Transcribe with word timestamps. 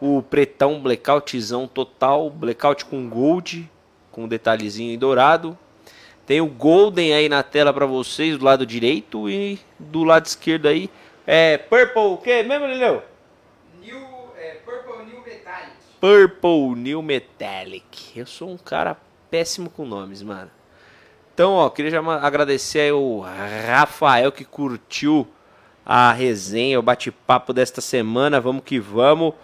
o 0.00 0.22
pretão 0.22 0.80
blackoutzão 0.80 1.66
total, 1.66 2.30
blackout 2.30 2.84
com 2.84 3.08
gold, 3.08 3.70
com 4.12 4.24
um 4.24 4.28
detalhezinho 4.28 4.92
em 4.92 4.98
dourado. 4.98 5.56
Tem 6.26 6.40
o 6.40 6.46
golden 6.46 7.14
aí 7.14 7.28
na 7.28 7.42
tela 7.42 7.72
para 7.72 7.86
vocês 7.86 8.36
do 8.36 8.44
lado 8.44 8.66
direito 8.66 9.30
e 9.30 9.58
do 9.78 10.02
lado 10.02 10.26
esquerdo 10.26 10.66
aí 10.66 10.90
é 11.26 11.58
purple 11.58 12.02
o 12.02 12.16
que 12.18 12.44
mesmo, 12.44 12.66
Lileu? 12.66 13.02
New, 13.82 13.98
é, 14.38 14.58
Purple 14.64 15.06
New 15.06 15.20
Metallic. 15.24 15.72
Purple 16.00 16.80
New 16.80 17.02
Metallic. 17.02 18.16
Eu 18.16 18.26
sou 18.26 18.48
um 18.48 18.56
cara 18.56 18.96
péssimo 19.28 19.68
com 19.68 19.84
nomes, 19.84 20.22
mano. 20.22 20.50
Então, 21.34 21.54
ó, 21.54 21.68
queria 21.68 21.90
já 21.90 22.00
agradecer 22.00 22.78
aí 22.78 22.92
o 22.92 23.20
Rafael 23.66 24.30
que 24.30 24.44
curtiu 24.44 25.26
a 25.84 26.12
resenha, 26.12 26.78
o 26.78 26.82
bate-papo 26.82 27.52
desta 27.52 27.80
semana. 27.80 28.40
Vamos 28.40 28.62
que 28.64 28.78
vamos. 28.78 29.34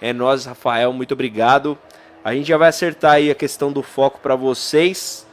É 0.00 0.12
nós, 0.12 0.44
Rafael, 0.44 0.92
muito 0.92 1.12
obrigado. 1.12 1.76
A 2.24 2.34
gente 2.34 2.46
já 2.46 2.56
vai 2.56 2.68
acertar 2.68 3.12
aí 3.12 3.30
a 3.30 3.34
questão 3.34 3.72
do 3.72 3.82
foco 3.82 4.20
para 4.20 4.36
vocês. 4.36 5.26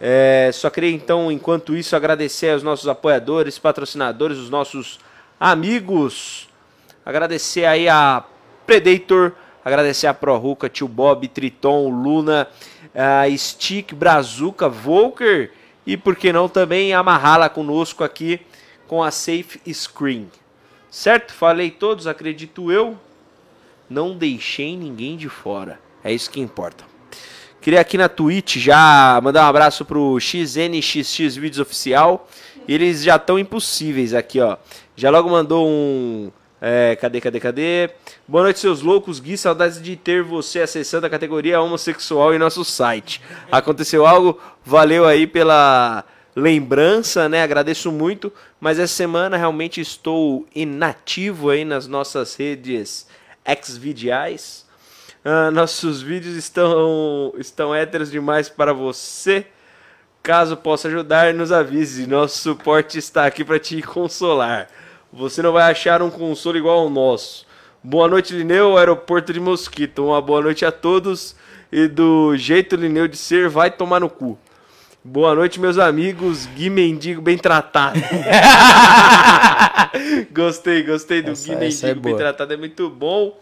É, 0.00 0.50
só 0.52 0.70
queria 0.70 0.90
então, 0.90 1.30
enquanto 1.30 1.76
isso, 1.76 1.96
agradecer 1.96 2.50
aos 2.50 2.62
nossos 2.62 2.88
apoiadores, 2.88 3.58
patrocinadores, 3.58 4.38
os 4.38 4.48
nossos 4.48 4.98
amigos. 5.38 6.48
Agradecer 7.04 7.64
aí 7.64 7.88
a 7.88 8.24
Predator, 8.66 9.32
agradecer 9.64 10.06
a 10.06 10.14
ProRuca, 10.14 10.68
Tio 10.68 10.86
Bob, 10.86 11.26
Triton, 11.26 11.88
Luna, 11.88 12.46
a 12.94 13.28
Stick, 13.36 13.92
Brazuca, 13.94 14.68
Volker 14.68 15.50
e 15.84 15.96
por 15.96 16.14
que 16.14 16.32
não 16.32 16.48
também 16.48 16.94
amarrá-la 16.94 17.48
conosco 17.48 18.04
aqui 18.04 18.40
com 18.86 19.02
a 19.02 19.10
Safe 19.10 19.60
Screen. 19.72 20.30
Certo? 20.90 21.32
Falei 21.32 21.70
todos, 21.70 22.06
acredito 22.06 22.70
eu. 22.70 22.96
Não 23.90 24.16
deixei 24.16 24.76
ninguém 24.76 25.16
de 25.16 25.28
fora. 25.28 25.80
É 26.04 26.12
isso 26.12 26.30
que 26.30 26.38
importa. 26.38 26.84
Queria 27.60 27.80
aqui 27.80 27.98
na 27.98 28.08
Twitch 28.08 28.56
já 28.58 29.20
mandar 29.20 29.44
um 29.44 29.48
abraço 29.48 29.84
pro 29.84 30.16
XNXX 30.20 31.34
Vídeos 31.34 31.58
Oficial. 31.58 32.28
Eles 32.68 33.02
já 33.02 33.16
estão 33.16 33.36
impossíveis 33.36 34.14
aqui, 34.14 34.40
ó. 34.40 34.56
Já 34.94 35.10
logo 35.10 35.28
mandou 35.28 35.66
um. 35.66 36.30
É, 36.62 36.94
cadê, 37.00 37.20
cadê, 37.20 37.40
cadê? 37.40 37.90
Boa 38.28 38.44
noite, 38.44 38.60
seus 38.60 38.80
loucos. 38.80 39.18
Gui, 39.18 39.36
saudades 39.36 39.82
de 39.82 39.96
ter 39.96 40.22
você 40.22 40.60
acessando 40.60 41.06
a 41.06 41.10
categoria 41.10 41.60
homossexual 41.60 42.32
em 42.32 42.38
nosso 42.38 42.64
site. 42.64 43.20
Aconteceu 43.50 44.06
algo? 44.06 44.38
Valeu 44.64 45.04
aí 45.04 45.26
pela 45.26 46.04
lembrança, 46.36 47.28
né? 47.28 47.42
Agradeço 47.42 47.90
muito. 47.90 48.32
Mas 48.60 48.78
essa 48.78 48.94
semana 48.94 49.36
realmente 49.36 49.80
estou 49.80 50.46
inativo 50.54 51.50
aí 51.50 51.64
nas 51.64 51.88
nossas 51.88 52.36
redes 52.36 53.09
ex-vidiais. 53.50 54.66
Ah, 55.24 55.50
nossos 55.50 56.00
vídeos 56.00 56.34
estão, 56.36 57.34
estão 57.36 57.74
héteros 57.74 58.10
demais 58.10 58.48
para 58.48 58.72
você. 58.72 59.46
Caso 60.22 60.56
possa 60.56 60.88
ajudar, 60.88 61.34
nos 61.34 61.52
avise. 61.52 62.06
Nosso 62.06 62.38
suporte 62.38 62.98
está 62.98 63.26
aqui 63.26 63.44
para 63.44 63.58
te 63.58 63.80
consolar. 63.82 64.68
Você 65.12 65.42
não 65.42 65.52
vai 65.52 65.70
achar 65.70 66.02
um 66.02 66.10
consolo 66.10 66.56
igual 66.56 66.80
ao 66.80 66.90
nosso. 66.90 67.46
Boa 67.82 68.06
noite, 68.06 68.34
Lineu, 68.34 68.76
aeroporto 68.78 69.32
de 69.32 69.40
Mosquito. 69.40 70.06
Uma 70.06 70.20
boa 70.20 70.42
noite 70.42 70.64
a 70.64 70.72
todos. 70.72 71.34
E 71.72 71.86
do 71.86 72.36
jeito 72.36 72.76
Lineu 72.76 73.08
de 73.08 73.16
ser, 73.16 73.48
vai 73.48 73.70
tomar 73.70 74.00
no 74.00 74.10
cu. 74.10 74.38
Boa 75.02 75.34
noite, 75.34 75.58
meus 75.58 75.78
amigos. 75.78 76.46
Gui 76.46 76.68
Mendigo 76.68 77.22
bem 77.22 77.38
tratado. 77.38 77.98
gostei, 80.30 80.82
gostei 80.82 81.22
do 81.22 81.30
Essa- 81.32 81.46
Gui 81.46 81.52
é 81.54 81.58
Mendigo 81.58 82.00
bem 82.00 82.12
boa. 82.12 82.18
tratado, 82.18 82.52
é 82.52 82.56
muito 82.56 82.88
bom. 82.90 83.38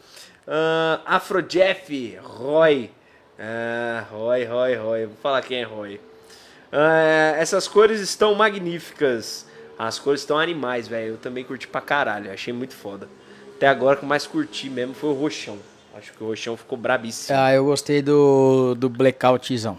Ah, 0.47 1.01
Afro 1.05 1.43
Jeff, 1.43 2.17
Roy. 2.23 2.91
Ah, 3.39 4.05
Roy, 4.11 4.45
Roy, 4.45 4.75
Roy. 4.77 5.07
Vou 5.07 5.17
falar 5.23 5.43
quem 5.43 5.61
é 5.61 5.65
Roy. 5.65 6.01
Ah, 6.73 7.35
essas 7.37 7.67
cores 7.67 8.01
estão 8.01 8.35
magníficas. 8.35 9.47
As 9.79 9.99
cores 9.99 10.21
estão 10.21 10.39
animais, 10.39 10.87
velho. 10.89 11.15
Eu 11.15 11.17
também 11.17 11.45
curti 11.45 11.67
pra 11.67 11.81
caralho. 11.81 12.33
Achei 12.33 12.53
muito 12.53 12.75
foda. 12.75 13.09
Até 13.57 13.67
agora, 13.67 13.97
o 13.97 13.99
que 13.99 14.05
eu 14.05 14.09
mais 14.09 14.27
curti 14.27 14.71
mesmo 14.71 14.95
foi 14.95 15.11
o 15.11 15.15
roxão. 15.15 15.59
Acho 15.97 16.13
que 16.13 16.23
o 16.23 16.29
roxão 16.29 16.57
ficou 16.57 16.79
brabíssimo. 16.79 17.37
Ah, 17.37 17.53
eu 17.53 17.65
gostei 17.65 18.01
do, 18.01 18.77
do 18.77 18.89
Blackoutzão. 18.89 19.77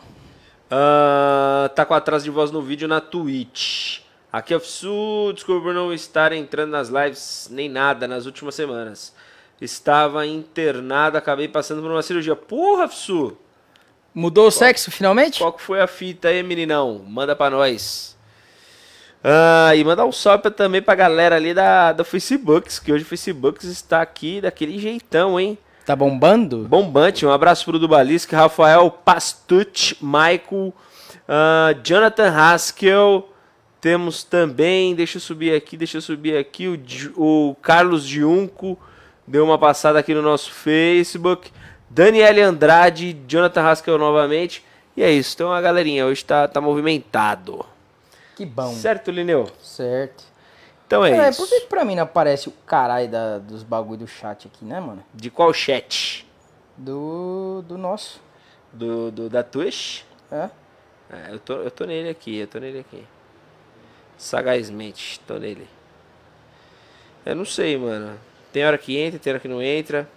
Ah, 0.69 1.69
tá 1.73 1.85
com 1.85 1.93
atraso 1.93 2.23
de 2.23 2.29
voz 2.29 2.51
no 2.51 2.61
vídeo 2.61 2.87
na 2.87 3.01
Twitch. 3.01 4.01
Aqui 4.31 4.53
é 4.53 4.57
o 4.57 4.59
Fsu, 4.59 5.31
desculpa 5.33 5.63
por 5.63 5.73
não 5.73 5.91
estar 5.91 6.31
entrando 6.31 6.69
nas 6.69 6.89
lives 6.89 7.47
nem 7.51 7.67
nada 7.67 8.07
nas 8.07 8.27
últimas 8.27 8.53
semanas. 8.53 9.13
Estava 9.59 10.25
internado, 10.25 11.17
acabei 11.17 11.47
passando 11.47 11.81
por 11.81 11.89
uma 11.89 12.03
cirurgia. 12.03 12.35
Porra, 12.35 12.87
Fsu! 12.87 13.35
Mudou 14.13 14.47
o 14.47 14.51
sexo 14.51 14.91
finalmente? 14.91 15.39
Qual 15.39 15.53
que 15.53 15.61
foi 15.61 15.81
a 15.81 15.87
fita 15.87 16.27
aí, 16.27 16.43
meninão? 16.43 17.03
Manda 17.07 17.35
pra 17.35 17.49
nós. 17.49 18.17
Ah, 19.23 19.75
e 19.75 19.83
mandar 19.83 20.05
um 20.05 20.11
salve 20.11 20.49
também 20.51 20.81
pra 20.81 20.95
galera 20.95 21.35
ali 21.35 21.53
da, 21.53 21.91
da 21.91 22.03
Facebook, 22.03 22.69
que 22.81 22.93
hoje 22.93 23.03
o 23.03 23.07
Facebook 23.07 23.65
está 23.65 24.01
aqui 24.01 24.39
daquele 24.39 24.77
jeitão, 24.79 25.39
hein? 25.39 25.57
Tá 25.85 25.95
bombando? 25.95 26.67
Bombante, 26.67 27.25
um 27.25 27.31
abraço 27.31 27.65
pro 27.65 27.79
Dubalisque, 27.79 28.35
Rafael 28.35 28.91
Pastucci, 28.91 29.97
Michael, 30.01 30.73
ah, 31.27 31.75
Jonathan 31.83 32.31
Haskell. 32.31 33.29
Temos 33.81 34.23
também, 34.23 34.93
deixa 34.93 35.17
eu 35.17 35.21
subir 35.21 35.55
aqui, 35.55 35.77
deixa 35.77 35.97
eu 35.97 36.01
subir 36.01 36.37
aqui, 36.37 36.67
o, 36.67 36.77
o 37.15 37.55
Carlos 37.61 38.03
Giunco 38.03 38.77
deu 39.25 39.45
uma 39.45 39.57
passada 39.57 39.99
aqui 39.99 40.13
no 40.13 40.21
nosso 40.21 40.51
Facebook. 40.51 41.51
Daniele 41.89 42.41
Andrade, 42.41 43.15
Jonathan 43.27 43.61
Haskell 43.61 43.97
novamente. 43.97 44.63
E 44.97 45.03
é 45.03 45.11
isso, 45.11 45.35
então 45.35 45.53
a 45.53 45.61
galerinha 45.61 46.05
hoje 46.05 46.25
tá, 46.25 46.47
tá 46.47 46.59
movimentado. 46.59 47.65
Que 48.35 48.45
bom. 48.45 48.73
Certo, 48.73 49.11
Lineu? 49.11 49.49
Certo. 49.61 50.23
Então 50.89 51.05
é, 51.05 51.11
É, 51.11 51.29
isso. 51.29 51.39
por 51.39 51.47
que 51.47 51.67
pra 51.67 51.85
mim 51.85 51.93
não 51.93 52.01
aparece 52.01 52.49
o 52.49 52.51
caralho 52.65 53.07
da- 53.07 53.37
dos 53.37 53.61
bagulho 53.61 53.99
do 53.99 54.07
chat 54.07 54.47
aqui, 54.47 54.65
né, 54.65 54.79
mano? 54.79 55.03
De 55.13 55.29
qual 55.29 55.53
chat? 55.53 56.25
Do, 56.75 57.63
do 57.67 57.77
nosso. 57.77 58.19
Do, 58.73 59.11
do 59.11 59.29
da 59.29 59.43
Twitch? 59.43 60.01
É? 60.31 60.49
É, 61.11 61.27
eu 61.31 61.37
tô, 61.39 61.53
eu 61.57 61.69
tô 61.69 61.85
nele 61.85 62.09
aqui, 62.09 62.37
eu 62.37 62.47
tô 62.47 62.57
nele 62.57 62.79
aqui. 62.79 63.05
Sagazmente, 64.17 65.19
tô 65.27 65.35
nele. 65.35 65.67
Eu 67.23 67.35
não 67.35 67.45
sei, 67.45 67.77
mano. 67.77 68.19
Tem 68.51 68.65
hora 68.65 68.77
que 68.79 68.97
entra, 68.97 69.19
tem 69.19 69.31
hora 69.31 69.39
que 69.39 69.47
não 69.47 69.61
entra. 69.61 70.09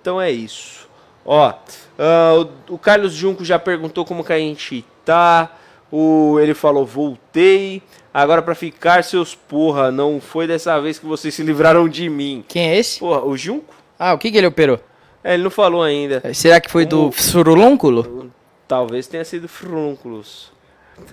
Então 0.00 0.20
é 0.20 0.28
isso. 0.30 0.88
Ó, 1.24 1.54
ah, 1.98 2.32
o, 2.68 2.74
o 2.74 2.78
Carlos 2.78 3.12
Junco 3.12 3.44
já 3.44 3.60
perguntou 3.60 4.04
como 4.04 4.24
que 4.24 4.32
a 4.32 4.38
gente 4.38 4.84
tá. 5.04 5.52
O, 5.90 6.38
ele 6.40 6.52
falou, 6.54 6.84
voltei. 6.84 7.80
Agora 8.18 8.40
pra 8.40 8.54
ficar, 8.54 9.04
seus 9.04 9.34
porra, 9.34 9.92
não 9.92 10.22
foi 10.22 10.46
dessa 10.46 10.80
vez 10.80 10.98
que 10.98 11.04
vocês 11.04 11.34
se 11.34 11.42
livraram 11.42 11.86
de 11.86 12.08
mim. 12.08 12.42
Quem 12.48 12.70
é 12.70 12.78
esse? 12.78 12.98
Porra, 12.98 13.22
o 13.22 13.36
Junco? 13.36 13.74
Ah, 13.98 14.14
o 14.14 14.18
que 14.18 14.30
que 14.30 14.38
ele 14.38 14.46
operou? 14.46 14.80
É, 15.22 15.34
ele 15.34 15.42
não 15.42 15.50
falou 15.50 15.82
ainda. 15.82 16.22
Será 16.32 16.58
que 16.58 16.70
foi 16.70 16.86
do 16.86 17.12
surulúnculo? 17.12 18.32
Talvez 18.66 19.06
tenha 19.06 19.22
sido 19.22 19.46
frúnculos. 19.46 20.50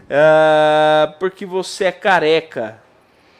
Ah, 0.10 1.14
porque 1.20 1.46
você 1.46 1.84
é 1.84 1.92
careca. 1.92 2.80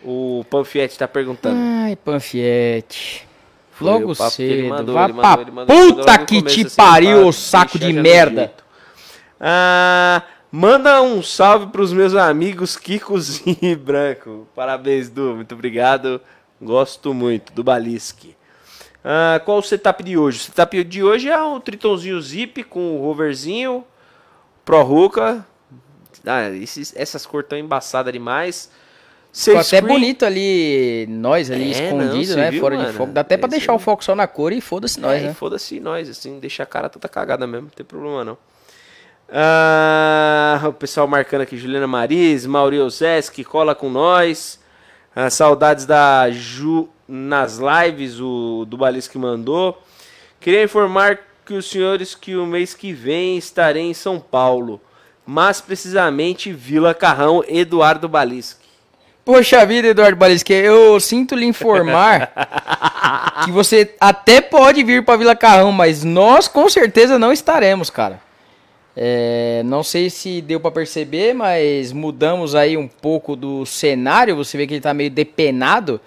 O 0.04 0.44
Panfiete 0.50 0.98
tá 0.98 1.08
perguntando. 1.08 1.56
Ai, 1.58 1.96
Panfiete. 1.96 3.26
Foi 3.72 3.88
Logo 3.88 4.14
cedo. 4.14 4.68
mandou, 4.68 4.94
Vá 4.94 5.06
ele 5.06 5.14
mandou, 5.52 6.04
pra 6.04 6.18
puta 6.18 6.18
que 6.26 6.42
te 6.42 6.66
assim, 6.66 6.76
pariu, 6.76 7.20
pra 7.20 7.28
ô 7.28 7.32
saco 7.32 7.80
de 7.80 7.94
merda. 7.94 8.52
Ah, 9.40 10.22
manda 10.56 11.02
um 11.02 11.24
salve 11.24 11.68
pros 11.72 11.92
meus 11.92 12.14
amigos 12.16 12.78
Kikos 12.78 13.42
e 13.62 13.76
Branco. 13.76 14.48
Parabéns, 14.56 15.10
Du. 15.10 15.36
Muito 15.36 15.56
obrigado. 15.56 16.22
Gosto 16.62 17.12
muito 17.14 17.52
do 17.54 17.64
Balisque. 17.64 18.36
Ah, 19.04 19.42
qual 19.44 19.58
o 19.58 19.62
setup 19.64 20.04
de 20.04 20.16
hoje? 20.18 20.38
O 20.38 20.42
setup 20.42 20.84
de 20.84 21.04
hoje 21.04 21.28
é 21.30 21.44
um 21.44 21.60
Tritonzinho 21.60 22.22
Zip 22.22 22.64
com 22.64 22.98
o 22.98 23.02
roverzinho, 23.02 23.84
Pro 24.64 24.82
Ruka. 24.84 25.46
Ah, 26.26 26.50
esses- 26.52 26.94
essas 26.96 27.26
cores 27.26 27.50
tão 27.50 27.58
embaçadas 27.58 28.14
demais. 28.14 28.72
Ficou 29.34 29.56
até 29.60 29.64
screen. 29.80 29.88
bonito 29.88 30.26
ali, 30.26 31.08
nós 31.10 31.50
ali 31.50 31.74
É, 31.74 31.86
escondido, 31.88 32.30
não, 32.36 32.38
né? 32.44 32.52
viu, 32.52 32.62
Fora 32.62 32.78
de 32.78 32.84
mano? 32.84 32.94
foco. 32.98 33.12
Dá 33.12 33.22
até 33.22 33.36
pra 33.36 33.48
Esse 33.48 33.58
deixar 33.58 33.74
o 33.74 33.78
aí. 33.78 33.82
foco 33.82 34.04
só 34.06 34.14
na 34.16 34.28
cor 34.28 34.54
e 34.54 34.62
foda-se 34.62 35.00
nós, 35.00 35.22
é, 35.22 35.26
né? 35.28 35.34
Foda-se 35.34 35.80
nós, 35.80 36.08
assim, 36.08 36.40
deixa 36.40 36.62
a 36.62 36.66
cara 36.68 36.88
toda 36.88 37.10
cagada 37.10 37.48
mesmo, 37.48 37.64
não 37.64 37.72
tem 37.72 37.84
problema 37.86 38.24
não. 38.24 38.38
Ah, 39.36 40.62
o 40.68 40.74
pessoal 40.74 41.08
marcando 41.08 41.42
aqui, 41.42 41.58
Juliana 41.58 41.88
Mariz, 41.88 42.46
Mauri 42.46 42.80
Ozeski, 42.80 43.44
cola 43.44 43.74
com 43.74 43.90
nós. 43.90 44.60
Ah, 45.16 45.28
saudades 45.28 45.88
da 45.88 46.30
Ju 46.30 46.88
nas 47.08 47.58
lives, 47.58 48.20
o 48.20 48.64
do 48.68 48.78
Balis 48.78 49.08
que 49.08 49.18
mandou. 49.18 49.82
Queria 50.40 50.64
informar 50.64 51.18
que 51.44 51.56
os 51.56 51.68
senhores 51.68 52.14
que 52.14 52.36
o 52.36 52.46
mês 52.46 52.76
que 52.76 52.94
vem 52.94 53.36
estarei 53.36 53.82
em 53.82 53.94
São 53.96 54.20
Paulo, 54.20 54.80
mas 55.26 55.60
precisamente 55.60 56.54
Vila 56.54 56.94
Carrão, 56.94 57.44
Eduardo 57.48 58.08
Balisque. 58.08 58.68
Poxa 59.26 59.66
vida, 59.66 59.88
Eduardo 59.88 60.16
Balisque, 60.16 60.54
eu 60.54 61.00
sinto 61.00 61.34
lhe 61.34 61.48
informar 61.48 62.32
que 63.46 63.52
você 63.52 63.96
até 64.00 64.42
pode 64.42 64.84
vir 64.84 65.04
para 65.04 65.18
Vila 65.18 65.36
Carrão, 65.36 65.72
mas 65.72 66.04
nós 66.04 66.48
com 66.48 66.70
certeza 66.70 67.18
não 67.18 67.34
estaremos, 67.34 67.90
cara. 67.90 68.22
É, 68.96 69.62
não 69.66 69.82
sei 69.84 70.10
se 70.10 70.40
deu 70.42 70.60
para 70.60 70.70
perceber, 70.72 71.34
mas 71.34 71.92
mudamos 71.92 72.54
aí 72.54 72.78
um 72.78 72.88
pouco 72.88 73.36
do 73.36 73.66
cenário. 73.66 74.36
Você 74.36 74.58
vê 74.58 74.68
que 74.68 74.76
ele 74.76 74.82
tá 74.82 74.94
meio 74.94 75.10
depenado, 75.10 76.00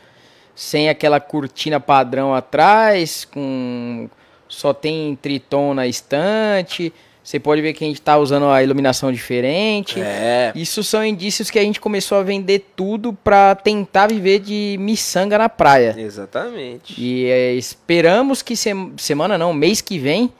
sem 0.55 0.88
aquela 0.88 1.19
cortina 1.21 1.81
padrão 1.81 2.35
atrás, 2.35 3.25
com 3.25 4.09
só 4.49 4.73
tem 4.73 5.19
triton 5.21 5.75
na 5.75 5.87
estante. 5.87 6.93
Você 7.25 7.41
pode 7.41 7.61
ver 7.61 7.73
que 7.73 7.83
a 7.83 7.88
gente 7.88 8.00
tá 8.00 8.17
usando 8.17 8.47
a 8.47 8.62
iluminação 8.62 9.11
diferente. 9.11 10.00
É. 10.00 10.53
Isso 10.55 10.85
são 10.85 11.05
indícios 11.05 11.50
que 11.50 11.59
a 11.59 11.62
gente 11.62 11.81
começou 11.81 12.19
a 12.19 12.23
vender 12.23 12.65
tudo 12.77 13.12
para 13.12 13.56
tentar 13.56 14.06
viver 14.06 14.38
de 14.38 14.77
miçanga 14.79 15.37
na 15.37 15.49
praia. 15.49 15.93
Exatamente. 15.99 16.94
E 16.97 17.27
é, 17.27 17.53
esperamos 17.55 18.43
que 18.43 18.55
sem- 18.55 18.93
semana 18.97 19.37
não, 19.37 19.53
mês 19.53 19.81
que 19.81 19.99
vem, 19.99 20.33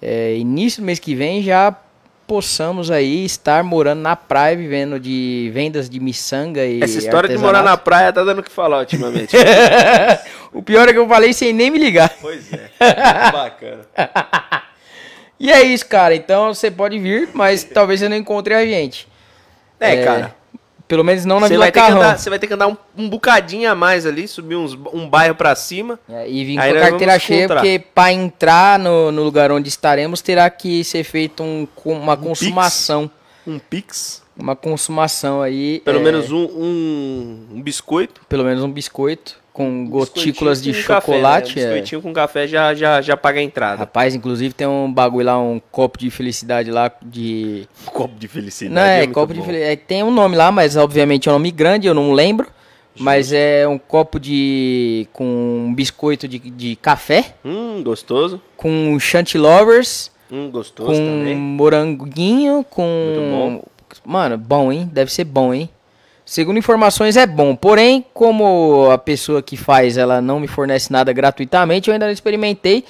é, 0.00 0.36
início 0.36 0.82
do 0.82 0.86
mês 0.86 0.98
que 0.98 1.14
vem, 1.14 1.42
já 1.42 1.76
possamos 2.26 2.90
aí 2.90 3.24
estar 3.24 3.62
morando 3.62 4.00
na 4.00 4.16
praia, 4.16 4.56
vivendo 4.56 4.98
de 4.98 5.50
vendas 5.52 5.88
de 5.88 6.00
miçanga 6.00 6.64
e 6.64 6.82
Essa 6.82 6.98
história 6.98 7.28
de 7.28 7.36
morar 7.38 7.62
na 7.62 7.76
praia 7.76 8.12
tá 8.12 8.24
dando 8.24 8.38
o 8.38 8.42
que 8.42 8.50
falar 8.50 8.78
ultimamente. 8.80 9.36
o 10.52 10.62
pior 10.62 10.88
é 10.88 10.92
que 10.92 10.98
eu 10.98 11.08
falei 11.08 11.32
sem 11.32 11.52
nem 11.52 11.70
me 11.70 11.78
ligar. 11.78 12.10
pois 12.20 12.52
é. 12.52 12.70
Bacana. 13.30 13.86
E 15.38 15.52
é 15.52 15.62
isso, 15.62 15.86
cara. 15.86 16.14
Então 16.14 16.54
você 16.54 16.70
pode 16.70 16.98
vir, 16.98 17.28
mas 17.34 17.64
talvez 17.64 18.00
você 18.00 18.08
não 18.08 18.16
encontre 18.16 18.54
a 18.54 18.64
gente. 18.64 19.06
É, 19.78 19.96
É, 19.96 20.04
cara. 20.04 20.43
Pelo 20.86 21.02
menos 21.02 21.24
não 21.24 21.40
na 21.40 21.48
Vila 21.48 21.70
Carrão. 21.72 22.16
você 22.16 22.28
vai 22.28 22.38
ter 22.38 22.46
que 22.46 22.54
andar 22.54 22.68
um, 22.68 22.76
um 22.96 23.08
bocadinho 23.08 23.70
a 23.70 23.74
mais 23.74 24.04
ali, 24.04 24.28
subir 24.28 24.56
uns, 24.56 24.74
um 24.92 25.08
bairro 25.08 25.34
pra 25.34 25.54
cima. 25.54 25.98
É, 26.08 26.28
e 26.28 26.44
vir 26.44 26.56
com 26.56 26.60
a 26.60 26.80
carteira 26.80 27.18
cheia, 27.18 27.44
encontrar. 27.44 27.60
porque 27.60 27.78
para 27.78 28.12
entrar 28.12 28.78
no, 28.78 29.10
no 29.10 29.22
lugar 29.22 29.50
onde 29.50 29.68
estaremos 29.68 30.20
terá 30.20 30.48
que 30.50 30.84
ser 30.84 31.04
feito 31.04 31.42
um, 31.42 31.66
uma 31.84 32.16
consumação. 32.16 33.10
Um 33.46 33.58
pix. 33.58 34.22
Uma 34.36 34.56
consumação 34.56 35.40
aí. 35.40 35.80
Pelo 35.84 36.00
é, 36.00 36.02
menos 36.02 36.30
um, 36.30 36.44
um, 36.44 37.46
um 37.52 37.62
biscoito. 37.62 38.20
Pelo 38.28 38.44
menos 38.44 38.62
um 38.62 38.70
biscoito 38.70 39.43
com 39.54 39.86
gotículas 39.86 40.60
de 40.60 40.74
chocolate. 40.74 41.54
Café, 41.54 41.60
né? 41.60 41.66
Um 41.66 41.70
é. 41.70 41.74
biscoitinho 41.74 42.02
com 42.02 42.12
café 42.12 42.46
já, 42.48 42.74
já, 42.74 43.00
já 43.00 43.16
paga 43.16 43.38
a 43.38 43.42
entrada. 43.42 43.78
Rapaz, 43.78 44.12
inclusive 44.12 44.52
tem 44.52 44.66
um 44.66 44.92
bagulho 44.92 45.26
lá, 45.26 45.38
um 45.40 45.60
copo 45.70 45.96
de 45.96 46.10
felicidade 46.10 46.72
lá 46.72 46.90
de. 47.00 47.68
Um 47.86 47.90
copo 47.92 48.18
de 48.18 48.26
felicidade. 48.26 48.74
Não, 48.74 48.82
é, 48.82 48.98
muito 48.98 49.14
copo 49.14 49.32
de 49.32 49.38
bom. 49.38 49.46
felicidade. 49.46 49.80
tem 49.86 50.02
um 50.02 50.10
nome 50.10 50.36
lá, 50.36 50.50
mas 50.50 50.76
obviamente 50.76 51.28
é 51.28 51.32
um 51.32 51.36
nome 51.36 51.52
grande, 51.52 51.86
eu 51.86 51.94
não 51.94 52.12
lembro. 52.12 52.48
Mas 52.98 53.32
é 53.32 53.66
um 53.66 53.78
copo 53.78 54.18
de. 54.18 55.06
com 55.12 55.24
um 55.68 55.74
biscoito 55.74 56.26
de, 56.28 56.38
de 56.38 56.76
café, 56.76 57.34
Hum, 57.44 57.80
gostoso. 57.82 58.40
com 58.56 58.98
chantillovers. 59.00 60.10
Hum, 60.30 60.50
gostoso 60.50 60.90
com 60.90 60.96
também. 60.96 61.36
moranguinho, 61.36 62.64
com. 62.68 62.82
Muito 62.82 63.70
Mano, 64.04 64.36
bom, 64.36 64.72
hein? 64.72 64.88
Deve 64.92 65.12
ser 65.12 65.24
bom, 65.24 65.54
hein? 65.54 65.68
Segundo 66.34 66.58
informações 66.58 67.16
é 67.16 67.26
bom. 67.28 67.54
Porém, 67.54 68.04
como 68.12 68.90
a 68.90 68.98
pessoa 68.98 69.40
que 69.40 69.56
faz 69.56 69.96
ela 69.96 70.20
não 70.20 70.40
me 70.40 70.48
fornece 70.48 70.92
nada 70.92 71.12
gratuitamente, 71.12 71.86
eu 71.88 71.92
ainda 71.92 72.06
não 72.06 72.12
experimentei. 72.12 72.84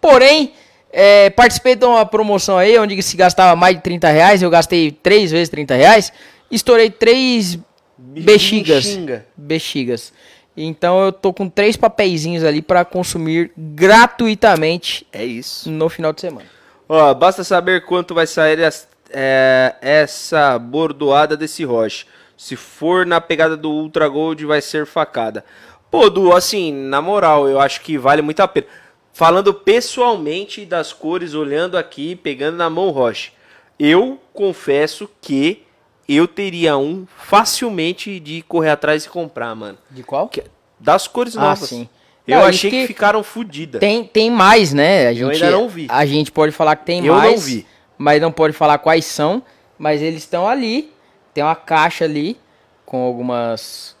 Porém, 0.00 0.52
é, 0.92 1.30
participei 1.30 1.76
de 1.76 1.84
uma 1.84 2.04
promoção 2.04 2.58
aí 2.58 2.76
onde 2.76 3.00
se 3.00 3.16
gastava 3.16 3.54
mais 3.54 3.76
de 3.76 3.82
30 3.82 4.08
reais. 4.08 4.42
Eu 4.42 4.50
gastei 4.50 4.90
três 4.90 5.30
vezes 5.30 5.48
30 5.48 5.76
reais. 5.76 6.12
Estourei 6.50 6.90
três 6.90 7.56
bexigas. 7.96 8.84
Bexinga. 8.86 9.26
Bexigas. 9.36 10.12
Então 10.56 11.00
eu 11.04 11.12
tô 11.12 11.32
com 11.32 11.48
três 11.48 11.76
papeizinhos 11.76 12.42
ali 12.42 12.60
para 12.60 12.84
consumir 12.84 13.52
gratuitamente 13.56 15.06
É 15.12 15.24
isso. 15.24 15.70
no 15.70 15.88
final 15.88 16.12
de 16.12 16.20
semana. 16.20 16.46
Ó, 16.88 17.14
basta 17.14 17.44
saber 17.44 17.84
quanto 17.84 18.12
vai 18.12 18.26
sair 18.26 18.64
as- 18.64 18.88
é, 19.08 19.76
essa 19.80 20.58
bordoada 20.58 21.36
desse 21.36 21.62
roche. 21.62 22.04
Se 22.38 22.54
for 22.56 23.04
na 23.04 23.20
pegada 23.20 23.56
do 23.56 23.68
Ultra 23.70 24.06
Gold, 24.08 24.46
vai 24.46 24.60
ser 24.62 24.86
facada. 24.86 25.44
Pô, 25.90 26.08
Du, 26.08 26.32
assim, 26.32 26.72
na 26.72 27.02
moral, 27.02 27.48
eu 27.48 27.60
acho 27.60 27.80
que 27.80 27.98
vale 27.98 28.22
muito 28.22 28.40
a 28.40 28.46
pena. 28.48 28.66
Falando 29.12 29.52
pessoalmente 29.52 30.64
das 30.64 30.92
cores, 30.92 31.34
olhando 31.34 31.76
aqui, 31.76 32.14
pegando 32.14 32.56
na 32.56 32.70
mão 32.70 32.86
o 32.86 32.90
roche. 32.90 33.32
Eu 33.78 34.20
confesso 34.32 35.10
que 35.20 35.64
eu 36.08 36.28
teria 36.28 36.76
um 36.76 37.06
facilmente 37.26 38.20
de 38.20 38.42
correr 38.42 38.70
atrás 38.70 39.04
e 39.04 39.08
comprar, 39.08 39.54
mano. 39.56 39.76
De 39.90 40.02
qual? 40.04 40.28
Que- 40.28 40.44
Das 40.78 41.08
cores 41.08 41.36
Ah, 41.36 41.40
novas. 41.40 41.68
sim. 41.68 41.88
Eu 42.26 42.38
Não, 42.38 42.44
achei 42.46 42.70
que, 42.70 42.82
que 42.82 42.86
ficaram 42.86 43.22
fodidas. 43.24 43.80
Tem, 43.80 44.04
tem 44.04 44.30
mais, 44.30 44.72
né? 44.72 45.08
A 45.08 45.12
gente, 45.14 45.32
ainda 45.32 45.50
não 45.50 45.68
vi. 45.68 45.86
A 45.90 46.06
gente 46.06 46.30
pode 46.30 46.52
falar 46.52 46.76
que 46.76 46.84
tem 46.86 47.04
Eu 47.04 47.14
não 47.14 47.20
mais, 47.20 47.44
vi. 47.44 47.66
mas 47.96 48.20
não 48.22 48.30
pode 48.30 48.52
falar 48.52 48.78
quais 48.78 49.04
são. 49.06 49.42
Mas 49.78 50.00
eles 50.02 50.22
estão 50.22 50.46
ali. 50.46 50.92
Tem 51.38 51.44
uma 51.44 51.54
caixa 51.54 52.04
ali 52.04 52.36
com 52.84 53.00
algumas 53.04 53.94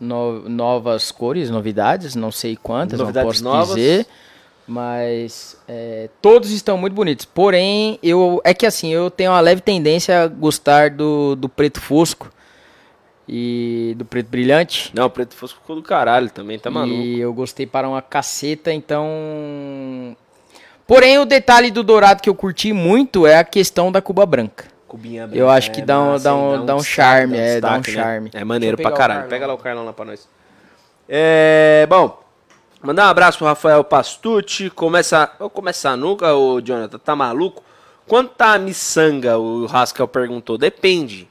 no- 0.00 0.48
novas 0.48 1.10
cores, 1.10 1.50
novidades. 1.50 2.14
Não 2.14 2.32
sei 2.32 2.56
quantas, 2.56 2.98
Novidades 2.98 3.42
não 3.42 3.50
posso 3.52 3.58
novas. 3.58 3.76
dizer. 3.76 4.06
Mas 4.66 5.54
é, 5.68 6.08
todos 6.22 6.50
estão 6.50 6.78
muito 6.78 6.94
bonitos. 6.94 7.26
Porém, 7.26 7.98
eu 8.02 8.40
é 8.42 8.54
que 8.54 8.64
assim, 8.64 8.88
eu 8.88 9.10
tenho 9.10 9.32
uma 9.32 9.40
leve 9.40 9.60
tendência 9.60 10.22
a 10.22 10.26
gostar 10.28 10.88
do, 10.88 11.36
do 11.36 11.46
preto 11.46 11.78
fosco 11.78 12.30
e 13.28 13.94
do 13.98 14.06
preto 14.06 14.28
brilhante. 14.30 14.90
Não, 14.94 15.04
o 15.04 15.10
preto 15.10 15.34
fosco 15.36 15.60
ficou 15.60 15.76
do 15.76 15.82
caralho 15.82 16.30
também, 16.30 16.58
tá 16.58 16.70
maluco. 16.70 16.94
E 17.02 17.20
eu 17.20 17.34
gostei 17.34 17.66
para 17.66 17.86
uma 17.86 18.00
caceta, 18.00 18.72
então. 18.72 20.16
Porém, 20.86 21.18
o 21.18 21.26
detalhe 21.26 21.70
do 21.70 21.82
dourado 21.82 22.22
que 22.22 22.30
eu 22.30 22.34
curti 22.34 22.72
muito 22.72 23.26
é 23.26 23.36
a 23.36 23.44
questão 23.44 23.92
da 23.92 24.00
cuba 24.00 24.24
branca. 24.24 24.77
Cubinha 24.88 25.22
Eu 25.24 25.28
branca, 25.28 25.52
acho 25.52 25.70
que 25.70 25.82
dá 25.82 26.00
um- 26.00 26.18
dá 26.18 26.34
um- 26.34 26.64
dá 26.66 26.74
um 26.74 26.78
destaque, 26.78 26.94
charme, 26.96 27.36
é, 27.38 27.60
dá 27.60 27.72
um 27.72 27.76
né? 27.76 27.82
charme. 27.84 28.30
É 28.34 28.42
maneiro 28.44 28.76
eu 28.76 28.82
pra 28.82 28.90
caralho. 28.96 29.28
Pega 29.28 29.46
lá 29.46 29.54
o 29.54 29.58
Carlão 29.58 29.84
lá 29.84 29.92
pra 29.92 30.04
nós. 30.06 30.26
É, 31.08 31.86
bom, 31.88 32.22
mandar 32.82 33.06
um 33.06 33.10
abraço 33.10 33.38
pro 33.38 33.46
Rafael 33.46 33.84
Pastucci. 33.84 34.70
Começa, 34.70 35.30
vou 35.38 35.50
começar 35.50 35.96
nunca, 35.96 36.34
ô 36.34 36.60
Jonathan, 36.60 36.98
tá 36.98 37.14
maluco? 37.14 37.62
Quanto 38.06 38.30
tá 38.34 38.54
a 38.54 38.58
miçanga? 38.58 39.38
O 39.38 39.66
Rascal 39.66 40.08
perguntou. 40.08 40.56
Depende. 40.56 41.28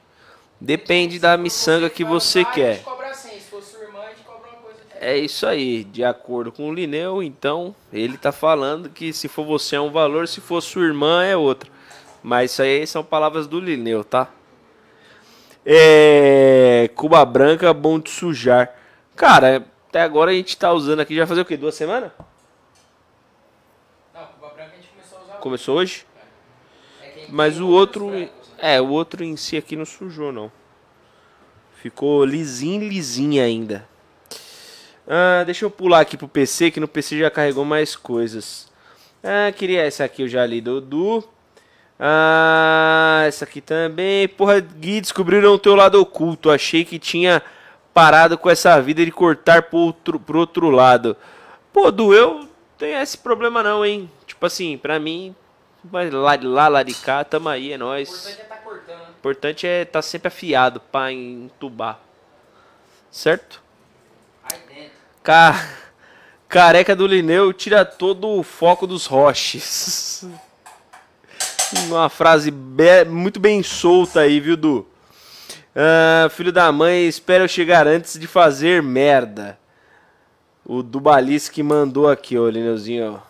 Depende 0.60 1.18
da 1.18 1.36
miçanga 1.36 1.90
que 1.90 2.04
você 2.04 2.44
quer. 2.44 2.82
cobra 2.82 3.12
100, 3.14 3.32
se 3.40 3.40
for 3.50 3.62
sua 3.62 3.80
irmã, 3.82 4.00
a 4.04 4.08
gente 4.10 4.22
cobra 4.24 4.48
uma 4.50 4.58
coisa 4.62 4.78
É 5.00 5.16
isso 5.16 5.46
aí, 5.46 5.84
de 5.84 6.02
acordo 6.04 6.50
com 6.50 6.68
o 6.68 6.74
Lineu, 6.74 7.22
então 7.22 7.74
ele 7.92 8.16
tá 8.18 8.32
falando 8.32 8.88
que 8.88 9.12
se 9.12 9.28
for 9.28 9.44
você 9.44 9.76
é 9.76 9.80
um 9.80 9.90
valor, 9.90 10.26
se 10.26 10.40
for 10.40 10.60
sua 10.60 10.84
irmã 10.84 11.24
é 11.24 11.36
outro. 11.36 11.70
Mas 12.28 12.50
isso 12.52 12.60
aí 12.60 12.86
são 12.86 13.02
palavras 13.02 13.46
do 13.46 13.58
Lineu, 13.58 14.04
tá? 14.04 14.28
É. 15.64 16.90
Cuba 16.94 17.24
branca, 17.24 17.72
bom 17.72 17.98
de 17.98 18.10
sujar. 18.10 18.70
Cara, 19.16 19.64
até 19.88 20.02
agora 20.02 20.30
a 20.30 20.34
gente 20.34 20.54
tá 20.54 20.70
usando 20.70 21.00
aqui, 21.00 21.16
já 21.16 21.26
fazer 21.26 21.40
o 21.40 21.44
quê? 21.46 21.56
Duas 21.56 21.74
semanas? 21.74 22.12
Não, 24.12 24.26
cuba 24.26 24.48
branca 24.48 24.72
a 24.74 24.76
gente 24.76 24.88
começou 24.88 25.18
a 25.18 25.22
usar. 25.22 25.32
Começou 25.36 25.78
hoje? 25.78 26.06
É 27.00 27.18
gente 27.18 27.32
Mas 27.32 27.58
o 27.58 27.66
outro. 27.66 28.10
frecos, 28.10 28.48
né? 28.48 28.74
É, 28.74 28.78
o 28.78 28.88
outro 28.88 29.24
em 29.24 29.34
si 29.34 29.56
aqui 29.56 29.74
não 29.74 29.86
sujou, 29.86 30.30
não. 30.30 30.52
Ficou 31.76 32.26
lisinho, 32.26 32.86
lisinho 32.86 33.42
ainda. 33.42 33.88
Ah, 35.06 35.44
deixa 35.44 35.64
eu 35.64 35.70
pular 35.70 36.00
aqui 36.00 36.18
pro 36.18 36.28
PC, 36.28 36.72
que 36.72 36.78
no 36.78 36.88
PC 36.88 37.20
já 37.20 37.30
carregou 37.30 37.64
mais 37.64 37.96
coisas. 37.96 38.70
Ah, 39.24 39.50
queria 39.50 39.80
essa 39.80 40.04
aqui, 40.04 40.20
eu 40.20 40.28
já 40.28 40.44
li 40.44 40.60
do 40.60 40.78
Du. 40.78 41.37
Ah, 41.98 43.24
essa 43.26 43.44
aqui 43.44 43.60
também. 43.60 44.28
Porra, 44.28 44.60
Gui, 44.60 45.00
descobriram 45.00 45.52
o 45.52 45.58
teu 45.58 45.74
lado 45.74 46.00
oculto. 46.00 46.50
Achei 46.50 46.84
que 46.84 46.98
tinha 46.98 47.42
parado 47.92 48.38
com 48.38 48.48
essa 48.48 48.80
vida 48.80 49.04
de 49.04 49.10
cortar 49.10 49.62
pro 49.62 49.78
outro, 49.78 50.20
pro 50.20 50.38
outro 50.38 50.70
lado. 50.70 51.16
Pô, 51.72 51.90
Du, 51.90 52.14
eu 52.14 52.48
tenho 52.78 52.98
esse 53.00 53.18
problema 53.18 53.62
não, 53.62 53.84
hein? 53.84 54.08
Tipo 54.26 54.46
assim, 54.46 54.78
pra 54.78 55.00
mim, 55.00 55.34
vai 55.82 56.08
lá 56.10 56.36
de 56.36 56.46
lá, 56.46 56.68
lá 56.68 56.82
de 56.82 56.94
cá, 56.94 57.24
tamo 57.24 57.48
aí, 57.48 57.72
é 57.72 57.76
O 57.76 57.78
nóis. 57.80 58.08
importante 58.08 58.40
é 58.40 58.44
tá 58.44 58.56
cortando. 58.56 59.00
O 59.00 59.10
importante 59.18 59.66
é 59.66 59.82
estar 59.82 60.02
sempre 60.02 60.28
afiado 60.28 60.80
pra 60.92 61.10
entubar. 61.10 61.98
Certo? 63.10 63.60
Aí 64.44 64.58
dentro. 64.68 64.92
Ca... 65.22 65.68
Careca 66.48 66.96
do 66.96 67.06
Lineu 67.06 67.52
tira 67.52 67.84
todo 67.84 68.28
o 68.28 68.42
foco 68.42 68.86
dos 68.86 69.04
roches. 69.06 70.24
Uma 71.86 72.08
frase 72.08 72.50
be- 72.50 73.04
muito 73.06 73.38
bem 73.38 73.62
solta 73.62 74.20
aí, 74.20 74.40
viu, 74.40 74.56
Du? 74.56 74.86
Ah, 75.74 76.28
filho 76.30 76.50
da 76.52 76.70
mãe, 76.72 77.06
espera 77.06 77.44
eu 77.44 77.48
chegar 77.48 77.86
antes 77.86 78.18
de 78.18 78.26
fazer 78.26 78.82
merda. 78.82 79.58
O 80.64 80.82
Dubalis 80.82 81.48
que 81.48 81.62
mandou 81.62 82.08
aqui, 82.08 82.36
ó, 82.38 82.48
Lineuzinho, 82.48 83.14
ó. 83.14 83.28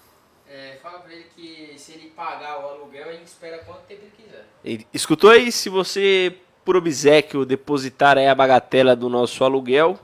É, 0.51 0.77
fala 0.83 1.01
pra 1.01 1.13
ele 1.13 1.27
que 1.37 1.75
se 1.77 1.93
ele 1.93 2.13
pagar 2.17 2.59
o 2.65 2.69
aluguel, 2.69 3.09
a 3.11 3.13
gente 3.13 3.27
espera 3.27 3.59
quanto 3.59 3.81
tempo 3.83 4.03
ele 4.03 4.13
quiser. 4.17 4.45
Ele- 4.65 4.87
Escutou 4.93 5.31
aí? 5.31 5.53
Se 5.53 5.69
você 5.69 6.35
por 6.65 6.77
obsequio, 6.77 7.45
depositar 7.47 8.19
aí 8.19 8.27
a 8.29 8.35
bagatela 8.35 8.95
do 8.95 9.09
nosso 9.09 9.43
aluguel, 9.45 9.99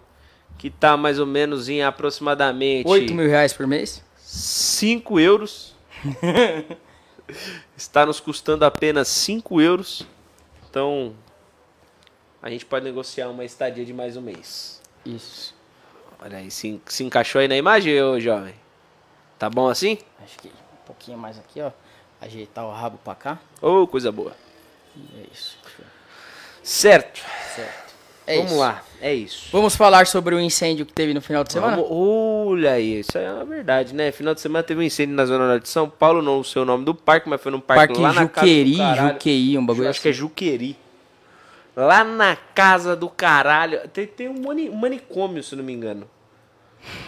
que 0.58 0.70
tá 0.70 0.96
mais 0.96 1.18
ou 1.18 1.26
menos 1.26 1.68
em 1.68 1.82
aproximadamente 1.82 2.88
8 2.88 3.12
mil 3.14 3.28
reais 3.28 3.52
por 3.52 3.66
mês? 3.66 4.02
5 4.18 5.18
euros. 5.20 5.74
Está 7.76 8.04
nos 8.04 8.20
custando 8.20 8.64
apenas 8.64 9.08
5 9.08 9.60
euros. 9.60 10.06
Então, 10.68 11.14
a 12.42 12.50
gente 12.50 12.66
pode 12.66 12.84
negociar 12.84 13.28
uma 13.28 13.44
estadia 13.44 13.84
de 13.84 13.92
mais 13.92 14.16
um 14.16 14.20
mês. 14.20 14.80
Isso. 15.04 15.54
Olha 16.20 16.38
aí, 16.38 16.50
se, 16.50 16.80
se 16.86 17.04
encaixou 17.04 17.40
aí 17.40 17.48
na 17.48 17.56
imagem, 17.56 18.02
ô 18.02 18.18
jovem? 18.18 18.54
Tá 19.38 19.50
bom 19.50 19.68
assim? 19.68 19.98
Acho 20.22 20.38
que 20.38 20.48
um 20.48 20.86
pouquinho 20.86 21.18
mais 21.18 21.38
aqui, 21.38 21.60
ó. 21.60 21.70
Ajeitar 22.20 22.64
o 22.64 22.72
rabo 22.72 22.98
pra 23.04 23.14
cá. 23.14 23.38
Ô, 23.60 23.86
coisa 23.86 24.10
boa. 24.10 24.34
É 25.16 25.26
isso. 25.32 25.58
Certo. 26.62 27.20
Certo. 27.54 27.83
É 28.26 28.36
Vamos 28.36 28.52
isso. 28.52 28.60
lá, 28.60 28.82
é 29.02 29.14
isso. 29.14 29.48
Vamos 29.52 29.76
falar 29.76 30.06
sobre 30.06 30.34
o 30.34 30.40
incêndio 30.40 30.86
que 30.86 30.92
teve 30.94 31.12
no 31.12 31.20
final 31.20 31.44
de 31.44 31.52
semana? 31.52 31.76
Vamos- 31.76 31.90
olha 31.90 32.72
aí, 32.72 33.00
isso 33.00 33.18
é 33.18 33.30
uma 33.30 33.44
verdade, 33.44 33.94
né? 33.94 34.10
Final 34.12 34.34
de 34.34 34.40
semana 34.40 34.62
teve 34.62 34.80
um 34.80 34.82
incêndio 34.82 35.14
na 35.14 35.26
Zona 35.26 35.46
Norte 35.46 35.64
de 35.64 35.68
São 35.68 35.88
Paulo, 35.90 36.22
não 36.22 36.42
sei 36.42 36.62
o 36.62 36.64
nome 36.64 36.84
do 36.86 36.94
parque, 36.94 37.28
mas 37.28 37.40
foi 37.42 37.52
num 37.52 37.60
parque, 37.60 37.88
Parque 37.88 38.00
lá 38.00 38.12
na 38.14 38.26
casa 38.28 38.46
Juqueri, 38.46 38.70
do 38.72 38.78
caralho. 38.78 39.12
Juqueri, 39.12 39.58
um 39.58 39.66
bagulho 39.66 39.88
Acho 39.90 40.00
que 40.00 40.08
é 40.08 40.10
assim. 40.10 40.18
Juqueri. 40.20 40.76
Lá 41.76 42.02
na 42.04 42.36
casa 42.36 42.94
do 42.96 43.08
caralho. 43.10 43.80
Tem, 43.92 44.06
tem 44.06 44.28
um 44.28 44.40
mani- 44.40 44.70
um 44.70 44.76
manicômio, 44.76 45.42
se 45.42 45.54
não 45.56 45.64
me 45.64 45.72
engano. 45.72 46.08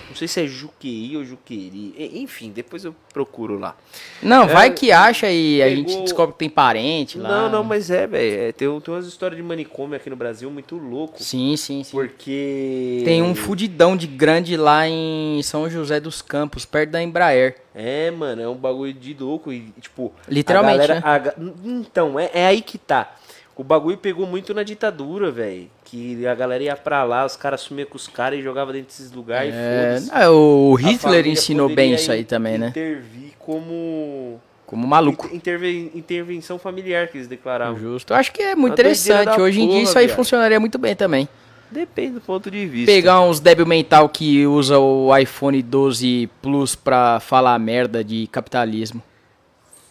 Não 0.09 0.17
sei 0.17 0.27
se 0.29 0.41
é 0.41 0.47
Juqueri 0.47 1.17
ou 1.17 1.25
Juqueri. 1.25 1.95
Enfim, 2.15 2.51
depois 2.51 2.85
eu 2.85 2.95
procuro 3.13 3.59
lá. 3.59 3.77
Não, 4.23 4.47
vai 4.49 4.69
É, 4.69 4.71
que 4.71 4.91
acha 4.91 5.31
e 5.31 5.61
a 5.63 5.67
pegou- 5.67 5.89
gente 5.89 6.03
descobre 6.05 6.33
que 6.33 6.39
tem 6.39 6.49
parente 6.49 7.19
lá. 7.19 7.29
Não, 7.29 7.51
não, 7.51 7.65
mas 7.65 7.91
é, 7.91 8.07
velho. 8.07 8.41
É, 8.49 8.53
tem, 8.53 8.81
tem 8.81 8.95
umas 8.95 9.07
histórias 9.07 9.37
de 9.37 9.43
manicômio 9.43 9.95
aqui 9.97 10.09
no 10.09 10.17
Brasil 10.17 10.51
muito 10.51 10.77
louco. 10.77 11.23
Sim, 11.23 11.55
sim, 11.57 11.85
sim. 11.85 11.91
Porque. 11.91 13.03
Tem 13.05 13.23
um 13.23 13.35
fudidão 13.35 13.97
de 13.97 14.07
grande 14.07 14.57
lá 14.57 14.89
em 14.89 15.41
São 15.43 15.69
José 15.69 16.01
dos 16.01 16.23
Campos, 16.23 16.65
perto 16.65 16.91
da 16.91 17.03
Embraer. 17.03 17.57
É, 17.75 18.11
mano, 18.11 18.41
é 18.41 18.49
um 18.49 18.55
bagulho 18.55 18.95
de 18.95 19.13
louco 19.13 19.53
e, 19.53 19.71
tipo... 19.83 20.11
Literalmente, 20.29 20.81
a 20.81 20.87
galera- 20.87 21.35
né? 21.37 21.43
a 21.45 21.69
Então, 21.69 22.19
é, 22.19 22.31
é 22.33 22.47
aí 22.47 22.63
que 22.63 22.79
tá. 22.79 23.15
O 23.57 23.65
bagulho 23.65 23.97
pegou 23.97 24.27
muito 24.27 24.53
na 24.53 24.63
ditadura, 24.63 25.31
velho. 25.31 25.71
Que 25.85 26.27
a 26.27 26.35
galera 26.35 26.63
ia 26.63 26.77
pra 26.77 27.03
lá, 27.05 27.25
os 27.25 27.37
caras 27.37 27.63
sumiam 27.63 27.89
com 27.89 27.97
os 27.97 28.07
caras 28.07 28.39
e 28.39 28.43
jogavam 28.43 28.73
dentro 28.75 28.89
desses 28.89 29.11
lugares 29.11 29.55
e 29.55 29.57
É, 29.57 30.01
não, 30.25 30.35
o 30.71 30.75
Hitler 30.75 31.27
ensinou 31.27 31.69
bem 31.69 31.95
isso 31.95 32.13
aí 32.13 32.23
também, 32.25 32.59
né? 32.59 32.69
Intervir 32.69 33.33
como... 33.39 34.39
Como 34.67 34.87
maluco. 34.87 35.27
Inter- 35.27 35.37
interve- 35.37 35.91
intervenção 35.95 36.59
familiar 36.59 37.07
que 37.09 37.17
eles 37.17 37.29
declaravam. 37.29 37.79
Justo. 37.79 38.13
Eu 38.13 38.17
acho 38.19 38.33
que 38.33 38.43
é 38.43 38.55
muito 38.57 38.73
interessante. 38.75 39.41
Hoje 39.41 39.61
em 39.61 39.65
dia 39.67 39.71
porra, 39.77 39.83
isso 39.85 39.99
aí 39.99 40.07
viado. 40.07 40.17
funcionaria 40.17 40.59
muito 40.61 40.77
bem 40.77 40.95
também. 40.97 41.29
Depende 41.71 42.15
do 42.15 42.21
ponto 42.21 42.51
de 42.51 42.67
vista. 42.67 42.93
Pegar 42.93 43.21
uns 43.23 43.39
débil 43.41 43.65
mental 43.65 44.09
que 44.09 44.45
usa 44.47 44.79
o 44.79 45.17
iPhone 45.17 45.63
12 45.63 46.29
Plus 46.43 46.75
pra 46.75 47.21
falar 47.21 47.59
merda 47.59 48.03
de 48.05 48.27
capitalismo. 48.27 49.01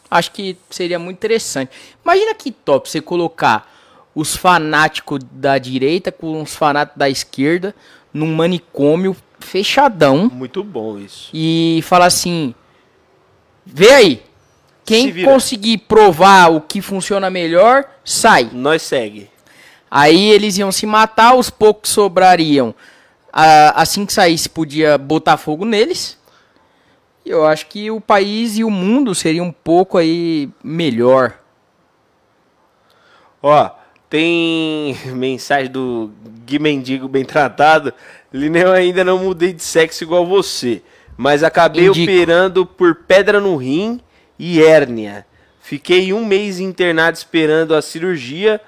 Acho 0.09 0.31
que 0.31 0.57
seria 0.69 0.99
muito 0.99 1.17
interessante. 1.17 1.71
Imagina 2.03 2.33
que 2.35 2.51
top 2.51 2.89
você 2.89 3.01
colocar 3.01 3.71
os 4.13 4.35
fanáticos 4.35 5.19
da 5.31 5.57
direita 5.57 6.11
com 6.11 6.41
os 6.41 6.55
fanáticos 6.55 6.97
da 6.97 7.09
esquerda 7.09 7.75
num 8.13 8.33
manicômio 8.33 9.15
fechadão 9.39 10.29
Muito 10.33 10.63
bom 10.63 10.97
isso. 10.97 11.29
e 11.33 11.81
falar 11.83 12.05
assim: 12.05 12.53
vê 13.65 13.91
aí, 13.91 14.23
quem 14.85 15.23
conseguir 15.25 15.79
provar 15.79 16.51
o 16.51 16.61
que 16.61 16.81
funciona 16.81 17.29
melhor, 17.29 17.83
sai. 18.03 18.49
Nós 18.53 18.81
segue. 18.83 19.29
Aí 19.89 20.31
eles 20.31 20.57
iam 20.57 20.71
se 20.71 20.85
matar, 20.85 21.35
os 21.35 21.49
poucos 21.49 21.89
sobrariam. 21.91 22.73
a- 23.37 23.81
assim 23.81 24.05
que 24.05 24.13
saísse, 24.13 24.47
podia 24.47 24.97
botar 24.97 25.35
fogo 25.35 25.65
neles. 25.65 26.17
Eu 27.25 27.45
acho 27.45 27.65
que 27.67 27.89
o 27.89 27.99
país 27.99 28.57
e 28.57 28.63
o 28.63 28.69
mundo 28.69 29.15
seria 29.15 29.41
um 29.41 29.51
pouco 29.51 29.97
aí 29.97 30.47
melhor. 30.63 31.39
Ó, 33.41 33.71
tem 34.09 34.95
mensagem 35.13 35.71
do 35.71 36.11
Gui 36.45 36.59
Mendigo 36.59 37.07
bem 37.07 37.25
tratado. 37.25 37.91
Lineu 38.31 38.71
ainda 38.71 39.03
não 39.03 39.17
mudei 39.17 39.53
de 39.53 39.63
sexo 39.63 40.03
igual 40.03 40.25
você, 40.25 40.83
mas 41.17 41.43
acabei 41.43 41.87
Indico. 41.87 42.11
operando 42.11 42.65
por 42.65 42.95
pedra 42.95 43.39
no 43.39 43.55
rim 43.55 43.99
e 44.37 44.61
hérnia. 44.61 45.25
Fiquei 45.59 46.13
um 46.13 46.23
mês 46.23 46.59
internado 46.59 47.17
esperando 47.17 47.73
a 47.73 47.81
cirurgia. 47.81 48.61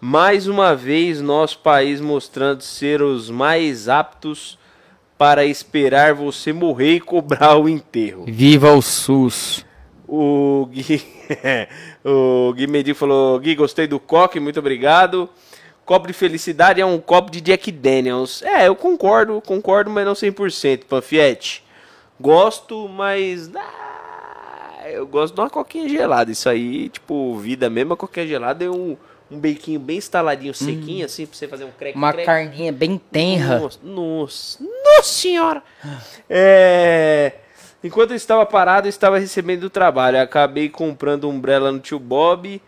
Mais 0.00 0.48
uma 0.48 0.74
vez, 0.74 1.20
nosso 1.20 1.58
país 1.60 2.00
mostrando 2.00 2.62
ser 2.62 3.02
os 3.02 3.30
mais 3.30 3.88
aptos 3.88 4.58
para 5.20 5.44
esperar 5.44 6.14
você 6.14 6.50
morrer 6.50 6.94
e 6.94 7.00
cobrar 7.00 7.54
o 7.58 7.68
enterro. 7.68 8.24
Viva 8.26 8.72
o 8.72 8.80
SUS! 8.80 9.66
O 10.08 10.66
Gui, 10.72 11.04
o 12.02 12.54
Gui 12.54 12.66
Mendigo 12.66 12.96
falou: 12.96 13.38
Gui, 13.38 13.54
gostei 13.54 13.86
do 13.86 14.00
coque, 14.00 14.40
muito 14.40 14.58
obrigado. 14.58 15.28
Copo 15.84 16.06
de 16.06 16.14
felicidade 16.14 16.80
é 16.80 16.86
um 16.86 16.98
copo 16.98 17.30
de 17.30 17.42
Jack 17.42 17.70
Daniels. 17.70 18.40
É, 18.42 18.66
eu 18.66 18.74
concordo, 18.74 19.42
concordo, 19.42 19.90
mas 19.90 20.06
não 20.06 20.14
100%, 20.14 20.84
Panfiete. 20.88 21.62
Gosto, 22.18 22.88
mas. 22.88 23.50
ah, 23.54 24.90
eu 24.90 25.06
gosto 25.06 25.34
de 25.34 25.40
uma 25.42 25.50
coquinha 25.50 25.86
gelada. 25.86 26.32
Isso 26.32 26.48
aí, 26.48 26.88
tipo, 26.88 27.36
vida 27.36 27.68
mesmo, 27.68 27.92
a 27.92 27.96
coquinha 27.96 28.26
gelada 28.26 28.64
é 28.64 28.70
um, 29.30 29.38
bequinho 29.38 29.78
bem 29.80 29.98
instaladinho, 29.98 30.52
sequinho, 30.52 31.06
assim, 31.06 31.26
pra 31.26 31.36
você 31.36 31.48
fazer 31.48 31.64
um 31.64 31.70
creque 31.70 31.96
Uma 31.96 32.12
carninha 32.12 32.72
bem 32.72 33.00
tenra. 33.10 33.60
nossa, 33.60 33.78
nossa, 33.82 34.58
nossa 34.62 35.02
senhora! 35.08 35.62
É, 36.28 37.32
enquanto 37.82 38.10
eu 38.10 38.16
estava 38.16 38.44
parado, 38.46 38.86
eu 38.86 38.90
estava 38.90 39.18
recebendo 39.18 39.60
do 39.60 39.70
trabalho. 39.70 40.20
Acabei 40.20 40.68
comprando 40.68 41.28
um 41.28 41.30
umbrella 41.30 41.70
no 41.70 41.78
tio 41.78 41.98
Bob. 41.98 42.60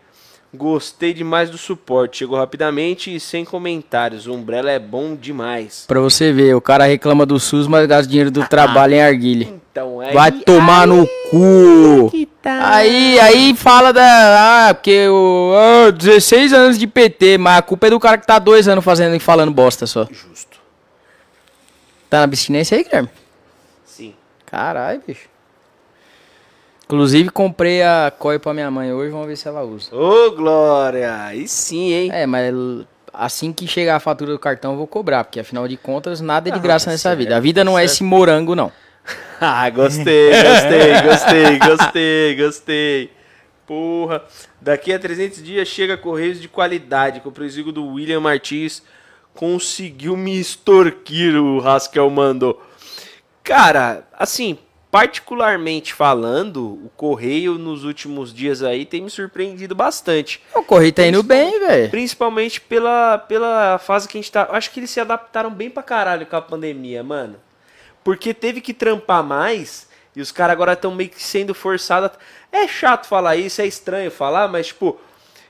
Gostei 0.55 1.13
demais 1.13 1.49
do 1.49 1.57
suporte. 1.57 2.19
Chegou 2.19 2.37
rapidamente 2.37 3.13
e 3.13 3.19
sem 3.19 3.43
comentários. 3.43 4.27
O 4.27 4.33
umbrella 4.33 4.69
é 4.69 4.77
bom 4.77 5.15
demais. 5.15 5.85
Pra 5.87 5.99
você 5.99 6.31
ver, 6.31 6.55
o 6.55 6.61
cara 6.61 6.85
reclama 6.85 7.25
do 7.25 7.39
SUS, 7.39 7.65
mas 7.67 7.87
gasta 7.87 8.07
dinheiro 8.07 8.29
do 8.29 8.47
trabalho 8.47 8.93
em 8.93 9.01
arguilha. 9.01 9.47
Então 9.71 9.99
é. 9.99 10.13
Vai 10.13 10.31
tomar 10.31 10.85
no 10.85 11.07
cu! 11.31 12.11
tá. 12.39 12.75
Aí, 12.75 13.19
aí 13.19 13.55
fala 13.55 13.91
da. 13.91 14.67
Ah, 14.67 14.73
porque 14.75 15.07
o. 15.07 15.53
ah, 15.55 15.91
16 15.91 16.53
anos 16.53 16.77
de 16.77 16.85
PT, 16.85 17.39
mas 17.39 17.57
a 17.57 17.61
culpa 17.63 17.87
é 17.87 17.89
do 17.89 17.99
cara 17.99 18.19
que 18.19 18.27
tá 18.27 18.37
dois 18.37 18.67
anos 18.67 18.85
fazendo 18.85 19.15
e 19.15 19.19
falando 19.19 19.51
bosta 19.51 19.87
só. 19.87 20.07
Justo. 20.11 20.59
Tá 22.09 22.17
na 22.17 22.25
abstinência 22.25 22.77
aí, 22.77 22.83
Guilherme? 22.83 23.09
Sim. 23.85 24.13
Caralho, 24.45 25.01
bicho. 25.07 25.32
Inclusive, 26.93 27.29
comprei 27.31 27.81
a 27.81 28.13
COI 28.19 28.37
pra 28.37 28.53
minha 28.53 28.69
mãe 28.69 28.93
hoje, 28.93 29.09
vamos 29.09 29.25
ver 29.25 29.35
se 29.35 29.47
ela 29.47 29.63
usa. 29.63 29.95
Ô, 29.95 30.29
Glória! 30.29 31.23
Aí 31.25 31.47
sim, 31.47 31.91
hein? 31.91 32.11
É, 32.13 32.27
mas 32.27 32.53
assim 33.11 33.51
que 33.51 33.65
chegar 33.65 33.95
a 33.95 33.99
fatura 33.99 34.31
do 34.31 34.37
cartão, 34.37 34.73
eu 34.73 34.77
vou 34.77 34.85
cobrar, 34.85 35.23
porque 35.23 35.39
afinal 35.39 35.67
de 35.67 35.75
contas, 35.75 36.21
nada 36.21 36.49
é 36.49 36.51
de 36.51 36.59
Ah, 36.59 36.61
graça 36.61 36.85
tá 36.85 36.91
nessa 36.91 37.09
certo, 37.09 37.17
vida. 37.17 37.35
A 37.35 37.39
vida 37.39 37.63
não 37.63 37.79
é 37.79 37.81
certo. 37.81 37.93
esse 37.93 38.03
morango, 38.03 38.53
não. 38.55 38.71
Ah, 39.41 39.67
gostei, 39.71 40.29
gostei, 40.31 41.01
gostei, 41.01 41.59
gostei, 41.59 42.35
gostei. 42.35 43.09
Porra. 43.65 44.21
Daqui 44.61 44.93
a 44.93 44.99
300 44.99 45.43
dias 45.43 45.67
chega 45.67 45.97
Correios 45.97 46.39
de 46.39 46.47
qualidade. 46.47 47.19
Com 47.21 47.29
o 47.29 47.31
presigo 47.31 47.71
do 47.71 47.85
William 47.87 48.19
Martins 48.21 48.83
conseguiu 49.33 50.15
me 50.15 50.39
extorquir, 50.39 51.35
o 51.35 51.59
Raskel 51.59 52.09
mandou. 52.11 52.63
Cara, 53.43 54.07
assim, 54.17 54.57
particularmente 54.93 55.91
falando, 55.91 56.65
o 56.85 56.91
Correio 56.95 57.55
nos 57.55 57.83
últimos 57.83 58.31
dias 58.31 58.61
aí 58.61 58.85
tem 58.85 59.01
me 59.01 59.09
surpreendido 59.09 59.73
bastante. 59.73 60.39
O 60.53 60.61
correio 60.61 60.93
tá 60.93 61.03
indo 61.07 61.23
bem, 61.23 61.59
velho. 61.59 61.89
Principalmente 61.89 62.61
pela, 62.61 63.17
pela 63.17 63.79
fase 63.79 64.07
que 64.07 64.15
a 64.15 64.21
gente 64.21 64.31
tá. 64.31 64.47
Acho 64.51 64.69
que 64.69 64.79
eles 64.79 64.91
se 64.91 64.99
adaptaram 64.99 65.49
bem 65.49 65.67
pra 65.71 65.81
caralho 65.81 66.27
com 66.27 66.35
a 66.35 66.41
pandemia, 66.41 67.03
mano. 67.03 67.37
Porque 68.03 68.35
teve 68.35 68.61
que 68.61 68.71
trampar 68.71 69.23
mais 69.23 69.87
e 70.15 70.21
os 70.21 70.31
caras 70.31 70.53
agora 70.53 70.73
estão 70.73 70.93
meio 70.93 71.09
que 71.09 71.23
sendo 71.23 71.55
forçados. 71.55 72.11
a- 72.11 72.55
É 72.55 72.67
chato 72.67 73.07
falar 73.07 73.35
isso, 73.35 73.63
é 73.63 73.65
estranho 73.65 74.11
falar, 74.11 74.47
mas, 74.47 74.67
tipo, 74.67 74.99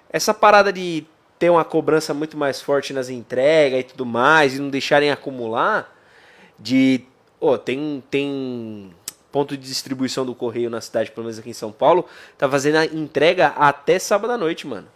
essa 0.09 0.33
parada 0.33 0.71
de 0.71 1.03
ter 1.37 1.49
uma 1.49 1.65
cobrança 1.65 2.13
muito 2.13 2.37
mais 2.37 2.61
forte 2.61 2.93
nas 2.93 3.09
entregas 3.09 3.81
e 3.81 3.83
tudo 3.83 4.05
mais 4.05 4.55
e 4.55 4.59
não 4.61 4.69
deixarem 4.69 5.11
acumular. 5.11 5.93
De. 6.57 7.01
Ô, 7.41 7.57
tem, 7.57 8.01
tem 8.09 8.93
ponto 9.33 9.57
de 9.57 9.63
distribuição 9.67 10.25
do 10.25 10.33
correio 10.33 10.69
na 10.69 10.79
cidade, 10.79 11.11
pelo 11.11 11.25
menos 11.25 11.39
aqui 11.39 11.49
em 11.49 11.53
São 11.53 11.71
Paulo, 11.71 12.05
tá 12.37 12.47
fazendo 12.47 12.77
a 12.77 12.85
entrega 12.85 13.47
até 13.57 13.97
sábado 13.99 14.31
à 14.31 14.37
noite, 14.37 14.65
mano. 14.67 14.87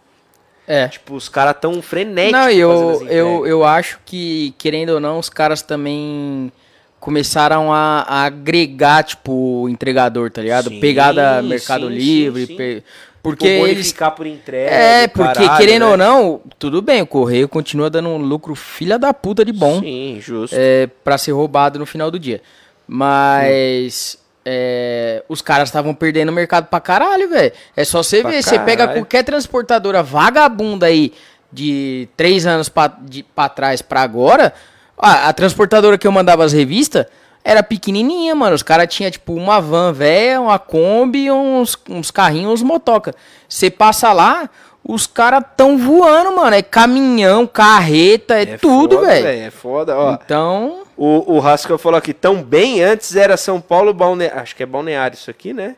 É. 0.66 0.86
Tipo, 0.88 1.14
os 1.14 1.28
caras 1.28 1.56
tão 1.60 1.82
frenéticos. 1.82 2.32
Não, 2.40 2.48
eu, 2.50 3.06
eu, 3.08 3.46
eu 3.46 3.64
acho 3.64 3.98
que, 4.06 4.54
querendo 4.56 4.90
ou 4.90 5.00
não, 5.00 5.18
os 5.18 5.28
caras 5.28 5.60
também 5.60 6.52
começaram 7.00 7.72
a, 7.72 8.02
a 8.06 8.24
agregar, 8.24 9.02
tipo, 9.02 9.62
o 9.62 9.68
entregador, 9.68 10.30
tá 10.30 10.40
ligado? 10.42 10.68
Sim, 10.68 10.78
Pegada 10.80 11.42
Mercado 11.42 11.88
sim, 11.88 11.94
Livre. 11.94 12.46
sim, 12.46 12.56
pe- 12.56 12.82
Porque 13.22 13.44
Tipo, 13.46 13.64
eles. 13.66 13.74
bonificar 13.76 14.14
por 14.14 14.26
entrega. 14.26 14.70
É, 14.70 15.08
porque 15.08 15.42
caralho, 15.42 15.56
querendo 15.58 15.82
né? 15.84 15.90
ou 15.90 15.96
não, 15.96 16.40
tudo 16.58 16.80
bem, 16.82 17.02
o 17.02 17.06
correio 17.06 17.48
continua 17.48 17.88
dando 17.90 18.08
um 18.10 18.18
lucro 18.18 18.54
filha 18.54 18.98
da 18.98 19.12
puta 19.14 19.44
de 19.44 19.52
bom 19.52 19.80
Sim, 19.80 20.18
justo. 20.20 20.54
é, 20.56 20.86
para 21.02 21.16
ser 21.18 21.32
roubado 21.32 21.78
no 21.78 21.86
final 21.86 22.10
do 22.10 22.18
dia. 22.18 22.40
Mas 22.86 24.18
é, 24.50 25.22
os 25.28 25.42
caras 25.42 25.68
estavam 25.68 25.92
perdendo 25.92 26.30
o 26.30 26.32
mercado 26.32 26.68
pra 26.68 26.80
caralho, 26.80 27.28
velho. 27.28 27.52
É 27.76 27.84
só 27.84 28.02
você 28.02 28.22
Pra 28.22 28.30
ver, 28.30 28.42
você 28.42 28.58
pega 28.58 28.88
qualquer 28.88 29.22
transportadora 29.22 30.02
vagabunda 30.02 30.86
aí 30.86 31.12
de 31.52 32.08
três 32.16 32.46
anos 32.46 32.70
pra, 32.70 32.86
de, 33.02 33.22
pra 33.22 33.50
trás 33.50 33.82
pra 33.82 34.00
agora, 34.00 34.54
a, 34.96 35.28
a 35.28 35.32
transportadora 35.34 35.98
que 35.98 36.06
eu 36.06 36.12
mandava 36.12 36.46
as 36.46 36.54
revistas 36.54 37.04
era 37.44 37.62
pequenininha, 37.62 38.34
mano. 38.34 38.54
Os 38.54 38.62
caras 38.62 38.92
tinham, 38.92 39.10
tipo, 39.10 39.34
uma 39.34 39.60
van 39.60 39.92
velha, 39.92 40.40
uma 40.40 40.58
Kombi, 40.58 41.30
uns, 41.30 41.76
uns 41.86 42.10
carrinhos, 42.10 42.54
uns 42.54 42.62
motoca. 42.62 43.14
Você 43.46 43.70
passa 43.70 44.14
lá, 44.14 44.48
os 44.84 45.06
caras 45.06 45.42
tão 45.56 45.76
voando, 45.76 46.34
mano. 46.36 46.54
É 46.56 46.62
caminhão, 46.62 47.46
carreta, 47.46 48.40
é, 48.40 48.56
tudo, 48.56 48.96
foda, 48.96 49.06
velho. 49.06 49.28
É 49.46 49.50
foda, 49.50 49.96
ó. 49.96 50.12
Então, 50.14 50.82
O, 50.96 51.36
o 51.36 51.46
Haskell 51.46 51.78
falou 51.78 51.98
aqui, 51.98 52.12
tão 52.14 52.42
bem 52.42 52.82
antes 52.82 53.14
era 53.14 53.36
São 53.36 53.60
Paulo, 53.60 53.92
Balneário. 53.94 54.40
Acho 54.40 54.56
que 54.56 54.62
é 54.62 54.66
Balneário 54.66 55.14
isso 55.14 55.30
aqui, 55.30 55.52
né? 55.52 55.76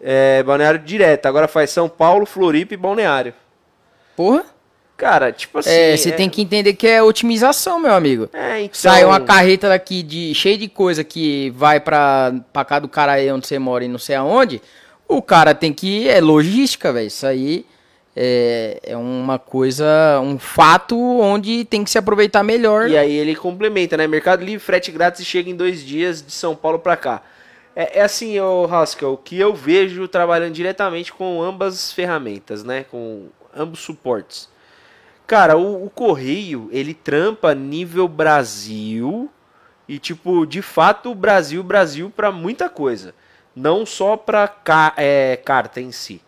É 0.00 0.42
Balneário 0.42 0.78
direto. 0.78 1.26
Agora 1.26 1.48
faz 1.48 1.70
São 1.70 1.88
Paulo, 1.88 2.26
Floripa 2.26 2.74
e 2.74 2.76
Balneário. 2.76 3.34
porra. 4.16 4.44
Cara, 4.96 5.30
tipo 5.30 5.58
assim. 5.58 5.68
É, 5.68 5.94
você 5.94 6.10
tem 6.10 6.30
que 6.30 6.40
entender 6.40 6.72
que 6.72 6.86
é 6.86 7.02
otimização, 7.02 7.78
meu 7.78 7.92
amigo. 7.92 8.30
É, 8.32 8.60
então. 8.62 8.74
Sai 8.80 9.04
uma 9.04 9.20
carreta 9.20 9.68
daqui 9.68 10.02
de 10.02 10.34
cheio 10.34 10.56
de 10.56 10.68
coisa 10.68 11.04
que 11.04 11.50
vai 11.50 11.78
pra, 11.78 12.32
pra 12.50 12.64
cá 12.64 12.78
do 12.78 12.88
cara 12.88 13.12
aí 13.12 13.30
onde 13.30 13.46
você 13.46 13.58
mora 13.58 13.84
e 13.84 13.88
não 13.88 13.98
sei 13.98 14.16
aonde. 14.16 14.62
O 15.06 15.20
cara 15.20 15.54
tem 15.54 15.70
que. 15.70 16.08
É 16.08 16.18
logística, 16.18 16.94
velho. 16.94 17.08
Isso 17.08 17.26
aí 17.26 17.66
é, 18.18 18.80
é 18.82 18.96
uma 18.96 19.38
coisa. 19.38 19.84
Um 20.22 20.38
fato 20.38 20.98
onde 20.98 21.66
tem 21.66 21.84
que 21.84 21.90
se 21.90 21.98
aproveitar 21.98 22.42
melhor. 22.42 22.88
E 22.88 22.96
aí 22.96 23.12
ele 23.12 23.36
complementa, 23.36 23.94
né? 23.96 24.06
Mercado 24.06 24.42
Livre, 24.42 24.58
frete 24.58 24.90
grátis 24.90 25.20
e 25.20 25.24
chega 25.24 25.50
em 25.50 25.54
dois 25.54 25.84
dias 25.84 26.22
de 26.24 26.32
São 26.32 26.56
Paulo 26.56 26.78
pra 26.78 26.96
cá. 26.96 27.22
É, 27.74 27.98
é 28.00 28.02
assim, 28.02 28.40
ô 28.40 28.64
Haskell, 28.64 29.12
o 29.12 29.18
que 29.18 29.38
eu 29.38 29.54
vejo 29.54 30.08
trabalhando 30.08 30.54
diretamente 30.54 31.12
com 31.12 31.42
ambas 31.42 31.92
ferramentas, 31.92 32.64
né? 32.64 32.86
Com 32.90 33.26
ambos 33.54 33.80
suportes. 33.80 34.48
Cara, 35.26 35.58
o, 35.58 35.84
o 35.84 35.90
correio, 35.90 36.70
ele 36.72 36.94
trampa 36.94 37.54
nível 37.54 38.08
Brasil 38.08 39.28
e, 39.86 39.98
tipo, 39.98 40.46
de 40.46 40.62
fato, 40.62 41.14
Brasil, 41.14 41.62
Brasil 41.62 42.10
pra 42.14 42.32
muita 42.32 42.70
coisa. 42.70 43.14
Não 43.54 43.84
só 43.84 44.16
pra 44.16 44.48
ca 44.48 44.94
é, 44.96 45.36
carta 45.36 45.80
em 45.80 45.92
si. 45.92 46.22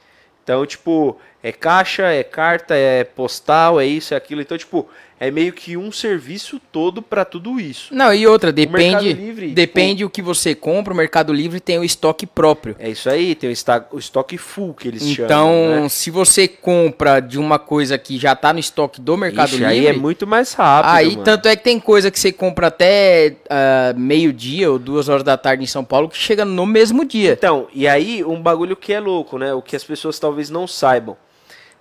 Então, 0.48 0.64
tipo, 0.64 1.20
é 1.42 1.52
caixa, 1.52 2.04
é 2.04 2.24
carta, 2.24 2.74
é 2.74 3.04
postal, 3.04 3.78
é 3.78 3.84
isso, 3.84 4.14
é 4.14 4.16
aquilo. 4.16 4.40
Então, 4.40 4.56
tipo, 4.56 4.88
é 5.20 5.30
meio 5.30 5.52
que 5.52 5.76
um 5.76 5.90
serviço 5.90 6.60
todo 6.72 7.02
pra 7.02 7.24
tudo 7.24 7.58
isso. 7.60 7.94
Não, 7.94 8.12
e 8.14 8.26
outra, 8.26 8.52
depende. 8.52 9.12
Livre, 9.12 9.42
tipo- 9.46 9.54
depende 9.54 10.04
o 10.04 10.10
que 10.10 10.22
você 10.22 10.54
compra, 10.54 10.92
o 10.92 10.96
Mercado 10.96 11.32
Livre 11.32 11.60
tem 11.60 11.78
o 11.78 11.84
estoque 11.84 12.26
próprio. 12.26 12.76
É 12.78 12.88
isso 12.88 13.08
aí, 13.10 13.34
tem 13.34 13.50
o, 13.50 13.52
esta- 13.52 13.86
o 13.90 13.98
estoque 13.98 14.38
full 14.38 14.74
que 14.74 14.86
eles 14.88 15.02
Então, 15.02 15.26
chamam. 15.28 15.82
Né? 15.82 15.88
se 15.88 16.10
você 16.10 16.46
compra 16.46 17.20
de 17.20 17.38
uma 17.38 17.58
coisa 17.58 17.98
que 17.98 18.18
já 18.18 18.34
tá 18.36 18.52
no 18.52 18.58
estoque 18.58 19.00
do 19.00 19.16
Mercado 19.16 19.48
Ixi, 19.48 19.56
Livre. 19.58 19.72
aí 19.72 19.86
é 19.86 19.92
muito 19.92 20.26
mais 20.26 20.52
rápido. 20.52 20.92
Aí, 20.92 21.10
mano. 21.10 21.24
tanto 21.24 21.48
é 21.48 21.56
que 21.56 21.64
tem 21.64 21.80
coisa 21.80 22.10
que 22.10 22.18
você 22.18 22.30
compra 22.32 22.68
até 22.68 23.36
ah, 23.50 23.94
meio-dia 23.96 24.70
ou 24.70 24.78
duas 24.78 25.08
horas 25.08 25.22
da 25.22 25.36
tarde 25.36 25.62
em 25.64 25.66
São 25.66 25.84
Paulo 25.84 26.08
que 26.08 26.16
chega 26.16 26.44
no 26.44 26.64
mesmo 26.66 27.04
dia. 27.04 27.32
Então, 27.32 27.66
e 27.74 27.86
aí 27.88 28.22
um 28.24 28.40
bagulho 28.40 28.76
que 28.76 28.92
é 28.92 29.00
louco, 29.00 29.38
né? 29.38 29.52
O 29.54 29.60
que 29.62 29.74
as 29.74 29.84
pessoas 29.84 30.18
talvez 30.18 30.48
não 30.50 30.66
saibam. 30.66 31.16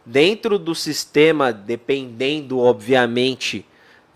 Dentro 0.09 0.57
do 0.57 0.73
sistema, 0.73 1.51
dependendo, 1.51 2.59
obviamente, 2.59 3.65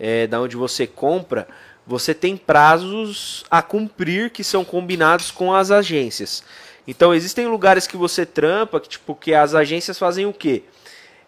é, 0.00 0.26
da 0.26 0.40
onde 0.40 0.56
você 0.56 0.86
compra, 0.86 1.46
você 1.86 2.14
tem 2.14 2.34
prazos 2.34 3.44
a 3.50 3.60
cumprir 3.60 4.30
que 4.30 4.42
são 4.42 4.64
combinados 4.64 5.30
com 5.30 5.52
as 5.54 5.70
agências. 5.70 6.42
Então, 6.88 7.12
existem 7.14 7.46
lugares 7.46 7.86
que 7.86 7.94
você 7.94 8.24
trampa, 8.24 8.80
que, 8.80 8.88
tipo, 8.88 9.14
que 9.14 9.34
as 9.34 9.54
agências 9.54 9.98
fazem 9.98 10.24
o 10.24 10.32
quê? 10.32 10.62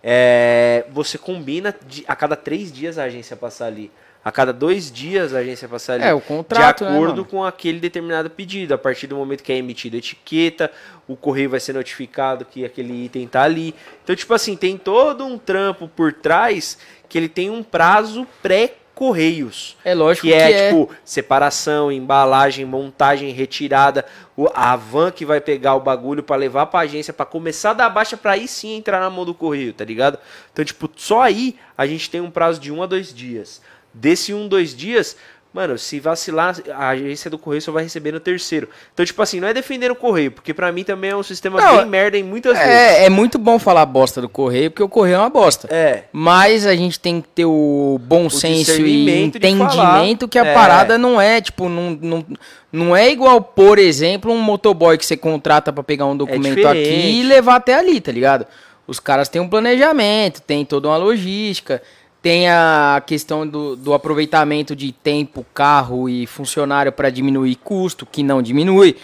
É, 0.03 0.87
você 0.91 1.19
combina 1.19 1.75
de- 1.87 2.03
a 2.09 2.17
cada 2.17 2.35
três 2.35 2.73
dias 2.73 2.97
a 2.97 3.05
agência 3.05 3.37
passar 3.37 3.67
ali. 3.67 3.91
A 4.25 4.33
cada 4.33 4.53
dois 4.55 4.91
dias 4.91 5.35
a 5.35 5.39
agência 5.41 5.69
passar 5.69 5.95
ali. 5.95 6.05
É, 6.05 6.15
o 6.15 6.21
contrato, 6.21 6.79
De 6.79 6.85
né, 6.85 6.97
acordo 6.97 7.17
mano? 7.17 7.25
com 7.27 7.45
aquele 7.45 7.79
determinado 7.79 8.31
pedido. 8.31 8.73
A 8.73 8.79
partir 8.79 9.07
do 9.07 9.17
momento 9.17 9.43
que 9.43 9.53
é 9.53 9.57
emitida 9.57 9.97
a 9.97 9.99
etiqueta, 9.99 10.71
o 11.07 11.15
correio 11.15 11.51
vai 11.51 11.61
ser 11.61 11.75
notificado 11.75 12.45
que 12.47 12.65
aquele 12.65 13.05
item 13.05 13.27
tá 13.29 13.43
ali. 13.43 13.75
Então, 14.03 14.17
tipo 14.17 14.33
assim, 14.33 14.57
tem 14.57 14.79
todo 14.79 15.27
um 15.27 15.37
trampo 15.37 15.87
por 15.87 16.13
trás 16.13 16.79
que 17.07 17.19
ele 17.19 17.29
tem 17.29 17.51
um 17.51 17.63
prazo 17.63 18.27
pré-correios. 18.43 19.77
É 19.85 19.95
lógico 19.95 20.27
Que 20.27 20.33
é, 20.33 20.69
tipo, 20.69 20.91
separação, 21.05 21.93
embalagem, 21.93 22.65
montagem, 22.65 23.31
retirada. 23.31 24.07
A 24.55 24.75
van 24.75 25.11
que 25.11 25.27
vai 25.27 25.41
pegar 25.41 25.75
o 25.75 25.81
bagulho 25.81 26.23
pra 26.23 26.35
levar 26.37 26.67
pra 26.67 26.81
agência, 26.81 27.13
pra 27.13 27.27
começar 27.27 27.73
da 27.75 27.89
baixa, 27.91 28.17
pra 28.17 28.33
aí 28.33 28.49
sim 28.49 28.75
entrar 28.77 29.01
na 29.01 29.11
mão 29.11 29.25
do 29.25 29.35
correio, 29.35 29.73
tá 29.75 29.85
ligado? 29.85 30.19
Então, 30.53 30.65
tipo, 30.65 30.91
só 30.97 31.21
aí 31.21 31.57
a 31.77 31.87
gente 31.87 32.09
tem 32.09 32.21
um 32.23 32.31
prazo 32.31 32.59
de 32.59 32.73
um 32.73 32.83
a 32.83 32.87
dois 32.87 33.13
dias. 33.15 33.61
Desse 33.95 34.35
um, 34.35 34.49
dois 34.49 34.75
dias, 34.75 35.17
mano, 35.53 35.79
se 35.79 36.01
vacilar, 36.01 36.57
a 36.75 36.89
agência 36.89 37.31
do 37.31 37.39
correio 37.39 37.63
só 37.63 37.71
vai 37.71 37.85
receber 37.85 38.11
no 38.11 38.19
terceiro. 38.19 38.69
Então, 38.93 39.07
tipo 39.07 39.23
assim, 39.23 39.39
não 39.39 39.47
é 39.47 39.55
defender 39.55 39.89
o 39.89 39.95
correio, 39.95 40.33
porque 40.33 40.53
pra 40.53 40.73
mim 40.73 40.83
também 40.83 41.11
é 41.13 41.17
um 41.17 41.23
sistema 41.23 41.61
Não, 41.61 41.77
bem 41.77 41.87
merda 41.87 42.19
em 42.19 42.25
muitas 42.25 42.59
vezes. 42.59 42.73
É, 42.73 43.05
é 43.05 43.09
muito 43.09 43.39
bom 43.39 43.57
falar 43.57 43.87
bosta 43.87 44.21
do 44.21 44.29
correio, 44.29 44.69
porque 44.73 44.83
o 44.83 44.89
correio 44.89 45.15
é 45.15 45.19
uma 45.21 45.31
bosta. 45.31 45.69
É. 45.73 46.05
Mas 46.13 46.67
a 46.67 46.75
gente 46.75 46.99
tem 46.99 47.21
que 47.21 47.29
ter 47.29 47.45
o 47.45 48.01
bom 48.03 48.29
senso 48.29 48.81
e 48.81 49.25
entendimento 49.27 50.27
que 50.27 50.39
a 50.41 50.45
É. 50.45 50.55
parada 50.55 50.99
não 50.99 51.21
é, 51.21 51.41
tipo, 51.41 51.69
não, 51.69 51.97
não, 52.03 52.27
não 52.73 52.97
é 52.97 53.09
igual, 53.11 53.41
por 53.41 53.79
exemplo, 53.79 54.33
um 54.33 54.39
motoboy 54.41 54.99
que 54.99 55.07
você 55.07 55.17
contrata 55.17 55.73
pra 55.73 55.85
pegar 55.85 56.07
um 56.07 56.17
documento 56.17 56.67
aqui 56.67 56.79
É 56.79 56.83
diferente. 56.83 57.17
e 57.17 57.23
levar 57.23 57.57
até 57.57 57.75
ali, 57.75 58.01
tá 58.01 58.11
ligado? 58.11 58.45
Os 58.87 59.01
caras 59.01 59.29
têm 59.29 59.41
um 59.41 59.49
planejamento, 59.49 60.43
tem 60.43 60.65
toda 60.65 60.89
uma 60.89 60.97
logística, 60.97 61.81
tem 62.25 62.49
a 62.49 63.03
questão 63.07 63.47
do, 63.47 63.77
do 63.77 63.93
aproveitamento 63.93 64.75
de 64.75 64.91
tempo, 64.93 65.45
carro 65.53 66.09
e 66.09 66.27
funcionário 66.27 66.91
para 66.91 67.11
diminuir 67.11 67.57
custo, 67.57 68.07
que 68.07 68.23
não 68.23 68.41
diminui, 68.41 68.97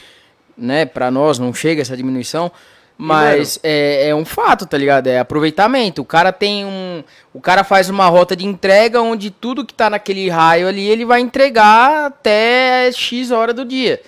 né? 0.57 0.87
Para 0.87 1.11
nós 1.11 1.39
não 1.39 1.53
chega 1.53 1.83
essa 1.83 1.95
diminuição. 1.95 2.51
Mas 2.97 3.61
é, 3.63 4.09
é 4.09 4.15
um 4.15 4.25
fato, 4.25 4.65
tá 4.65 4.79
ligado? 4.79 5.07
É 5.07 5.19
aproveitamento. 5.19 6.01
O 6.01 6.05
cara 6.05 6.33
tem 6.33 6.65
um. 6.65 7.05
O 7.35 7.43
cara 7.43 7.63
faz 7.63 7.91
uma 7.91 8.07
rota 8.09 8.35
de 8.35 8.47
entrega 8.47 9.03
onde 9.03 9.31
tudo 9.31 9.67
que 9.67 9.75
tá 9.75 9.91
naquele 9.91 10.31
raio 10.31 10.67
ali 10.67 10.89
ele 10.89 11.05
vai 11.05 11.21
entregar 11.21 12.07
até 12.07 12.91
X 12.93 13.31
hora 13.31 13.53
do 13.53 13.67
dia. 13.67 14.01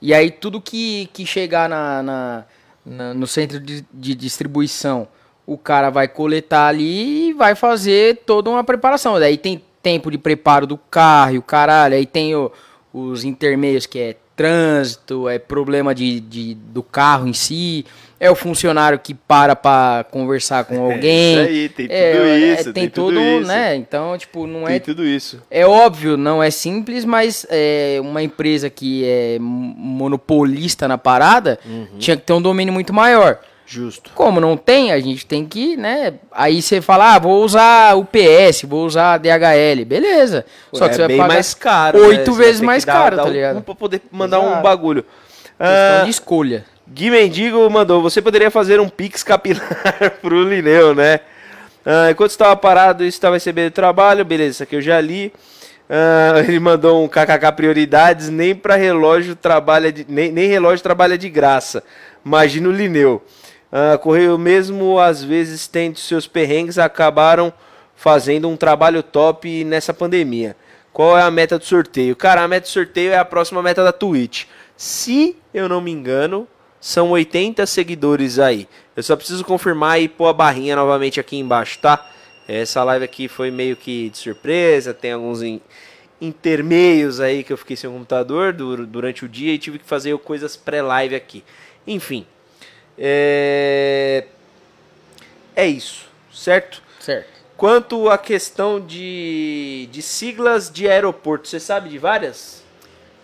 E 0.00 0.14
aí 0.14 0.30
tudo 0.30 0.60
que, 0.60 1.08
que 1.12 1.26
chegar 1.26 1.68
na, 1.68 2.00
na- 2.02 2.44
na- 2.86 3.14
no 3.14 3.26
centro 3.26 3.58
de, 3.58 3.84
de 3.92 4.14
distribuição, 4.14 5.06
o 5.46 5.58
cara 5.58 5.90
vai 5.90 6.06
coletar 6.08 6.68
ali 6.68 7.30
e 7.30 7.32
vai 7.32 7.54
fazer 7.54 8.22
toda 8.26 8.48
uma 8.50 8.62
preparação. 8.64 9.18
Daí 9.18 9.36
tem 9.36 9.62
tempo 9.82 10.10
de 10.10 10.18
preparo 10.18 10.66
do 10.66 10.76
carro, 10.78 11.34
e 11.34 11.38
o 11.38 11.42
caralho. 11.42 11.94
Aí 11.96 12.06
tem 12.06 12.34
o- 12.36 12.50
os 12.92 13.24
intermeios 13.24 13.84
que 13.86 13.98
é 13.98 14.16
trânsito, 14.36 15.28
é 15.28 15.38
problema 15.38 15.94
de, 15.94 16.20
de- 16.20 16.54
do 16.54 16.82
carro 16.82 17.26
em 17.26 17.32
si, 17.32 17.84
é 18.18 18.30
o 18.30 18.34
funcionário 18.36 18.98
que 18.98 19.12
para 19.14 19.54
pra 19.56 20.06
conversar 20.10 20.64
com 20.64 20.80
alguém. 20.84 21.32
isso 21.32 21.40
aí, 21.40 21.68
tem 21.68 21.86
tudo 21.88 21.96
é, 21.96 22.38
isso, 22.38 22.64
tem, 22.64 22.72
tem 22.72 22.88
tudo, 22.90 23.20
isso. 23.20 23.48
né? 23.48 23.74
Então, 23.76 24.16
tipo, 24.16 24.46
não 24.46 24.64
Tem 24.64 24.76
é 24.76 24.78
tudo 24.78 25.04
isso. 25.04 25.42
é 25.50 25.66
óbvio, 25.66 26.16
não 26.16 26.40
é 26.42 26.50
simples, 26.50 27.04
mas 27.04 27.44
é 27.50 27.98
uma 28.00 28.22
empresa 28.22 28.70
que 28.70 29.04
é 29.04 29.38
monopolista 29.40 30.86
na 30.88 30.96
parada 30.98 31.58
Uhum. 31.66 31.86
tinha 31.98 32.16
que 32.16 32.22
ter 32.22 32.32
um 32.32 32.42
domínio 32.42 32.72
muito 32.72 32.92
maior. 32.92 33.38
Justo. 33.66 34.10
Como 34.14 34.40
não 34.40 34.56
tem, 34.56 34.92
a 34.92 35.00
gente 35.00 35.24
tem 35.24 35.46
que, 35.46 35.76
né? 35.76 36.14
Aí 36.30 36.60
você 36.60 36.80
fala, 36.82 37.14
ah, 37.14 37.18
vou 37.18 37.42
usar 37.42 37.96
o 37.96 38.04
PS, 38.04 38.64
vou 38.64 38.84
usar 38.84 39.18
DHL, 39.18 39.84
beleza. 39.86 40.44
Só 40.72 40.86
que 40.88 40.90
é 40.90 40.94
você 40.94 40.98
vai 40.98 41.08
bem 41.08 41.16
pagar 41.18 41.34
mais 41.34 41.54
caro. 41.54 41.98
né? 42.00 42.06
oito 42.08 42.32
vai 42.32 42.44
vezes 42.46 42.60
mais 42.60 42.84
dar- 42.84 42.92
caro, 42.92 43.16
dar 43.16 43.22
tá 43.22 43.28
um 43.28 43.32
ligado? 43.32 43.56
cu 43.56 43.62
Pra 43.62 43.74
poder 43.74 44.02
mandar 44.10 44.40
um 44.40 44.48
Exato. 44.48 44.62
bagulho. 44.62 45.02
questão 45.02 46.00
Ah, 46.00 46.02
de 46.04 46.10
escolha. 46.10 46.64
Gui 46.86 47.10
Mendigo 47.10 47.70
mandou, 47.70 48.02
você 48.02 48.20
poderia 48.20 48.50
fazer 48.50 48.78
um 48.80 48.88
pix 48.88 49.22
capilar 49.22 49.62
pro 50.20 50.42
Lineu, 50.42 50.94
né? 50.94 51.20
Ah, 51.86 52.10
enquanto 52.10 52.30
estava 52.32 52.54
parado, 52.56 53.04
estava 53.04 53.36
recebendo 53.36 53.70
trabalho, 53.72 54.24
beleza, 54.24 54.50
isso 54.50 54.62
aqui 54.64 54.76
eu 54.76 54.82
já 54.82 55.00
li. 55.00 55.32
Ah, 55.88 56.40
ele 56.46 56.58
mandou 56.60 57.02
um 57.02 57.08
kkk 57.08 57.52
prioridades, 57.56 58.28
nem 58.28 58.54
para 58.54 58.74
relógio 58.76 59.34
trabalha 59.34 59.90
de, 59.90 60.04
nem, 60.08 60.30
nem 60.30 60.48
relógio 60.48 60.82
trabalha 60.82 61.16
de 61.16 61.30
graça. 61.30 61.82
Imagina 62.24 62.68
o 62.68 62.72
Lineu. 62.72 63.22
Ah, 63.72 63.96
Correio 63.96 64.36
mesmo 64.38 64.98
às 65.00 65.24
vezes 65.24 65.66
tem 65.66 65.94
seus 65.94 66.26
perrengues, 66.28 66.78
acabaram 66.78 67.50
fazendo 67.96 68.48
um 68.48 68.56
trabalho 68.56 69.02
top 69.02 69.64
nessa 69.64 69.94
pandemia. 69.94 70.54
Qual 70.92 71.16
é 71.16 71.22
a 71.22 71.30
meta 71.30 71.58
do 71.58 71.64
sorteio? 71.64 72.14
Cara, 72.14 72.42
a 72.42 72.48
meta 72.48 72.66
do 72.66 72.70
sorteio 72.70 73.12
é 73.12 73.16
a 73.16 73.24
próxima 73.24 73.62
meta 73.62 73.82
da 73.82 73.92
Twitch. 73.92 74.44
Se 74.76 75.36
eu 75.54 75.68
não 75.68 75.80
me 75.80 75.90
engano, 75.90 76.46
São 76.84 77.10
80 77.12 77.64
seguidores 77.64 78.40
aí. 78.40 78.68
Eu 78.96 79.04
só 79.04 79.14
preciso 79.14 79.44
confirmar 79.44 80.00
e 80.02 80.08
pôr 80.08 80.26
a 80.26 80.32
barrinha 80.32 80.74
novamente 80.74 81.20
aqui 81.20 81.36
embaixo, 81.38 81.78
tá? 81.78 82.04
Essa 82.48 82.82
live 82.82 83.04
aqui 83.04 83.28
foi 83.28 83.52
meio 83.52 83.76
que 83.76 84.10
de 84.10 84.18
surpresa, 84.18 84.92
tem 84.92 85.12
alguns 85.12 85.42
in- 85.42 85.60
intermeios 86.20 87.20
aí 87.20 87.44
que 87.44 87.52
eu 87.52 87.56
fiquei 87.56 87.76
sem 87.76 87.88
o 87.88 87.92
computador 87.92 88.52
dur- 88.52 88.84
durante 88.84 89.24
o 89.24 89.28
dia 89.28 89.52
e 89.54 89.58
tive 89.58 89.78
que 89.78 89.84
fazer 89.84 90.16
coisas 90.18 90.56
pré-live 90.56 91.14
aqui. 91.14 91.44
Enfim, 91.86 92.26
é... 92.98 94.24
é 95.54 95.66
isso, 95.66 96.06
certo? 96.32 96.82
Certo. 97.00 97.28
Quanto 97.56 98.08
à 98.08 98.18
questão 98.18 98.80
de, 98.80 99.88
de 99.92 100.02
siglas 100.02 100.70
de 100.70 100.88
aeroporto, 100.88 101.46
você 101.46 101.60
sabe 101.60 101.88
de 101.88 101.98
várias? 101.98 102.62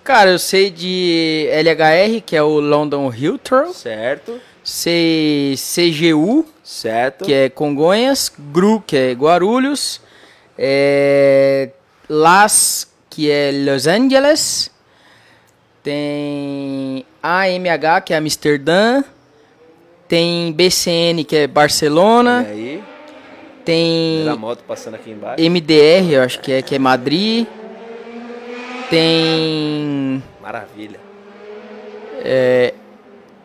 Cara, 0.05 0.31
eu 0.31 0.39
sei 0.39 0.71
de 0.71 1.49
LHR, 1.51 2.23
que 2.25 2.37
é 2.37 2.43
o 2.43 2.61
London 2.61 3.13
Heathrow. 3.13 3.75
Certo, 3.75 4.41
Sei 4.69 5.55
CGU, 5.57 6.47
certo. 6.63 7.25
que 7.25 7.33
é 7.33 7.49
Congonhas. 7.49 8.31
GRU, 8.53 8.83
que 8.87 8.97
é 8.97 9.13
Guarulhos. 9.13 9.99
É, 10.59 11.71
LAS, 12.07 12.87
que 13.09 13.31
é 13.31 13.51
Los 13.51 13.87
Angeles. 13.87 14.71
Tem 15.83 17.07
AMH, 17.23 18.03
que 18.05 18.13
é 18.13 18.19
Amsterdã. 18.19 19.03
Tem 20.09 20.51
BCN, 20.53 21.23
que 21.23 21.37
é 21.37 21.47
Barcelona. 21.47 22.47
E 22.49 22.51
aí? 22.51 22.85
Tem 23.65 24.15
Primeira 24.15 24.37
moto 24.37 24.65
passando 24.67 24.95
aqui 24.95 25.11
embaixo. 25.11 25.43
MDR, 25.43 26.13
eu 26.13 26.23
acho 26.23 26.41
que 26.41 26.53
é, 26.53 26.63
que 26.63 26.75
é 26.75 26.79
Madrid. 26.79 27.47
Tem. 28.89 30.23
Maravilha. 30.41 30.99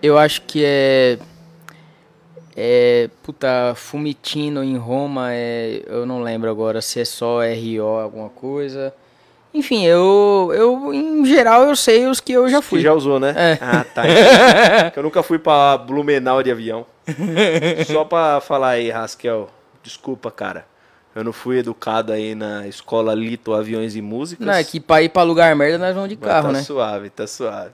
Eu 0.01 0.17
acho 0.17 0.41
que 0.41 0.63
é. 0.65 1.17
É. 2.55 3.09
Puta, 3.23 3.73
Fumitino 3.75 4.63
em 4.63 4.77
Roma, 4.77 5.33
é, 5.33 5.81
eu 5.87 6.05
não 6.05 6.21
lembro 6.21 6.49
agora 6.49 6.81
se 6.81 6.99
é 6.99 7.05
só 7.05 7.39
RO 7.41 7.83
alguma 7.83 8.29
coisa. 8.29 8.93
Enfim, 9.53 9.85
eu. 9.85 10.51
Eu, 10.55 10.93
em 10.93 11.23
geral, 11.25 11.63
eu 11.63 11.75
sei 11.75 12.07
os 12.07 12.19
que 12.19 12.33
eu 12.33 12.49
já 12.49 12.59
Que 12.59 12.65
fui. 12.67 12.81
já 12.81 12.91
usou, 12.93 13.19
né? 13.19 13.33
É. 13.37 13.57
Ah, 13.61 13.85
tá. 13.93 14.01
Que 14.91 14.97
eu 14.99 15.03
nunca 15.03 15.21
fui 15.21 15.37
pra 15.37 15.77
Blumenau 15.77 16.41
de 16.41 16.49
avião. 16.51 16.85
Só 17.85 18.03
pra 18.03 18.41
falar 18.41 18.69
aí, 18.69 18.89
Raskel. 18.89 19.49
Desculpa, 19.83 20.31
cara. 20.31 20.65
Eu 21.15 21.23
não 21.23 21.31
fui 21.31 21.59
educado 21.59 22.11
aí 22.11 22.33
na 22.33 22.67
escola 22.67 23.13
Lito 23.13 23.53
Aviões 23.53 23.95
e 23.95 24.01
Músicas. 24.01 24.47
Não, 24.47 24.53
é 24.53 24.63
que 24.63 24.79
pra 24.79 25.03
ir 25.03 25.09
pra 25.09 25.21
lugar 25.21 25.55
merda 25.55 25.77
nós 25.77 25.93
vamos 25.93 26.09
de 26.09 26.17
Mas 26.19 26.27
carro, 26.27 26.47
tá 26.47 26.53
né? 26.53 26.61
suave, 26.63 27.09
tá 27.11 27.27
suave. 27.27 27.71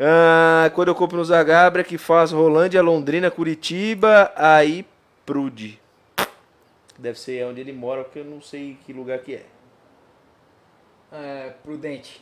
Ah, 0.00 0.70
quando 0.74 0.88
eu 0.88 0.94
compro 0.94 1.18
no 1.18 1.24
Zagabra, 1.24 1.84
que 1.84 1.98
faz 1.98 2.32
Rolândia, 2.32 2.80
Londrina, 2.80 3.30
Curitiba, 3.30 4.32
aí 4.34 4.86
Prude. 5.26 5.78
Deve 6.98 7.18
ser 7.18 7.44
onde 7.46 7.60
ele 7.60 7.72
mora, 7.72 8.02
porque 8.04 8.20
eu 8.20 8.24
não 8.24 8.40
sei 8.40 8.78
que 8.86 8.92
lugar 8.94 9.18
que 9.18 9.34
é. 9.34 9.42
É, 11.12 11.52
prudente. 11.64 12.20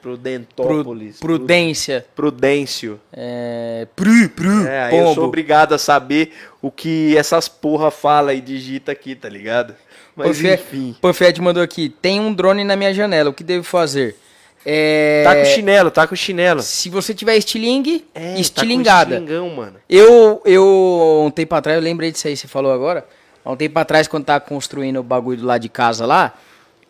Prudentópolis. 0.00 1.18
prudência. 1.20 2.06
Prudêncio. 2.16 2.98
É. 3.12 3.86
Pru, 3.94 4.28
pru, 4.30 4.66
É, 4.66 4.84
aí 4.84 4.96
eu 4.98 5.04
sou 5.06 5.14
pombo. 5.16 5.26
obrigado 5.26 5.74
a 5.74 5.78
saber 5.78 6.32
o 6.62 6.70
que 6.70 7.14
essas 7.18 7.48
porra 7.48 7.90
fala 7.90 8.32
e 8.32 8.40
digita 8.40 8.92
aqui, 8.92 9.14
tá 9.14 9.28
ligado? 9.28 9.74
Mas 10.16 10.28
Panfé- 10.38 10.54
enfim. 10.54 10.96
Panfete 11.00 11.40
mandou 11.42 11.62
aqui. 11.62 11.88
Tem 11.90 12.18
um 12.18 12.32
drone 12.32 12.64
na 12.64 12.76
minha 12.76 12.94
janela. 12.94 13.28
O 13.30 13.34
que 13.34 13.44
devo 13.44 13.62
fazer? 13.64 14.16
É... 14.64 15.22
Tá 15.24 15.36
com 15.36 15.44
chinelo, 15.44 15.90
tá 15.90 16.06
com 16.06 16.16
chinelo. 16.16 16.62
Se 16.62 16.88
você 16.90 17.14
tiver 17.14 17.36
estilingue, 17.36 18.06
É, 18.14 18.34
tá 18.34 18.40
estilingada. 18.40 19.16
com 19.16 19.22
estilingão, 19.22 19.50
mano. 19.54 19.76
eu, 19.88 20.42
eu, 20.44 21.22
um 21.26 21.30
tempo 21.30 21.54
atrás, 21.54 21.76
eu 21.78 21.82
lembrei 21.82 22.10
disso 22.12 22.26
aí, 22.28 22.36
você 22.36 22.46
falou 22.48 22.72
agora. 22.72 23.06
Há 23.44 23.50
um 23.52 23.56
tempo 23.56 23.78
atrás, 23.78 24.06
quando 24.06 24.24
tava 24.24 24.40
construindo 24.40 24.98
o 24.98 25.02
bagulho 25.02 25.38
do 25.40 25.46
lado 25.46 25.62
de 25.62 25.68
casa 25.70 26.04
lá, 26.04 26.34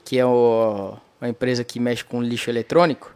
que 0.05 0.19
é 0.19 0.27
o, 0.27 0.95
uma 1.21 1.29
empresa 1.29 1.63
que 1.65 1.79
mexe 1.79 2.05
com 2.05 2.23
lixo 2.23 2.51
eletrônico. 2.51 3.15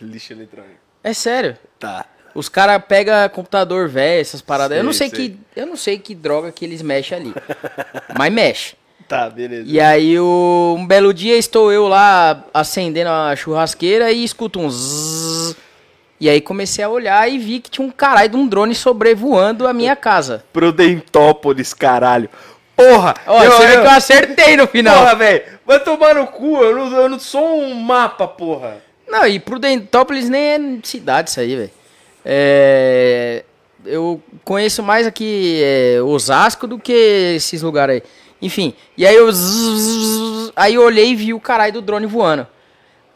Lixo 0.00 0.32
eletrônico. 0.32 0.74
É 1.04 1.12
sério. 1.12 1.56
Tá. 1.78 2.06
Os 2.34 2.48
caras 2.48 2.82
pegam 2.88 3.14
computador 3.28 3.88
velho, 3.88 4.20
essas 4.20 4.40
paradas. 4.40 4.76
eu 4.78 4.82
não 4.84 4.92
Sei, 4.92 5.08
sei, 5.10 5.16
sei. 5.18 5.28
que 5.54 5.60
eu 5.60 5.66
não 5.66 5.76
sei 5.76 5.98
que 5.98 6.14
droga 6.14 6.50
que 6.50 6.64
eles 6.64 6.80
mexem 6.82 7.18
ali. 7.18 7.34
mas 8.18 8.32
mexe. 8.32 8.74
Tá, 9.06 9.28
beleza. 9.28 9.64
E 9.68 9.78
aí, 9.78 10.18
o- 10.18 10.74
um 10.78 10.86
belo 10.86 11.12
dia, 11.12 11.36
estou 11.36 11.70
eu 11.70 11.86
lá 11.86 12.44
acendendo 12.54 13.10
a 13.10 13.36
churrasqueira 13.36 14.10
e 14.10 14.24
escuto 14.24 14.58
um 14.58 14.70
zzz. 14.70 15.54
E 16.18 16.30
aí 16.30 16.40
comecei 16.40 16.82
a 16.84 16.88
olhar 16.88 17.28
e 17.30 17.36
vi 17.36 17.60
que 17.60 17.68
tinha 17.68 17.86
um 17.86 17.90
caralho 17.90 18.30
de 18.30 18.36
um 18.36 18.46
drone 18.46 18.74
sobrevoando 18.74 19.66
a 19.66 19.72
minha 19.74 19.94
casa. 19.96 20.42
Prudentópolis, 20.52 21.74
caralho. 21.74 22.30
Porra! 22.76 23.14
Ó, 23.26 23.38
você 23.44 23.66
vê 23.66 23.72
que 23.80 23.86
eu 23.86 23.90
acertei 23.90 24.56
no 24.56 24.66
final. 24.66 24.98
Porra, 24.98 25.14
velho! 25.14 25.42
Vai 25.66 25.80
tomar 25.80 26.14
no 26.14 26.26
cu, 26.26 26.58
eu 26.58 26.76
não, 26.76 26.96
eu 26.96 27.08
não 27.08 27.18
sou 27.18 27.60
um 27.60 27.74
mapa, 27.74 28.26
porra. 28.26 28.78
Não, 29.08 29.26
e 29.26 29.38
Prudentópolis 29.38 30.28
nem 30.28 30.42
é 30.42 30.78
cidade 30.82 31.30
isso 31.30 31.40
aí, 31.40 31.54
velho. 31.54 31.70
É, 32.24 33.44
eu 33.84 34.22
conheço 34.44 34.82
mais 34.82 35.06
aqui 35.06 35.60
é, 35.62 36.00
Osasco 36.02 36.66
do 36.66 36.78
que 36.78 37.34
esses 37.36 37.62
lugares 37.62 37.96
aí. 37.96 38.02
Enfim, 38.40 38.74
e 38.96 39.06
aí 39.06 39.14
eu... 39.14 39.28
Aí 40.56 40.74
eu 40.74 40.82
olhei 40.82 41.10
e 41.10 41.14
vi 41.14 41.32
o 41.32 41.40
caralho 41.40 41.74
do 41.74 41.82
drone 41.82 42.06
voando. 42.06 42.46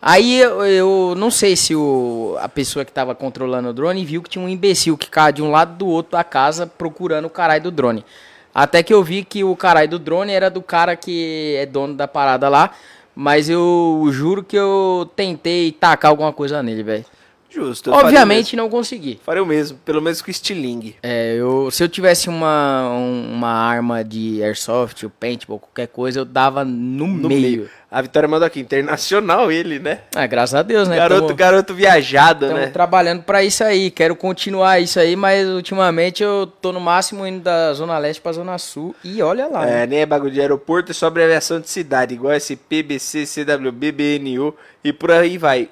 Aí 0.00 0.38
eu, 0.38 0.64
eu 0.64 1.14
não 1.16 1.30
sei 1.30 1.56
se 1.56 1.74
o, 1.74 2.36
a 2.40 2.48
pessoa 2.48 2.84
que 2.84 2.92
tava 2.92 3.14
controlando 3.14 3.70
o 3.70 3.72
drone 3.72 4.04
viu 4.04 4.22
que 4.22 4.30
tinha 4.30 4.44
um 4.44 4.48
imbecil 4.48 4.96
que 4.96 5.10
cai 5.10 5.32
de 5.32 5.42
um 5.42 5.50
lado 5.50 5.74
do 5.76 5.86
outro 5.86 6.12
da 6.12 6.22
casa 6.22 6.66
procurando 6.66 7.24
o 7.24 7.30
caralho 7.30 7.64
do 7.64 7.70
drone. 7.70 8.04
Até 8.58 8.82
que 8.82 8.94
eu 8.94 9.04
vi 9.04 9.22
que 9.22 9.44
o 9.44 9.54
caralho 9.54 9.90
do 9.90 9.98
drone 9.98 10.32
era 10.32 10.48
do 10.48 10.62
cara 10.62 10.96
que 10.96 11.54
é 11.58 11.66
dono 11.66 11.92
da 11.94 12.08
parada 12.08 12.48
lá. 12.48 12.70
Mas 13.14 13.48
eu 13.50 14.06
juro 14.10 14.42
que 14.42 14.56
eu 14.56 15.10
tentei 15.14 15.72
tacar 15.72 16.10
alguma 16.10 16.32
coisa 16.32 16.62
nele, 16.62 16.82
velho. 16.82 17.04
Justo. 17.50 17.90
Obviamente 17.90 18.54
não 18.56 18.68
consegui. 18.68 19.18
Faria 19.24 19.42
o 19.42 19.46
mesmo, 19.46 19.78
pelo 19.84 20.02
menos 20.02 20.20
com 20.20 20.30
estilingue. 20.30 20.96
É, 21.02 21.34
eu, 21.36 21.70
se 21.70 21.82
eu 21.82 21.88
tivesse 21.88 22.28
uma, 22.28 22.90
um- 22.90 23.32
uma 23.32 23.48
arma 23.50 24.02
de 24.04 24.42
airsoft, 24.42 25.04
o 25.06 25.10
paintball, 25.10 25.58
qualquer 25.58 25.86
coisa, 25.88 26.20
eu 26.20 26.24
dava 26.26 26.64
no, 26.64 27.06
No 27.06 27.28
meio. 27.28 27.40
meio. 27.40 27.70
A 27.96 28.02
Vitória 28.02 28.28
mandou 28.28 28.46
aqui, 28.46 28.60
internacional 28.60 29.50
ele, 29.50 29.78
né? 29.78 30.00
Ah, 30.14 30.26
graças 30.26 30.54
a 30.54 30.60
Deus, 30.60 30.86
né? 30.86 30.98
garoto, 30.98 31.22
Tamo- 31.28 31.34
garoto 31.34 31.72
viajado, 31.72 32.48
né? 32.52 32.66
trabalhando 32.66 33.22
pra 33.22 33.42
isso 33.42 33.64
aí, 33.64 33.90
quero 33.90 34.14
continuar 34.14 34.78
isso 34.80 35.00
aí, 35.00 35.16
mas 35.16 35.48
ultimamente 35.48 36.22
eu 36.22 36.46
tô 36.60 36.72
no 36.72 36.78
máximo 36.80 37.26
indo 37.26 37.40
da 37.40 37.72
Zona 37.72 37.96
Leste 37.96 38.20
pra 38.20 38.32
Zona 38.32 38.58
Sul 38.58 38.94
e 39.02 39.22
olha 39.22 39.46
lá. 39.46 39.64
né? 39.64 39.84
É, 39.84 39.86
nem 39.86 40.00
é 40.00 40.04
bagulho 40.06 40.30
de 40.30 40.38
aeroporto, 40.42 40.90
é 40.90 40.94
só 40.94 41.06
abreviação 41.06 41.58
de 41.58 41.70
cidade, 41.70 42.12
igual 42.12 42.34
SP, 42.36 42.82
BC, 42.82 43.24
CWB, 43.24 43.92
BNU 43.92 44.54
e 44.84 44.92
por 44.92 45.10
aí 45.10 45.38
vai. 45.38 45.70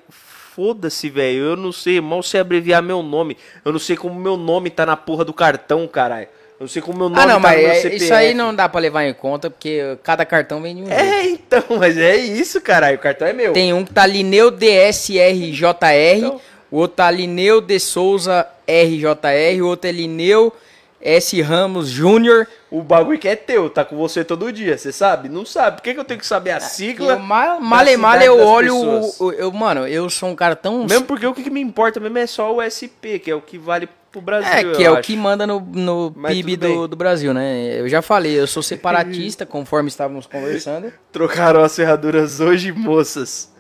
Foda-se, 0.55 1.11
velho, 1.11 1.39
eu 1.41 1.57
não 1.57 1.73
sei, 1.73 2.01
mal 2.01 2.23
sei 2.23 2.41
abreviar 2.41 2.81
meu 2.83 3.03
nome. 3.03 3.37
Eu 3.63 3.71
não 3.71 3.79
sei 3.79 3.97
como 3.97 4.19
meu 4.19 4.39
nome 4.39 4.71
tá 4.71 4.87
na 4.87 4.97
porra 4.97 5.27
do 5.27 5.35
cartão, 5.35 5.87
caralho. 5.87 6.29
Eu 6.59 6.64
não 6.64 6.69
sei 6.69 6.81
como 6.81 6.99
meu 6.99 7.09
nome 7.09 7.21
Ah, 7.21 7.27
não, 7.27 7.35
tá 7.35 7.40
mas 7.40 7.57
no 7.57 7.62
meu 7.62 7.71
é- 7.73 7.75
CPF. 7.81 8.05
isso 8.05 8.14
aí 8.14 8.33
não 8.35 8.55
dá 8.55 8.69
pra 8.69 8.81
levar 8.81 9.05
em 9.05 9.12
conta, 9.12 9.51
porque 9.51 9.99
cada 10.03 10.25
cartão 10.25 10.62
vem 10.62 10.77
de 10.77 10.83
um 10.83 10.87
jeito. 10.87 11.01
É, 11.01 11.25
então, 11.27 11.62
mas 11.79 11.99
é 11.99 12.17
isso, 12.17 12.61
caralho, 12.61 12.97
o 12.97 13.01
cartão 13.01 13.27
é 13.27 13.33
meu. 13.33 13.53
Tem 13.53 13.73
um 13.73 13.85
que 13.85 13.93
tá 13.93 14.07
Lineu 14.07 14.51
DSRJR, 14.51 16.17
Então. 16.19 16.40
o 16.71 16.77
outro 16.79 16.97
tá 16.97 17.11
Lineu 17.11 17.61
de 17.61 17.79
Souza 17.81 18.47
RJR, 18.69 19.62
o 19.62 19.67
outro 19.67 19.88
é 19.88 19.93
Lineu 19.93 20.53
S. 21.01 21.40
Ramos 21.43 21.88
Júnior. 21.88 22.47
O 22.71 22.83
bagulho 22.83 23.19
que 23.19 23.29
é 23.29 23.37
teu, 23.37 23.69
tá 23.69 23.85
com 23.85 23.97
você 23.97 24.25
todo 24.25 24.51
dia, 24.53 24.79
você 24.79 24.90
sabe? 24.90 25.29
Não 25.29 25.45
sabe. 25.45 25.77
Por 25.79 25.83
que, 25.83 25.93
que 25.93 26.01
eu 26.01 26.05
tenho 26.05 26.19
que 26.21 26.27
saber 26.27 26.53
a 26.53 26.57
Eu, 26.57 26.61
sigla? 26.61 27.17
male, 27.17 27.97
male 27.97 28.25
eu 28.25 28.38
olho, 28.40 28.75
o, 29.21 29.33
eu, 29.33 29.53
mano, 29.53 29.87
eu 29.87 30.09
sou 30.09 30.31
um 30.31 30.35
cara 30.35 30.57
tão... 30.57 30.85
Mesmo 30.87 31.05
porque 31.05 31.27
o 31.27 31.35
que, 31.35 31.43
que 31.43 31.51
me 31.51 31.61
importa 31.61 32.01
mesmo 32.01 32.17
é 32.19 32.27
só 32.27 32.55
o 32.55 32.62
SP, 32.64 33.19
que 33.23 33.31
é 33.31 33.35
o 33.35 33.40
que 33.43 33.59
vale 33.59 33.87
pro 34.14 34.22
Brasil, 34.22 34.50
É, 34.50 34.62
que 34.74 34.83
é 34.83 34.88
eu 34.88 34.92
o 34.92 34.96
acho. 34.98 35.03
que 35.07 35.16
manda 35.16 35.46
no, 35.46 35.61
no 35.61 36.12
Mas 36.16 36.35
PIB 36.35 36.57
do, 36.57 36.88
do 36.88 36.96
Brasil, 36.96 37.35
né? 37.35 37.81
Eu 37.81 37.88
já 37.88 38.00
falei, 38.00 38.38
eu 38.38 38.46
sou 38.46 38.62
separatista, 38.64 39.44
conforme 39.44 39.88
estávamos 39.88 40.27
conversando. 40.27 40.92
Trocaram 41.12 41.62
as 41.62 41.74
ferraduras 41.74 42.40
hoje, 42.40 42.70
moças. 42.72 43.53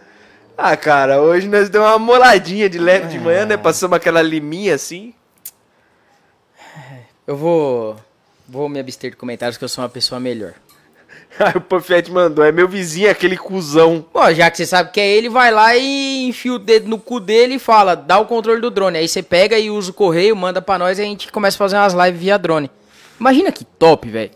Ah, 0.56 0.76
cara, 0.76 1.20
hoje 1.20 1.48
nós 1.48 1.68
deu 1.68 1.82
uma 1.82 1.98
moladinha 1.98 2.70
de 2.70 2.78
leve 2.78 3.08
de 3.08 3.18
manhã, 3.18 3.44
né? 3.44 3.56
Passamos 3.56 3.96
aquela 3.96 4.22
liminha 4.22 4.74
assim. 4.76 5.12
Eu 7.26 7.36
vou, 7.36 7.96
vou 8.48 8.68
me 8.68 8.78
abster 8.78 9.10
de 9.10 9.16
comentários 9.16 9.56
que 9.58 9.64
eu 9.64 9.68
sou 9.68 9.82
uma 9.82 9.90
pessoa 9.90 10.20
melhor. 10.20 10.54
Aí 11.40 11.52
o 11.56 11.60
Panfete 11.60 12.10
mandou, 12.12 12.44
é 12.44 12.52
meu 12.52 12.68
vizinho, 12.68 13.10
aquele 13.10 13.36
cuzão. 13.36 14.04
Bom, 14.12 14.32
já 14.32 14.50
que 14.50 14.56
você 14.56 14.66
sabe 14.66 14.90
que 14.92 15.00
é 15.00 15.08
ele, 15.16 15.28
vai 15.28 15.50
lá 15.50 15.76
e 15.76 16.26
enfia 16.28 16.52
o 16.54 16.58
dedo 16.58 16.88
no 16.88 16.98
cu 16.98 17.18
dele 17.20 17.54
e 17.54 17.58
fala, 17.58 17.94
dá 17.96 18.18
o 18.18 18.26
controle 18.26 18.60
do 18.60 18.70
drone. 18.70 18.98
Aí 18.98 19.08
você 19.08 19.22
pega 19.22 19.58
e 19.58 19.70
usa 19.70 19.90
o 19.90 19.94
correio, 19.94 20.36
manda 20.36 20.62
pra 20.62 20.78
nós 20.78 20.98
e 20.98 21.02
a 21.02 21.04
gente 21.04 21.30
começa 21.32 21.56
a 21.56 21.58
fazer 21.58 21.76
umas 21.76 21.92
lives 21.94 22.20
via 22.20 22.38
drone. 22.38 22.70
Imagina 23.18 23.50
que 23.52 23.64
top, 23.64 24.08
velho. 24.08 24.30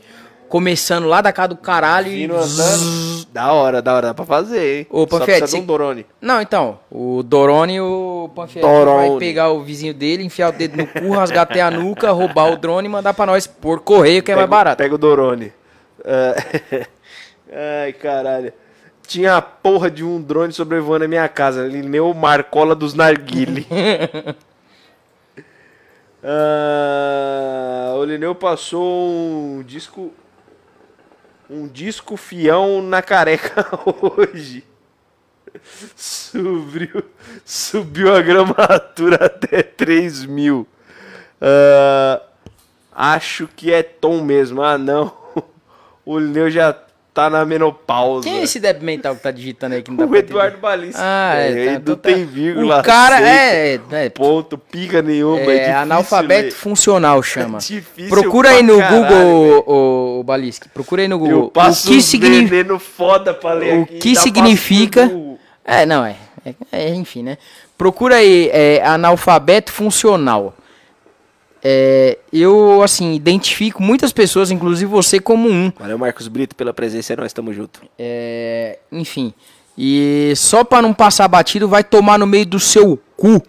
começando 0.49 1.07
lá 1.07 1.21
da 1.21 1.31
casa 1.33 1.49
do 1.49 1.57
caralho 1.57 2.11
e. 2.11 2.25
Andando. 2.25 3.27
Da 3.33 3.53
hora, 3.53 3.83
da 3.83 3.95
hora, 3.95 4.07
dá 4.09 4.15
pra 4.15 4.25
fazer, 4.25 4.79
hein? 4.79 4.87
Ô, 4.91 5.01
Só 5.01 5.07
Panfete, 5.07 5.39
precisa 5.41 5.47
de 5.49 5.57
um 5.57 5.61
você- 5.61 5.67
Dorone. 5.67 6.07
Não, 6.21 6.41
então, 6.41 6.79
o 6.91 7.23
Dorone 7.23 7.75
e 7.75 7.81
o 7.81 8.31
Dorone. 8.61 9.11
vai 9.11 9.19
pegar 9.19 9.51
o 9.51 9.63
vizinho 9.63 9.93
dele, 9.93 10.25
enfiar 10.25 10.49
o 10.49 10.53
dedo 10.53 10.77
no 10.79 10.87
cu, 10.87 11.11
rasgar 11.13 11.43
até 11.43 11.61
a 11.61 11.71
nuca, 11.71 12.11
roubar 12.11 12.51
o 12.51 12.57
drone 12.57 12.89
e 12.89 12.91
mandar 12.91 13.13
pra 13.13 13.27
nós 13.27 13.47
por 13.47 13.81
correio, 13.81 14.23
que 14.23 14.33
é 14.33 14.35
mais 14.35 14.47
Pega- 14.47 14.57
barato. 14.57 14.79
Pega 14.79 14.95
o 14.95 14.99
Dorone. 14.99 15.53
É. 16.05 16.87
Ai, 17.85 17.93
caralho. 17.93 18.53
Tinha 19.07 19.37
a 19.37 19.43
porra 19.43 19.91
de 19.91 20.05
um 20.05 20.21
drone 20.21 20.53
sobrevoando 20.53 21.07
a 21.07 21.09
minha 21.09 21.27
casa. 21.29 21.67
Lineu 21.67 22.13
Marcola 22.13 22.75
dos 22.75 22.93
Narguile. 22.93 23.67
ah, 26.23 27.95
o 27.97 28.05
Lineu 28.05 28.35
passou 28.35 29.09
um 29.09 29.63
disco. 29.63 30.13
Um 31.49 31.67
disco 31.67 32.19
fião 32.19 32.83
na 32.83 33.01
careca 33.01 33.67
hoje. 34.03 34.63
Subiu, 35.97 37.03
subiu 37.43 38.15
a 38.15 38.21
gramatura 38.21 39.25
até 39.25 39.63
3 39.63 40.27
mil. 40.27 40.69
Ah, 41.41 42.21
acho 42.95 43.49
que 43.57 43.73
é 43.73 43.83
tom 43.83 44.21
mesmo. 44.21 44.63
Ah, 44.63 44.77
não. 44.77 45.17
O 46.09 46.19
Lineu 46.19 46.51
já 46.51 46.75
tá 47.13 47.29
na 47.29 47.45
menopausa. 47.45 48.27
Quem 48.27 48.39
é 48.39 48.43
esse 48.45 48.59
débil 48.59 48.83
mental 48.83 49.15
que 49.15 49.23
tá 49.23 49.31
digitando 49.31 49.75
aí 49.75 49.83
que 49.83 49.91
não 49.91 49.99
dá 49.99 50.07
O 50.07 50.17
Eduardo? 50.17 50.57
Balista. 50.57 50.99
Ah, 51.05 51.35
é, 51.37 51.51
Ele 51.51 51.67
tá, 51.67 51.83
não 51.91 51.97
tá. 51.97 52.09
tem 52.09 52.25
vírgula. 52.25 52.81
O 52.81 52.83
cara 52.83 53.21
é, 53.21 53.75
é, 53.75 53.81
é, 54.07 54.09
Ponto, 54.09 54.57
pica 54.57 55.03
nenhuma. 55.03 55.39
É, 55.41 55.43
é 55.43 55.59
difícil 55.59 55.77
analfabeto 55.77 56.45
ler. 56.45 56.53
funcional, 56.53 57.23
chama. 57.23 57.59
Difícil 57.61 58.09
Procura 58.09 58.49
aí 58.49 58.63
no 58.63 58.79
caralho, 58.79 59.03
Google, 59.03 59.65
o, 59.67 60.21
o 60.21 60.25
Baliski. 60.25 60.71
Procura 60.71 61.03
aí 61.03 61.09
no 61.09 61.19
Google. 61.19 61.43
Eu 61.43 61.51
passo 61.51 61.91
o 61.91 61.93
que 61.93 62.01
significa. 62.01 62.79
foda 62.79 63.35
pra 63.35 63.53
ler 63.53 63.81
O 63.81 63.83
aqui, 63.83 63.99
que 63.99 64.17
significa-. 64.17 65.11
É, 65.63 65.85
não, 65.85 66.07
é, 66.07 66.17
é, 66.43 66.55
é, 66.73 66.95
Enfim, 66.95 67.23
né? 67.23 67.37
Procura 67.77 68.17
aí, 68.17 68.49
é, 68.51 68.83
analfabeto 68.83 69.71
funcional. 69.71 70.55
É, 71.63 72.19
eu, 72.33 72.83
assim, 72.83 73.15
identifico 73.15 73.83
muitas 73.83 74.13
pessoas, 74.13 74.51
inclusive 74.51 74.91
você, 74.91 75.19
como 75.19 75.49
um. 75.49 75.73
Valeu, 75.79 75.99
Marcos 75.99 76.29
Brito, 76.29 76.55
pela 76.55 76.73
presença. 76.73 77.17
Nós 77.17 77.27
estamos 77.27 77.55
juntos. 77.55 77.81
É, 77.99 78.79
enfim. 78.93 79.33
E 79.77 80.33
só 80.37 80.65
pra 80.65 80.83
não 80.83 80.93
passar 80.93 81.29
batido, 81.29 81.69
vai 81.69 81.85
tomar 81.85 82.19
no 82.19 82.27
meio 82.27 82.47
do 82.47 82.59
seu 82.59 82.99
cu, 83.17 83.43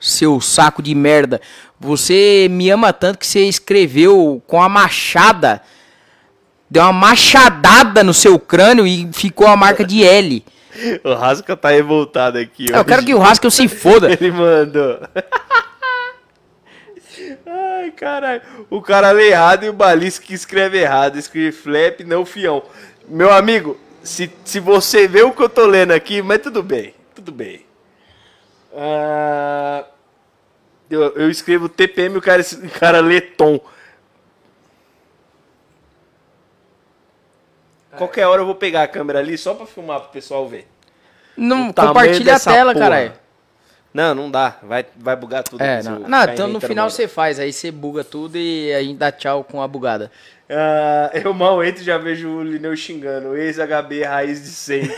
seu 0.00 0.40
saco 0.40 0.82
de 0.82 0.94
merda. 0.94 1.40
Você 1.78 2.48
me 2.50 2.70
ama 2.70 2.92
tanto 2.92 3.18
que 3.18 3.26
você 3.26 3.44
escreveu 3.44 4.42
com 4.46 4.60
a 4.60 4.68
machada. 4.68 5.62
Deu 6.68 6.82
uma 6.82 6.92
machadada 6.92 8.02
no 8.02 8.12
seu 8.12 8.38
crânio 8.38 8.86
e 8.86 9.08
ficou 9.12 9.46
a 9.46 9.56
marca 9.56 9.84
de 9.84 10.02
L. 10.04 10.44
O 11.04 11.14
Rasca 11.14 11.56
tá 11.56 11.70
revoltado 11.70 12.36
aqui. 12.38 12.66
Eu 12.70 12.84
quero 12.84 13.02
que 13.02 13.14
o 13.14 13.22
Haskell 13.22 13.50
se 13.50 13.66
foda. 13.66 14.12
Ele 14.12 14.30
mandou. 14.30 14.98
Ai, 17.76 17.90
caralho. 17.90 18.42
O 18.70 18.80
cara 18.80 19.10
lê 19.10 19.28
errado 19.30 19.64
e 19.64 19.68
o 19.68 19.72
Balista 19.72 20.22
que 20.22 20.34
escreve 20.34 20.78
errado. 20.78 21.16
Escreve 21.16 21.52
flap, 21.52 22.00
não 22.00 22.24
fião. 22.24 22.62
Meu 23.06 23.32
amigo, 23.32 23.78
se, 24.02 24.30
se 24.44 24.58
você 24.60 25.06
vê 25.06 25.22
o 25.22 25.32
que 25.32 25.42
eu 25.42 25.48
tô 25.48 25.66
lendo 25.66 25.92
aqui, 25.92 26.22
mas 26.22 26.40
tudo 26.40 26.62
bem. 26.62 26.94
Tudo 27.14 27.30
bem. 27.32 27.66
Ah, 28.74 29.84
eu, 30.90 31.02
eu 31.16 31.30
escrevo 31.30 31.68
TPM 31.68 32.14
e 32.14 32.18
o 32.18 32.22
cara, 32.22 32.42
o 32.42 32.70
cara 32.78 33.00
lê 33.00 33.20
tom. 33.20 33.60
Qualquer 37.96 38.26
hora 38.26 38.42
eu 38.42 38.46
vou 38.46 38.54
pegar 38.54 38.82
a 38.82 38.88
câmera 38.88 39.18
ali 39.18 39.38
só 39.38 39.54
pra 39.54 39.66
filmar 39.66 40.00
pro 40.00 40.10
pessoal 40.10 40.46
ver. 40.46 40.68
Não 41.36 41.72
compartilha 41.72 42.36
a 42.36 42.40
tela, 42.40 42.74
caralho. 42.74 43.12
Não, 43.96 44.14
não 44.14 44.30
dá. 44.30 44.56
Vai, 44.62 44.84
vai 44.94 45.16
bugar 45.16 45.42
tudo. 45.42 45.62
É, 45.62 45.82
não. 45.82 46.00
Não, 46.00 46.24
então 46.24 46.48
no 46.48 46.60
final 46.60 46.90
você 46.90 47.08
faz, 47.08 47.40
aí 47.40 47.50
você 47.50 47.70
buga 47.70 48.04
tudo 48.04 48.36
e 48.36 48.70
a 48.74 48.82
gente 48.82 48.98
dá 48.98 49.10
tchau 49.10 49.42
com 49.42 49.62
a 49.62 49.66
bugada. 49.66 50.12
Ah, 50.50 51.10
eu 51.14 51.32
mal 51.32 51.64
entro 51.64 51.80
e 51.80 51.84
já 51.86 51.96
vejo 51.96 52.28
o 52.28 52.42
Lineu 52.42 52.76
xingando. 52.76 53.34
Ex-HB 53.34 54.04
raiz 54.04 54.42
de 54.42 54.50
sempre. 54.50 54.94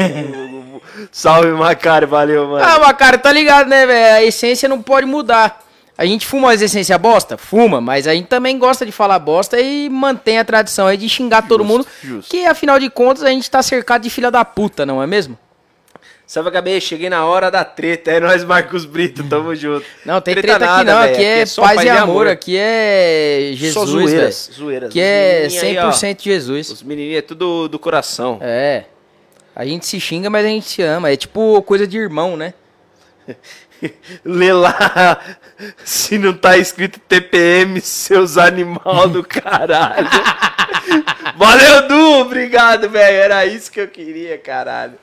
Salve, 1.12 1.52
Macari. 1.52 2.06
Valeu, 2.06 2.48
mano. 2.48 2.64
Ah, 2.64 2.80
mas 2.80 2.96
cara, 2.96 3.16
tá 3.16 3.30
ligado, 3.32 3.68
né, 3.68 3.87
velho? 3.87 4.16
A 4.16 4.24
essência 4.24 4.68
não 4.68 4.82
pode 4.82 5.06
mudar. 5.06 5.64
A 5.96 6.04
gente 6.04 6.26
fuma 6.26 6.52
as 6.52 6.61
essências 6.61 6.98
bosta? 7.00 7.37
Fuma, 7.37 7.80
mas 7.80 8.08
a 8.08 8.14
gente 8.14 8.26
também 8.26 8.58
gosta 8.58 8.84
de 8.84 8.90
falar 8.90 9.20
bosta 9.20 9.61
e 9.61 9.88
mantém 9.88 10.40
a 10.40 10.44
tradição 10.44 10.88
aí 10.88 10.96
de 10.96 11.08
xingar 11.08 11.46
todo 11.46 11.64
mundo. 11.64 11.87
justo. 12.02 12.30
Que 12.30 12.46
afinal 12.46 12.80
de 12.80 12.90
contas 12.90 13.22
a 13.22 13.30
gente 13.30 13.48
tá 13.48 13.62
cercado 13.62 14.02
de 14.02 14.11
filha 14.11 14.30
da 14.30 14.44
puta, 14.44 14.84
não 14.84 15.00
é 15.00 15.06
mesmo? 15.06 15.38
Salve, 16.28 16.50
HB. 16.50 16.78
Cheguei 16.82 17.08
na 17.08 17.24
hora 17.24 17.50
da 17.50 17.64
treta. 17.64 18.10
É 18.10 18.20
nós, 18.20 18.44
Marcos 18.44 18.84
Brito. 18.84 19.24
Tamo 19.24 19.54
junto. 19.56 19.86
Não, 20.04 20.20
tem 20.20 20.34
treta, 20.34 20.56
aqui 20.56 20.64
nada, 20.66 20.92
não. 20.92 21.00
velho. 21.00 21.14
Aqui 21.14 21.24
é 21.24 21.46
só 21.46 21.62
paz 21.62 21.82
e 21.82 21.88
amor. 21.88 22.26
Aqui 22.26 22.54
é 22.58 23.52
Só 23.72 23.86
Jesus, 23.86 23.90
zoeiras. 23.90 24.46
velho. 24.48 24.58
Zoeiras. 24.58 24.90
Aqui 24.90 25.00
é 25.00 25.40
menininhos 25.48 25.64
aí, 25.64 25.78
ó, 25.78 25.90
100% 25.90 26.22
Jesus. 26.22 26.70
Os 26.70 26.82
menininhos 26.82 27.18
é 27.18 27.22
tudo 27.22 27.66
do 27.66 27.78
coração. 27.78 28.38
É. 28.42 28.84
A 29.56 29.64
gente 29.64 29.86
se 29.86 29.98
xinga, 29.98 30.28
mas 30.28 30.44
a 30.44 30.48
gente 30.50 30.68
se 30.68 30.82
ama. 30.82 31.10
É 31.10 31.16
tipo 31.16 31.62
coisa 31.62 31.86
de 31.86 31.96
irmão, 31.96 32.36
né? 32.36 32.52
Lê 34.24 34.52
lá 34.52 35.20
se 35.84 36.18
não 36.18 36.32
tá 36.32 36.56
escrito 36.56 37.00
TPM, 37.00 37.80
seus 37.80 38.36
animal 38.36 39.08
do 39.08 39.22
caralho. 39.22 40.08
Valeu, 41.36 41.88
Du! 41.88 42.20
Obrigado, 42.20 42.88
velho. 42.88 43.16
Era 43.16 43.46
isso 43.46 43.70
que 43.70 43.80
eu 43.80 43.88
queria, 43.88 44.38
caralho. 44.38 44.94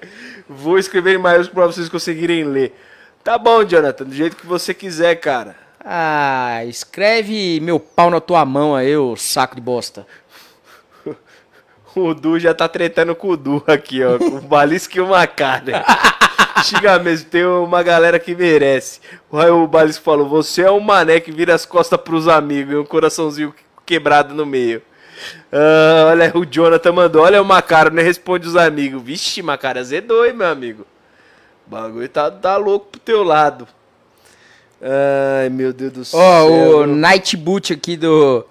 Vou 0.48 0.78
escrever 0.78 1.16
em 1.16 1.18
maiúsculo 1.18 1.62
pra 1.62 1.68
vocês 1.68 1.90
conseguirem 1.90 2.44
ler. 2.44 2.76
Tá 3.24 3.38
bom, 3.38 3.64
Jonathan, 3.64 4.06
do 4.06 4.14
jeito 4.14 4.36
que 4.36 4.46
você 4.46 4.74
quiser, 4.74 5.16
cara. 5.16 5.56
Ah, 5.84 6.66
escreve 6.66 7.60
meu 7.60 7.80
pau 7.80 8.10
na 8.10 8.20
tua 8.20 8.44
mão 8.46 8.76
aí, 8.76 8.96
ô 8.98 9.16
saco 9.16 9.56
de 9.56 9.62
bosta. 9.62 10.06
O 11.96 12.14
Du 12.14 12.38
já 12.38 12.54
tá 12.54 12.68
tretando 12.68 13.16
com 13.16 13.30
o 13.30 13.38
Du 13.38 13.64
aqui, 13.66 14.04
ó. 14.04 14.18
Com 14.18 14.38
o 14.38 14.42
Balisco 14.42 14.98
e 14.98 15.00
o 15.00 15.08
Macari. 15.08 15.72
Chega 16.64 16.98
mesmo, 17.00 17.30
tem 17.30 17.46
uma 17.46 17.84
galera 17.84 18.20
que 18.20 18.36
merece. 18.36 19.00
Aí 19.32 19.50
o 19.50 19.68
Balisco 19.68 20.04
falou: 20.04 20.28
Você 20.28 20.64
é 20.64 20.72
um 20.72 20.80
mané 20.80 21.20
que 21.20 21.32
vira 21.32 21.54
as 21.54 21.66
costas 21.66 22.00
pros 22.00 22.28
amigos 22.28 22.74
e 22.74 22.78
um 22.78 22.86
coraçãozinho 22.86 23.54
quebrado 23.86 24.34
no 24.34 24.46
meio. 24.46 24.82
Ah, 25.52 26.08
olha, 26.10 26.32
o 26.36 26.46
Jonathan 26.46 26.92
mandou: 26.92 27.24
Olha 27.24 27.42
o 27.42 27.46
Macaro, 27.46 27.94
nem 27.94 28.04
responde 28.04 28.48
os 28.48 28.56
amigos. 28.56 29.02
Vixe, 29.02 29.42
Macaro, 29.42 29.80
azedou, 29.80 30.26
hein, 30.26 30.34
meu 30.34 30.48
amigo. 30.48 30.86
O 31.68 31.72
bagulho 31.72 32.10
tá, 32.10 32.30
tá 32.30 32.58
louco 32.58 32.88
pro 32.92 33.00
teu 33.00 33.24
lado. 33.24 33.68
Ai, 34.82 35.50
meu 35.50 35.74
Deus 35.74 35.92
do 35.92 36.06
céu. 36.06 36.20
Ó, 36.20 36.82
o 36.82 36.86
Nightboot 36.86 37.74
aqui 37.74 37.98
do 37.98 38.46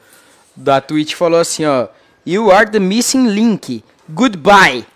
da 0.56 0.80
Twitch 0.80 1.14
falou 1.14 1.40
assim, 1.40 1.64
ó. 1.64 1.88
You 2.26 2.50
are 2.50 2.70
the 2.70 2.80
missing 2.80 3.28
link. 3.28 3.84
Goodbye. 4.08 4.86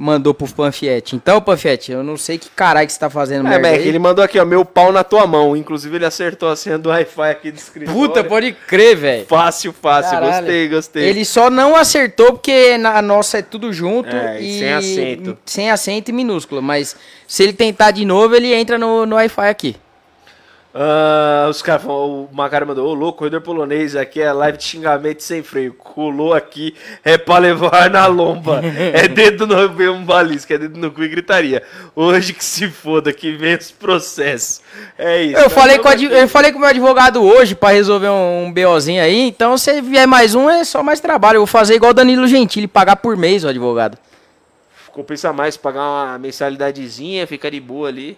Mandou 0.00 0.32
pro 0.32 0.46
Panfiete. 0.46 1.16
Então, 1.16 1.40
Panfiete, 1.40 1.90
eu 1.90 2.04
não 2.04 2.16
sei 2.16 2.38
que 2.38 2.48
caralho 2.50 2.86
que 2.86 2.92
você 2.92 3.00
tá 3.00 3.10
fazendo 3.10 3.44
É, 3.48 3.50
merda 3.50 3.68
Mac, 3.72 3.80
ele 3.80 3.98
mandou 3.98 4.24
aqui, 4.24 4.38
ó, 4.38 4.44
meu 4.44 4.64
pau 4.64 4.92
na 4.92 5.02
tua 5.02 5.26
mão. 5.26 5.56
Inclusive, 5.56 5.96
ele 5.96 6.04
acertou 6.04 6.48
a 6.48 6.54
senha 6.54 6.78
do 6.78 6.88
Wi-Fi 6.88 7.30
aqui 7.30 7.50
do 7.50 7.56
escritório. 7.56 8.00
Puta, 8.00 8.22
pode 8.22 8.52
crer, 8.52 8.96
velho. 8.96 9.26
Fácil, 9.26 9.72
fácil. 9.72 10.12
Caralho. 10.12 10.36
Gostei, 10.36 10.68
gostei. 10.68 11.02
Ele 11.04 11.24
só 11.24 11.50
não 11.50 11.74
acertou 11.74 12.34
porque 12.34 12.78
na 12.78 13.02
nossa 13.02 13.38
é 13.38 13.42
tudo 13.42 13.72
junto 13.72 14.14
É, 14.14 14.40
e 14.40 14.48
e 14.56 14.58
sem 14.60 14.72
acento. 14.72 15.38
sem 15.44 15.70
acento 15.70 16.10
e 16.12 16.14
minúsculo, 16.14 16.62
mas 16.62 16.94
se 17.26 17.42
ele 17.42 17.52
tentar 17.52 17.90
de 17.90 18.04
novo, 18.04 18.36
ele 18.36 18.54
entra 18.54 18.78
no, 18.78 19.04
no 19.04 19.16
Wi-Fi 19.16 19.48
aqui. 19.48 19.74
Ah, 20.80 21.48
os 21.50 21.60
caras 21.60 21.84
o 21.86 22.28
Macari 22.32 22.64
mandou, 22.64 22.86
ô 22.86 22.94
louco, 22.94 23.18
corredor 23.18 23.40
polonês, 23.40 23.96
aqui 23.96 24.20
é 24.22 24.32
live 24.32 24.58
de 24.58 24.62
xingamento 24.62 25.24
sem 25.24 25.42
freio. 25.42 25.74
Colou 25.74 26.32
aqui, 26.32 26.72
é 27.04 27.18
pra 27.18 27.38
levar 27.38 27.90
na 27.90 28.06
lomba. 28.06 28.60
é 28.64 29.08
dedo 29.10 29.44
no 29.44 29.68
vem 29.70 29.88
um 29.88 30.04
balisco, 30.04 30.52
é 30.52 30.58
dedo 30.58 30.78
no 30.78 30.92
cu 30.92 31.02
e 31.02 31.08
gritaria. 31.08 31.64
Hoje 31.96 32.32
que 32.32 32.44
se 32.44 32.68
foda, 32.68 33.12
que 33.12 33.32
vem 33.32 33.56
os 33.56 33.72
processos. 33.72 34.60
É 34.96 35.20
isso. 35.24 35.40
Eu 35.40 35.50
falei, 35.50 35.80
com 35.80 35.88
adv- 35.88 36.12
eu 36.12 36.28
falei 36.28 36.52
com 36.52 36.58
o 36.58 36.60
meu 36.60 36.70
advogado 36.70 37.24
hoje 37.24 37.56
pra 37.56 37.70
resolver 37.70 38.08
um, 38.10 38.44
um 38.44 38.52
BOzinho 38.52 39.02
aí, 39.02 39.22
então 39.26 39.58
se 39.58 39.80
vier 39.82 40.06
mais 40.06 40.36
um 40.36 40.48
é 40.48 40.62
só 40.62 40.80
mais 40.80 41.00
trabalho. 41.00 41.38
Eu 41.38 41.40
vou 41.40 41.46
fazer 41.48 41.74
igual 41.74 41.90
o 41.90 41.94
Danilo 41.94 42.28
Gentili, 42.28 42.68
pagar 42.68 42.94
por 42.94 43.16
mês 43.16 43.42
o 43.42 43.48
advogado. 43.48 43.98
Compensa 44.92 45.32
mais 45.32 45.56
pagar 45.56 45.82
uma 45.82 46.18
mensalidadezinha, 46.18 47.26
ficar 47.26 47.50
de 47.50 47.60
boa 47.60 47.88
ali 47.88 48.16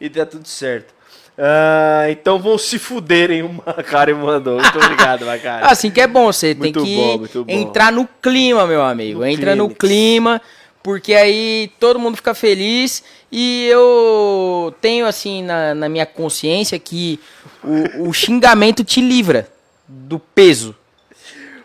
e 0.00 0.08
dá 0.08 0.24
tudo 0.26 0.46
certo. 0.46 0.93
Ah, 1.36 2.06
então 2.10 2.38
vão 2.38 2.56
se 2.56 2.78
fuderem, 2.78 3.42
o 3.42 3.48
Macari 3.66 4.14
mandou. 4.14 4.60
Muito 4.60 4.78
obrigado, 4.78 5.26
Macari. 5.26 5.66
Assim 5.66 5.90
que 5.90 6.00
é 6.00 6.06
bom, 6.06 6.26
você 6.32 6.54
tem 6.54 6.72
Muito 6.72 6.84
que 6.84 6.96
bom, 6.96 7.18
bom. 7.18 7.44
entrar 7.48 7.90
no 7.92 8.08
clima, 8.22 8.66
meu 8.66 8.82
amigo. 8.82 9.20
No 9.20 9.26
Entra 9.26 9.56
no 9.56 9.68
clima, 9.68 10.40
porque 10.82 11.12
aí 11.14 11.72
todo 11.80 11.98
mundo 11.98 12.16
fica 12.16 12.34
feliz 12.34 13.02
e 13.32 13.66
eu 13.66 14.72
tenho 14.80 15.06
assim 15.06 15.42
na, 15.42 15.74
na 15.74 15.88
minha 15.88 16.06
consciência 16.06 16.78
que 16.78 17.18
o, 17.64 18.08
o 18.08 18.12
xingamento 18.12 18.84
te 18.84 19.00
livra 19.00 19.48
do 19.88 20.20
peso. 20.20 20.74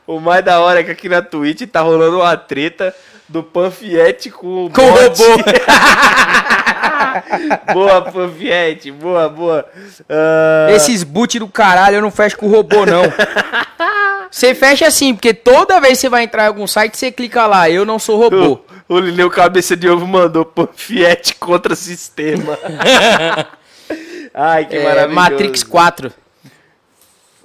O 0.08 0.20
mais 0.20 0.44
da 0.44 0.60
hora 0.60 0.80
é 0.80 0.84
que 0.84 0.90
aqui 0.90 1.08
na 1.08 1.22
Twitch 1.22 1.68
tá 1.68 1.82
rolando 1.82 2.18
uma 2.18 2.36
treta 2.36 2.96
do 3.28 3.44
Panfiete 3.44 4.32
com 4.32 4.66
o 4.66 4.70
Com 4.72 4.82
o 4.82 4.90
robô. 4.90 5.24
boa, 7.74 8.02
Panfiete, 8.02 8.92
boa, 8.92 9.30
boa. 9.30 9.66
Ah, 10.10 10.68
Esses 10.72 11.04
boot 11.04 11.40
do 11.40 11.48
caralho 11.48 11.96
eu 11.98 12.02
não 12.02 12.12
fecho 12.12 12.38
com 12.38 12.48
o 12.48 12.52
robô, 12.52 12.86
não. 12.86 13.04
Você 14.32 14.54
fecha 14.54 14.86
assim, 14.86 15.16
porque 15.16 15.34
toda 15.34 15.80
vez 15.82 15.94
que 15.94 16.02
você 16.02 16.10
vai 16.10 16.24
entrar 16.24 16.44
em 16.44 16.48
algum 16.48 16.68
site, 16.68 16.96
você 16.96 17.12
clica 17.12 17.48
lá, 17.48 17.68
eu 17.68 17.84
não 17.84 17.98
sou 17.98 18.20
robô. 18.20 18.62
o, 18.88 18.96
o 18.96 19.00
Lineu 19.00 19.28
Cabeça 19.30 19.76
de 19.76 19.90
Ovo 19.90 20.06
mandou 20.06 20.46
Panfiete 20.46 21.34
contra 21.36 21.76
sistema. 21.76 22.56
Ai, 24.32 24.66
que 24.66 24.76
É, 24.78 24.84
maravilhoso. 24.84 25.16
Matrix 25.16 25.64
4. 25.64 26.14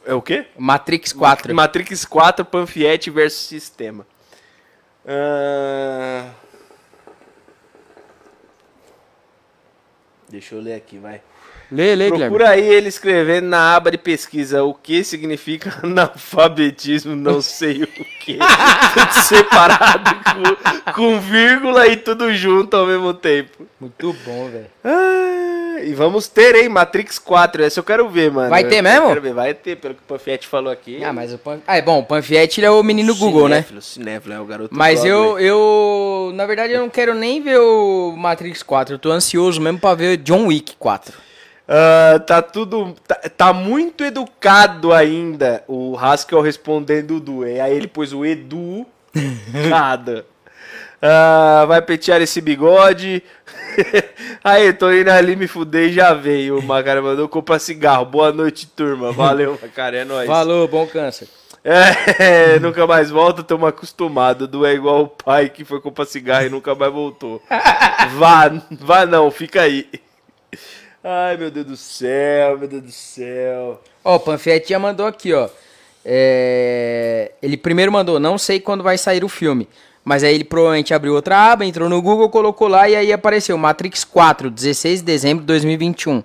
É 0.07 0.13
o 0.13 0.21
quê? 0.21 0.45
Matrix 0.59 1.13
4. 1.15 1.55
Matrix 1.55 2.05
4, 2.05 2.45
Panfiete 2.45 3.11
versus 3.11 3.47
sistema. 3.49 4.07
Ah, 5.07 6.27
Deixa 10.35 10.57
eu 10.57 10.61
ler 10.61 10.75
aqui, 10.75 10.99
vai. 10.99 11.21
Lê, 11.71 11.95
lê, 11.95 12.11
Guilherme. 12.11 12.19
Procura 12.19 12.51
aí 12.51 12.67
ele 12.67 12.89
escrevendo 12.89 13.47
na 13.47 13.77
aba 13.77 13.89
de 13.89 13.97
pesquisa 13.97 14.65
o 14.65 14.75
que 14.75 15.05
significa 15.05 15.79
analfabetismo, 15.87 17.15
não 17.15 17.41
sei 17.41 17.85
o 17.85 17.87
que. 17.87 18.37
tudo 18.95 19.13
separado 19.23 20.11
com, 20.25 20.93
com 20.93 21.21
vírgula 21.21 21.87
e 21.87 21.97
tudo 21.97 22.35
junto 22.35 22.77
ao 22.77 22.85
mesmo 22.85 23.15
tempo. 23.15 23.65
Muito 23.81 24.13
bom, 24.25 24.49
velho. 24.51 24.67
Ah, 24.83 25.64
e 25.83 25.95
vamos 25.95 26.29
ter, 26.29 26.55
hein? 26.55 26.69
Matrix 26.69 27.19
4. 27.19 27.63
Essa 27.65 27.81
eu 27.81 27.85
quero 27.85 28.09
ver, 28.09 28.31
mano. 28.31 28.51
Vai 28.51 28.65
ter 28.65 28.79
Eu 28.79 28.83
mesmo? 28.83 29.09
quero 29.09 29.21
ver. 29.23 29.33
Vai 29.35 29.55
ter, 29.55 29.77
pelo 29.77 29.95
que 29.95 30.01
o 30.01 30.05
Panfiete 30.07 30.47
falou 30.47 30.73
aqui. 30.73 31.03
Ah, 31.03 31.13
mas 31.13 31.33
o 31.33 31.39
Pan... 31.39 31.61
Ah, 31.67 31.77
é 31.77 31.83
bom, 31.83 31.99
o 32.01 32.05
Panfiete 32.05 32.61
ele 32.61 32.67
é 32.67 32.71
o 32.71 32.83
menino 32.83 33.15
Google, 33.15 33.49
né? 33.49 33.65
Cinéfilo, 33.81 34.35
é 34.35 34.41
o 34.41 34.45
garoto 34.45 34.75
Mas 34.77 35.05
eu, 35.05 35.21
Broadway. 35.23 35.45
eu, 35.49 36.33
na 36.35 36.47
verdade, 36.47 36.73
eu 36.73 36.81
não 36.81 36.89
quero 36.91 37.15
nem 37.15 37.43
ver 37.43 37.59
o 37.59 38.15
Matrix 38.17 38.63
4. 38.63 38.95
Eu 38.95 38.99
tô 38.99 39.11
ansioso 39.11 39.61
mesmo 39.61 39.79
pra 39.79 39.95
ver 39.95 40.17
John 40.19 40.47
Wick 40.47 40.77
4. 40.79 41.15
Ah, 41.67 42.21
tá 42.27 42.43
tudo. 42.43 42.95
Tá, 43.07 43.15
tá 43.37 43.53
muito 43.53 44.05
educado 44.05 44.93
ainda 44.93 45.65
o 45.67 45.97
Haskell 45.99 46.41
respondendo 46.43 47.17
o 47.17 47.21
Du. 47.21 47.47
E 47.47 47.59
aí 47.61 47.75
ele 47.75 47.87
pôs 47.89 48.13
o 48.13 48.25
Edu. 48.25 48.87
Nada. 49.71 50.27
Ah, 51.01 51.65
vai 51.67 51.83
petear 51.83 52.21
esse 52.23 52.41
bigode. 52.41 53.23
aí, 54.43 54.73
tô 54.73 54.93
indo 54.93 55.11
ali 55.11 55.37
me 55.37 55.47
fuder 55.47 55.89
e 55.89 55.93
já 55.93 56.15
veio. 56.15 56.59
O 56.59 56.63
Macara 56.63 57.03
mandou 57.03 57.29
comprar 57.29 57.59
cigarro. 57.59 58.05
Boa 58.05 58.33
noite, 58.33 58.67
turma. 58.67 59.13
Valeu, 59.13 59.59
Macara. 59.63 59.99
É 59.99 60.05
nóis. 60.05 60.27
Falou, 60.27 60.67
bom 60.69 60.87
câncer. 60.87 61.29
É, 61.65 62.59
nunca 62.61 62.87
mais 62.87 63.11
volta, 63.11 63.43
tamo 63.43 63.67
acostumado. 63.67 64.47
Du 64.47 64.67
é 64.67 64.75
igual 64.75 65.03
o 65.03 65.09
pai 65.09 65.49
que 65.49 65.65
foi 65.65 65.81
comprar 65.81 66.05
cigarro 66.05 66.47
e 66.47 66.51
nunca 66.51 66.75
mais 66.75 66.93
voltou. 66.93 67.43
Vá, 68.19 68.51
vá 68.71 69.07
não, 69.07 69.31
fica 69.31 69.63
aí. 69.63 69.89
Ai, 71.03 71.37
meu 71.37 71.51
Deus 71.51 71.67
do 71.67 71.77
céu, 71.77 72.59
meu 72.59 72.69
Deus 72.69 72.83
do 72.83 72.93
céu. 72.93 73.81
Ó, 74.03 74.17
o 74.17 74.21
Panfiete 74.21 74.71
já 74.71 74.79
mandou 74.79 75.07
aqui, 75.07 75.33
ó. 75.33 75.49
É, 76.05 77.33
Ele 77.43 77.57
primeiro 77.57 77.91
mandou, 77.91 78.21
não 78.21 78.37
sei 78.37 78.61
quando 78.61 78.83
vai 78.85 78.99
sair 78.99 79.25
o 79.25 79.29
filme. 79.29 79.69
Mas 80.05 80.23
aí 80.23 80.35
ele 80.35 80.45
provavelmente 80.45 80.93
abriu 80.93 81.15
outra 81.15 81.53
aba, 81.53 81.65
entrou 81.65 81.89
no 81.89 82.01
Google, 82.03 82.29
colocou 82.29 82.69
lá 82.69 82.89
e 82.89 82.95
aí 82.95 83.13
apareceu 83.13 83.57
Matrix 83.57 84.05
4, 84.05 84.51
16 84.51 85.01
de 85.01 85.07
dezembro 85.07 85.41
de 85.43 85.47
2021. 85.47 86.23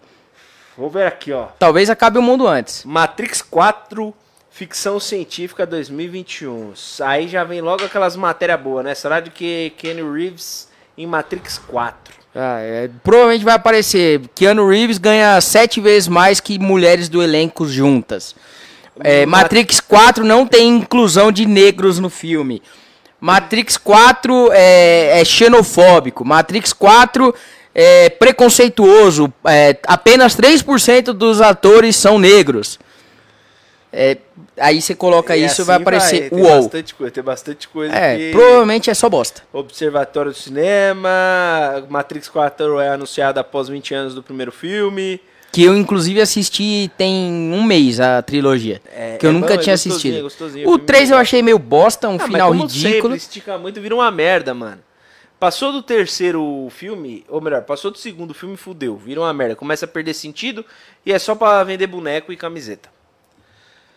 Vamos 0.77 0.93
ver 0.93 1.07
aqui, 1.07 1.31
ó. 1.31 1.47
Talvez 1.57 1.89
acabe 1.89 2.17
o 2.17 2.21
mundo 2.21 2.45
antes. 2.47 2.83
Matrix 2.83 3.41
4, 3.41 4.13
ficção 4.51 4.99
científica 4.99 5.65
2021. 5.65 6.73
Aí 7.01 7.27
já 7.27 7.43
vem 7.45 7.61
logo 7.61 7.83
aquelas 7.85 8.15
matérias 8.17 8.59
boas, 8.59 8.83
né? 8.83 8.93
Será 8.95 9.19
de 9.21 9.29
que 9.29 9.71
Kenny 9.77 10.01
Reeves 10.01 10.67
em 10.97 11.05
Matrix 11.07 11.57
4. 11.57 12.13
Ah, 12.35 12.59
é, 12.59 12.89
provavelmente 13.03 13.43
vai 13.43 13.55
aparecer. 13.55 14.21
Keanu 14.35 14.67
Reeves 14.69 14.97
ganha 14.97 15.39
sete 15.41 15.81
vezes 15.81 16.07
mais 16.07 16.39
que 16.39 16.59
mulheres 16.59 17.09
do 17.09 17.23
elenco 17.23 17.65
juntas. 17.67 18.35
É, 18.99 19.25
Mat- 19.25 19.43
Matrix 19.43 19.79
4 19.79 20.23
não 20.25 20.45
tem 20.45 20.67
inclusão 20.77 21.31
de 21.31 21.45
negros 21.45 21.97
no 21.97 22.09
filme. 22.09 22.61
Matrix 23.19 23.77
4 23.77 24.49
é, 24.53 25.19
é 25.21 25.25
xenofóbico. 25.25 26.23
Matrix 26.25 26.71
4 26.73 27.33
é 27.75 28.09
preconceituoso. 28.09 29.31
É, 29.45 29.77
apenas 29.87 30.35
3% 30.35 31.13
dos 31.13 31.41
atores 31.41 31.95
são 31.95 32.17
negros. 32.17 32.79
É, 33.91 34.17
aí 34.57 34.81
você 34.81 34.93
coloca 34.93 35.35
E 35.35 35.45
isso 35.45 35.61
e 35.61 35.63
assim 35.63 35.63
vai 35.63 35.77
aparecer 35.77 36.29
Tem 36.29 36.39
UOL. 36.39 36.61
bastante 36.61 36.93
coisa, 36.93 37.11
tem 37.11 37.23
bastante 37.23 37.67
coisa 37.67 37.95
É, 37.95 38.15
que... 38.17 38.31
provavelmente 38.31 38.89
é 38.89 38.93
só 38.93 39.09
bosta. 39.09 39.41
Observatório 39.51 40.31
do 40.31 40.37
Cinema, 40.37 41.09
Matrix 41.89 42.29
4 42.29 42.79
é 42.79 42.89
anunciada 42.89 43.41
após 43.41 43.67
20 43.67 43.93
anos 43.95 44.13
do 44.15 44.21
primeiro 44.21 44.51
filme. 44.51 45.19
Que 45.51 45.63
eu, 45.63 45.75
inclusive, 45.75 46.21
assisti 46.21 46.91
tem 46.95 47.51
um 47.53 47.63
mês 47.63 47.99
a 47.99 48.21
trilogia. 48.21 48.81
É, 48.93 49.17
que 49.17 49.25
eu 49.25 49.31
é 49.31 49.33
nunca 49.33 49.47
bom, 49.47 49.53
é 49.53 49.57
tinha 49.57 49.73
gostosinho, 49.73 49.93
assistido. 49.95 50.17
é 50.17 50.21
gostosinho, 50.21 50.67
o 50.67 50.71
filme 50.73 50.85
3 50.85 51.11
eu 51.11 51.17
achei 51.17 51.41
meio 51.41 51.57
bosta, 51.57 52.07
um 52.07 52.17
Ah, 52.17 52.19
final 52.19 52.51
ridículo. 52.51 52.93
Sempre, 52.93 53.17
estica 53.17 53.57
muito, 53.57 53.81
vira 53.81 53.95
uma 53.95 54.11
merda, 54.11 54.53
mano. 54.53 54.81
Passou 55.39 55.71
do 55.71 55.81
terceiro 55.81 56.67
filme, 56.69 57.25
ou 57.29 57.39
melhor, 57.41 57.63
passou 57.63 57.89
do 57.89 57.97
segundo 57.97 58.33
filme, 58.33 58.57
fudeu, 58.57 58.95
vira 58.97 59.21
uma 59.21 59.33
merda. 59.33 59.55
Começa 59.55 59.85
a 59.85 59.87
perder 59.87 60.13
sentido 60.13 60.63
e 61.05 61.11
é 61.13 61.17
só 61.17 61.33
pra 61.33 61.63
vender 61.63 61.87
boneco 61.87 62.31
e 62.31 62.37
camiseta. 62.37 62.89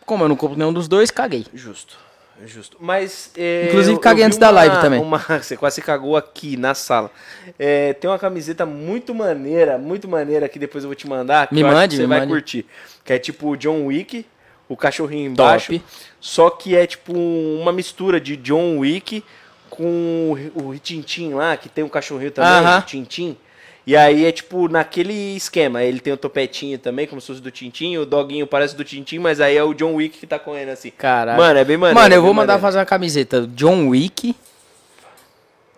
Como 0.06 0.24
eu 0.24 0.28
não 0.28 0.36
compro 0.36 0.56
nenhum 0.56 0.72
dos 0.72 0.88
dois, 0.88 1.10
caguei. 1.10 1.44
Justo, 1.52 1.98
justo. 2.46 2.76
Mas. 2.80 3.30
é, 3.36 3.66
Inclusive, 3.68 3.92
eu- 3.92 3.96
eu 3.96 4.00
caguei 4.00 4.22
vi 4.22 4.26
antes 4.26 4.38
da 4.38 4.50
live 4.50 4.80
também. 4.80 5.00
uma- 5.00 5.18
você 5.42 5.56
quase 5.56 5.80
cagou 5.82 6.16
aqui 6.16 6.56
na 6.56 6.74
sala. 6.74 7.10
É, 7.58 7.92
tem 7.94 8.08
uma 8.10 8.18
camiseta 8.18 8.64
muito 8.66 9.14
maneira, 9.14 9.78
muito 9.78 10.08
maneira 10.08 10.48
que 10.48 10.58
depois 10.58 10.84
eu 10.84 10.88
vou 10.88 10.94
te 10.94 11.06
mandar. 11.08 11.46
Que 11.48 11.54
Me 11.54 11.60
eu 11.62 11.66
acho 11.68 11.76
mande, 11.76 11.90
que 11.90 11.96
você 11.96 12.02
me 12.02 12.08
vai 12.08 12.20
mande. 12.20 12.32
curtir. 12.32 12.66
Que 13.04 13.12
é 13.14 13.18
tipo 13.18 13.48
o 13.50 13.56
John 13.56 13.86
Wick, 13.86 14.24
o 14.68 14.76
cachorrinho 14.76 15.30
embaixo. 15.30 15.72
Top. 15.72 15.84
Só 16.20 16.50
que 16.50 16.76
é 16.76 16.86
tipo 16.86 17.12
uma 17.12 17.72
mistura 17.72 18.20
de 18.20 18.36
John 18.36 18.78
Wick 18.78 19.24
com 19.70 20.36
o 20.54 20.68
o 20.70 20.78
Tintin 20.78 21.32
lá, 21.34 21.56
que 21.56 21.68
tem 21.68 21.82
um 21.82 21.88
cachorrinho 21.88 22.30
também, 22.30 22.50
Aham. 22.50 22.78
o 22.78 22.82
Tintin. 22.82 23.36
E 23.86 23.96
aí 23.96 24.24
é 24.24 24.30
tipo 24.32 24.68
naquele 24.68 25.34
esquema. 25.36 25.82
Ele 25.82 25.98
tem 25.98 26.12
o 26.12 26.16
topetinho 26.16 26.78
também, 26.78 27.06
como 27.06 27.20
se 27.20 27.26
fosse 27.26 27.40
do 27.40 27.50
Tintin. 27.50 27.96
O 27.96 28.06
doguinho 28.06 28.46
parece 28.46 28.76
do 28.76 28.84
Tintin, 28.84 29.18
mas 29.18 29.40
aí 29.40 29.56
é 29.56 29.64
o 29.64 29.74
John 29.74 29.94
Wick 29.94 30.18
que 30.18 30.26
tá 30.26 30.38
correndo 30.38 30.68
assim. 30.70 30.90
Caralho. 30.90 31.38
Mano, 31.38 31.58
é 31.58 31.64
bem 31.64 31.76
maneiro. 31.76 32.00
Mano, 32.00 32.14
é 32.14 32.16
eu 32.16 32.22
vou 32.22 32.30
bem 32.30 32.36
mandar 32.36 32.52
maneiro. 32.54 32.62
fazer 32.62 32.78
uma 32.78 32.86
camiseta 32.86 33.46
John 33.48 33.88
Wick 33.88 34.36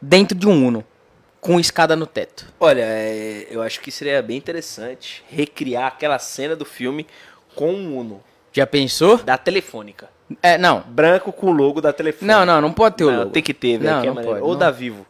dentro 0.01 0.37
de 0.37 0.47
um 0.47 0.67
Uno. 0.67 0.85
Com 1.41 1.61
escada 1.61 1.95
no 1.95 2.07
teto. 2.07 2.47
Olha, 2.59 2.83
é, 2.83 3.47
eu 3.51 3.61
acho 3.61 3.81
que 3.81 3.91
seria 3.91 4.23
bem 4.23 4.37
interessante 4.39 5.23
recriar 5.31 5.89
aquela 5.89 6.19
cena 6.19 6.57
do 6.57 6.65
filme 6.65 7.07
com 7.55 7.71
um 7.73 7.99
Uno. 7.99 8.23
Já 8.53 8.67
pensou? 8.67 9.19
Da 9.19 9.37
Telefônica. 9.37 10.09
É, 10.43 10.57
não. 10.57 10.81
Branco 10.89 11.33
com 11.33 11.49
o 11.49 11.53
logo 11.53 11.81
da 11.83 11.93
Telefônica. 11.93 12.35
Não, 12.35 12.47
não, 12.47 12.61
não 12.63 12.73
pode 12.73 12.97
ter 12.97 13.05
o 13.05 13.11
Não, 13.11 13.19
logo. 13.21 13.31
Tem 13.31 13.43
que 13.43 13.53
ter, 13.53 13.79
velho. 13.79 13.95
Não, 13.97 14.03
é 14.03 14.07
não 14.07 14.15
pode, 14.15 14.41
Ou 14.43 14.53
não. 14.53 14.59
da 14.59 14.71
Vivo. 14.71 15.07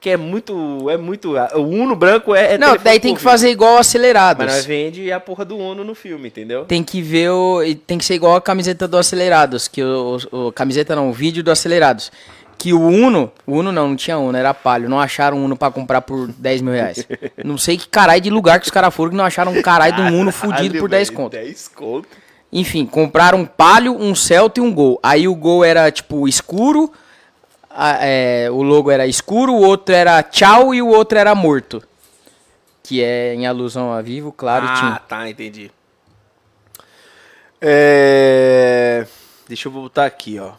Que 0.00 0.10
é 0.10 0.16
muito. 0.16 0.88
É 0.88 0.96
muito. 0.96 1.34
O 1.54 1.60
Uno 1.60 1.96
branco 1.96 2.34
é. 2.34 2.54
é 2.54 2.58
Não, 2.58 2.76
daí 2.76 3.00
tem 3.00 3.14
que 3.14 3.20
fazer 3.20 3.50
igual 3.50 3.78
acelerados. 3.78 4.44
Mas 4.46 4.54
nós 4.54 4.64
vende 4.66 5.10
a 5.10 5.18
porra 5.18 5.44
do 5.44 5.56
Uno 5.56 5.82
no 5.82 5.94
filme, 5.94 6.28
entendeu? 6.28 6.64
Tem 6.64 6.84
que 6.84 7.02
ver 7.02 7.30
o. 7.30 7.60
Tem 7.86 7.98
que 7.98 8.04
ser 8.04 8.14
igual 8.14 8.36
a 8.36 8.40
camiseta 8.40 8.86
do 8.86 8.96
Acelerados. 8.96 9.66
Que 9.66 9.82
o, 9.82 10.18
o- 10.30 10.52
Camiseta 10.52 10.94
não, 10.94 11.10
o 11.10 11.12
vídeo 11.12 11.42
do 11.42 11.50
Acelerados. 11.50 12.12
Que 12.56 12.72
o 12.72 12.80
Uno. 12.80 13.32
O 13.46 13.54
Uno 13.58 13.72
não, 13.72 13.88
não 13.88 13.96
tinha 13.96 14.18
Uno, 14.18 14.36
era 14.38 14.54
palio. 14.54 14.88
Não 14.88 15.00
acharam 15.00 15.44
Uno 15.44 15.56
pra 15.56 15.70
comprar 15.70 16.00
por 16.00 16.28
10 16.28 16.62
mil 16.62 16.72
reais. 16.74 17.04
não 17.44 17.58
sei 17.58 17.76
que 17.76 17.88
caralho 17.88 18.20
de 18.20 18.30
lugar 18.30 18.60
que 18.60 18.66
os 18.66 18.70
caras 18.70 18.94
foram 18.94 19.10
que 19.10 19.16
não 19.16 19.24
acharam 19.24 19.52
um 19.52 19.62
caralho 19.62 19.96
de 19.96 20.02
um 20.02 20.20
Uno 20.20 20.30
fudido 20.30 20.78
por 20.78 20.88
10 20.88 21.08
velho, 21.08 21.16
conto. 21.16 21.32
10 21.32 21.68
conto. 21.68 22.08
Enfim, 22.52 22.86
compraram 22.86 23.40
um 23.40 23.44
Palio, 23.44 23.94
um 23.96 24.14
Celta 24.14 24.60
e 24.60 24.62
um 24.62 24.72
Gol. 24.72 24.98
Aí 25.02 25.26
o 25.28 25.34
Gol 25.34 25.64
era 25.64 25.90
tipo 25.90 26.26
escuro. 26.28 26.90
A- 27.80 27.98
é, 28.04 28.50
o 28.50 28.62
logo 28.62 28.90
era 28.90 29.06
escuro, 29.06 29.52
o 29.52 29.62
outro 29.62 29.94
era 29.94 30.22
tchau 30.22 30.74
e 30.74 30.82
o 30.82 30.88
outro 30.88 31.16
era 31.18 31.34
morto. 31.34 31.82
Que 32.82 33.02
é 33.02 33.34
em 33.34 33.46
alusão 33.46 33.92
a 33.92 34.00
vivo, 34.02 34.32
claro, 34.32 34.66
ah, 34.66 35.00
tá, 35.06 35.28
entendi. 35.28 35.70
É... 37.60 39.06
Deixa 39.46 39.68
eu 39.68 39.72
voltar 39.72 40.06
aqui, 40.06 40.38
ó. 40.38 40.52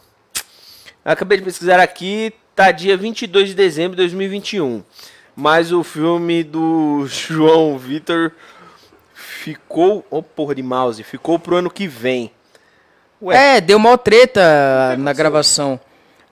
Acabei 1.04 1.38
de 1.38 1.44
pesquisar 1.44 1.80
aqui, 1.80 2.32
tá 2.54 2.70
dia 2.70 2.96
22 2.96 3.48
de 3.48 3.54
dezembro 3.54 3.92
de 3.92 4.02
2021. 4.02 4.82
Mas 5.34 5.72
o 5.72 5.82
filme 5.82 6.42
do 6.44 7.06
João 7.06 7.78
Vitor 7.78 8.32
ficou... 9.14 10.04
Ô, 10.10 10.22
porra 10.22 10.54
de 10.54 10.62
mouse. 10.62 11.02
Ficou 11.02 11.38
pro 11.38 11.56
ano 11.56 11.70
que 11.70 11.86
vem. 11.86 12.30
Ué, 13.22 13.56
É, 13.56 13.60
deu 13.60 13.78
mó 13.78 13.96
treta 13.96 14.96
na 14.98 15.12
gravação. 15.12 15.80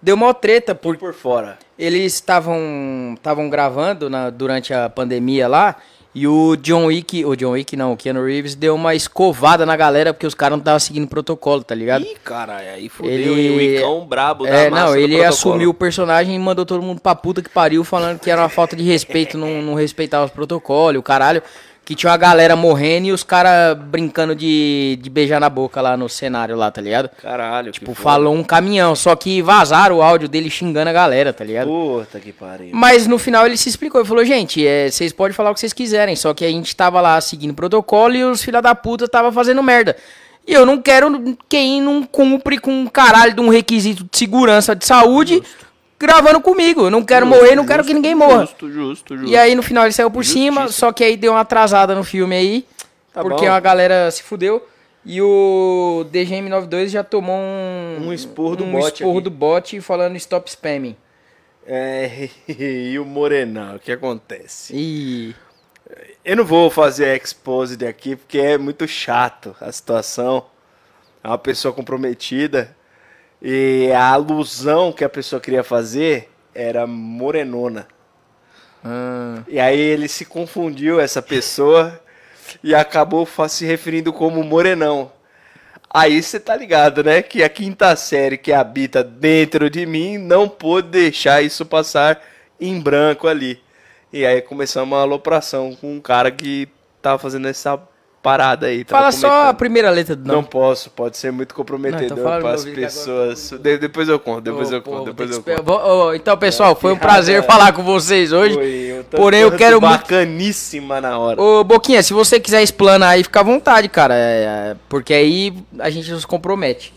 Deu 0.00 0.16
mó 0.16 0.32
treta 0.32 0.74
por, 0.74 0.96
por 0.96 1.12
fora. 1.12 1.58
Eles 1.78 2.14
estavam 2.14 3.14
estavam 3.16 3.48
gravando 3.50 4.08
na, 4.08 4.30
durante 4.30 4.72
a 4.72 4.88
pandemia 4.88 5.48
lá 5.48 5.76
e 6.14 6.26
o 6.26 6.56
John 6.56 6.86
Wick, 6.86 7.24
o 7.24 7.36
John 7.36 7.50
Wick 7.50 7.76
não, 7.76 7.92
o 7.92 7.96
Keanu 7.96 8.24
Reeves 8.24 8.54
deu 8.54 8.74
uma 8.74 8.94
escovada 8.94 9.64
na 9.66 9.76
galera 9.76 10.12
porque 10.12 10.26
os 10.26 10.34
caras 10.34 10.52
não 10.52 10.58
estavam 10.58 10.80
seguindo 10.80 11.04
o 11.04 11.08
protocolo, 11.08 11.62
tá 11.62 11.74
ligado? 11.74 12.04
Ih, 12.04 12.16
cara, 12.24 12.56
aí 12.56 12.88
fodeu 12.88 13.12
Ele... 13.12 13.40
E 13.40 13.50
o 13.50 13.60
Icão 13.60 14.06
brabo 14.06 14.46
é, 14.46 14.70
Não, 14.70 14.96
ele 14.96 15.22
assumiu 15.22 15.70
o 15.70 15.74
personagem 15.74 16.34
e 16.34 16.38
mandou 16.38 16.64
todo 16.64 16.82
mundo 16.82 17.00
pra 17.00 17.14
puta 17.14 17.42
que 17.42 17.48
pariu 17.48 17.84
falando 17.84 18.18
que 18.18 18.30
era 18.30 18.40
uma 18.40 18.48
falta 18.48 18.74
de 18.74 18.82
respeito, 18.82 19.36
não, 19.36 19.62
não 19.62 19.74
respeitava 19.74 20.24
os 20.24 20.32
protocolos, 20.32 20.98
o 20.98 21.02
caralho 21.02 21.42
que 21.88 21.94
tinha 21.94 22.10
uma 22.10 22.18
galera 22.18 22.54
morrendo 22.54 23.06
e 23.06 23.12
os 23.12 23.22
caras 23.22 23.74
brincando 23.78 24.36
de, 24.36 24.98
de 25.00 25.08
beijar 25.08 25.40
na 25.40 25.48
boca 25.48 25.80
lá 25.80 25.96
no 25.96 26.06
cenário 26.06 26.54
lá, 26.54 26.70
tá 26.70 26.82
ligado? 26.82 27.08
Caralho, 27.22 27.72
Tipo, 27.72 27.94
falou 27.94 28.34
um 28.34 28.44
caminhão, 28.44 28.94
só 28.94 29.16
que 29.16 29.40
vazaram 29.40 29.96
o 29.96 30.02
áudio 30.02 30.28
dele 30.28 30.50
xingando 30.50 30.90
a 30.90 30.92
galera, 30.92 31.32
tá 31.32 31.42
ligado? 31.42 31.68
Puta 31.68 32.20
que 32.20 32.30
pariu. 32.30 32.72
Mas 32.74 33.06
no 33.06 33.16
final 33.18 33.46
ele 33.46 33.56
se 33.56 33.70
explicou, 33.70 34.02
ele 34.02 34.06
falou, 34.06 34.22
gente, 34.22 34.66
é, 34.66 34.90
vocês 34.90 35.14
podem 35.14 35.32
falar 35.32 35.50
o 35.50 35.54
que 35.54 35.60
vocês 35.60 35.72
quiserem, 35.72 36.14
só 36.14 36.34
que 36.34 36.44
a 36.44 36.50
gente 36.50 36.76
tava 36.76 37.00
lá 37.00 37.18
seguindo 37.22 37.54
protocolo 37.54 38.14
e 38.14 38.22
os 38.22 38.42
filha 38.42 38.60
da 38.60 38.74
puta 38.74 39.08
tava 39.08 39.32
fazendo 39.32 39.62
merda. 39.62 39.96
E 40.46 40.52
eu 40.52 40.66
não 40.66 40.82
quero 40.82 41.38
quem 41.48 41.80
não 41.80 42.02
cumpre 42.02 42.58
com 42.58 42.82
um 42.82 42.86
caralho 42.86 43.32
de 43.32 43.40
um 43.40 43.48
requisito 43.48 44.04
de 44.04 44.18
segurança 44.18 44.76
de 44.76 44.84
saúde... 44.84 45.36
Justo 45.36 45.67
gravando 45.98 46.40
comigo. 46.40 46.82
Eu 46.82 46.90
não 46.90 47.04
quero 47.04 47.26
justo, 47.26 47.38
morrer, 47.38 47.54
não 47.54 47.62
justo, 47.62 47.68
quero 47.68 47.84
que 47.84 47.94
ninguém 47.94 48.14
morra. 48.14 48.40
Justo, 48.40 48.70
justo, 48.70 49.16
justo. 49.16 49.30
E 49.30 49.36
aí 49.36 49.54
no 49.54 49.62
final 49.62 49.84
ele 49.84 49.92
saiu 49.92 50.10
por 50.10 50.24
cima, 50.24 50.68
só 50.68 50.92
que 50.92 51.02
aí 51.02 51.16
deu 51.16 51.32
uma 51.32 51.40
atrasada 51.40 51.94
no 51.94 52.04
filme 52.04 52.36
aí, 52.36 52.66
tá 53.12 53.22
porque 53.22 53.46
bom. 53.46 53.52
a 53.52 53.60
galera 53.60 54.10
se 54.10 54.22
fudeu. 54.22 54.66
E 55.04 55.22
o 55.22 56.04
DGM92 56.12 56.88
já 56.88 57.02
tomou 57.02 57.36
um, 57.36 58.08
um 58.08 58.12
esporro 58.12 58.56
do 58.56 58.64
um 58.64 58.72
bot. 58.72 58.92
esporro 58.92 59.18
aqui. 59.18 59.24
do 59.24 59.30
bot 59.30 59.80
falando 59.80 60.16
stop 60.16 60.50
spamming. 60.50 60.96
É, 61.66 62.28
e 62.48 62.98
o 62.98 63.04
Morenão, 63.04 63.76
o 63.76 63.78
que 63.78 63.92
acontece? 63.92 64.74
E... 64.76 65.34
Eu 66.22 66.36
não 66.36 66.44
vou 66.44 66.68
fazer 66.68 67.16
expose 67.16 67.82
aqui 67.86 68.16
porque 68.16 68.38
é 68.38 68.58
muito 68.58 68.86
chato 68.86 69.56
a 69.60 69.72
situação. 69.72 70.44
É 71.24 71.28
uma 71.28 71.38
pessoa 71.38 71.72
comprometida 71.72 72.76
e 73.40 73.90
a 73.92 74.08
alusão 74.08 74.92
que 74.92 75.04
a 75.04 75.08
pessoa 75.08 75.40
queria 75.40 75.62
fazer 75.62 76.30
era 76.54 76.86
morenona. 76.86 77.86
Ah. 78.84 79.42
E 79.46 79.60
aí 79.60 79.78
ele 79.78 80.08
se 80.08 80.24
confundiu, 80.24 81.00
essa 81.00 81.22
pessoa, 81.22 82.00
e 82.62 82.74
acabou 82.74 83.26
se 83.48 83.64
referindo 83.64 84.12
como 84.12 84.42
morenão. 84.42 85.12
Aí 85.90 86.22
você 86.22 86.38
tá 86.38 86.54
ligado, 86.54 87.02
né? 87.02 87.22
Que 87.22 87.42
a 87.42 87.48
quinta 87.48 87.94
série 87.96 88.36
que 88.36 88.52
habita 88.52 89.02
dentro 89.02 89.70
de 89.70 89.86
mim 89.86 90.18
não 90.18 90.48
pôde 90.48 90.88
deixar 90.88 91.42
isso 91.42 91.64
passar 91.64 92.22
em 92.60 92.78
branco 92.78 93.26
ali. 93.26 93.62
E 94.12 94.26
aí 94.26 94.42
começamos 94.42 94.88
uma 94.88 95.02
alopração 95.02 95.74
com 95.74 95.94
um 95.94 96.00
cara 96.00 96.30
que 96.30 96.68
tava 97.00 97.18
fazendo 97.18 97.48
essa 97.48 97.80
parada 98.22 98.66
aí. 98.66 98.84
Fala 98.84 99.12
só 99.12 99.48
a 99.48 99.54
primeira 99.54 99.90
letra 99.90 100.16
do 100.16 100.26
nome. 100.26 100.40
Não 100.40 100.44
posso, 100.44 100.90
pode 100.90 101.16
ser 101.16 101.30
muito 101.30 101.52
então 101.52 101.56
comprometedor 101.56 102.16
não, 102.16 102.24
para 102.24 102.50
as 102.50 102.64
pessoas. 102.64 103.50
De, 103.50 103.78
depois 103.78 104.08
eu 104.08 104.18
conto, 104.18 104.42
depois 104.42 104.70
oh, 104.70 104.74
eu 104.74 104.82
conto, 104.82 105.04
depois 105.06 105.30
eu 105.30 105.42
conto. 105.42 105.72
Oh, 105.72 106.14
então, 106.14 106.34
é, 106.34 106.36
pessoal, 106.36 106.74
foi 106.74 106.92
um 106.92 106.98
prazer 106.98 107.44
falar 107.44 107.72
com 107.72 107.82
vocês 107.82 108.32
hoje. 108.32 108.54
Foi, 108.54 108.66
eu 108.66 109.04
porém, 109.04 109.40
eu 109.40 109.52
quero 109.52 109.80
bacaníssima 109.80 110.94
muito... 110.94 111.02
na 111.02 111.18
hora. 111.18 111.40
Ô, 111.40 111.64
Boquinha, 111.64 112.02
se 112.02 112.12
você 112.12 112.38
quiser 112.40 112.62
explanar 112.62 113.10
aí, 113.10 113.22
fica 113.22 113.40
à 113.40 113.44
vontade, 113.44 113.88
cara, 113.88 114.14
é, 114.14 114.18
é, 114.18 114.76
porque 114.88 115.14
aí 115.14 115.54
a 115.78 115.90
gente 115.90 116.10
nos 116.10 116.24
compromete. 116.24 116.94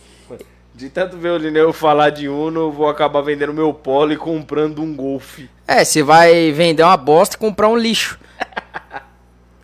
De 0.74 0.90
tanto 0.90 1.16
ver 1.16 1.30
o 1.30 1.38
Lineu 1.38 1.72
falar 1.72 2.10
de 2.10 2.28
Uno, 2.28 2.62
eu 2.62 2.72
vou 2.72 2.90
acabar 2.90 3.22
vendendo 3.22 3.54
meu 3.54 3.72
polo 3.72 4.14
e 4.14 4.18
comprando 4.18 4.82
um 4.82 4.96
Golfe. 4.96 5.48
É, 5.68 5.86
você 5.86 6.02
vai 6.02 6.52
vender 6.52 6.82
uma 6.82 6.98
bosta 6.98 7.36
e 7.36 7.40
comprar 7.40 7.68
um 7.68 7.78
lixo. 7.78 8.18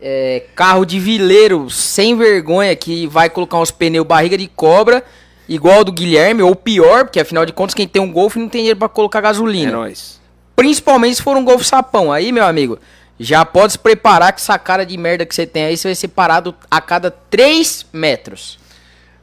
é, 0.01 0.45
carro 0.55 0.85
de 0.85 0.99
vileiro 0.99 1.69
sem 1.69 2.15
vergonha 2.15 2.75
que 2.75 3.07
vai 3.07 3.29
colocar 3.29 3.59
uns 3.59 3.71
pneus 3.71 4.05
barriga 4.05 4.37
de 4.37 4.47
cobra, 4.47 5.03
igual 5.47 5.83
do 5.83 5.91
Guilherme, 5.91 6.41
ou 6.41 6.55
pior, 6.55 7.05
porque 7.05 7.19
afinal 7.19 7.45
de 7.45 7.53
contas 7.53 7.73
quem 7.73 7.87
tem 7.87 8.01
um 8.01 8.11
Golf 8.11 8.35
não 8.35 8.49
tem 8.49 8.61
dinheiro 8.61 8.79
para 8.79 8.89
colocar 8.89 9.21
gasolina. 9.21 9.71
É 9.71 9.75
nóis. 9.75 10.19
Principalmente 10.55 11.15
se 11.15 11.21
for 11.21 11.37
um 11.37 11.43
Golf 11.43 11.63
sapão. 11.63 12.11
Aí, 12.11 12.31
meu 12.31 12.45
amigo, 12.45 12.79
já 13.19 13.43
pode 13.45 13.73
se 13.73 13.79
preparar 13.79 14.33
que 14.33 14.41
essa 14.41 14.57
cara 14.57 14.85
de 14.85 14.97
merda 14.97 15.25
que 15.25 15.33
você 15.33 15.45
tem 15.45 15.65
aí, 15.65 15.77
você 15.77 15.89
vai 15.89 15.95
ser 15.95 16.09
parado 16.09 16.53
a 16.69 16.81
cada 16.81 17.11
3 17.11 17.85
metros. 17.93 18.59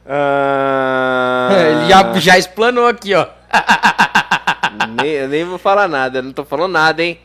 Ah... 0.05 1.49
Ele 1.55 1.89
já, 1.89 2.19
já 2.19 2.37
explanou 2.37 2.87
aqui, 2.87 3.13
ó. 3.13 3.27
nem, 5.01 5.11
eu 5.11 5.29
nem 5.29 5.43
vou 5.45 5.57
falar 5.57 5.87
nada, 5.87 6.21
não 6.21 6.33
tô 6.33 6.43
falando 6.43 6.73
nada, 6.73 7.03
hein? 7.03 7.19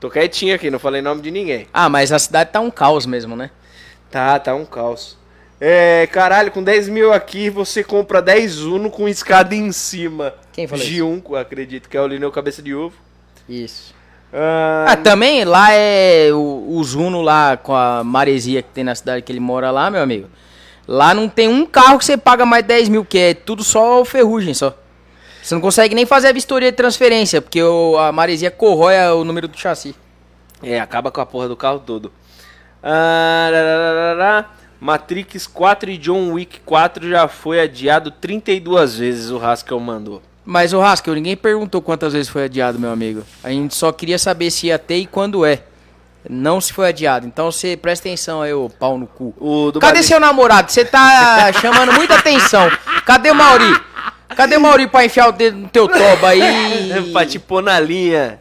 Tô 0.00 0.08
quietinho 0.08 0.54
aqui, 0.54 0.70
não 0.70 0.78
falei 0.78 1.02
nome 1.02 1.20
de 1.20 1.30
ninguém. 1.30 1.68
Ah, 1.74 1.90
mas 1.90 2.10
a 2.10 2.18
cidade 2.18 2.50
tá 2.50 2.58
um 2.58 2.70
caos 2.70 3.04
mesmo, 3.04 3.36
né? 3.36 3.50
Tá, 4.10 4.38
tá 4.38 4.54
um 4.54 4.64
caos. 4.64 5.18
É, 5.60 6.08
caralho, 6.10 6.50
com 6.50 6.62
10 6.62 6.88
mil 6.88 7.12
aqui 7.12 7.50
você 7.50 7.84
compra 7.84 8.22
10 8.22 8.60
Uno 8.60 8.90
com 8.90 9.06
escada 9.06 9.54
em 9.54 9.70
cima. 9.72 10.32
Quem 10.54 10.66
falou 10.66 10.82
De 10.82 11.02
1, 11.02 11.36
acredito 11.36 11.86
que 11.86 11.98
é 11.98 12.00
o 12.00 12.06
Lineu 12.06 12.32
Cabeça 12.32 12.62
de 12.62 12.74
Ovo. 12.74 12.96
Isso. 13.46 13.94
Ah, 14.32 14.86
ah 14.88 14.96
também 14.96 15.44
lá 15.44 15.70
é 15.70 16.32
o, 16.32 16.78
os 16.78 16.94
Uno 16.94 17.20
lá 17.20 17.58
com 17.58 17.74
a 17.74 18.02
maresia 18.02 18.62
que 18.62 18.70
tem 18.70 18.82
na 18.82 18.94
cidade 18.94 19.20
que 19.20 19.30
ele 19.30 19.38
mora 19.38 19.70
lá, 19.70 19.90
meu 19.90 20.00
amigo. 20.00 20.30
Lá 20.88 21.12
não 21.12 21.28
tem 21.28 21.46
um 21.46 21.66
carro 21.66 21.98
que 21.98 22.06
você 22.06 22.16
paga 22.16 22.46
mais 22.46 22.64
10 22.64 22.88
mil, 22.88 23.04
que 23.04 23.18
é 23.18 23.34
tudo 23.34 23.62
só 23.62 24.02
ferrugem 24.02 24.54
só. 24.54 24.74
Você 25.42 25.54
não 25.54 25.60
consegue 25.60 25.94
nem 25.94 26.06
fazer 26.06 26.28
a 26.28 26.32
vistoria 26.32 26.70
de 26.70 26.76
transferência, 26.76 27.40
porque 27.40 27.62
o, 27.62 27.96
a 27.98 28.12
maresia 28.12 28.50
corrói 28.50 28.96
o 29.12 29.24
número 29.24 29.48
do 29.48 29.58
chassi. 29.58 29.94
É, 30.62 30.78
acaba 30.78 31.10
com 31.10 31.20
a 31.20 31.26
porra 31.26 31.48
do 31.48 31.56
carro 31.56 31.82
todo. 31.84 32.12
Ah, 32.82 34.44
Matrix 34.80 35.46
4 35.46 35.90
e 35.90 35.98
John 35.98 36.32
Wick 36.32 36.60
4 36.60 37.08
já 37.08 37.28
foi 37.28 37.60
adiado 37.60 38.10
32 38.10 38.96
vezes, 38.96 39.30
o 39.30 39.38
Haskell 39.38 39.80
mandou. 39.80 40.22
Mas 40.44 40.72
o 40.72 40.80
Haskell, 40.80 41.14
ninguém 41.14 41.36
perguntou 41.36 41.82
quantas 41.82 42.12
vezes 42.12 42.28
foi 42.28 42.44
adiado, 42.44 42.78
meu 42.78 42.90
amigo. 42.90 43.22
A 43.44 43.50
gente 43.50 43.74
só 43.74 43.92
queria 43.92 44.18
saber 44.18 44.50
se 44.50 44.68
ia 44.68 44.78
ter 44.78 44.96
e 44.96 45.06
quando 45.06 45.44
é. 45.44 45.62
Não 46.28 46.60
se 46.60 46.72
foi 46.72 46.88
adiado. 46.88 47.26
Então 47.26 47.50
você 47.50 47.76
presta 47.76 48.08
atenção 48.08 48.42
aí, 48.42 48.52
ô 48.52 48.68
pau 48.68 48.98
no 48.98 49.06
cu. 49.06 49.34
Cadê 49.80 50.02
seu 50.02 50.20
namorado? 50.20 50.70
Você 50.70 50.84
tá 50.84 51.50
chamando 51.60 51.92
muita 51.92 52.16
atenção. 52.16 52.70
Cadê 53.06 53.30
o 53.30 53.34
Mauri? 53.34 53.80
Cadê 54.36 54.56
o 54.56 54.60
Mauri 54.60 54.86
pra 54.86 55.04
enfiar 55.04 55.28
o 55.28 55.32
dedo 55.32 55.56
no 55.58 55.68
teu 55.68 55.88
toba 55.88 56.28
aí? 56.28 56.40
pra 57.12 57.26
te 57.26 57.38
pôr 57.38 57.62
na 57.62 57.78
linha. 57.78 58.38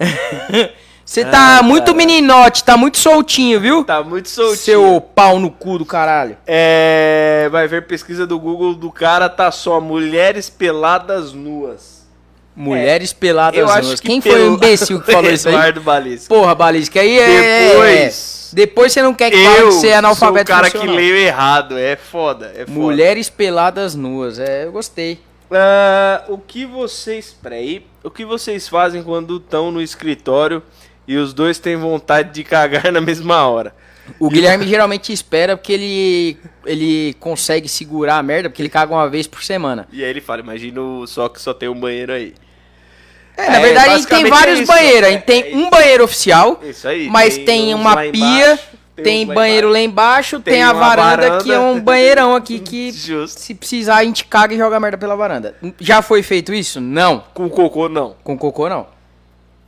Você 1.10 1.26
tá 1.26 1.58
ah, 1.58 1.64
muito 1.64 1.86
cara. 1.86 1.98
meninote, 1.98 2.64
tá 2.64 2.78
muito 2.78 3.00
soltinho, 3.00 3.60
viu? 3.60 3.84
Tá 3.84 4.04
muito 4.04 4.30
soltinho. 4.30 4.58
Seu 4.58 5.02
pau 5.02 5.40
no 5.40 5.50
cu 5.50 5.80
do 5.80 5.86
caralho. 5.86 6.38
É. 6.46 7.50
Vai 7.52 7.68
ver 7.68 7.88
pesquisa 7.88 8.28
do 8.28 8.40
Google 8.40 8.76
do 8.76 8.92
cara, 8.92 9.28
tá 9.28 9.50
só 9.50 9.82
mulheres 9.82 10.52
peladas 10.52 11.34
nuas. 11.34 12.08
Mulheres 12.56 13.12
é. 13.12 13.16
peladas 13.20 13.60
eu 13.60 13.66
nuas. 13.66 14.00
Que 14.00 14.08
Quem 14.08 14.22
pelo... 14.22 14.36
foi 14.36 14.50
o 14.50 14.54
imbecil 14.54 15.02
que 15.02 15.12
falou 15.12 15.32
isso 15.34 15.50
aí? 15.50 15.56
Eduardo 15.56 15.82
Balisca. 15.82 16.28
Porra, 16.30 16.54
Balisca, 16.54 17.00
aí 17.00 17.18
é. 17.18 17.70
Depois. 17.70 18.52
Depois 18.54 18.94
você 18.94 19.02
não 19.02 19.14
quer 19.16 19.32
que 19.32 19.44
fale 19.44 19.58
que 19.58 19.66
você 19.66 19.88
é 19.88 19.96
analfabeto. 19.96 20.48
Sou 20.48 20.56
o 20.56 20.60
cara 20.60 20.72
funcional. 20.72 20.96
que 20.96 21.02
leu 21.02 21.18
errado, 21.18 21.76
é 21.76 21.96
foda, 21.96 22.52
é 22.56 22.66
foda. 22.66 22.72
Mulheres 22.72 23.30
peladas 23.30 23.96
nuas, 23.96 24.38
é, 24.38 24.66
eu 24.66 24.72
gostei. 24.72 25.20
Uh, 25.50 26.34
o 26.34 26.38
que 26.38 26.66
vocês. 26.66 27.36
Peraí. 27.42 27.86
O 28.04 28.10
que 28.10 28.24
vocês 28.24 28.68
fazem 28.68 29.04
quando 29.04 29.38
estão 29.38 29.72
no 29.72 29.82
escritório 29.82 30.64
e 31.08 31.18
os 31.18 31.34
dois 31.34 31.58
têm 31.58 31.76
vontade 31.76 32.32
de 32.34 32.44
cagar 32.44 32.92
na 32.92 33.02
mesma 33.02 33.48
hora? 33.48 33.74
O 34.18 34.30
Guilherme 34.30 34.68
geralmente 34.68 35.12
espera 35.12 35.56
porque 35.56 35.74
ele, 35.74 36.38
ele 36.66 37.14
consegue 37.20 37.68
segurar 37.68 38.18
a 38.18 38.24
merda, 38.24 38.50
porque 38.50 38.62
ele 38.62 38.70
caga 38.70 38.94
uma 38.94 39.10
vez 39.10 39.28
por 39.28 39.44
semana. 39.44 39.88
E 39.92 40.04
aí 40.04 40.10
ele 40.10 40.22
fala: 40.22 40.42
imagina 40.42 40.82
só 41.06 41.30
que 41.30 41.42
só 41.42 41.54
tem 41.54 41.70
um 41.70 41.80
banheiro 41.80 42.14
aí. 42.14 42.34
É, 43.38 43.50
na 43.50 43.60
é, 43.60 43.62
verdade, 43.62 43.90
a 43.90 43.98
gente 43.98 44.08
tem 44.08 44.26
vários 44.26 44.60
é 44.60 44.64
isso, 44.64 44.72
banheiros. 44.72 45.10
A 45.10 45.12
gente 45.12 45.24
tem 45.24 45.54
é 45.54 45.56
um 45.56 45.70
banheiro 45.70 46.04
oficial, 46.04 46.62
aí, 46.86 47.08
mas 47.10 47.36
tem, 47.36 47.46
tem 47.46 47.74
uma 47.74 47.96
pia 47.96 48.12
embaixo 48.12 48.69
tem 49.04 49.26
banheiro 49.26 49.70
lá 49.70 49.80
embaixo, 49.80 50.40
tem, 50.40 50.56
tem 50.56 50.64
a 50.64 50.74
varanda, 50.74 51.24
varanda, 51.24 51.44
que 51.44 51.52
é 51.52 51.60
um 51.60 51.80
banheirão 51.80 52.36
aqui 52.36 52.58
que 52.60 52.92
Justo. 52.92 53.40
se 53.40 53.54
precisar 53.54 53.98
a 53.98 54.04
gente 54.04 54.26
caga 54.26 54.54
e 54.54 54.58
joga 54.58 54.80
merda 54.80 54.98
pela 54.98 55.16
varanda. 55.16 55.56
Já 55.80 56.02
foi 56.02 56.24
feito 56.24 56.54
isso? 56.54 56.80
Não. 56.80 57.24
Com 57.34 57.50
cocô 57.50 57.90
não. 57.90 58.16
Com 58.24 58.38
cocô 58.38 58.70
não. 58.70 58.88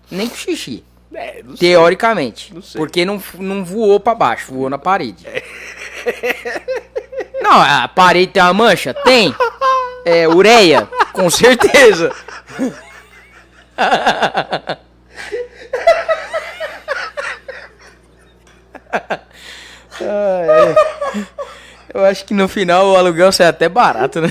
Nem 0.10 0.28
com 0.28 0.36
xixi. 0.36 0.84
É, 1.14 1.44
não 1.44 1.56
Teoricamente. 1.56 2.54
Não 2.54 2.62
porque 2.76 3.04
não, 3.04 3.22
não 3.38 3.66
voou 3.66 4.00
para 4.00 4.16
baixo, 4.16 4.54
voou 4.54 4.70
na 4.70 4.78
parede. 4.78 5.28
É. 5.28 5.44
Não, 7.42 7.60
a 7.60 7.88
parede 7.88 8.34
tem 8.34 8.44
uma 8.44 8.54
mancha? 8.54 8.94
Tem. 8.94 9.34
É, 10.06 10.28
ureia? 10.28 10.88
Com 11.12 11.28
certeza. 11.30 12.14
ah, 18.92 20.46
é. 20.48 20.76
Eu 21.94 22.06
acho 22.06 22.24
que 22.26 22.34
no 22.34 22.48
final 22.48 22.88
o 22.88 22.96
aluguel 22.96 23.32
sai 23.32 23.48
até 23.48 23.68
barato, 23.68 24.22
né? 24.22 24.30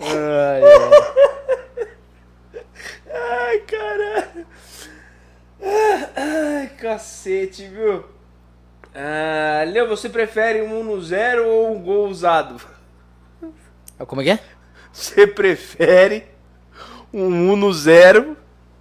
Ai, 0.00 0.62
ai. 0.62 0.98
ai 3.12 3.58
caralho. 3.60 4.46
Ai, 6.16 6.68
cacete, 6.78 7.66
viu? 7.66 8.04
Ah, 8.94 9.64
Leo, 9.66 9.86
você 9.86 10.08
prefere 10.08 10.62
um 10.62 10.98
1-0 10.98 11.44
ou 11.44 11.72
um 11.72 11.82
gol 11.82 12.08
usado? 12.08 12.60
Como 14.06 14.22
é 14.22 14.24
que 14.24 14.30
é? 14.30 14.38
Você 14.92 15.26
prefere 15.26 16.26
um 17.12 17.54
1-0 17.54 18.37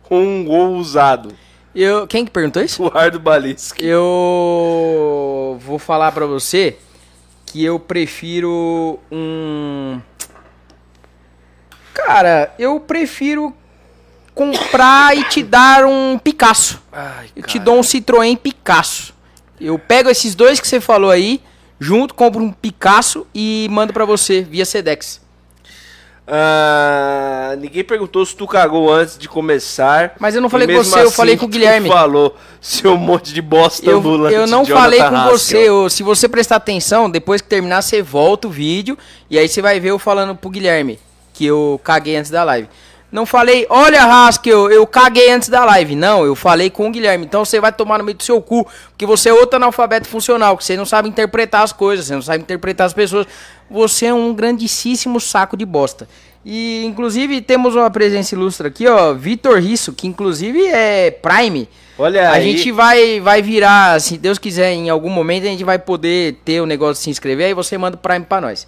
ou 0.09 0.19
um 0.21 0.43
gol 0.43 0.75
usado? 0.75 1.33
Eu, 1.75 2.07
quem 2.07 2.25
que 2.25 2.31
perguntou 2.31 2.61
isso? 2.61 2.81
O 2.87 2.97
Ardo 2.97 3.19
Balisque. 3.19 3.85
Eu 3.85 5.57
vou 5.61 5.77
falar 5.77 6.11
pra 6.11 6.25
você 6.25 6.77
que 7.45 7.63
eu 7.63 7.79
prefiro 7.79 8.99
um. 9.11 9.99
Cara, 11.93 12.53
eu 12.57 12.79
prefiro 12.79 13.53
comprar 14.33 15.17
e 15.17 15.23
te 15.23 15.41
dar 15.43 15.85
um 15.85 16.17
Picasso. 16.19 16.81
Ai, 16.91 17.29
Eu 17.35 17.43
te 17.43 17.57
dou 17.57 17.77
um 17.77 17.81
Citroën 17.81 18.37
Picasso. 18.37 19.13
Eu 19.59 19.79
pego 19.79 20.09
esses 20.09 20.35
dois 20.35 20.59
que 20.59 20.67
você 20.67 20.79
falou 20.79 21.09
aí, 21.09 21.41
junto, 21.79 22.13
compro 22.13 22.43
um 22.43 22.51
Picasso 22.51 23.25
e 23.33 23.67
mando 23.71 23.93
pra 23.93 24.05
você 24.05 24.41
via 24.43 24.65
Sedex. 24.65 25.19
Ah, 27.51 27.55
ninguém 27.55 27.83
perguntou 27.83 28.25
se 28.25 28.35
tu 28.35 28.45
cagou 28.47 28.91
antes 28.91 29.17
de 29.17 29.27
começar. 29.27 30.15
Mas 30.19 30.35
eu 30.35 30.41
não 30.41 30.49
falei 30.49 30.67
com 30.67 30.73
você, 30.83 30.99
eu 30.99 31.07
assim 31.07 31.15
falei 31.15 31.37
com 31.37 31.45
o 31.45 31.47
Guilherme. 31.47 31.87
falou, 31.89 32.35
seu 32.61 32.97
monte 32.97 33.33
de 33.33 33.41
bosta 33.41 33.89
Eu, 33.89 33.97
ambulante. 33.99 34.35
eu 34.35 34.47
não 34.47 34.63
Jonathan 34.65 34.81
falei 34.83 34.99
com 34.99 35.05
Haskell. 35.15 35.37
você. 35.37 35.57
eu- 35.69 35.89
se 35.89 36.03
você 36.03 36.27
prestar 36.27 36.57
atenção, 36.57 37.09
depois 37.09 37.41
que 37.41 37.47
terminar, 37.47 37.81
você 37.81 38.01
volta 38.01 38.47
o 38.47 38.51
vídeo 38.51 38.97
e 39.29 39.37
aí 39.37 39.47
você 39.47 39.61
vai 39.61 39.79
ver 39.79 39.89
eu 39.91 39.99
falando 39.99 40.35
pro 40.35 40.49
Guilherme 40.49 40.99
que 41.33 41.45
eu 41.45 41.79
caguei 41.83 42.15
antes 42.15 42.31
da 42.31 42.43
live. 42.43 42.67
Não 43.09 43.25
falei, 43.25 43.65
olha, 43.69 44.03
Haskell, 44.03 44.69
eu 44.69 44.85
caguei 44.85 45.31
antes 45.31 45.47
da 45.47 45.63
live. 45.63 45.95
Não, 45.95 46.25
eu 46.25 46.35
falei 46.35 46.69
com 46.69 46.87
o 46.87 46.91
Guilherme. 46.91 47.25
Então 47.25 47.45
você 47.45 47.59
vai 47.59 47.71
tomar 47.71 47.99
no 47.99 48.03
meio 48.03 48.17
do 48.17 48.23
seu 48.23 48.41
cu, 48.41 48.67
porque 48.89 49.05
você 49.05 49.29
é 49.29 49.33
outro 49.33 49.55
analfabeto 49.55 50.07
funcional, 50.07 50.57
que 50.57 50.65
você 50.65 50.75
não 50.75 50.85
sabe 50.85 51.07
interpretar 51.07 51.63
as 51.63 51.71
coisas, 51.71 52.05
você 52.05 52.15
não 52.15 52.21
sabe 52.21 52.43
interpretar 52.43 52.85
as 52.85 52.93
pessoas. 52.93 53.25
Você 53.71 54.07
é 54.07 54.13
um 54.13 54.33
grandíssimo 54.33 55.19
saco 55.21 55.55
de 55.55 55.65
bosta. 55.65 56.07
E, 56.45 56.83
inclusive, 56.85 57.41
temos 57.41 57.75
uma 57.75 57.89
presença 57.89 58.35
ilustre 58.35 58.67
aqui, 58.67 58.87
ó, 58.87 59.13
Vitor 59.13 59.57
Risso, 59.59 59.91
que 59.91 60.07
inclusive 60.07 60.65
é 60.67 61.11
Prime. 61.11 61.67
Olha 61.97 62.29
A 62.29 62.33
aí. 62.33 62.43
gente 62.43 62.71
vai, 62.71 63.19
vai 63.19 63.41
virar, 63.41 63.99
se 63.99 64.17
Deus 64.17 64.37
quiser, 64.37 64.71
em 64.71 64.89
algum 64.89 65.09
momento 65.09 65.43
a 65.43 65.47
gente 65.47 65.63
vai 65.63 65.79
poder 65.79 66.37
ter 66.45 66.61
o 66.61 66.65
negócio 66.65 66.95
de 66.95 66.99
se 66.99 67.09
inscrever, 67.09 67.47
aí 67.47 67.53
você 67.53 67.77
manda 67.77 67.97
o 67.97 67.99
Prime 67.99 68.23
pra 68.23 68.39
nós. 68.39 68.67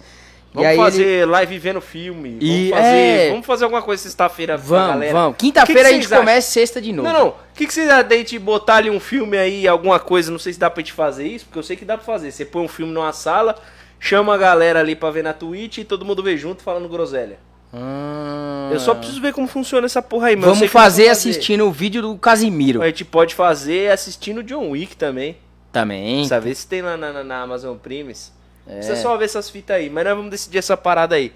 Vamos 0.52 0.76
fazer 0.76 1.02
ele- 1.04 1.26
live 1.26 1.58
vendo 1.58 1.80
filme. 1.80 2.38
E- 2.40 2.70
vamos, 2.70 2.84
fazer, 2.84 2.96
é. 2.96 3.30
vamos 3.30 3.46
fazer 3.46 3.64
alguma 3.64 3.82
coisa 3.82 4.02
sexta-feira 4.02 4.56
Vamos, 4.56 4.88
galera. 4.88 5.12
vamos. 5.12 5.36
Quinta-feira 5.38 5.88
a 5.88 5.92
gente 5.92 6.06
acham? 6.06 6.18
começa 6.18 6.50
sexta 6.50 6.80
de 6.80 6.92
novo. 6.92 7.08
Não, 7.08 7.18
não. 7.18 7.28
O 7.28 7.34
que, 7.54 7.66
que 7.66 7.72
vocês 7.74 7.88
acham 7.88 8.08
da 8.08 8.16
gente 8.16 8.38
botar 8.38 8.76
ali 8.76 8.90
um 8.90 8.98
filme 8.98 9.36
aí, 9.38 9.68
alguma 9.68 10.00
coisa? 10.00 10.30
Não 10.32 10.38
sei 10.38 10.52
se 10.52 10.58
dá 10.58 10.68
pra 10.68 10.80
gente 10.82 10.92
fazer 10.92 11.26
isso, 11.28 11.44
porque 11.46 11.58
eu 11.58 11.62
sei 11.62 11.76
que 11.76 11.84
dá 11.84 11.96
pra 11.96 12.04
fazer. 12.04 12.32
Você 12.32 12.44
põe 12.44 12.64
um 12.64 12.68
filme 12.68 12.92
numa 12.92 13.12
sala, 13.12 13.54
chama 14.00 14.34
a 14.34 14.38
galera 14.38 14.80
ali 14.80 14.96
pra 14.96 15.10
ver 15.10 15.22
na 15.22 15.32
Twitch 15.32 15.78
e 15.78 15.84
todo 15.84 16.04
mundo 16.04 16.22
vê 16.22 16.36
junto 16.36 16.62
falando 16.62 16.88
groselha. 16.88 17.38
Hum. 17.72 18.70
Eu 18.72 18.80
só 18.80 18.94
preciso 18.94 19.20
ver 19.20 19.32
como 19.32 19.46
funciona 19.46 19.86
essa 19.86 20.02
porra 20.02 20.28
aí, 20.28 20.34
mano. 20.36 20.52
Vamos 20.52 20.58
pra 20.70 20.82
fazer 20.82 21.08
assistindo 21.08 21.64
o 21.66 21.70
vídeo 21.70 22.02
do 22.02 22.16
Casimiro. 22.16 22.82
A 22.82 22.86
gente 22.86 23.04
pode 23.04 23.34
fazer 23.36 23.90
assistindo 23.92 24.42
John 24.42 24.70
Wick 24.70 24.96
também. 24.96 25.36
Também. 25.72 26.26
Ver 26.26 26.54
se 26.56 26.66
tem 26.66 26.82
lá 26.82 26.96
na, 26.96 27.12
na- 27.12 27.24
na 27.24 27.42
Amazon 27.42 27.76
Primes. 27.76 28.32
É. 28.70 28.74
Precisa 28.76 28.96
só 28.96 29.16
ver 29.16 29.24
essas 29.26 29.50
fitas 29.50 29.76
aí. 29.76 29.90
Mas 29.90 30.04
nós 30.04 30.14
vamos 30.16 30.30
decidir 30.30 30.58
essa 30.58 30.76
parada 30.76 31.16
aí. 31.16 31.32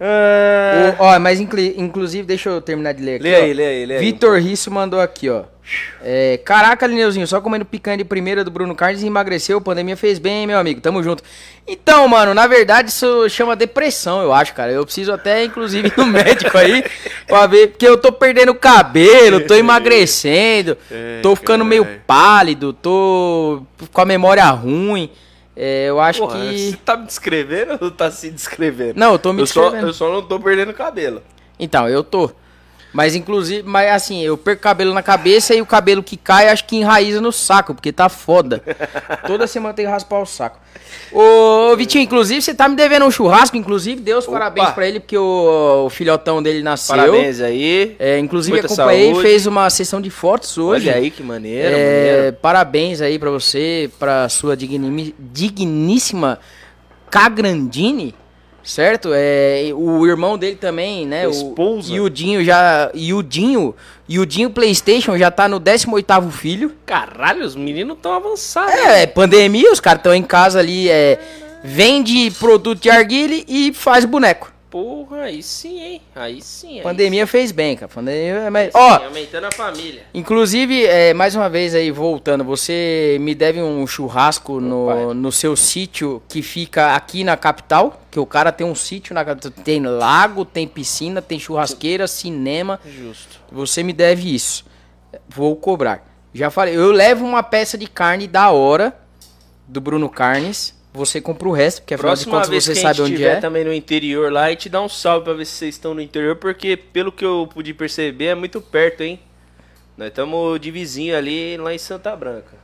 Ah, 0.00 0.94
O- 0.98 1.02
ó, 1.02 1.18
mas 1.18 1.40
inclu- 1.40 1.58
inclusive, 1.76 2.24
deixa 2.24 2.48
eu 2.50 2.60
terminar 2.60 2.92
de 2.94 3.02
ler 3.02 3.14
aqui. 3.16 3.22
lê 3.24 3.34
ó. 3.34 3.42
aí, 3.42 3.52
lê 3.52 3.66
aí, 3.66 3.86
lê 3.86 3.94
aí. 3.96 4.00
Vitor 4.00 4.38
Risso 4.38 4.70
mandou 4.70 5.00
aqui, 5.00 5.28
ó. 5.28 5.42
É, 6.02 6.38
caraca, 6.44 6.86
Lineuzinho, 6.86 7.26
só 7.26 7.40
comendo 7.40 7.64
picanha 7.64 7.98
de 7.98 8.04
primeira 8.04 8.42
do 8.44 8.50
Bruno 8.50 8.74
Carnes 8.76 9.02
emagreceu. 9.02 9.60
Pandemia 9.60 9.96
fez 9.96 10.18
bem, 10.20 10.46
meu 10.46 10.56
amigo. 10.58 10.80
Tamo 10.80 11.02
junto. 11.02 11.22
Então, 11.66 12.06
mano, 12.08 12.32
na 12.32 12.46
verdade 12.46 12.88
isso 12.90 13.28
chama 13.28 13.54
depressão, 13.56 14.22
eu 14.22 14.32
acho, 14.32 14.54
cara. 14.54 14.70
Eu 14.72 14.84
preciso 14.84 15.12
até, 15.12 15.44
inclusive, 15.44 15.88
ir 15.88 15.94
no 15.98 16.06
médico 16.06 16.56
aí 16.56 16.84
pra 17.26 17.46
ver. 17.48 17.68
Porque 17.70 17.86
eu 17.86 17.98
tô 17.98 18.12
perdendo 18.12 18.54
cabelo, 18.54 19.40
tô 19.46 19.54
emagrecendo, 19.56 20.78
É, 20.90 21.20
tô 21.22 21.34
ficando 21.34 21.64
meio 21.64 21.84
pálido, 22.06 22.72
tô 22.72 23.62
com 23.92 24.00
a 24.00 24.06
memória 24.06 24.48
ruim. 24.50 25.10
É, 25.60 25.86
eu 25.86 25.98
acho 25.98 26.20
Porra, 26.20 26.38
que. 26.38 26.70
Você 26.70 26.76
tá 26.84 26.96
me 26.96 27.06
descrevendo 27.06 27.76
ou 27.80 27.90
tá 27.90 28.12
se 28.12 28.30
descrevendo? 28.30 28.96
Não, 28.96 29.12
eu 29.14 29.18
tô 29.18 29.32
me 29.32 29.42
eu 29.42 29.46
só, 29.46 29.62
descrevendo. 29.62 29.88
eu 29.88 29.92
só 29.92 30.12
não 30.12 30.22
tô 30.22 30.38
perdendo 30.38 30.72
cabelo. 30.72 31.20
Então, 31.58 31.88
eu 31.88 32.04
tô. 32.04 32.30
Mas 32.92 33.14
inclusive, 33.14 33.62
mas 33.68 33.90
assim, 33.92 34.22
eu 34.22 34.36
perco 34.36 34.62
cabelo 34.62 34.94
na 34.94 35.02
cabeça 35.02 35.54
e 35.54 35.60
o 35.60 35.66
cabelo 35.66 36.02
que 36.02 36.16
cai 36.16 36.48
acho 36.48 36.64
que 36.64 36.76
enraiza 36.76 37.20
no 37.20 37.30
saco, 37.30 37.74
porque 37.74 37.92
tá 37.92 38.08
foda. 38.08 38.62
Toda 39.26 39.46
semana 39.46 39.74
tem 39.74 39.84
que 39.84 39.90
raspar 39.90 40.20
o 40.20 40.26
saco. 40.26 40.58
Ô, 41.12 41.76
Vitinho, 41.76 42.02
inclusive 42.04 42.40
você 42.40 42.54
tá 42.54 42.66
me 42.68 42.74
devendo 42.76 43.04
um 43.04 43.10
churrasco, 43.10 43.56
inclusive, 43.58 44.00
Deus 44.00 44.24
Opa. 44.24 44.38
parabéns 44.38 44.70
pra 44.70 44.88
ele, 44.88 45.00
porque 45.00 45.18
o, 45.18 45.84
o 45.86 45.90
filhotão 45.90 46.42
dele 46.42 46.62
nasceu. 46.62 46.96
Parabéns 46.96 47.40
aí. 47.40 47.94
É, 47.98 48.18
inclusive 48.18 48.52
Muita 48.58 48.66
acompanhei, 48.72 49.10
saúde. 49.12 49.22
fez 49.28 49.46
uma 49.46 49.68
sessão 49.68 50.00
de 50.00 50.08
fotos 50.10 50.56
hoje. 50.56 50.88
Olha 50.88 50.98
aí 50.98 51.10
que 51.10 51.22
maneiro, 51.22 51.68
É, 51.76 52.06
maneiro. 52.16 52.36
parabéns 52.40 53.00
aí 53.02 53.18
pra 53.18 53.30
você, 53.30 53.90
pra 53.98 54.28
sua 54.30 54.56
dignimi- 54.56 55.14
digníssima 55.18 56.38
Cagrandini, 57.10 58.14
certo? 58.68 59.10
É, 59.14 59.70
o 59.74 60.06
irmão 60.06 60.36
dele 60.36 60.56
também, 60.56 61.06
né? 61.06 61.26
O, 61.26 61.30
Esposa. 61.30 61.92
e 61.92 62.00
o 62.00 62.08
Dinho 62.10 62.44
já. 62.44 62.90
E 62.92 63.14
o 63.14 63.22
Dinho. 63.22 63.74
E 64.08 64.18
o 64.18 64.26
Dinho 64.26 64.50
PlayStation 64.50 65.16
já 65.16 65.30
tá 65.30 65.48
no 65.48 65.58
18 65.58 66.30
filho. 66.30 66.72
Caralho, 66.84 67.44
os 67.44 67.56
meninos 67.56 67.96
tão 68.00 68.12
avançados. 68.12 68.74
É, 68.74 69.06
pandemia, 69.06 69.72
os 69.72 69.80
caras 69.80 70.00
estão 70.00 70.14
em 70.14 70.22
casa 70.22 70.58
ali, 70.58 70.88
é, 70.88 71.18
vende 71.64 72.30
produto 72.32 72.80
de 72.80 72.90
arguile 72.90 73.44
e 73.48 73.72
faz 73.72 74.04
boneco. 74.04 74.52
Porra, 74.70 75.22
aí 75.22 75.42
sim, 75.42 75.80
hein? 75.80 76.02
Aí 76.14 76.42
sim. 76.42 76.76
aí 76.76 76.82
Pandemia 76.82 77.26
fez 77.26 77.52
bem, 77.52 77.74
cara. 77.74 77.88
Pandemia 77.88 78.34
é 78.34 78.50
mais... 78.50 78.66
sim. 78.66 78.78
Ó, 78.78 79.04
aumentando 79.04 79.46
a 79.46 79.50
família. 79.50 80.02
Inclusive, 80.12 80.84
é, 80.84 81.14
mais 81.14 81.34
uma 81.34 81.48
vez 81.48 81.74
aí, 81.74 81.90
voltando, 81.90 82.44
você 82.44 83.16
me 83.20 83.34
deve 83.34 83.62
um 83.62 83.86
churrasco 83.86 84.60
no, 84.60 85.14
no 85.14 85.32
seu 85.32 85.56
sítio 85.56 86.22
que 86.28 86.42
fica 86.42 86.94
aqui 86.94 87.24
na 87.24 87.34
capital, 87.34 88.02
que 88.10 88.20
o 88.20 88.26
cara 88.26 88.52
tem 88.52 88.66
um 88.66 88.74
sítio 88.74 89.14
na 89.14 89.24
capital, 89.24 89.50
tem 89.64 89.80
lago, 89.80 90.44
tem 90.44 90.68
piscina, 90.68 91.22
tem 91.22 91.38
churrasqueira, 91.40 92.06
cinema, 92.06 92.78
Justo. 92.84 93.40
você 93.50 93.82
me 93.82 93.94
deve 93.94 94.34
isso. 94.34 94.66
Vou 95.26 95.56
cobrar. 95.56 96.06
Já 96.34 96.50
falei, 96.50 96.76
eu 96.76 96.92
levo 96.92 97.24
uma 97.24 97.42
peça 97.42 97.78
de 97.78 97.86
carne 97.86 98.26
da 98.26 98.50
hora 98.50 98.94
do 99.66 99.80
Bruno 99.80 100.10
Carnes, 100.10 100.74
você 100.92 101.20
compra 101.20 101.48
o 101.48 101.52
resto, 101.52 101.82
porque 101.82 101.94
afinal 101.94 102.14
de 102.14 102.24
Próxima 102.24 102.32
contas 102.34 102.48
vez 102.48 102.64
você 102.64 102.72
que 102.72 102.78
a 102.78 102.82
sabe 102.82 102.94
gente 102.94 103.04
onde 103.04 103.12
estiver 103.14 103.36
é. 103.36 103.40
também 103.40 103.64
no 103.64 103.72
interior 103.72 104.32
lá, 104.32 104.50
e 104.50 104.56
te 104.56 104.68
dá 104.68 104.80
um 104.80 104.88
salve 104.88 105.24
pra 105.24 105.34
ver 105.34 105.44
se 105.44 105.52
vocês 105.52 105.74
estão 105.74 105.94
no 105.94 106.00
interior, 106.00 106.36
porque 106.36 106.76
pelo 106.76 107.12
que 107.12 107.24
eu 107.24 107.48
pude 107.52 107.74
perceber 107.74 108.26
é 108.26 108.34
muito 108.34 108.60
perto, 108.60 109.02
hein? 109.02 109.20
Nós 109.96 110.08
estamos 110.08 110.60
de 110.60 110.70
vizinho 110.70 111.16
ali 111.16 111.56
lá 111.56 111.74
em 111.74 111.78
Santa 111.78 112.14
Branca. 112.14 112.56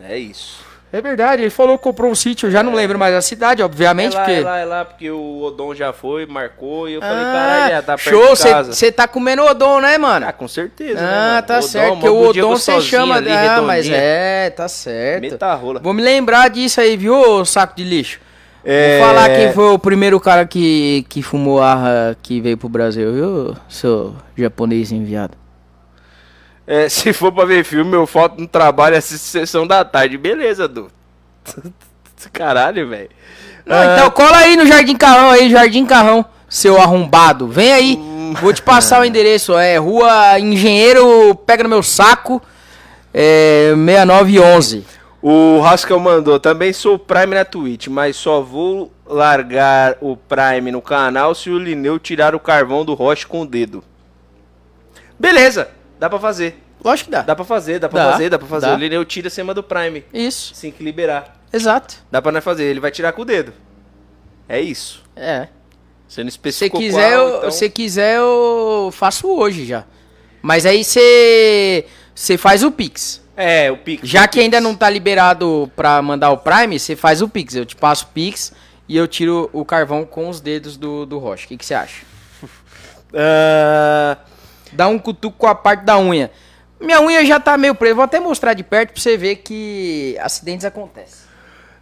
É 0.00 0.18
isso. 0.18 0.73
É 0.94 1.00
verdade, 1.00 1.42
ele 1.42 1.50
falou 1.50 1.76
que 1.76 1.82
comprou 1.82 2.08
um 2.08 2.14
sítio, 2.14 2.46
eu 2.46 2.52
já 2.52 2.62
não 2.62 2.72
lembro 2.72 2.96
mais 2.96 3.12
a 3.16 3.20
cidade, 3.20 3.60
É 3.60 3.64
obviamente, 3.64 4.14
lá, 4.14 4.20
porque... 4.20 4.38
é 4.38 4.44
lá, 4.44 4.58
é 4.58 4.64
lá, 4.64 4.84
porque 4.84 5.10
o 5.10 5.42
Odon 5.42 5.74
já 5.74 5.92
foi, 5.92 6.24
marcou, 6.24 6.88
e 6.88 6.94
eu 6.94 7.00
falei, 7.00 7.16
Ah, 7.24 7.32
caralho, 7.32 7.74
já 7.74 7.82
tá 7.82 7.96
perto 7.96 8.10
show, 8.10 8.36
você 8.66 8.92
tá 8.92 9.08
comendo 9.08 9.42
odon, 9.42 9.80
né, 9.80 9.98
mano? 9.98 10.24
Ah, 10.28 10.32
com 10.32 10.46
certeza, 10.46 11.00
né, 11.00 11.08
Ah, 11.10 11.28
mano? 11.34 11.46
tá 11.48 11.58
Odon, 11.58 11.66
certo, 11.66 11.92
porque 11.94 12.08
o 12.08 12.28
Odon 12.28 12.50
você 12.56 12.80
chama. 12.80 13.16
ali, 13.16 13.28
ah, 13.28 13.60
mas 13.60 13.88
é, 13.90 14.50
tá 14.50 14.68
certo. 14.68 15.22
Meta 15.22 15.46
a 15.46 15.54
rola. 15.54 15.80
Vou 15.80 15.92
me 15.92 16.00
lembrar 16.00 16.48
disso 16.48 16.80
aí, 16.80 16.96
viu, 16.96 17.44
saco 17.44 17.74
de 17.74 17.82
lixo? 17.82 18.20
É... 18.64 18.98
Vou 19.00 19.08
falar 19.08 19.30
quem 19.30 19.52
foi 19.52 19.72
o 19.72 19.78
primeiro 19.80 20.20
cara 20.20 20.46
que, 20.46 21.04
que 21.08 21.22
fumou 21.22 21.60
arra 21.60 22.16
que 22.22 22.40
veio 22.40 22.56
pro 22.56 22.68
Brasil, 22.68 23.12
viu, 23.12 23.56
seu 23.68 24.14
japonês 24.36 24.92
enviado? 24.92 25.36
É, 26.66 26.88
se 26.90 27.12
for 27.12 27.32
pra 27.32 27.44
ver 27.44 27.64
filme, 27.64 27.94
eu 27.94 28.06
falto 28.06 28.40
no 28.40 28.46
trabalho, 28.46 28.96
assisto 28.96 29.26
sessão 29.26 29.66
da 29.66 29.84
tarde. 29.84 30.16
Beleza, 30.16 30.66
Du. 30.68 30.90
Caralho, 32.32 32.88
velho. 32.88 33.10
Ah. 33.66 33.96
então 33.96 34.10
cola 34.10 34.36
aí 34.38 34.56
no 34.56 34.66
Jardim 34.66 34.96
Carrão 34.96 35.30
aí, 35.30 35.50
Jardim 35.50 35.86
Carrão, 35.86 36.24
seu 36.48 36.80
arrombado. 36.80 37.48
Vem 37.48 37.72
aí, 37.72 37.98
vou 38.40 38.52
te 38.52 38.62
passar 38.62 39.00
o 39.00 39.04
endereço. 39.04 39.56
É 39.56 39.76
Rua 39.78 40.38
Engenheiro, 40.38 41.34
pega 41.34 41.62
no 41.62 41.68
meu 41.68 41.82
saco, 41.82 42.42
é 43.12 43.72
6911. 43.74 44.84
O 45.22 45.62
Haskell 45.64 45.98
mandou, 45.98 46.38
também 46.38 46.70
sou 46.74 46.98
Prime 46.98 47.34
na 47.34 47.46
Twitch, 47.46 47.88
mas 47.88 48.14
só 48.14 48.42
vou 48.42 48.92
largar 49.06 49.96
o 50.02 50.16
Prime 50.16 50.70
no 50.70 50.82
canal 50.82 51.34
se 51.34 51.48
o 51.48 51.58
Lineu 51.58 51.98
tirar 51.98 52.34
o 52.34 52.40
carvão 52.40 52.84
do 52.84 52.92
Roche 52.92 53.26
com 53.26 53.40
o 53.40 53.46
dedo. 53.46 53.82
Beleza, 55.18 55.70
dá 56.04 56.10
pra 56.10 56.18
fazer. 56.18 56.58
Lógico 56.84 57.06
que 57.08 57.16
dá. 57.16 57.22
Dá 57.22 57.34
pra 57.34 57.44
fazer, 57.44 57.78
dá 57.78 57.88
pra 57.88 58.04
Dá, 58.04 58.12
fazer, 58.12 58.28
dá 58.30 58.38
pra 58.38 58.46
fazer. 58.46 58.66
dá. 58.66 58.74
O 58.74 58.78
Lineu 58.78 59.04
tira 59.06 59.28
acima 59.28 59.54
do 59.54 59.62
Prime, 59.62 60.04
Isso, 60.12 60.52
assim 60.52 60.70
que 60.70 60.84
liberar. 60.84 61.40
exato. 61.52 61.96
Dá 62.10 62.20
pra 62.20 62.30
nós 62.30 62.44
fazer, 62.44 62.64
ele 62.64 62.80
vai 62.80 62.90
tirar 62.90 63.12
com 63.12 63.22
o 63.22 63.24
dedo. 63.24 63.52
É 64.48 64.60
isso. 64.60 65.02
É. 65.16 65.48
Você 66.06 66.22
não 66.22 66.30
Se 66.30 66.36
especificou 66.36 66.78
quiser, 66.80 67.16
qual, 67.16 67.28
eu, 67.28 67.38
então... 67.38 67.50
se 67.50 67.70
quiser, 67.70 68.16
eu 68.18 68.90
faço 68.92 69.26
hoje 69.28 69.64
já. 69.64 69.84
Mas 70.42 70.66
aí 70.66 70.84
você 70.84 71.86
você 72.14 72.36
faz 72.36 72.62
o 72.62 72.70
Pix. 72.70 73.22
É, 73.36 73.70
o 73.72 73.78
Pix. 73.78 74.06
Já 74.06 74.26
o 74.26 74.28
que 74.28 74.38
ainda 74.38 74.58
Pix. 74.58 74.62
não 74.64 74.74
tá 74.76 74.88
liberado 74.90 75.72
pra 75.74 76.00
mandar 76.02 76.30
o 76.30 76.36
Prime, 76.36 76.78
você 76.78 76.94
faz 76.94 77.22
o 77.22 77.28
Pix. 77.28 77.54
Eu 77.56 77.64
te 77.64 77.74
passo 77.74 78.04
o 78.04 78.08
Pix 78.08 78.52
e 78.86 78.94
eu 78.96 79.08
tiro 79.08 79.48
o 79.54 79.64
carvão 79.64 80.04
com 80.04 80.28
os 80.28 80.40
dedos 80.40 80.76
do, 80.76 81.06
do 81.06 81.18
Rocha. 81.18 81.46
O 81.46 81.48
que, 81.48 81.64
você 81.64 81.72
acha? 81.74 82.02
Ah, 83.16 84.18
Dá 84.74 84.88
um 84.88 84.98
cutuco 84.98 85.38
com 85.38 85.46
a 85.46 85.54
parte 85.54 85.84
da 85.84 85.98
unha. 85.98 86.30
Minha 86.80 87.00
unha 87.00 87.24
já 87.24 87.40
tá 87.40 87.56
meio 87.56 87.74
presa. 87.74 87.94
Vou 87.94 88.04
até 88.04 88.20
mostrar 88.20 88.54
de 88.54 88.62
perto 88.62 88.92
pra 88.92 89.00
você 89.00 89.16
ver 89.16 89.36
que 89.36 90.16
acidentes 90.20 90.64
acontecem. 90.64 91.24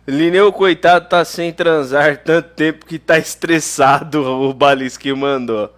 Lineu, 0.07 0.53
coitado, 0.53 1.09
tá 1.09 1.25
sem 1.25 1.53
transar 1.53 2.19
tanto 2.19 2.51
tempo 2.51 2.85
que 2.85 2.99
tá 2.99 3.19
estressado, 3.19 4.21
o 4.49 4.53
Balisque 4.53 5.13
mandou. 5.13 5.71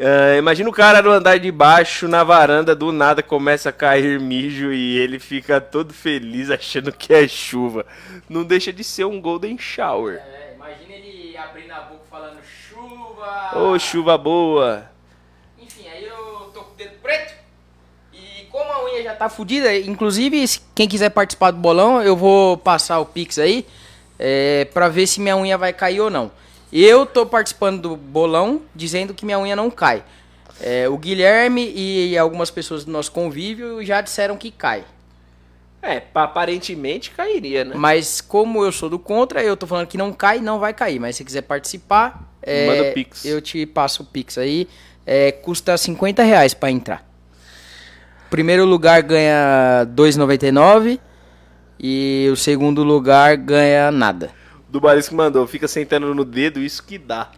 Ah, 0.00 0.36
imagina 0.38 0.70
o 0.70 0.72
cara 0.72 1.02
no 1.02 1.10
andar 1.10 1.38
de 1.38 1.50
baixo, 1.50 2.06
na 2.06 2.22
varanda, 2.22 2.74
do 2.74 2.92
nada 2.92 3.20
começa 3.20 3.70
a 3.70 3.72
cair 3.72 4.20
mijo 4.20 4.72
e 4.72 4.96
ele 4.96 5.18
fica 5.18 5.60
todo 5.60 5.92
feliz 5.92 6.50
achando 6.50 6.92
que 6.92 7.12
é 7.12 7.26
chuva. 7.26 7.84
Não 8.28 8.44
deixa 8.44 8.72
de 8.72 8.84
ser 8.84 9.04
um 9.04 9.20
golden 9.20 9.58
shower. 9.58 10.22
É, 10.24 10.54
imagina 10.54 10.94
ele 10.94 11.36
abrindo 11.36 11.72
a 11.72 11.80
boca 11.80 12.04
falando 12.08 12.38
chuva. 12.44 13.58
Ô, 13.58 13.76
chuva 13.76 14.16
boa. 14.16 14.88
Enfim, 15.60 15.88
aí 15.88 16.04
eu 16.04 16.50
tô 16.54 16.62
com 16.62 16.74
o 16.74 16.76
dedo 16.76 16.94
preto. 17.08 17.34
E 18.12 18.44
como 18.50 18.70
a 18.70 18.84
unha 18.84 19.02
já 19.02 19.14
tá 19.14 19.28
fudida, 19.30 19.74
inclusive, 19.76 20.44
quem 20.74 20.86
quiser 20.88 21.08
participar 21.10 21.50
do 21.52 21.58
bolão, 21.58 22.02
eu 22.02 22.14
vou 22.16 22.56
passar 22.58 22.98
o 23.00 23.06
Pix 23.06 23.38
aí 23.38 23.64
é, 24.18 24.66
pra 24.74 24.88
ver 24.88 25.06
se 25.06 25.20
minha 25.20 25.36
unha 25.36 25.56
vai 25.56 25.72
cair 25.72 26.00
ou 26.00 26.10
não. 26.10 26.30
Eu 26.70 27.06
tô 27.06 27.24
participando 27.24 27.80
do 27.80 27.96
bolão 27.96 28.60
dizendo 28.74 29.14
que 29.14 29.24
minha 29.24 29.38
unha 29.38 29.56
não 29.56 29.70
cai. 29.70 30.04
É, 30.60 30.88
o 30.88 30.98
Guilherme 30.98 31.72
e 31.74 32.18
algumas 32.18 32.50
pessoas 32.50 32.84
do 32.84 32.90
nosso 32.90 33.10
convívio 33.12 33.82
já 33.84 34.00
disseram 34.02 34.36
que 34.36 34.50
cai. 34.50 34.84
É, 35.80 36.00
pa- 36.00 36.24
aparentemente 36.24 37.10
cairia, 37.12 37.64
né? 37.64 37.74
Mas 37.76 38.20
como 38.20 38.64
eu 38.64 38.72
sou 38.72 38.90
do 38.90 38.98
contra, 38.98 39.42
eu 39.42 39.56
tô 39.56 39.66
falando 39.66 39.86
que 39.86 39.96
não 39.96 40.12
cai, 40.12 40.40
não 40.40 40.58
vai 40.58 40.74
cair. 40.74 40.98
Mas 40.98 41.14
se 41.16 41.24
quiser 41.24 41.42
participar, 41.42 42.28
é, 42.42 42.66
Manda 42.66 42.90
o 42.90 42.92
Pix. 42.92 43.24
eu 43.24 43.40
te 43.40 43.64
passo 43.64 44.02
o 44.02 44.06
Pix 44.06 44.36
aí. 44.36 44.68
É, 45.10 45.32
custa 45.32 45.74
50 45.76 46.22
reais 46.22 46.52
pra 46.52 46.70
entrar. 46.70 47.02
Primeiro 48.28 48.66
lugar 48.66 49.00
ganha 49.02 49.86
2,99 49.94 51.00
e 51.80 52.28
o 52.30 52.36
segundo 52.36 52.84
lugar 52.84 53.34
ganha 53.38 53.90
nada. 53.90 54.30
Do 54.68 54.78
Balisque 54.80 55.14
mandou, 55.14 55.46
fica 55.46 55.66
sentando 55.66 56.14
no 56.14 56.26
dedo, 56.26 56.60
isso 56.60 56.84
que 56.84 56.98
dá. 56.98 57.30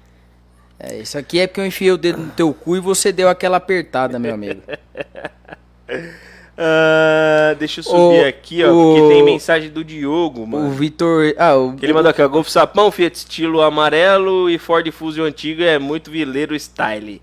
É, 0.81 0.99
isso 0.99 1.17
aqui 1.17 1.39
é 1.39 1.47
porque 1.47 1.61
eu 1.61 1.67
enfiei 1.67 1.93
o 1.93 1.97
dedo 1.97 2.19
no 2.19 2.31
teu 2.33 2.53
cu 2.53 2.77
e 2.77 2.81
você 2.81 3.13
deu 3.13 3.29
aquela 3.29 3.59
apertada, 3.59 4.19
meu 4.19 4.35
amigo. 4.35 4.63
Ah, 6.63 7.55
deixa 7.59 7.81
eu 7.81 7.85
subir 7.85 8.23
O- 8.23 8.29
aqui, 8.29 8.63
ó, 8.63 8.71
o- 8.71 8.95
porque 8.99 9.15
tem 9.15 9.25
mensagem 9.25 9.71
do 9.71 9.83
Diogo, 9.83 10.43
o 10.43 10.47
mano. 10.47 10.71
Vitor. 10.71 11.33
Ah, 11.39 11.57
o, 11.57 11.75
Que 11.75 11.87
ele 11.87 11.93
mandou 11.95 12.11
aqui, 12.11 12.21
ó, 12.21 12.29
Golf 12.29 12.49
Sapão, 12.49 12.91
Fiat 12.91 13.17
estilo 13.17 13.63
amarelo 13.63 14.51
e 14.51 14.59
Ford 14.59 14.87
Fusion 14.91 15.25
antigo 15.25 15.63
é 15.63 15.79
muito 15.79 16.11
vileiro 16.11 16.55
style. 16.55 17.23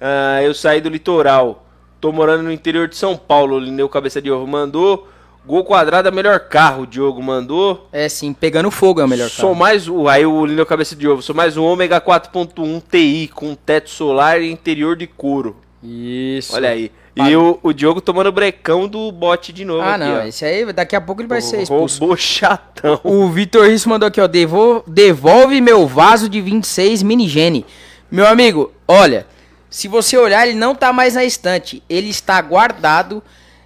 Ah, 0.00 0.42
eu 0.42 0.54
saí 0.54 0.80
do 0.80 0.88
litoral, 0.88 1.66
tô 2.00 2.10
morando 2.12 2.42
no 2.42 2.52
interior 2.52 2.88
de 2.88 2.96
São 2.96 3.16
Paulo, 3.16 3.56
o 3.56 3.60
Lineu 3.60 3.88
Cabeça 3.88 4.20
de 4.22 4.30
Ovo 4.30 4.46
mandou. 4.46 5.08
Gol 5.46 5.64
quadrado 5.64 6.06
é 6.06 6.10
o 6.10 6.14
melhor 6.14 6.38
carro, 6.40 6.82
o 6.82 6.86
Diogo 6.86 7.22
mandou. 7.22 7.88
É 7.92 8.08
sim, 8.10 8.32
pegando 8.34 8.70
fogo 8.70 9.00
é 9.00 9.04
o 9.04 9.08
melhor 9.08 9.28
Sou 9.30 9.50
carro. 9.50 9.58
mais 9.58 9.88
o. 9.88 10.06
Aí 10.06 10.24
o 10.26 10.44
Lineu 10.44 10.66
Cabeça 10.66 10.94
de 10.94 11.08
Ovo, 11.08 11.22
sou 11.22 11.34
mais 11.34 11.56
um 11.56 11.64
Ômega 11.64 11.98
4.1 12.00 12.82
TI 12.90 13.30
com 13.34 13.54
teto 13.54 13.88
solar 13.88 14.40
e 14.42 14.50
interior 14.50 14.94
de 14.96 15.06
couro. 15.06 15.56
Isso. 15.82 16.54
Olha 16.54 16.68
aí. 16.68 16.92
E 17.16 17.34
o, 17.36 17.58
o 17.62 17.72
Diogo 17.72 18.00
tomando 18.00 18.30
brecão 18.30 18.86
do 18.86 19.10
bote 19.10 19.52
de 19.52 19.64
novo 19.64 19.82
Ah, 19.82 19.94
aqui, 19.94 20.04
não, 20.04 20.16
ó. 20.18 20.22
esse 20.22 20.44
aí 20.44 20.72
daqui 20.72 20.94
a 20.94 21.00
pouco 21.00 21.20
ele 21.22 21.28
vai 21.28 21.40
ser 21.40 21.62
expulso. 21.62 22.00
Robô 22.00 22.16
chatão. 22.16 23.00
O 23.02 23.28
Vitor 23.28 23.66
Risso 23.66 23.88
mandou 23.88 24.06
aqui, 24.06 24.20
ó. 24.20 24.26
Devo, 24.26 24.84
devolve 24.86 25.60
meu 25.60 25.86
vaso 25.86 26.28
de 26.28 26.40
26 26.40 27.02
minigene. 27.02 27.64
Meu 28.10 28.26
amigo, 28.26 28.72
olha. 28.86 29.26
Se 29.70 29.86
você 29.86 30.18
olhar, 30.18 30.46
ele 30.46 30.58
não 30.58 30.74
tá 30.74 30.92
mais 30.92 31.14
na 31.14 31.24
estante. 31.24 31.82
Ele 31.88 32.10
está 32.10 32.40
guardado, 32.42 33.22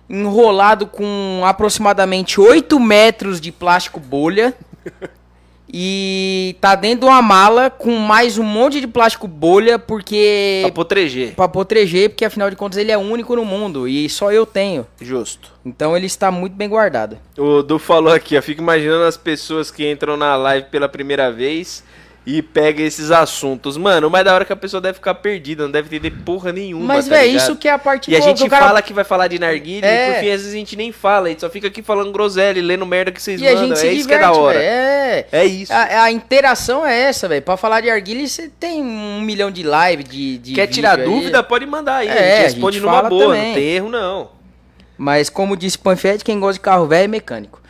enrolado 0.08 0.86
com 0.86 1.42
aproximadamente 1.44 2.38
8 2.38 2.78
metros 2.78 3.40
de 3.40 3.50
plástico 3.50 3.98
bolha. 3.98 4.54
E 5.76 6.54
tá 6.60 6.76
dentro 6.76 7.00
de 7.00 7.06
uma 7.06 7.20
mala 7.20 7.68
com 7.68 7.96
mais 7.96 8.38
um 8.38 8.44
monte 8.44 8.80
de 8.80 8.86
plástico 8.86 9.26
bolha, 9.26 9.76
porque. 9.76 10.60
Pra 10.62 10.70
proteger. 10.70 11.34
Pra 11.34 11.48
proteger, 11.48 12.10
porque 12.10 12.24
afinal 12.24 12.48
de 12.48 12.54
contas 12.54 12.78
ele 12.78 12.92
é 12.92 12.96
único 12.96 13.34
no 13.34 13.44
mundo 13.44 13.88
e 13.88 14.08
só 14.08 14.30
eu 14.30 14.46
tenho. 14.46 14.86
Justo. 15.00 15.50
Então 15.66 15.96
ele 15.96 16.06
está 16.06 16.30
muito 16.30 16.54
bem 16.54 16.68
guardado. 16.68 17.18
O 17.36 17.60
Du 17.60 17.80
falou 17.80 18.12
aqui, 18.12 18.38
ó. 18.38 18.42
Fico 18.42 18.62
imaginando 18.62 19.02
as 19.02 19.16
pessoas 19.16 19.68
que 19.68 19.90
entram 19.90 20.16
na 20.16 20.36
live 20.36 20.68
pela 20.70 20.88
primeira 20.88 21.32
vez 21.32 21.82
e 22.26 22.40
pega 22.40 22.82
esses 22.82 23.10
assuntos. 23.10 23.76
Mano, 23.76 24.08
o 24.08 24.10
mais 24.10 24.24
da 24.24 24.32
hora 24.34 24.44
é 24.44 24.46
que 24.46 24.52
a 24.52 24.56
pessoa 24.56 24.80
deve 24.80 24.94
ficar 24.94 25.14
perdida, 25.16 25.64
não 25.64 25.70
deve 25.70 25.88
entender 25.94 26.10
porra 26.24 26.52
nenhuma. 26.52 26.86
Mas, 26.94 27.06
tá 27.06 27.16
velho, 27.16 27.36
isso 27.36 27.54
que 27.56 27.68
é 27.68 27.72
a 27.72 27.78
parte 27.78 28.10
E 28.10 28.16
a 28.16 28.18
boa, 28.18 28.28
gente 28.30 28.38
que 28.40 28.46
o 28.46 28.50
cara- 28.50 28.66
fala 28.66 28.80
que 28.82 28.92
vai 28.94 29.04
falar 29.04 29.28
de 29.28 29.38
narguilha 29.38 29.84
É. 29.84 30.08
e 30.08 30.12
por 30.14 30.20
fim 30.20 30.26
às 30.30 30.40
vezes 30.40 30.52
a 30.54 30.56
gente 30.56 30.74
nem 30.74 30.90
fala, 30.90 31.26
a 31.26 31.28
gente 31.30 31.40
só 31.42 31.50
fica 31.50 31.66
aqui 31.68 31.82
falando 31.82 32.10
groselha 32.12 32.58
e 32.58 32.62
lendo 32.62 32.86
merda 32.86 33.12
que 33.12 33.20
vocês 33.22 33.40
E 33.40 33.46
a 33.46 33.52
mandam. 33.52 33.68
gente 33.68 33.78
se 33.78 33.86
é 33.88 33.92
isso 33.92 34.02
diverte, 34.08 34.22
que 34.22 34.24
é 34.24 34.32
da 34.32 34.40
hora. 34.40 34.58
velho. 34.58 34.70
É. 34.70 35.26
É 35.32 35.44
isso. 35.44 35.72
A, 35.72 36.02
a 36.04 36.10
interação 36.10 36.84
é 36.86 36.98
essa, 37.02 37.28
velho. 37.28 37.42
Pra 37.42 37.56
falar 37.58 37.82
de 37.82 37.90
arguilha, 37.90 38.26
você 38.26 38.48
tem 38.48 38.82
um 38.82 39.20
milhão 39.20 39.50
de 39.50 39.62
live, 39.62 40.02
de, 40.02 40.38
de 40.38 40.54
Quer 40.54 40.66
tirar 40.66 40.98
aí. 40.98 41.04
dúvida? 41.04 41.42
Pode 41.42 41.66
mandar 41.66 41.96
aí. 41.96 42.08
É, 42.08 42.10
a 42.10 42.14
gente 42.16 42.22
a 42.22 42.42
responde 42.44 42.76
gente 42.78 42.84
numa 42.86 42.96
fala 42.96 43.08
boa, 43.10 43.26
também. 43.26 43.48
não 43.48 43.54
tem 43.54 43.64
erro 43.64 43.88
não. 43.90 44.30
Mas 44.96 45.28
como 45.28 45.56
disse 45.56 45.76
Panfete, 45.78 46.24
quem 46.24 46.38
gosta 46.40 46.54
de 46.54 46.60
carro 46.60 46.86
velho 46.86 47.04
é 47.04 47.08
mecânico. 47.08 47.60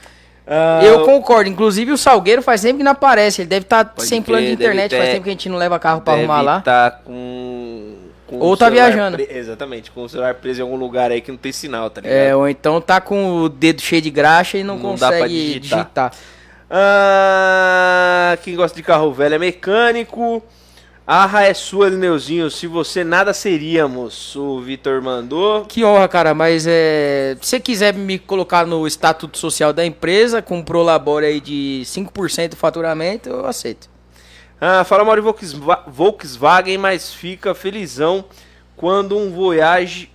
Ah, 0.47 0.81
Eu 0.85 1.05
concordo. 1.05 1.49
Inclusive 1.49 1.91
o 1.93 1.97
Salgueiro 1.99 2.43
faz 2.43 2.61
tempo 2.61 2.79
que 2.79 2.85
não 2.85 2.93
aparece. 2.93 3.43
Ele 3.43 3.49
deve 3.49 3.65
estar 3.65 3.85
Pode 3.85 4.07
sem 4.07 4.21
plano 4.21 4.43
de 4.47 4.57
crer, 4.57 4.67
internet. 4.69 4.91
Faz 4.95 5.05
ter- 5.07 5.13
tempo 5.13 5.25
que 5.25 5.31
a 5.31 5.33
gente 5.33 5.49
não 5.49 5.57
leva 5.57 5.79
carro 5.79 6.01
pra 6.03 6.15
deve 6.15 6.25
arrumar 6.27 6.43
lá. 6.43 6.61
tá 6.61 6.91
com, 6.91 7.95
com 8.27 8.39
Ou 8.39 8.57
tá 8.57 8.69
viajando. 8.69 9.17
pre- 9.17 9.29
Exatamente, 9.31 9.91
com 9.91 10.03
o 10.03 10.09
celular 10.09 10.35
preso 10.35 10.61
em 10.61 10.63
algum 10.63 10.77
lugar 10.77 11.11
aí 11.11 11.21
que 11.23 11.31
não 11.31 11.39
tem 11.39 11.51
sinal, 11.53 11.89
tá 11.89 12.01
ligado? 12.03 12.17
É, 12.17 12.37
ou 12.37 12.47
então 12.49 12.81
tá 12.81 13.01
com 13.01 13.37
o 13.39 13.49
dedo 13.49 13.81
cheio 13.81 14.03
de 14.03 14.11
graxa 14.11 14.59
e 14.59 14.63
não, 14.65 14.75
Não 14.77 14.83
consegue 14.83 15.29
digitar. 15.61 15.79
digitar. 15.79 16.13
Ah, 16.71 18.37
quem 18.43 18.55
gosta 18.55 18.77
de 18.77 18.83
carro 18.83 19.13
velho 19.13 19.35
é 19.35 19.39
mecânico. 19.39 20.43
Arra 21.07 21.43
é 21.45 21.53
sua, 21.53 21.91
Lineuzinho. 21.91 22.51
Se 22.51 22.67
você 22.67 23.05
nada 23.05 23.35
seríamos, 23.35 24.35
o 24.37 24.59
Vitor 24.61 25.03
mandou. 25.03 25.67
Que 25.67 25.85
honra, 25.85 26.09
cara, 26.09 26.33
mas 26.33 26.67
é. 26.67 27.37
Se 27.43 27.49
você 27.51 27.61
quiser 27.61 27.93
me 27.93 28.19
colocar 28.19 28.67
no 28.67 28.87
estatuto 28.87 29.37
social 29.37 29.71
da 29.73 29.85
empresa, 29.85 30.41
com 30.41 30.59
um 30.59 30.63
prolabore 30.65 31.27
aí 31.27 31.41
de 31.41 31.83
5% 31.85 32.51
do 32.51 32.57
faturamento, 32.57 33.29
eu 33.29 33.45
aceito. 33.47 33.91
Ah, 34.59 34.83
fala 34.83 35.05
mal 35.05 35.15
de 35.15 35.21
Volkswa- 35.21 35.85
Volkswagen, 35.87 36.79
mas 36.79 37.13
fica 37.13 37.55
felizão 37.55 38.25
quando 38.75 39.19
um 39.19 39.31
Voyage. 39.31 40.11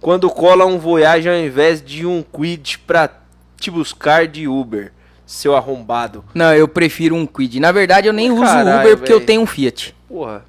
Quando 0.00 0.28
cola 0.30 0.66
um 0.66 0.78
Voyage 0.78 1.28
ao 1.28 1.36
invés 1.36 1.80
de 1.80 2.04
um 2.04 2.22
Quid 2.24 2.80
pra 2.80 3.08
te 3.56 3.70
buscar 3.70 4.26
de 4.26 4.48
Uber, 4.48 4.92
seu 5.26 5.56
arrombado. 5.56 6.24
Não, 6.32 6.54
eu 6.54 6.68
prefiro 6.68 7.14
um 7.16 7.26
Quid. 7.26 7.58
Na 7.58 7.72
verdade, 7.72 8.06
eu 8.06 8.12
nem 8.12 8.30
uso 8.30 8.42
Caralho, 8.42 8.80
Uber 8.80 8.96
porque 8.96 9.12
eu 9.12 9.20
tenho 9.20 9.42
um 9.42 9.46
Fiat. 9.46 9.94
Porra. 10.08 10.44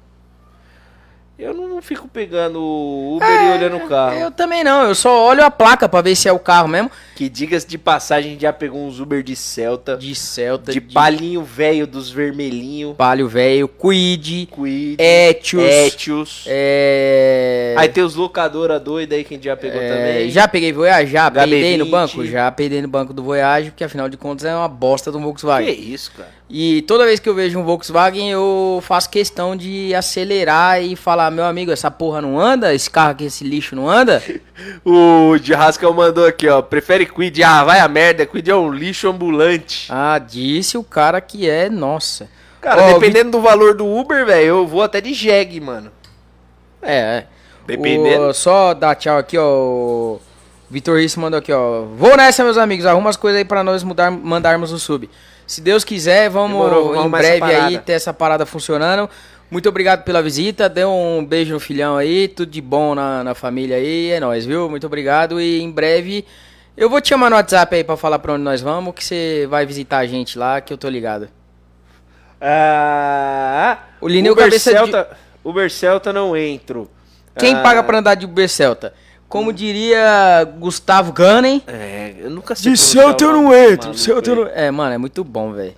Eu 1.38 1.54
não 1.54 1.80
fico 1.80 2.08
pegando 2.08 2.60
o 2.60 3.16
Uber 3.16 3.28
e 3.28 3.52
olhando 3.52 3.76
o 3.76 3.88
carro. 3.88 4.12
É, 4.12 4.24
Eu 4.24 4.30
também 4.32 4.64
não, 4.64 4.82
eu 4.82 4.92
só 4.92 5.24
olho 5.24 5.44
a 5.44 5.48
placa 5.48 5.88
pra 5.88 6.00
ver 6.00 6.16
se 6.16 6.26
é 6.28 6.32
o 6.32 6.38
carro 6.38 6.66
mesmo. 6.66 6.90
Que 7.14 7.28
digas 7.28 7.64
de 7.64 7.78
passagem, 7.78 8.36
já 8.38 8.52
pegou 8.52 8.84
uns 8.84 8.98
Uber 8.98 9.22
de 9.22 9.36
Celta. 9.36 9.96
De 9.96 10.16
Celta, 10.16 10.72
de, 10.72 10.80
palinho 10.80 11.44
velho 11.44 11.86
dos 11.86 12.10
vermelhinhos. 12.10 12.96
Palio 12.96 13.28
velho, 13.28 13.68
Quid, 13.68 14.48
Quid. 14.52 14.96
Etios. 15.00 15.62
Etios. 15.62 16.44
É... 16.48 17.74
Aí 17.78 17.88
tem 17.88 18.02
os 18.02 18.16
locadora 18.16 18.80
doida 18.80 19.14
aí 19.14 19.22
que 19.22 19.38
já 19.40 19.56
pegou 19.56 19.80
é, 19.80 19.88
também. 19.88 20.30
Já 20.30 20.48
peguei 20.48 20.72
Voyage, 20.72 21.12
já 21.12 21.30
HB20. 21.30 21.34
peidei 21.48 21.76
no 21.76 21.86
banco, 21.86 22.26
já 22.26 22.50
peidei 22.50 22.82
no 22.82 22.88
banco 22.88 23.12
do 23.12 23.22
Voyage, 23.22 23.70
porque 23.70 23.84
afinal 23.84 24.08
de 24.08 24.16
contas 24.16 24.44
é 24.44 24.54
uma 24.54 24.68
bosta 24.68 25.12
do 25.12 25.18
Que 25.18 25.24
Volkswagen. 25.24 25.72
isso, 25.72 26.10
cara. 26.16 26.37
E 26.50 26.80
toda 26.82 27.04
vez 27.04 27.20
que 27.20 27.28
eu 27.28 27.34
vejo 27.34 27.58
um 27.58 27.64
Volkswagen, 27.64 28.30
eu 28.30 28.80
faço 28.82 29.10
questão 29.10 29.54
de 29.54 29.94
acelerar 29.94 30.82
e 30.82 30.96
falar, 30.96 31.30
meu 31.30 31.44
amigo, 31.44 31.70
essa 31.70 31.90
porra 31.90 32.22
não 32.22 32.40
anda? 32.40 32.72
Esse 32.74 32.88
carro 32.90 33.10
aqui, 33.10 33.24
esse 33.24 33.44
lixo 33.44 33.76
não 33.76 33.88
anda? 33.88 34.22
O 34.84 35.38
de 35.38 35.52
Rascal 35.54 35.94
mandou 35.94 36.26
aqui, 36.26 36.48
ó. 36.48 36.60
Prefere 36.60 37.06
Quid? 37.06 37.42
Ah, 37.44 37.62
vai 37.62 37.78
a 37.78 37.86
merda. 37.86 38.26
Quid 38.26 38.48
é 38.50 38.56
um 38.56 38.72
lixo 38.72 39.08
ambulante. 39.08 39.86
Ah, 39.88 40.18
disse 40.18 40.76
o 40.76 40.82
cara 40.82 41.20
que 41.20 41.48
é, 41.48 41.68
nossa. 41.70 42.28
Cara, 42.60 42.82
Ó, 42.82 42.92
dependendo 42.94 43.30
do 43.30 43.40
valor 43.40 43.74
do 43.74 43.86
Uber, 43.86 44.26
velho, 44.26 44.46
eu 44.46 44.66
vou 44.66 44.82
até 44.82 45.00
de 45.00 45.14
Jeg, 45.14 45.60
mano. 45.60 45.92
É, 46.82 46.96
é. 46.98 47.26
Dependendo. 47.68 48.24
O- 48.28 48.34
só 48.34 48.74
dar 48.74 48.96
tchau 48.96 49.18
aqui, 49.18 49.36
ó. 49.38 50.16
Vitor 50.68 50.98
Risso 50.98 51.20
mandou 51.20 51.38
aqui, 51.38 51.52
ó. 51.52 51.82
Vou 51.96 52.16
nessa, 52.16 52.42
meus 52.42 52.58
amigos. 52.58 52.84
Arruma 52.84 53.10
as 53.10 53.16
coisas 53.16 53.38
aí 53.38 53.44
pra 53.44 53.62
nós 53.62 53.84
mudar, 53.84 54.10
mandarmos 54.10 54.72
o 54.72 54.78
sub. 54.78 55.08
Se 55.48 55.60
Deus 55.62 55.82
quiser, 55.82 56.28
vamos 56.28 56.58
Demorou, 56.58 56.88
vamos 56.90 57.06
em 57.06 57.10
breve 57.10 57.44
aí 57.54 57.78
ter 57.78 57.92
essa 57.94 58.12
parada 58.14 58.44
funcionando. 58.46 59.08
Muito 59.50 59.66
obrigado 59.68 60.04
pela 60.04 60.20
visita. 60.22 60.68
Dê 60.68 60.84
um 60.84 61.24
beijo 61.24 61.54
no 61.54 61.58
filhão 61.58 61.96
aí. 61.96 62.28
Tudo 62.28 62.50
de 62.52 62.60
bom 62.60 62.94
na, 62.94 63.24
na 63.24 63.34
família 63.34 63.76
aí. 63.76 64.10
É 64.10 64.20
nóis, 64.20 64.44
viu? 64.44 64.68
Muito 64.68 64.86
obrigado. 64.86 65.40
E 65.40 65.60
em 65.62 65.70
breve 65.70 66.24
eu 66.76 66.90
vou 66.90 67.00
te 67.00 67.08
chamar 67.08 67.30
no 67.30 67.36
WhatsApp 67.36 67.74
aí 67.74 67.82
pra 67.82 67.96
falar 67.96 68.18
pra 68.18 68.34
onde 68.34 68.42
nós 68.44 68.60
vamos. 68.60 68.94
Que 68.94 69.02
você 69.02 69.46
vai 69.48 69.64
visitar 69.64 69.98
a 69.98 70.06
gente 70.06 70.38
lá, 70.38 70.60
que 70.60 70.70
eu 70.70 70.76
tô 70.76 70.86
ligado. 70.88 71.30
Ah, 72.40 73.78
O 74.00 74.06
Lineu 74.08 74.32
Uber 74.34 74.44
Cabeça 74.44 74.70
de- 74.70 74.76
Celta, 74.76 75.08
Uber 75.44 75.70
Celta 75.70 76.12
não 76.12 76.36
entro. 76.36 76.90
Quem 77.36 77.54
Ah, 77.54 77.60
paga 77.62 77.82
pra 77.82 77.98
andar 77.98 78.14
de 78.16 78.26
Uber 78.26 78.48
Celta? 78.48 78.92
Como 79.28 79.52
diria 79.52 80.44
Gustavo 80.58 81.12
Gunning. 81.12 81.62
É, 81.66 82.14
eu 82.20 82.30
nunca 82.30 82.54
sei. 82.54 82.72
De 82.72 82.78
pronunciar 82.78 83.04
Celta 83.04 83.24
eu 83.24 83.30
o 83.30 83.32
não 83.34 83.54
entro. 83.54 83.88
maluco 83.88 83.98
Celta 83.98 84.30
eu 84.30 84.34
aí. 84.34 84.40
não... 84.40 84.50
É, 84.54 84.70
mano, 84.70 84.94
é 84.94 84.98
muito 84.98 85.22
bom, 85.22 85.52
velho. 85.52 85.74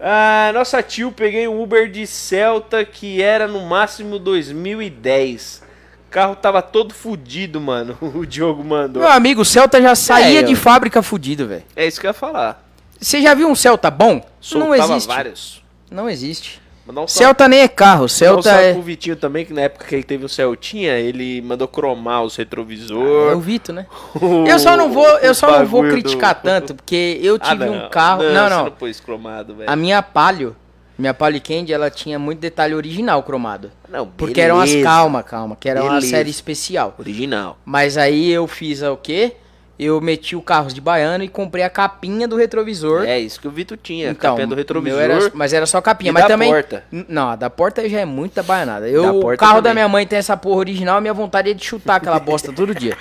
Ah, 0.00 0.50
nossa 0.54 0.82
tio, 0.82 1.12
peguei 1.12 1.46
um 1.48 1.62
Uber 1.62 1.90
de 1.90 2.06
Celta 2.06 2.84
que 2.84 3.22
era 3.22 3.46
no 3.46 3.60
máximo 3.66 4.18
2010. 4.18 5.62
O 6.08 6.10
carro 6.10 6.36
tava 6.36 6.62
todo 6.62 6.94
fudido, 6.94 7.60
mano. 7.60 7.96
O 8.14 8.24
Diogo 8.26 8.62
mandou. 8.64 9.02
Meu 9.02 9.10
amigo, 9.10 9.42
o 9.42 9.44
Celta 9.44 9.80
já 9.80 9.94
saía 9.94 10.40
É, 10.40 10.42
de 10.42 10.52
eu- 10.52 10.56
fábrica 10.58 11.02
fudido, 11.02 11.46
velho. 11.46 11.64
É 11.76 11.86
isso 11.86 12.00
que 12.00 12.06
eu 12.06 12.10
ia 12.10 12.14
falar. 12.14 12.62
Você 13.00 13.20
já 13.20 13.34
viu 13.34 13.48
um 13.48 13.54
Celta 13.54 13.90
bom? 13.90 14.14
não 14.14 14.22
Soltava 14.40 14.92
existe. 14.94 15.06
vários. 15.06 15.62
Não 15.90 16.08
existe. 16.08 16.62
Um 16.86 17.08
Celta 17.08 17.48
nem 17.48 17.60
é 17.60 17.68
carro, 17.68 18.04
um 18.04 18.08
Celta 18.08 18.42
salve 18.50 18.64
é... 18.64 18.72
pro 18.74 18.82
Vitinho 18.82 19.16
também, 19.16 19.44
que 19.46 19.52
na 19.54 19.62
época 19.62 19.86
que 19.86 19.94
ele 19.94 20.02
teve 20.04 20.24
o 20.24 20.28
Celtinha, 20.28 20.92
ele 20.98 21.40
mandou 21.40 21.66
cromar 21.66 22.22
os 22.22 22.38
É 22.38 22.42
o 22.42 22.44
retrovisor. 22.44 23.38
Vito, 23.40 23.72
né? 23.72 23.86
Eu 24.46 24.58
só 24.58 24.76
não 24.76 24.92
vou, 24.92 25.06
eu 25.20 25.34
só 25.34 25.46
não 25.60 25.66
vou 25.66 25.80
bagulho 25.82 25.96
do- 26.02 26.02
criticar 26.02 26.40
tanto, 26.42 26.74
porque 26.74 27.18
eu 27.22 27.38
Ah, 27.40 27.50
tive 27.50 27.68
um 27.70 27.88
carro. 27.88 28.22
Não, 28.24 28.44
Você 28.44 28.50
não. 28.54 28.64
não 28.64 28.70
pôs 28.72 29.00
cromado, 29.00 29.54
velho. 29.54 29.70
A 29.70 29.74
minha 29.74 30.02
Palio, 30.02 30.54
minha 30.98 31.14
Palio 31.14 31.40
Candy, 31.40 31.72
ela 31.72 31.90
tinha 31.90 32.18
muito 32.18 32.38
detalhe 32.40 32.74
original 32.74 33.22
cromado. 33.22 33.72
Não, 33.88 34.06
Porque 34.06 34.40
eram 34.40 34.60
as 34.60 34.68
beleza. 34.70 34.86
calma, 34.88 35.22
calma, 35.22 35.56
que 35.58 35.68
era 35.68 35.80
uma 35.82 35.88
Beleza. 35.94 36.08
série 36.08 36.28
especial. 36.30 36.94
Original. 36.98 37.56
Mas 37.64 37.96
aí 37.96 38.30
eu 38.30 38.46
fiz 38.46 38.82
o 38.82 38.96
quê? 38.96 39.36
Eu 39.76 40.00
meti 40.00 40.36
o 40.36 40.40
carro 40.42 40.68
de 40.72 40.80
baiano 40.80 41.24
e 41.24 41.28
comprei 41.28 41.64
a 41.64 41.68
capinha 41.70 42.28
do 42.28 42.36
retrovisor. 42.36 43.02
É 43.04 43.18
isso 43.18 43.40
que 43.40 43.48
o 43.48 43.50
Vitor 43.50 43.76
tinha. 43.82 44.10
então, 44.10 44.30
capinha 44.32 44.46
do 44.46 44.54
retrovisor. 44.54 45.00
era- 45.00 45.30
mas 45.34 45.52
era 45.52 45.66
só 45.66 45.80
capinha, 45.80 46.10
e 46.10 46.12
mas 46.12 46.22
da 46.22 46.28
também 46.28 46.48
porta. 46.50 46.84
Não, 47.08 47.30
a 47.30 47.36
da 47.36 47.50
porta 47.50 47.88
já 47.88 47.98
é 48.00 48.04
muita 48.04 48.42
baianada. 48.42 48.88
Eu, 48.88 49.02
Da 49.02 49.12
o 49.12 49.36
carro 49.36 49.54
da 49.60 49.70
também. 49.70 49.74
minha 49.74 49.88
mãe 49.88 50.06
tem 50.06 50.18
essa 50.18 50.36
porra 50.36 50.58
original, 50.58 51.00
minha 51.00 51.12
vontade 51.12 51.50
é 51.50 51.54
de 51.54 51.64
chutar 51.64 51.96
aquela 51.96 52.20
bosta 52.20 52.52
todo 52.52 52.72
dia. 52.72 52.96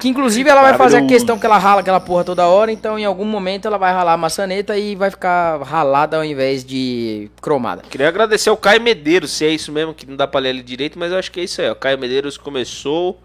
Que 0.00 0.08
inclusive 0.08 0.50
ela 0.50 0.62
vai 0.62 0.74
fazer 0.74 0.96
a 0.96 1.06
questão 1.06 1.38
que 1.38 1.46
ela 1.46 1.58
rala 1.58 1.80
aquela 1.80 2.00
porra 2.00 2.24
toda 2.24 2.44
hora, 2.48 2.72
então 2.72 2.98
em 2.98 3.04
algum 3.04 3.24
momento 3.24 3.68
ela 3.68 3.78
vai 3.78 3.92
ralar 3.92 4.14
a 4.14 4.16
maçaneta 4.16 4.76
e 4.76 4.96
vai 4.96 5.10
ficar 5.12 5.62
ralada 5.62 6.16
ao 6.16 6.24
invés 6.24 6.64
de 6.64 7.30
cromada. 7.40 7.82
Queria 7.88 8.08
agradecer 8.08 8.50
ao 8.50 8.56
Caio 8.56 8.80
Medeiros, 8.82 9.30
se 9.30 9.44
é 9.44 9.50
isso 9.50 9.70
mesmo, 9.70 9.94
que 9.94 10.04
não 10.04 10.16
dá 10.16 10.26
pra 10.26 10.40
ler 10.40 10.48
ele 10.48 10.62
direito, 10.64 10.98
mas 10.98 11.12
eu 11.12 11.18
acho 11.18 11.30
que 11.30 11.38
é 11.38 11.44
isso 11.44 11.62
aí. 11.62 11.70
O 11.70 11.76
Caio 11.76 11.96
Medeiros 12.00 12.36
começou 12.36 13.20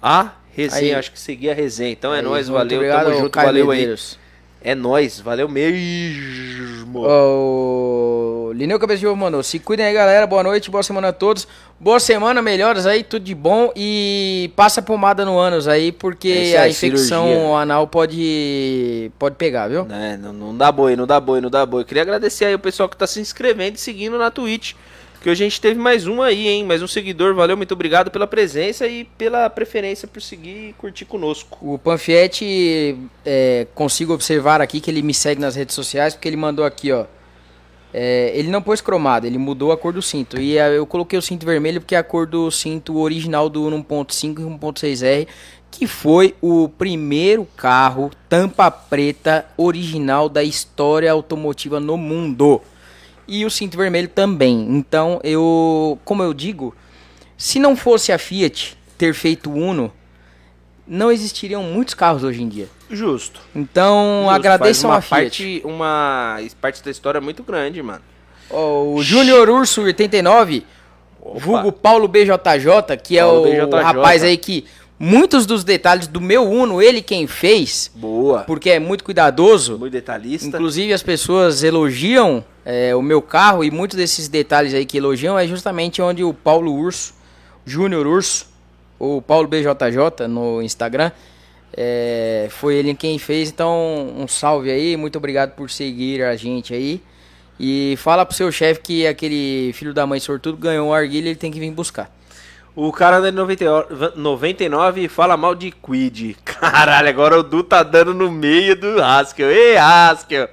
a 0.00 0.28
resenha, 0.56 0.94
Aí. 0.94 0.94
acho 0.94 1.12
que 1.12 1.18
seguia 1.18 1.52
a 1.52 1.54
resenha. 1.54 1.90
Então 1.92 2.12
é 2.14 2.18
Aí, 2.18 2.22
nóis, 2.24 2.48
valeu, 2.48 2.78
obrigado, 2.78 3.04
tamo 3.06 3.16
junto, 3.18 3.30
Caio 3.30 3.46
valeu 3.46 3.66
Medeiros. 3.68 4.18
aí. 4.18 4.24
É 4.70 4.74
nóis, 4.74 5.20
valeu 5.20 5.46
mesmo. 5.48 7.04
O 7.06 8.52
Lineu 8.54 8.78
Cabeça 8.78 9.00
de 9.00 9.06
Ovo 9.06 9.16
mandou. 9.16 9.42
Se 9.42 9.58
cuidem 9.58 9.84
aí, 9.84 9.92
galera. 9.92 10.26
Boa 10.26 10.42
noite, 10.42 10.70
boa 10.70 10.82
semana 10.82 11.08
a 11.08 11.12
todos. 11.12 11.46
Boa 11.78 12.00
semana, 12.00 12.40
melhoras 12.40 12.86
aí, 12.86 13.02
tudo 13.02 13.24
de 13.24 13.34
bom. 13.34 13.70
E 13.76 14.50
passa 14.56 14.80
pomada 14.80 15.24
no 15.24 15.38
ânus 15.38 15.68
aí, 15.68 15.88
É 15.88 15.92
porque 15.92 16.28
isso 16.28 16.56
a 16.56 16.68
infecção 16.68 17.26
cirurgia. 17.26 17.56
anal 17.58 17.86
pode, 17.86 19.10
pode 19.18 19.34
pegar, 19.36 19.68
viu? 19.68 19.86
É, 19.90 20.16
não, 20.16 20.32
não 20.32 20.56
dá 20.56 20.72
boi, 20.72 20.96
não 20.96 21.06
dá 21.06 21.20
boi, 21.20 21.40
não 21.42 21.50
dá 21.50 21.66
boi. 21.66 21.84
Queria 21.84 22.02
agradecer 22.02 22.46
aí 22.46 22.54
o 22.54 22.58
pessoal 22.58 22.88
que 22.88 22.96
tá 22.96 23.06
se 23.06 23.20
inscrevendo 23.20 23.76
e 23.76 23.80
seguindo 23.80 24.16
na 24.16 24.30
Twitch. 24.30 24.72
Que 25.24 25.30
hoje 25.30 25.42
a 25.42 25.48
gente 25.48 25.58
teve 25.58 25.80
mais 25.80 26.06
um 26.06 26.20
aí, 26.20 26.48
hein? 26.48 26.66
Mais 26.66 26.82
um 26.82 26.86
seguidor. 26.86 27.34
Valeu, 27.34 27.56
muito 27.56 27.72
obrigado 27.72 28.10
pela 28.10 28.26
presença 28.26 28.86
e 28.86 29.04
pela 29.04 29.48
preferência 29.48 30.06
por 30.06 30.20
seguir 30.20 30.68
e 30.68 30.72
curtir 30.74 31.06
conosco. 31.06 31.56
O 31.62 31.78
Panfietti, 31.78 32.94
é, 33.24 33.66
consigo 33.74 34.12
observar 34.12 34.60
aqui 34.60 34.82
que 34.82 34.90
ele 34.90 35.00
me 35.00 35.14
segue 35.14 35.40
nas 35.40 35.56
redes 35.56 35.74
sociais, 35.74 36.12
porque 36.12 36.28
ele 36.28 36.36
mandou 36.36 36.62
aqui, 36.62 36.92
ó. 36.92 37.06
É, 37.90 38.32
ele 38.34 38.50
não 38.50 38.60
pôs 38.60 38.82
cromado, 38.82 39.26
ele 39.26 39.38
mudou 39.38 39.72
a 39.72 39.78
cor 39.78 39.94
do 39.94 40.02
cinto. 40.02 40.38
E 40.38 40.58
é, 40.58 40.76
eu 40.76 40.84
coloquei 40.86 41.18
o 41.18 41.22
cinto 41.22 41.46
vermelho 41.46 41.80
porque 41.80 41.94
é 41.94 41.98
a 41.98 42.04
cor 42.04 42.26
do 42.26 42.50
cinto 42.50 42.98
original 42.98 43.48
do 43.48 43.62
1.5 43.62 44.40
e 44.40 44.42
1.6R, 44.42 45.26
que 45.70 45.86
foi 45.86 46.34
o 46.42 46.68
primeiro 46.68 47.48
carro 47.56 48.10
tampa 48.28 48.70
preta 48.70 49.46
original 49.56 50.28
da 50.28 50.44
história 50.44 51.10
automotiva 51.10 51.80
no 51.80 51.96
mundo. 51.96 52.60
E 53.26 53.44
o 53.44 53.50
cinto 53.50 53.76
vermelho 53.76 54.08
também. 54.08 54.66
Então, 54.70 55.20
eu, 55.24 55.98
como 56.04 56.22
eu 56.22 56.34
digo, 56.34 56.74
se 57.36 57.58
não 57.58 57.74
fosse 57.76 58.12
a 58.12 58.18
Fiat 58.18 58.76
ter 58.98 59.14
feito 59.14 59.50
o 59.50 59.54
Uno, 59.54 59.92
não 60.86 61.10
existiriam 61.10 61.62
muitos 61.62 61.94
carros 61.94 62.22
hoje 62.22 62.42
em 62.42 62.48
dia. 62.48 62.68
Justo. 62.90 63.40
Então, 63.54 64.20
Justo, 64.24 64.34
agradeçam 64.34 64.92
a 64.92 65.00
Fiat. 65.00 65.08
parte, 65.10 65.62
uma 65.64 66.38
parte 66.60 66.84
da 66.84 66.90
história 66.90 67.20
muito 67.20 67.42
grande, 67.42 67.82
mano. 67.82 68.02
Ó, 68.50 68.82
o 68.84 69.02
Júnior 69.02 69.48
Urso 69.48 69.82
89, 69.82 70.64
Opa. 71.20 71.38
vulgo 71.40 71.72
Paulo 71.72 72.06
BJJ, 72.06 72.96
que 73.02 73.18
é 73.18 73.22
Paulo 73.24 73.40
o 73.40 73.44
BJJ. 73.44 73.82
rapaz 73.82 74.22
aí 74.22 74.36
que 74.36 74.66
muitos 74.98 75.46
dos 75.46 75.64
detalhes 75.64 76.06
do 76.06 76.20
meu 76.20 76.48
Uno, 76.48 76.80
ele 76.80 77.02
quem 77.02 77.26
fez, 77.26 77.90
Boa. 77.94 78.40
porque 78.40 78.70
é 78.70 78.78
muito 78.78 79.04
cuidadoso. 79.04 79.78
Muito 79.78 79.92
detalhista. 79.92 80.46
Inclusive 80.46 80.92
as 80.92 81.02
pessoas 81.02 81.62
elogiam 81.62 82.44
é, 82.64 82.94
o 82.94 83.02
meu 83.02 83.20
carro 83.20 83.64
e 83.64 83.70
muitos 83.70 83.96
desses 83.96 84.28
detalhes 84.28 84.72
aí 84.74 84.86
que 84.86 84.96
elogiam 84.98 85.38
é 85.38 85.46
justamente 85.46 86.00
onde 86.00 86.24
o 86.24 86.32
Paulo 86.32 86.72
Urso, 86.72 87.14
Júnior 87.64 88.06
Urso, 88.06 88.46
ou 88.98 89.20
Paulo 89.20 89.48
BJJ 89.48 90.28
no 90.28 90.62
Instagram, 90.62 91.10
é, 91.76 92.46
foi 92.50 92.76
ele 92.76 92.94
quem 92.94 93.18
fez. 93.18 93.50
Então, 93.50 94.14
um 94.16 94.28
salve 94.28 94.70
aí, 94.70 94.96
muito 94.96 95.18
obrigado 95.18 95.54
por 95.54 95.70
seguir 95.70 96.22
a 96.22 96.36
gente 96.36 96.72
aí. 96.72 97.02
E 97.58 97.94
fala 97.98 98.24
pro 98.24 98.34
seu 98.34 98.50
chefe 98.50 98.80
que 98.80 99.06
aquele 99.06 99.72
filho 99.74 99.94
da 99.94 100.06
mãe 100.06 100.18
sortudo 100.18 100.56
ganhou 100.56 100.88
um 100.88 100.92
arguilha, 100.92 101.28
ele 101.28 101.36
tem 101.36 101.52
que 101.52 101.60
vir 101.60 101.70
buscar. 101.70 102.13
O 102.76 102.90
cara 102.90 103.20
da 103.20 103.30
90 103.30 104.14
99 104.16 105.08
fala 105.08 105.36
mal 105.36 105.54
de 105.54 105.70
Quid. 105.70 106.36
Caralho, 106.44 107.08
agora 107.08 107.38
o 107.38 107.42
Du 107.42 107.62
tá 107.62 107.84
dando 107.84 108.12
no 108.12 108.32
meio 108.32 108.74
do 108.74 109.00
Haskell. 109.00 109.48
Ei, 109.48 109.76
Haskell! 109.76 110.48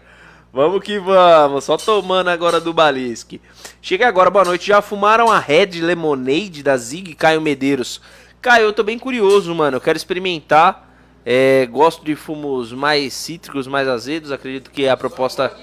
Vamos 0.54 0.84
que 0.84 1.00
vamos, 1.00 1.64
só 1.64 1.78
tomando 1.78 2.28
agora 2.28 2.60
do 2.60 2.74
Balisque. 2.74 3.42
Chega 3.82 4.08
agora, 4.08 4.30
boa 4.30 4.46
noite. 4.46 4.68
Já 4.68 4.84
fumaram 4.84 5.32
a 5.32 5.40
Red 5.40 5.82
Lemonade 5.82 6.62
da 6.62 6.78
Zig 6.78 7.16
Caio 7.16 7.42
Medeiros? 7.42 8.02
Caio, 8.40 8.66
eu 8.66 8.74
tô 8.74 8.84
bem 8.84 9.00
curioso, 9.00 9.56
mano. 9.56 9.78
Eu 9.78 9.82
quero 9.82 9.98
experimentar. 9.98 10.90
É, 11.26 11.66
gosto 11.68 12.04
de 12.04 12.16
fumos 12.16 12.72
mais 12.72 13.14
cítricos, 13.14 13.66
mais 13.66 13.88
azedos. 13.88 14.32
Acredito 14.32 14.70
que 14.70 14.88
a 14.88 14.96
proposta 14.96 15.56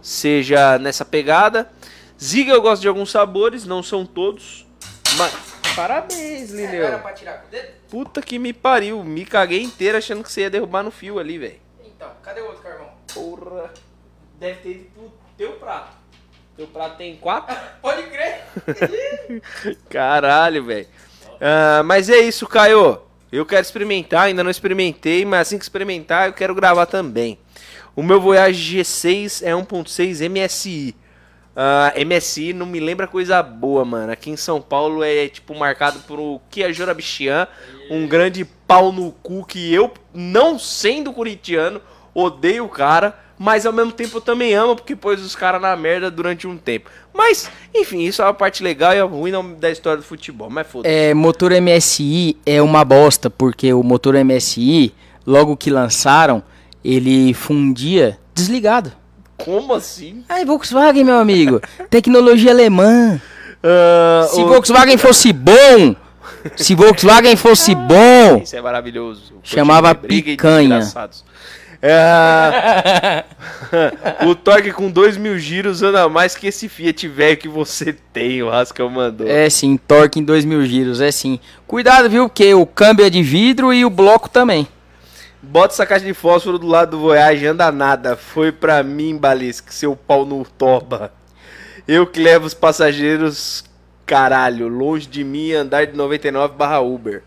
seja 0.00 0.78
nessa 0.78 1.04
pegada. 1.04 1.70
Zig 2.20 2.48
eu 2.48 2.60
gosto 2.60 2.82
de 2.82 2.88
alguns 2.88 3.10
sabores, 3.10 3.66
não 3.66 3.84
são 3.84 4.04
todos. 4.04 4.66
Mas. 5.16 5.61
Parabéns, 5.74 6.50
Lineu. 6.50 7.00
tirar 7.14 7.40
com 7.40 7.46
o 7.46 7.50
dedo? 7.50 7.68
Puta 7.90 8.22
que 8.22 8.38
me 8.38 8.52
pariu. 8.52 9.02
Me 9.02 9.24
caguei 9.24 9.62
inteiro 9.62 9.98
achando 9.98 10.22
que 10.22 10.30
você 10.30 10.42
ia 10.42 10.50
derrubar 10.50 10.82
no 10.82 10.90
fio 10.90 11.18
ali, 11.18 11.38
velho. 11.38 11.60
Então, 11.84 12.10
cadê 12.22 12.40
o 12.40 12.46
outro 12.46 12.62
carvão? 12.62 12.88
Porra. 13.12 13.70
Deve 14.38 14.60
ter 14.60 14.70
ido 14.70 14.84
pro 14.94 15.12
teu 15.36 15.52
prato. 15.52 15.96
Teu 16.56 16.66
prato 16.66 16.96
tem 16.96 17.16
quatro? 17.16 17.56
Pode 17.80 18.02
crer. 18.04 18.44
Caralho, 19.88 20.64
velho. 20.64 20.86
Ah, 21.40 21.82
mas 21.84 22.08
é 22.08 22.18
isso, 22.18 22.46
Caio. 22.46 23.00
Eu 23.30 23.46
quero 23.46 23.62
experimentar, 23.62 24.24
ainda 24.24 24.44
não 24.44 24.50
experimentei, 24.50 25.24
mas 25.24 25.48
assim 25.48 25.56
que 25.58 25.64
experimentar, 25.64 26.28
eu 26.28 26.34
quero 26.34 26.54
gravar 26.54 26.84
também. 26.84 27.38
O 27.96 28.02
meu 28.02 28.20
Voyage 28.20 28.78
G6 28.78 29.42
é 29.42 29.52
1.6 29.52 30.28
MSI. 30.28 30.94
Ah, 31.54 31.92
MSI 31.96 32.52
não 32.52 32.64
me 32.64 32.80
lembra 32.80 33.06
coisa 33.06 33.42
boa, 33.42 33.84
mano. 33.84 34.12
Aqui 34.12 34.30
em 34.30 34.36
São 34.36 34.60
Paulo 34.60 35.04
é 35.04 35.28
tipo 35.28 35.54
marcado 35.54 36.00
por 36.00 36.18
o 36.18 36.40
Kia 36.50 36.72
Jorabichian, 36.72 37.46
um 37.90 38.06
grande 38.06 38.44
pau 38.44 38.90
no 38.90 39.12
cu 39.12 39.44
que 39.44 39.72
eu, 39.72 39.92
não 40.14 40.58
sendo 40.58 41.12
curitiano, 41.12 41.80
odeio 42.14 42.64
o 42.64 42.68
cara, 42.68 43.18
mas 43.38 43.66
ao 43.66 43.72
mesmo 43.72 43.92
tempo 43.92 44.16
eu 44.16 44.20
também 44.20 44.54
amo 44.54 44.76
porque 44.76 44.96
pôs 44.96 45.20
os 45.20 45.36
caras 45.36 45.60
na 45.60 45.76
merda 45.76 46.10
durante 46.10 46.46
um 46.46 46.56
tempo. 46.56 46.88
Mas, 47.12 47.50
enfim, 47.74 48.00
isso 48.00 48.22
é 48.22 48.24
uma 48.24 48.34
parte 48.34 48.62
legal 48.62 48.94
e 48.94 48.96
é 48.96 49.02
ruim 49.02 49.32
da 49.58 49.70
história 49.70 49.98
do 49.98 50.04
futebol, 50.04 50.48
mas 50.48 50.66
foda-se. 50.66 50.94
É, 50.94 51.12
motor 51.12 51.52
MSI 51.52 52.36
é 52.46 52.62
uma 52.62 52.84
bosta, 52.84 53.28
porque 53.28 53.72
o 53.74 53.82
motor 53.82 54.14
MSI, 54.14 54.94
logo 55.26 55.56
que 55.56 55.70
lançaram, 55.70 56.42
ele 56.82 57.34
fundia 57.34 58.18
desligado. 58.34 59.01
Como 59.44 59.74
assim? 59.74 60.24
Ai, 60.28 60.44
Volkswagen, 60.44 61.04
meu 61.04 61.16
amigo, 61.18 61.60
tecnologia 61.90 62.50
alemã. 62.50 63.20
Ah, 63.62 64.26
Se 64.30 64.40
o- 64.40 64.46
Volkswagen 64.48 64.96
fosse 64.98 65.32
bom, 65.32 65.94
se 66.56 66.74
Volkswagen 66.74 67.36
fosse 67.36 67.74
bom, 67.74 68.40
Isso 68.42 68.56
é 68.56 68.60
maravilhoso. 68.60 69.34
Chamava 69.42 69.94
picanha. 69.94 70.80
É, 71.84 73.24
o 74.24 74.36
torque 74.36 74.70
com 74.70 74.88
2 74.88 75.16
mil 75.16 75.36
giros 75.36 75.82
anda 75.82 76.08
mais 76.08 76.36
que 76.36 76.46
esse 76.46 76.68
Fiat 76.68 77.08
velho 77.08 77.36
que 77.36 77.48
você 77.48 77.92
tem, 78.12 78.40
o 78.40 78.48
Rascal 78.48 78.88
mandou. 78.88 79.26
É 79.26 79.50
sim, 79.50 79.76
torque 79.76 80.20
em 80.20 80.24
2 80.24 80.44
mil 80.44 80.64
giros, 80.64 81.00
é 81.00 81.10
sim. 81.10 81.40
Cuidado, 81.66 82.08
viu? 82.08 82.28
Porque 82.28 82.54
o 82.54 82.64
câmbio 82.64 83.04
é 83.04 83.10
de 83.10 83.20
vidro 83.22 83.72
e 83.72 83.84
o 83.84 83.90
bloco 83.90 84.28
também. 84.28 84.68
Bota 85.42 85.74
essa 85.74 85.84
caixa 85.84 86.04
de 86.06 86.14
fósforo 86.14 86.58
do 86.58 86.66
lado 86.66 86.92
do 86.92 87.00
Voyage, 87.00 87.46
anda 87.46 87.70
nada. 87.72 88.16
Foi 88.16 88.52
pra 88.52 88.82
mim, 88.82 89.16
Balisque, 89.16 89.74
seu 89.74 89.96
pau 89.96 90.24
no 90.24 90.44
toba. 90.44 91.12
Eu 91.86 92.06
que 92.06 92.20
levo 92.22 92.46
os 92.46 92.54
passageiros, 92.54 93.64
caralho, 94.06 94.68
longe 94.68 95.06
de 95.08 95.24
mim 95.24 95.52
andar 95.52 95.84
de 95.86 95.96
99 95.96 96.54
barra 96.54 96.80
Uber. 96.80 97.22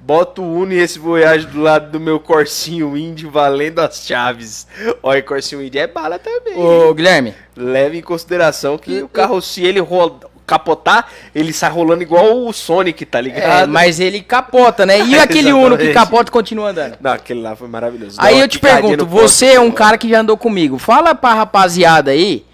Bota 0.00 0.42
o 0.42 0.52
Uno 0.52 0.72
e 0.72 0.78
esse 0.78 0.98
Voyage 0.98 1.46
do 1.46 1.62
lado 1.62 1.90
do 1.92 2.00
meu 2.00 2.18
Corsinho 2.20 2.94
Indy 2.96 3.24
valendo 3.26 3.78
as 3.78 4.04
chaves. 4.04 4.66
Olha, 5.02 5.22
Corsinho 5.22 5.62
Indy 5.62 5.78
é 5.78 5.86
bala 5.86 6.18
também. 6.18 6.58
Ô, 6.58 6.92
Guilherme, 6.92 7.34
Leve 7.56 7.98
em 7.98 8.02
consideração 8.02 8.76
que 8.76 9.02
o 9.02 9.08
carro, 9.08 9.40
se 9.40 9.64
ele 9.64 9.78
ro- 9.80 10.20
capotar, 10.46 11.06
ele 11.34 11.52
sai 11.52 11.70
rolando 11.70 12.02
igual 12.02 12.46
o 12.46 12.52
Sonic, 12.52 13.04
tá 13.06 13.18
é, 13.18 13.22
ligado? 13.22 13.68
mas 13.70 14.00
ele 14.00 14.20
capota, 14.20 14.84
né? 14.84 15.00
E 15.00 15.16
aquele 15.18 15.52
Uno 15.52 15.76
que 15.76 15.92
capota 15.92 16.30
e 16.30 16.32
continua 16.32 16.70
andando? 16.70 16.96
Não, 17.00 17.12
aquele 17.12 17.40
lá 17.40 17.56
foi 17.56 17.68
maravilhoso. 17.68 18.16
Aí 18.18 18.38
eu 18.38 18.48
te 18.48 18.58
pergunto, 18.58 19.06
você 19.06 19.54
é 19.54 19.60
um 19.60 19.70
cara 19.70 19.98
que 19.98 20.08
já 20.08 20.20
andou 20.20 20.36
comigo. 20.36 20.78
Fala 20.78 21.14
pra 21.14 21.34
rapaziada 21.34 22.10
aí, 22.10 22.44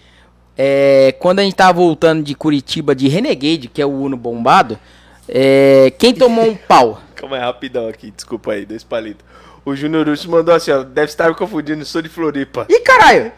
é, 0.56 1.14
quando 1.18 1.40
a 1.40 1.42
gente 1.42 1.54
tava 1.54 1.72
voltando 1.74 2.22
de 2.22 2.34
Curitiba 2.34 2.94
de 2.94 3.08
Renegade, 3.08 3.68
que 3.68 3.80
é 3.80 3.86
o 3.86 3.90
Uno 3.90 4.16
bombado, 4.16 4.78
é, 5.28 5.92
quem 5.98 6.12
tomou 6.12 6.44
um 6.44 6.56
pau? 6.56 7.00
Calma 7.16 7.36
aí, 7.36 7.42
rapidão 7.42 7.88
aqui, 7.88 8.10
desculpa 8.10 8.52
aí, 8.52 8.64
dois 8.64 8.82
palitos. 8.82 9.24
O 9.64 9.76
Júnior 9.76 10.08
Urso 10.08 10.30
mandou 10.30 10.54
assim, 10.54 10.70
ó, 10.70 10.82
deve 10.82 11.08
estar 11.08 11.28
me 11.28 11.34
confundindo, 11.34 11.84
sou 11.84 12.00
de 12.00 12.08
Floripa. 12.08 12.64
Ih, 12.68 12.80
caralho! 12.80 13.30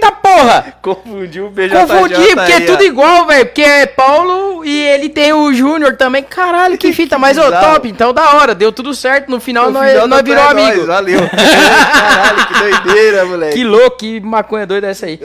tá 0.00 0.12
porra! 0.12 0.74
Confundiu 0.82 1.46
o 1.46 1.50
BJ 1.50 1.86
Confundi, 1.86 2.34
porque 2.34 2.52
é 2.52 2.60
tudo 2.60 2.84
igual, 2.84 3.26
velho. 3.26 3.46
Porque 3.46 3.62
é 3.62 3.86
Paulo 3.86 4.62
e 4.64 4.78
ele 4.88 5.08
tem 5.08 5.32
o 5.32 5.52
Júnior 5.54 5.96
também. 5.96 6.22
Caralho, 6.22 6.76
que 6.76 6.92
fita. 6.92 7.18
Mas, 7.18 7.38
ô, 7.38 7.50
top, 7.50 7.88
então 7.88 8.12
da 8.12 8.34
hora. 8.34 8.54
Deu 8.54 8.70
tudo 8.70 8.94
certo. 8.94 9.30
No 9.30 9.40
final, 9.40 9.66
No 9.66 9.72
nós, 9.72 9.90
final 9.90 10.06
nós 10.06 10.22
da 10.22 10.24
virou 10.24 10.48
amigo. 10.48 10.76
nós, 10.76 10.86
valeu. 10.86 11.20
Caralho, 11.30 12.46
que 12.46 12.54
doideira, 12.58 13.24
moleque. 13.24 13.54
Que 13.56 13.64
louco, 13.64 13.96
que 13.96 14.20
maconha 14.20 14.66
doida 14.66 14.88
essa 14.88 15.06
aí. 15.06 15.18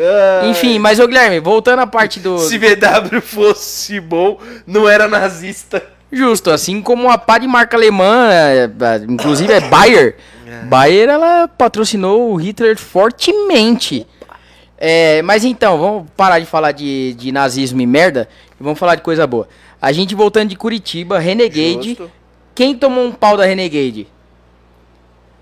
Enfim, 0.45 0.79
mas, 0.79 0.99
ô, 0.99 1.07
Guilherme, 1.07 1.41
voltando 1.41 1.79
à 1.79 1.87
parte 1.87 2.19
do... 2.21 2.39
Se 2.39 2.57
VW 2.57 3.21
fosse 3.21 3.99
bom, 3.99 4.39
não 4.65 4.87
era 4.87 5.07
nazista. 5.07 5.83
Justo, 6.13 6.51
assim 6.51 6.81
como 6.81 7.09
a 7.09 7.17
pá 7.17 7.37
de 7.39 7.47
marca 7.47 7.75
alemã, 7.75 8.29
é, 8.31 8.65
é, 8.65 8.97
inclusive 9.09 9.51
é 9.51 9.59
Bayer. 9.61 10.15
Bayer, 10.69 11.09
ela 11.09 11.47
patrocinou 11.47 12.31
o 12.31 12.35
Hitler 12.35 12.77
fortemente. 12.77 14.05
É, 14.77 15.21
mas 15.23 15.43
então, 15.43 15.77
vamos 15.79 16.09
parar 16.15 16.39
de 16.39 16.45
falar 16.45 16.71
de, 16.71 17.13
de 17.15 17.31
nazismo 17.31 17.81
e 17.81 17.85
merda 17.87 18.27
e 18.59 18.63
vamos 18.63 18.77
falar 18.77 18.95
de 18.95 19.01
coisa 19.01 19.25
boa. 19.25 19.47
A 19.81 19.91
gente 19.91 20.13
voltando 20.13 20.49
de 20.49 20.55
Curitiba, 20.55 21.17
Renegade. 21.19 21.89
Justo. 21.89 22.11
Quem 22.53 22.75
tomou 22.75 23.03
um 23.05 23.11
pau 23.11 23.35
da 23.35 23.45
Renegade? 23.45 24.07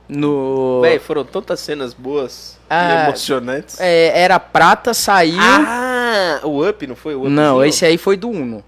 No. 0.07 0.81
Véi, 0.81 0.99
foram 0.99 1.23
tantas 1.23 1.59
cenas 1.61 1.93
boas 1.93 2.57
Ah, 2.69 3.03
e 3.03 3.07
emocionantes. 3.07 3.79
é, 3.79 4.11
era 4.21 4.39
prata, 4.39 4.93
saiu. 4.93 5.37
Ah, 5.39 6.39
o 6.43 6.67
Up, 6.67 6.85
não 6.85 6.95
foi 6.95 7.15
o 7.15 7.21
Up? 7.21 7.29
não, 7.29 7.63
esse 7.63 7.85
aí 7.85 7.97
foi 7.97 8.17
do 8.17 8.29
Uno. 8.29 8.63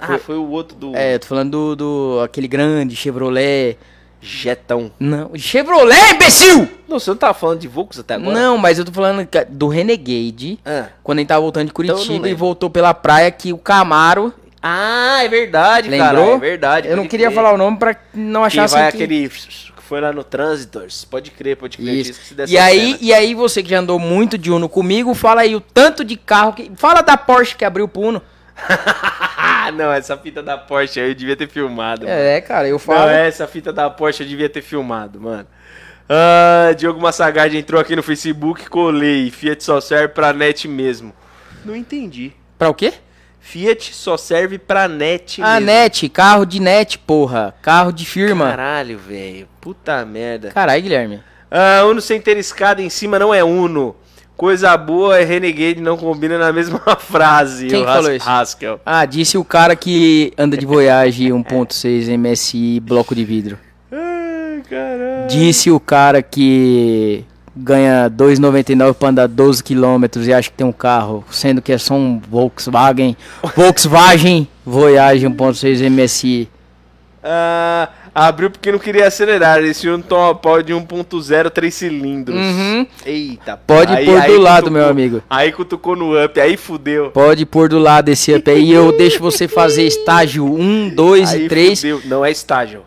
Ah, 0.00 0.18
foi 0.18 0.36
o 0.36 0.48
outro 0.50 0.76
do 0.76 0.96
É, 0.96 1.18
tô 1.18 1.26
falando 1.26 1.50
do, 1.50 1.76
do 1.76 2.20
aquele 2.22 2.48
grande 2.48 2.94
Chevrolet. 2.96 3.76
Jetão. 4.22 4.92
Não, 5.00 5.30
Chevrolet, 5.34 6.12
imbecil! 6.14 6.68
Não, 6.86 6.98
você 6.98 7.08
não 7.10 7.16
tava 7.16 7.32
falando 7.32 7.58
de 7.60 7.66
Volks 7.68 7.98
até 7.98 8.14
agora? 8.14 8.38
Não, 8.38 8.58
mas 8.58 8.78
eu 8.78 8.84
tô 8.84 8.92
falando 8.92 9.26
ca- 9.26 9.46
do 9.48 9.66
Renegade. 9.66 10.58
Ah. 10.64 10.88
Quando 11.02 11.18
gente 11.20 11.28
tava 11.28 11.40
voltando 11.40 11.64
de 11.64 11.70
Então 11.70 11.96
Curitiba 11.96 12.14
e 12.26 12.30
lembro. 12.30 12.36
voltou 12.36 12.68
pela 12.68 12.92
praia 12.92 13.30
que 13.30 13.50
o 13.50 13.56
Camaro. 13.56 14.30
Ah, 14.62 15.20
é 15.24 15.28
verdade, 15.28 15.88
Lembrou? 15.88 16.24
cara. 16.26 16.36
É 16.36 16.38
verdade. 16.38 16.88
eu 16.88 16.96
não 16.98 17.06
queria 17.08 17.28
crer. 17.28 17.34
falar 17.36 17.54
o 17.54 17.56
nome 17.56 17.78
pra 17.78 17.96
não 18.12 18.42
Que 18.42 18.46
achar 18.48 18.64
assim. 18.64 18.74
vai 18.74 18.90
que- 18.92 18.96
aquele 19.02 19.26
que 19.30 19.82
foi 19.82 20.02
lá 20.02 20.12
no 20.12 20.22
Transitors. 20.22 21.06
Pode 21.06 21.30
crer, 21.30 21.56
pode 21.56 21.78
crer. 21.78 21.94
Isso. 22.06 22.20
E 22.46 22.58
aí, 22.58 22.86
cena. 22.92 22.98
e 23.00 23.14
aí, 23.14 23.34
você 23.34 23.62
que 23.62 23.70
já 23.70 23.78
andou 23.78 23.98
muito 23.98 24.36
de 24.36 24.50
Uno 24.50 24.68
comigo, 24.68 25.14
fala 25.14 25.40
aí 25.40 25.56
o 25.56 25.60
tanto 25.62 26.04
de 26.04 26.16
carro 26.16 26.52
que. 26.52 26.70
Fala 26.76 27.00
da 27.00 27.16
Porsche 27.16 27.56
que 27.56 27.64
abriu 27.64 27.88
pro 27.88 28.02
Uno. 28.02 28.20
Ah, 29.36 29.70
não, 29.74 29.92
essa 29.92 30.16
fita 30.16 30.42
da 30.42 30.56
Porsche 30.58 31.00
aí 31.00 31.10
eu 31.10 31.14
devia 31.14 31.36
ter 31.36 31.48
filmado. 31.48 32.06
mano. 32.06 32.18
É, 32.18 32.40
cara, 32.40 32.66
eu 32.68 32.72
Não, 32.72 32.78
falo. 32.78 33.10
essa 33.10 33.46
fita 33.46 33.72
da 33.72 33.88
Porsche 33.90 34.22
eu 34.22 34.28
devia 34.28 34.48
ter 34.48 34.62
filmado, 34.62 35.20
mano. 35.20 35.46
Ah, 36.08 36.72
Diogo 36.76 37.00
Massagard 37.00 37.56
entrou 37.56 37.80
aqui 37.80 37.94
no 37.94 38.02
Facebook, 38.02 38.68
colei. 38.68 39.30
Fiat 39.30 39.62
só 39.62 39.80
serve 39.80 40.08
pra 40.08 40.32
net 40.32 40.66
mesmo. 40.66 41.12
Não 41.64 41.76
entendi. 41.76 42.32
Pra 42.58 42.68
o 42.68 42.74
quê? 42.74 42.92
Fiat 43.38 43.94
só 43.94 44.16
serve 44.16 44.58
pra 44.58 44.86
net 44.88 45.40
Ah, 45.42 45.54
mesmo. 45.54 45.66
net, 45.66 46.08
carro 46.08 46.44
de 46.44 46.60
net, 46.60 46.98
porra. 46.98 47.54
Carro 47.62 47.92
de 47.92 48.04
firma. 48.04 48.50
Caralho, 48.50 48.98
velho. 48.98 49.48
Puta 49.60 50.04
merda. 50.04 50.50
Caralho, 50.50 50.82
Guilherme. 50.82 51.22
Ah, 51.50 51.84
Uno 51.84 52.00
sem 52.00 52.20
ter 52.20 52.36
escada 52.36 52.82
em 52.82 52.90
cima 52.90 53.18
não 53.18 53.32
é 53.32 53.42
Uno. 53.42 53.96
Coisa 54.40 54.74
boa 54.74 55.18
é 55.18 55.22
Renegade, 55.22 55.82
não 55.82 55.98
combina 55.98 56.38
na 56.38 56.50
mesma 56.50 56.80
frase. 56.98 57.66
Quem 57.66 57.84
que 57.84 57.92
falou 57.92 58.10
isso? 58.10 58.26
Haskell. 58.26 58.80
Ah, 58.86 59.04
disse 59.04 59.36
o 59.36 59.44
cara 59.44 59.76
que 59.76 60.32
anda 60.38 60.56
de 60.56 60.64
Voyage 60.64 61.24
1.6 61.24 62.16
MSI 62.16 62.80
bloco 62.80 63.14
de 63.14 63.22
vidro. 63.22 63.58
Ai, 63.92 64.62
caralho. 64.66 65.28
Disse 65.28 65.70
o 65.70 65.78
cara 65.78 66.22
que 66.22 67.22
ganha 67.54 68.08
2,99 68.08 68.94
pra 68.94 69.10
andar 69.10 69.28
12 69.28 69.62
km 69.62 70.06
e 70.26 70.32
acha 70.32 70.48
que 70.48 70.56
tem 70.56 70.66
um 70.66 70.72
carro, 70.72 71.22
sendo 71.30 71.60
que 71.60 71.70
é 71.70 71.76
só 71.76 71.92
um 71.92 72.18
Volkswagen. 72.18 73.14
Volkswagen 73.54 74.48
Voyage 74.64 75.26
1.6 75.26 75.86
MSI. 75.90 76.48
Ah, 77.22 77.90
abriu 78.14 78.50
porque 78.50 78.70
não 78.72 78.78
queria 78.78 79.06
acelerar. 79.06 79.62
Esse 79.62 79.88
Uno 79.88 80.02
toma 80.02 80.34
pau 80.34 80.62
de 80.62 80.72
1.0 80.72 81.50
3 81.50 81.74
cilindros. 81.74 82.36
Uhum. 82.36 82.86
Eita, 83.04 83.56
pô. 83.56 83.74
Pode 83.74 83.92
Aí- 83.94 84.04
pôr 84.04 84.20
aí 84.20 84.32
do 84.32 84.40
lado, 84.40 84.64
cutucou- 84.64 84.72
meu 84.82 84.88
amigo. 84.88 85.22
Aí 85.28 85.52
cutucou 85.52 85.96
no 85.96 86.24
up, 86.24 86.40
aí 86.40 86.56
fudeu. 86.56 87.10
Pode 87.10 87.44
pôr 87.46 87.68
do 87.68 87.78
lado 87.78 88.08
esse 88.08 88.34
up 88.34 88.50
aí. 88.50 88.72
Eu 88.72 88.92
deixo 88.96 89.20
você 89.20 89.46
fazer 89.48 89.84
estágio 89.84 90.44
1, 90.44 90.90
2 90.94 91.32
aí 91.34 91.44
e 91.44 91.48
3. 91.48 91.80
fudeu. 91.80 92.00
Não 92.04 92.24
é 92.24 92.30
estágio. 92.30 92.82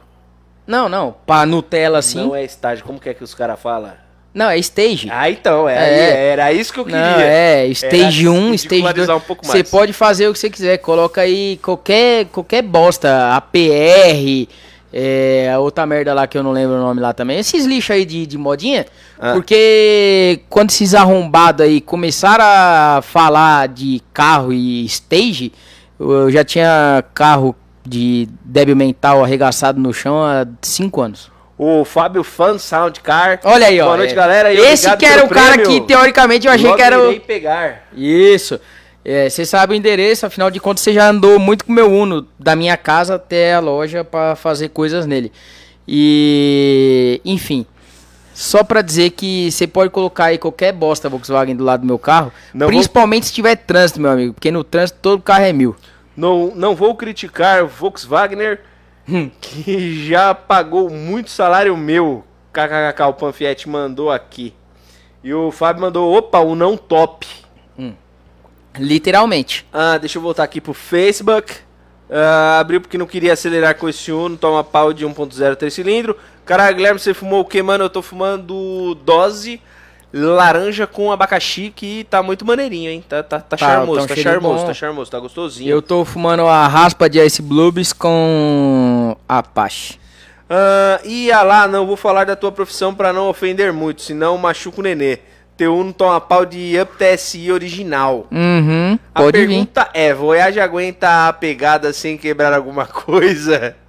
Não, 0.65 0.87
não. 0.87 1.15
Pra 1.25 1.45
Nutella 1.45 1.99
assim. 1.99 2.19
Não 2.19 2.35
é 2.35 2.43
estágio. 2.43 2.85
Como 2.85 2.99
que 2.99 3.09
é 3.09 3.13
que 3.13 3.23
os 3.23 3.33
caras 3.33 3.59
falam? 3.59 3.91
Não, 4.33 4.49
é 4.49 4.57
stage. 4.57 5.09
Ah, 5.11 5.29
então. 5.29 5.69
É, 5.69 5.75
É. 5.75 5.77
aí, 5.77 6.25
era 6.31 6.51
isso 6.53 6.73
que 6.73 6.79
eu 6.79 6.85
queria. 6.85 6.99
Não, 7.01 7.19
é, 7.19 7.67
stage 7.67 8.25
Era 8.27 8.31
1, 8.31 8.53
stage 8.55 8.81
2. 8.81 8.91
ridicularizar 8.91 9.17
um 9.17 9.21
Você 9.43 9.63
pode 9.63 9.93
fazer 9.93 10.27
o 10.27 10.33
que 10.33 10.39
você 10.39 10.49
quiser. 10.49 10.77
Coloca 10.79 11.21
aí 11.21 11.59
qualquer, 11.61 12.25
qualquer 12.31 12.63
bosta. 12.63 13.35
APR, 13.35 14.47
é, 14.93 15.51
a 15.51 15.59
outra 15.59 15.87
merda 15.87 16.13
lá 16.13 16.27
que 16.27 16.37
eu 16.37 16.43
não 16.43 16.51
lembro 16.51 16.75
o 16.75 16.79
nome 16.79 17.01
lá 17.01 17.13
também. 17.13 17.39
Esses 17.39 17.65
lixos 17.65 17.95
aí 17.95 18.05
de, 18.05 18.27
de 18.27 18.37
modinha. 18.37 18.85
Ah. 19.19 19.33
Porque 19.33 20.41
quando 20.49 20.69
esses 20.69 20.93
arrombados 20.93 21.65
aí 21.65 21.81
começaram 21.81 22.43
a 22.45 23.01
falar 23.01 23.67
de 23.69 24.01
carro 24.13 24.53
e 24.53 24.85
stage, 24.85 25.51
eu 25.99 26.29
já 26.29 26.43
tinha 26.43 27.03
carro 27.15 27.55
de 27.83 28.29
débil 28.45 28.75
mental 28.75 29.23
arregaçado 29.23 29.79
no 29.79 29.91
chão 29.91 30.23
há 30.23 30.45
5 30.61 31.01
anos. 31.01 31.33
O 31.57 31.85
Fábio 31.85 32.23
Fan 32.23 32.57
Sound 32.57 32.99
Car. 33.01 33.39
Olha 33.43 33.67
aí, 33.67 33.79
ó. 33.79 33.85
Boa 33.85 33.97
noite, 33.97 34.13
é. 34.13 34.15
galera. 34.15 34.53
E 34.53 34.57
Esse 34.57 34.95
que 34.97 35.05
era 35.05 35.23
o 35.23 35.29
cara 35.29 35.53
prêmio. 35.53 35.81
que, 35.81 35.81
teoricamente, 35.87 36.45
eu 36.45 36.53
achei 36.53 36.65
Logo 36.65 36.77
que 36.77 36.83
era 36.83 36.99
o... 36.99 37.19
pegar. 37.19 37.87
Isso. 37.95 38.59
É, 39.05 39.29
Você 39.29 39.45
sabe 39.45 39.73
o 39.73 39.75
endereço, 39.75 40.25
afinal 40.25 40.49
de 40.49 40.59
contas 40.59 40.83
você 40.83 40.93
já 40.93 41.09
andou 41.09 41.37
muito 41.39 41.65
com 41.65 41.71
o 41.71 41.75
meu 41.75 41.91
Uno, 41.91 42.27
da 42.39 42.55
minha 42.55 42.77
casa 42.77 43.15
até 43.15 43.53
a 43.53 43.59
loja 43.59 44.03
pra 44.03 44.35
fazer 44.35 44.69
coisas 44.69 45.05
nele. 45.05 45.31
E, 45.87 47.19
enfim, 47.25 47.65
só 48.33 48.63
pra 48.63 48.81
dizer 48.81 49.11
que 49.11 49.51
você 49.51 49.67
pode 49.67 49.89
colocar 49.91 50.25
aí 50.25 50.37
qualquer 50.37 50.71
bosta 50.71 51.09
Volkswagen 51.09 51.55
do 51.55 51.63
lado 51.63 51.81
do 51.81 51.87
meu 51.87 51.99
carro, 51.99 52.31
Não 52.53 52.67
principalmente 52.67 53.25
se 53.27 53.33
tiver 53.33 53.55
trânsito, 53.55 53.99
meu 53.99 54.11
amigo, 54.11 54.33
porque 54.33 54.49
no 54.51 54.63
trânsito 54.63 54.99
todo 55.01 55.21
carro 55.21 55.43
é 55.43 55.53
mil. 55.53 55.75
Não, 56.15 56.53
não 56.55 56.75
vou 56.75 56.95
criticar 56.95 57.65
Volkswagen, 57.65 58.57
Hum. 59.07 59.29
que 59.41 60.07
já 60.07 60.33
pagou 60.33 60.89
muito 60.89 61.29
salário 61.29 61.75
meu. 61.75 62.23
KKK, 62.53 63.03
o 63.09 63.13
Panfiete 63.13 63.67
mandou 63.67 64.11
aqui. 64.11 64.53
E 65.23 65.33
o 65.33 65.51
Fábio 65.51 65.81
mandou, 65.81 66.15
opa, 66.15 66.39
o 66.39 66.55
não 66.55 66.77
top. 66.77 67.27
Literalmente. 68.77 69.65
Ah, 69.71 69.97
deixa 69.97 70.17
eu 70.17 70.21
voltar 70.21 70.43
aqui 70.43 70.59
pro 70.59 70.73
Facebook. 70.73 71.53
Ah, 72.09 72.59
abriu 72.59 72.81
porque 72.81 72.97
não 72.97 73.05
queria 73.05 73.33
acelerar 73.33 73.75
com 73.75 73.87
esse 73.87 74.11
Uno, 74.11 74.37
toma 74.37 74.63
pau 74.63 74.93
de 74.93 75.05
1.0 75.05 75.55
3 75.55 75.73
cilindro. 75.73 76.17
Caralho, 76.45 76.75
Guilherme, 76.75 76.99
você 76.99 77.13
fumou 77.13 77.41
o 77.41 77.45
que, 77.45 77.61
mano? 77.61 77.85
Eu 77.85 77.89
tô 77.89 78.01
fumando 78.01 78.95
dose 79.05 79.61
laranja 80.13 80.85
com 80.85 81.11
abacaxi, 81.11 81.73
que 81.75 82.05
tá 82.07 82.21
muito 82.21 82.45
maneirinho, 82.45 82.91
hein? 82.91 83.03
Tá, 83.07 83.23
tá, 83.23 83.39
tá, 83.39 83.57
Tá, 83.57 83.65
charmoso, 83.65 83.99
tá 83.99 84.03
um 84.03 84.07
tá 84.07 84.15
charmoso, 84.15 84.59
bom. 84.59 84.67
tá 84.67 84.73
charmoso, 84.73 85.11
tá 85.11 85.19
gostosinho. 85.19 85.71
Eu 85.71 85.81
tô 85.81 86.05
fumando 86.05 86.45
a 86.45 86.67
raspa 86.67 87.09
de 87.09 87.19
Ice 87.19 87.41
Blues 87.41 87.91
com 87.91 89.17
Apache. 89.27 89.99
Ah, 90.47 91.01
e 91.03 91.31
ah 91.31 91.41
lá, 91.41 91.67
não 91.67 91.87
vou 91.87 91.97
falar 91.97 92.25
da 92.25 92.35
tua 92.35 92.51
profissão 92.51 92.93
pra 92.93 93.11
não 93.11 93.27
ofender 93.27 93.73
muito, 93.73 94.03
senão 94.03 94.37
machuca 94.37 94.81
o 94.81 94.83
nenê. 94.83 95.17
Teu 95.57 95.75
Uno 95.75 95.93
toma 95.93 96.19
pau 96.19 96.45
de 96.45 96.73
Up 96.81 96.93
TSI 96.97 97.51
original. 97.51 98.27
Uhum, 98.31 98.97
A 99.13 99.21
pode 99.21 99.37
vir. 99.39 99.47
pergunta 99.47 99.89
é, 99.93 100.13
Voyage 100.13 100.59
aguenta 100.59 101.27
a 101.27 101.33
pegada 101.33 101.93
sem 101.93 102.17
quebrar 102.17 102.53
alguma 102.53 102.85
coisa? 102.85 103.75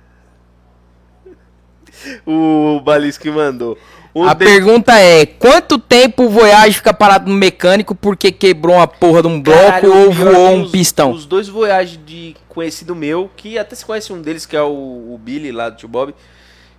O 2.26 2.80
Balisco 2.84 3.26
mandou. 3.30 3.78
Um 4.14 4.24
A 4.28 4.34
de- 4.34 4.44
pergunta 4.44 4.92
é, 5.00 5.26
quanto 5.26 5.78
tempo 5.78 6.24
o 6.24 6.28
Voyage 6.28 6.74
fica 6.76 6.92
parado 6.94 7.28
no 7.30 7.36
mecânico 7.36 7.94
porque 7.94 8.30
quebrou 8.30 8.76
uma 8.76 8.86
porra 8.86 9.22
de 9.22 9.28
um 9.28 9.40
bloco 9.40 9.58
Caralho, 9.60 9.92
ou 9.96 10.08
o 10.08 10.12
voou 10.12 10.50
um 10.50 10.62
os- 10.64 10.70
pistão? 10.70 11.10
Os 11.10 11.26
dois 11.26 11.48
Voyage 11.48 11.96
de 11.96 12.36
conhecido 12.48 12.94
meu, 12.94 13.28
que 13.36 13.58
até 13.58 13.74
se 13.74 13.84
conhece 13.84 14.12
um 14.12 14.20
deles, 14.22 14.46
que 14.46 14.56
é 14.56 14.62
o, 14.62 14.68
o 15.14 15.18
Billy 15.20 15.50
lá 15.50 15.68
do 15.70 15.76
tio 15.76 15.88
Bob, 15.88 16.14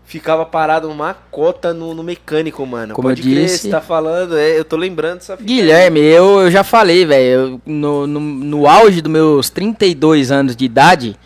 ficava 0.06 0.46
parado 0.46 0.88
numa 0.88 1.14
cota 1.14 1.74
no, 1.74 1.94
no 1.94 2.04
mecânico, 2.04 2.66
mano. 2.66 2.94
Como 2.94 3.08
Pode 3.10 3.22
eu 3.22 3.26
crer, 3.28 3.46
disse. 3.46 3.58
você 3.60 3.70
tá 3.70 3.82
falando, 3.82 4.38
é, 4.38 4.58
eu 4.58 4.64
tô 4.64 4.78
lembrando 4.78 5.16
dessa 5.16 5.36
fita. 5.36 5.48
Guilherme, 5.48 6.00
eu, 6.00 6.42
eu 6.42 6.52
já 6.52 6.64
falei, 6.64 7.06
velho, 7.06 7.60
no, 7.66 8.08
no, 8.08 8.20
no 8.20 8.68
auge 8.68 9.02
dos 9.02 9.12
meus 9.12 9.50
32 9.50 10.32
anos 10.32 10.56
de 10.56 10.64
idade, 10.64 11.18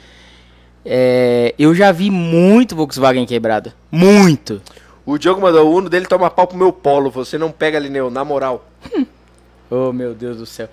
é, 0.86 1.54
eu 1.60 1.76
já 1.76 1.92
vi 1.92 2.10
muito 2.10 2.76
Volkswagen 2.76 3.26
quebrado. 3.26 3.72
Muito. 3.92 4.62
O 5.06 5.18
Diogo 5.18 5.42
mandou, 5.42 5.68
o 5.68 5.76
Uno 5.76 5.90
dele 5.90 6.06
toma 6.06 6.30
pau 6.30 6.48
pro 6.48 6.58
meu 6.58 6.72
polo, 6.72 7.10
você 7.10 7.38
não 7.38 7.52
pega 7.52 7.78
ali, 7.78 7.90
Neu, 7.90 8.10
na 8.10 8.24
moral. 8.24 8.66
Oh, 9.72 9.94
meu 9.94 10.16
Deus 10.16 10.38
do 10.38 10.48
céu. 10.48 10.68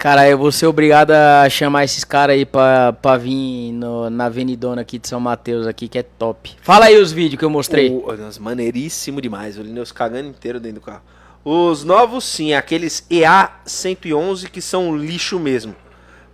Cara, 0.00 0.26
eu 0.26 0.38
vou 0.38 0.50
ser 0.50 0.66
obrigado 0.66 1.10
a 1.10 1.46
chamar 1.50 1.84
esses 1.84 2.04
caras 2.04 2.34
aí 2.34 2.46
pra, 2.46 2.90
pra 2.94 3.18
vir 3.18 3.70
no- 3.72 4.08
na 4.08 4.24
avenidona 4.24 4.80
aqui 4.80 4.98
de 4.98 5.06
São 5.06 5.20
Mateus 5.20 5.66
aqui, 5.66 5.88
que 5.88 5.98
é 5.98 6.02
top. 6.02 6.52
Fala 6.62 6.86
aí 6.86 6.96
os 6.96 7.12
vídeos 7.12 7.38
que 7.38 7.44
eu 7.44 7.50
mostrei. 7.50 7.90
O, 7.90 8.10
nossa, 8.16 8.40
maneiríssimo 8.40 9.20
demais, 9.20 9.58
o 9.58 9.62
Linus 9.62 9.92
cagando 9.92 10.26
inteiro 10.30 10.58
dentro 10.58 10.80
do 10.80 10.86
carro. 10.86 11.02
Os 11.44 11.84
novos 11.84 12.24
sim, 12.24 12.54
aqueles 12.54 13.04
EA111 13.10 14.48
que 14.48 14.62
são 14.62 14.96
lixo 14.96 15.38
mesmo. 15.38 15.76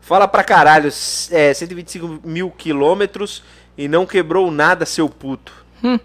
Fala 0.00 0.28
pra 0.28 0.44
caralho, 0.44 0.88
é, 1.32 1.52
125 1.52 2.20
mil 2.24 2.52
quilômetros 2.52 3.42
e 3.76 3.88
não 3.88 4.06
quebrou 4.06 4.48
nada, 4.48 4.86
seu 4.86 5.08
puto. 5.08 5.52
Hum. 5.82 5.98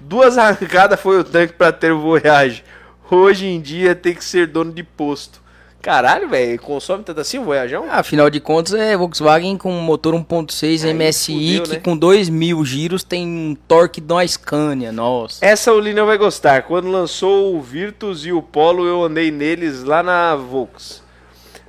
Duas 0.00 0.38
arrancadas 0.38 0.98
foi 0.98 1.20
o 1.20 1.24
tanque 1.24 1.52
pra 1.52 1.72
ter 1.72 1.92
o 1.92 2.00
Voyage. 2.00 2.64
Hoje 3.10 3.46
em 3.46 3.60
dia 3.60 3.94
tem 3.94 4.14
que 4.14 4.24
ser 4.24 4.46
dono 4.46 4.72
de 4.72 4.82
posto. 4.82 5.41
Caralho, 5.82 6.28
velho, 6.28 6.60
consome 6.60 7.02
tanto 7.02 7.20
assim 7.20 7.38
o 7.40 7.44
Voyageão? 7.44 7.86
Afinal 7.90 8.30
de 8.30 8.38
contas, 8.38 8.72
é 8.72 8.96
Volkswagen 8.96 9.58
com 9.58 9.72
motor 9.72 10.14
1.6 10.14 10.84
Aí 10.86 10.94
MSI, 10.94 11.32
fudeu, 11.58 11.62
que 11.64 11.70
né? 11.70 11.80
com 11.80 11.96
2 11.96 12.28
mil 12.28 12.64
giros 12.64 13.02
tem 13.02 13.26
um 13.26 13.56
torque 13.66 14.00
de 14.00 14.12
uma 14.12 14.24
Scania, 14.26 14.92
nossa. 14.92 15.44
Essa 15.44 15.72
o 15.72 15.80
Lineu 15.80 16.06
vai 16.06 16.16
gostar. 16.16 16.62
Quando 16.62 16.88
lançou 16.88 17.56
o 17.56 17.60
Virtus 17.60 18.24
e 18.24 18.32
o 18.32 18.40
Polo, 18.40 18.86
eu 18.86 19.02
andei 19.02 19.32
neles 19.32 19.82
lá 19.82 20.04
na 20.04 20.36
Volks. 20.36 21.02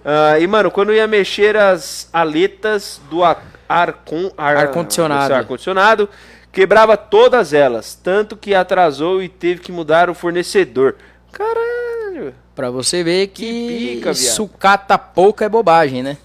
Ah, 0.05 0.37
e, 0.39 0.45
mano, 0.45 0.69
quando 0.69 0.93
ia 0.93 1.07
mexer 1.07 1.57
as 1.57 2.07
aletas 2.13 3.01
do 3.09 3.23
a- 3.23 3.37
arcon- 3.67 4.31
ar- 4.37 4.57
Ar-condicionado. 4.57 5.23
esse 5.23 5.33
ar-condicionado, 5.33 6.07
quebrava 6.51 6.95
todas 6.95 7.51
elas. 7.51 7.95
Tanto 7.95 8.37
que 8.37 8.53
atrasou 8.53 9.23
e 9.23 9.27
teve 9.27 9.59
que 9.61 9.71
mudar 9.71 10.07
o 10.07 10.13
fornecedor. 10.13 10.97
Caralho. 11.31 11.82
Pra 12.55 12.69
você 12.69 13.03
ver 13.03 13.27
que, 13.27 13.45
Que 13.45 13.95
pica, 13.95 14.13
sucata 14.13 14.97
pouco 14.97 15.43
é 15.43 15.49
bobagem, 15.49 16.03
né? 16.03 16.17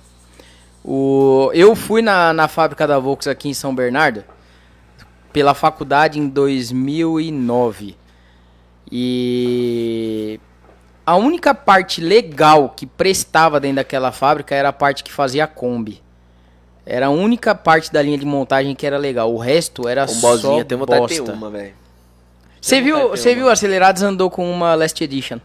O, 0.84 1.50
eu 1.52 1.74
fui 1.74 2.00
na, 2.00 2.32
na 2.32 2.48
fábrica 2.48 2.86
da 2.86 2.98
Volks 2.98 3.26
aqui 3.26 3.48
em 3.48 3.54
São 3.54 3.74
Bernardo 3.74 4.24
pela 5.32 5.54
faculdade 5.54 6.18
em 6.18 6.28
2009. 6.28 7.96
E 8.90 10.40
a 11.04 11.16
única 11.16 11.54
parte 11.54 12.00
legal 12.00 12.70
que 12.70 12.86
prestava 12.86 13.60
dentro 13.60 13.76
daquela 13.76 14.12
fábrica 14.12 14.54
era 14.54 14.70
a 14.70 14.72
parte 14.72 15.04
que 15.04 15.12
fazia 15.12 15.44
a 15.44 15.46
Kombi. 15.46 16.02
Era 16.84 17.06
a 17.06 17.10
única 17.10 17.54
parte 17.54 17.92
da 17.92 18.00
linha 18.00 18.16
de 18.16 18.24
montagem 18.24 18.74
que 18.74 18.86
era 18.86 18.96
legal. 18.96 19.32
O 19.32 19.36
resto 19.36 19.86
era 19.86 20.06
só 20.06 20.20
bozinha, 20.20 20.64
tem 20.64 20.78
vontade 20.78 21.06
de 21.06 21.14
ter 21.14 21.20
bosta. 21.20 21.34
uma, 21.34 21.50
velho. 21.50 21.74
Você 22.60 22.80
viu, 22.80 23.10
você 23.10 23.34
viu 23.34 23.48
Acelerados 23.48 24.02
andou 24.02 24.30
com 24.30 24.50
uma 24.50 24.74
Last 24.74 25.02
Edition? 25.04 25.38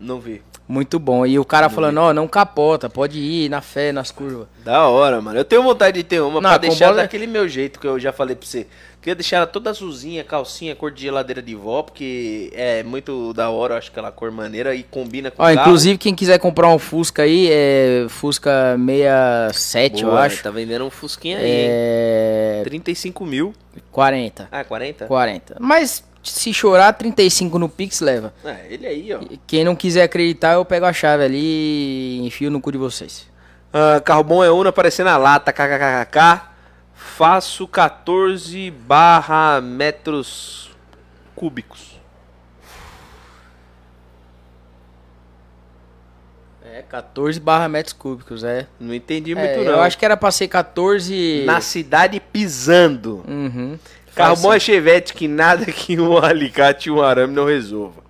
Não 0.00 0.20
vi. 0.20 0.42
Muito 0.68 0.98
bom. 0.98 1.24
E 1.24 1.38
o 1.38 1.44
cara 1.46 1.70
falando, 1.70 1.96
ó, 1.98 2.12
não 2.12 2.28
capota, 2.28 2.90
pode 2.90 3.18
ir 3.18 3.48
na 3.48 3.62
fé, 3.62 3.90
nas 3.90 4.10
curvas. 4.10 4.46
Da 4.64 4.86
hora, 4.86 5.18
mano. 5.20 5.38
Eu 5.38 5.44
tenho 5.44 5.62
vontade 5.62 5.96
de 5.96 6.04
ter 6.04 6.20
uma 6.20 6.40
Não, 6.42 6.50
pra 6.50 6.58
deixar 6.58 6.88
bola- 6.88 7.02
daquele 7.02 7.26
meu 7.26 7.48
jeito 7.48 7.80
que 7.80 7.86
eu 7.86 7.98
já 7.98 8.12
falei 8.12 8.36
pra 8.36 8.46
você. 8.46 8.66
Queria 9.00 9.14
deixar 9.14 9.38
ela 9.38 9.46
toda 9.46 9.70
azulzinha, 9.70 10.22
calcinha, 10.24 10.76
cor 10.76 10.90
de 10.90 11.02
geladeira 11.02 11.40
de 11.40 11.54
vó, 11.54 11.82
porque 11.82 12.52
é 12.54 12.82
muito 12.82 13.32
da 13.32 13.48
hora, 13.48 13.74
eu 13.74 13.78
acho 13.78 13.90
aquela 13.90 14.12
cor 14.12 14.30
maneira 14.30 14.74
e 14.74 14.82
combina 14.82 15.30
com 15.30 15.42
Ó, 15.42 15.46
o 15.46 15.54
carro. 15.54 15.60
inclusive 15.68 15.96
quem 15.96 16.14
quiser 16.14 16.38
comprar 16.38 16.68
um 16.68 16.78
Fusca 16.78 17.22
aí, 17.22 17.48
é 17.50 18.06
Fusca 18.10 18.76
67, 18.76 20.02
eu 20.02 20.10
Boa, 20.10 20.20
acho. 20.24 20.42
Tá 20.42 20.50
vendendo 20.50 20.84
um 20.84 20.90
Fusquinha 20.90 21.38
aí, 21.38 21.44
hein? 21.50 21.66
É 21.70 22.60
35 22.64 23.24
mil. 23.24 23.54
40. 23.90 24.48
Ah, 24.52 24.64
40? 24.64 25.06
40. 25.06 25.56
Mas 25.60 26.04
se 26.30 26.52
chorar, 26.54 26.92
35 26.92 27.58
no 27.58 27.68
Pix 27.68 28.00
leva. 28.00 28.32
É, 28.44 28.66
ele 28.70 28.86
aí, 28.86 29.12
ó. 29.14 29.20
Quem 29.46 29.64
não 29.64 29.74
quiser 29.76 30.02
acreditar, 30.02 30.54
eu 30.54 30.64
pego 30.64 30.86
a 30.86 30.92
chave 30.92 31.24
ali 31.24 32.18
e 32.20 32.26
enfio 32.26 32.50
no 32.50 32.60
cu 32.60 32.72
de 32.72 32.78
vocês. 32.78 33.26
Ah, 33.72 34.00
carro 34.00 34.22
bom 34.24 34.42
é 34.42 34.50
Uno 34.50 34.68
aparecendo 34.68 35.06
na 35.06 35.16
lata, 35.16 35.52
kkkk. 35.52 36.42
Faço 36.94 37.66
14 37.68 38.70
barra 38.70 39.60
metros 39.60 40.70
cúbicos. 41.34 41.98
É, 46.64 46.82
14 46.82 47.40
barra 47.40 47.68
metros 47.68 47.92
cúbicos, 47.92 48.44
é. 48.44 48.66
Não 48.78 48.92
entendi 48.94 49.32
É, 49.32 49.34
muito, 49.34 49.64
não. 49.64 49.72
eu 49.78 49.80
acho 49.80 49.96
que 49.96 50.04
era 50.04 50.16
pra 50.16 50.30
ser 50.30 50.48
14... 50.48 51.42
Na 51.46 51.60
cidade 51.60 52.20
pisando. 52.20 53.24
Uhum. 53.26 53.78
Carro 54.18 54.36
bom 54.36 54.52
é. 54.52 54.58
Chevette 54.60 55.14
que 55.14 55.26
nada 55.28 55.64
que 55.70 55.98
um 55.98 56.18
alicate 56.18 56.88
e 56.88 56.92
um 56.92 57.00
arame 57.02 57.34
não 57.34 57.44
resolva. 57.46 58.06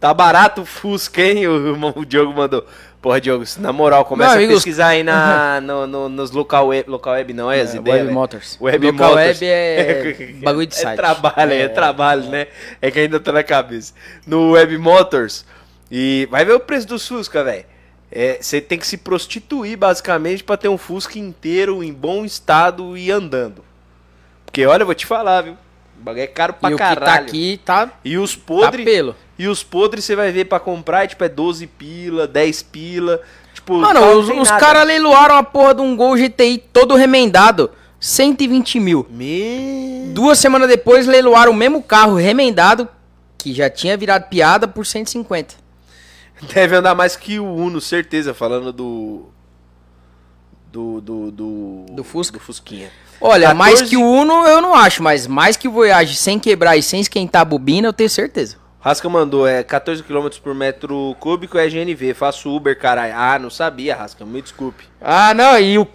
Tá 0.00 0.14
barato 0.14 0.62
o 0.62 0.66
Fusca, 0.66 1.20
hein? 1.20 1.48
O, 1.48 1.92
o 2.00 2.04
Diogo 2.06 2.32
mandou. 2.32 2.64
Porra, 3.02 3.20
Diogo, 3.20 3.44
na 3.58 3.72
moral, 3.72 4.04
começa 4.04 4.34
amigo, 4.34 4.52
a 4.52 4.54
pesquisar 4.56 4.88
aí 4.88 5.02
na, 5.04 5.60
no, 5.62 5.86
no- 5.86 6.08
nos 6.08 6.30
local 6.32 6.68
web. 6.68 6.88
Local 6.90 7.12
web 7.14 7.32
não, 7.32 7.50
é 7.50 7.60
as 7.60 7.74
É, 7.74 7.78
ideias. 7.78 7.96
Web 7.98 8.04
velho. 8.06 8.14
Motors. 8.14 8.58
Web 8.60 8.86
Local 8.92 9.08
Motors. 9.08 9.40
web 9.40 9.46
é 9.46 10.32
bagulho 10.42 10.66
de 10.66 10.74
É 10.74 10.78
site. 10.78 10.96
trabalho, 10.96 11.52
é, 11.52 11.68
trabalho, 11.68 12.22
né? 12.24 12.46
É 12.82 12.90
que 12.90 12.98
ainda 13.00 13.18
tá 13.20 13.32
na 13.32 13.42
cabeça. 13.42 13.92
No 14.26 14.52
Web 14.52 14.76
Motors. 14.78 15.44
E 15.90 16.28
vai 16.30 16.44
ver 16.44 16.52
o 16.54 16.60
preço 16.60 16.86
dos 16.86 17.06
Fusca, 17.06 17.42
velho. 17.42 17.64
Você 18.40 18.60
tem 18.60 18.78
que 18.78 18.86
se 18.86 18.96
prostituir 18.96 19.76
basicamente 19.76 20.42
pra 20.44 20.56
ter 20.56 20.68
um 20.68 20.78
Fusca 20.78 21.18
inteiro 21.18 21.82
em 21.84 21.92
bom 21.92 22.24
estado 22.24 22.96
e 22.96 23.10
andando. 23.10 23.64
Porque 24.48 24.64
olha, 24.66 24.82
eu 24.82 24.86
vou 24.86 24.94
te 24.94 25.04
falar, 25.04 25.42
viu? 25.42 25.52
O 26.00 26.02
bagulho 26.02 26.22
é 26.22 26.26
caro 26.26 26.54
pra 26.54 26.70
e 26.70 26.74
o 26.74 26.78
caralho. 26.78 27.04
tá 27.04 27.14
aqui 27.14 27.60
tá, 27.64 27.90
E 28.04 28.16
os 28.16 28.34
tá 28.34 28.42
podres, 28.46 28.84
pelo. 28.84 29.14
e 29.38 29.46
os 29.46 29.62
podres 29.62 30.04
você 30.04 30.16
vai 30.16 30.32
ver 30.32 30.46
pra 30.46 30.58
comprar, 30.58 31.06
tipo, 31.06 31.22
é 31.22 31.28
12 31.28 31.66
pila, 31.66 32.26
10 32.26 32.62
pila. 32.62 33.20
Tipo, 33.52 33.76
Mano, 33.78 34.00
os, 34.18 34.28
os 34.28 34.50
caras 34.52 34.86
leiloaram 34.86 35.36
a 35.36 35.42
porra 35.42 35.74
de 35.74 35.82
um 35.82 35.96
Gol 35.96 36.16
GTI 36.16 36.58
todo 36.72 36.94
remendado. 36.94 37.70
120 38.00 38.78
mil. 38.78 39.06
Me... 39.10 40.12
Duas 40.14 40.38
semanas 40.38 40.68
depois 40.68 41.06
leiloaram 41.06 41.50
o 41.50 41.54
mesmo 41.54 41.82
carro 41.82 42.14
remendado, 42.14 42.88
que 43.36 43.52
já 43.52 43.68
tinha 43.68 43.96
virado 43.96 44.28
piada, 44.28 44.68
por 44.68 44.86
150. 44.86 45.56
Deve 46.54 46.76
andar 46.76 46.94
mais 46.94 47.16
que 47.16 47.40
o 47.40 47.44
Uno, 47.52 47.80
certeza, 47.80 48.32
falando 48.32 48.72
do. 48.72 49.26
Do. 50.70 51.00
Do, 51.00 51.30
do, 51.30 51.86
Do 51.90 52.04
Fusca? 52.04 52.38
Do 52.38 52.44
Fusquinha. 52.44 52.90
Olha, 53.20 53.48
14 53.48 53.58
mais 53.58 53.82
que 53.82 53.96
o 53.96 54.02
Uno 54.02 54.46
eu 54.46 54.60
não 54.60 54.74
acho, 54.74 55.02
mas 55.02 55.26
mais 55.26 55.56
que 55.56 55.66
o 55.66 55.72
Voyage 55.72 56.14
sem 56.14 56.38
quebrar 56.38 56.76
e 56.76 56.82
sem 56.82 57.00
esquentar 57.00 57.42
a 57.42 57.44
bobina, 57.44 57.88
eu 57.88 57.92
tenho 57.92 58.08
certeza. 58.08 58.56
Rasca 58.80 59.08
mandou, 59.08 59.46
é 59.46 59.64
14 59.64 60.02
km 60.04 60.28
por 60.42 60.54
metro 60.54 61.16
cúbico 61.18 61.58
é 61.58 61.68
GNV. 61.68 62.14
Faço 62.14 62.54
Uber, 62.54 62.78
caralho. 62.78 63.12
Ah, 63.16 63.38
não 63.38 63.50
sabia, 63.50 63.96
Rasca, 63.96 64.24
me 64.24 64.40
desculpe. 64.40 64.84
Ah, 65.00 65.34
não, 65.34 65.58
e 65.58 65.78
o. 65.78 65.86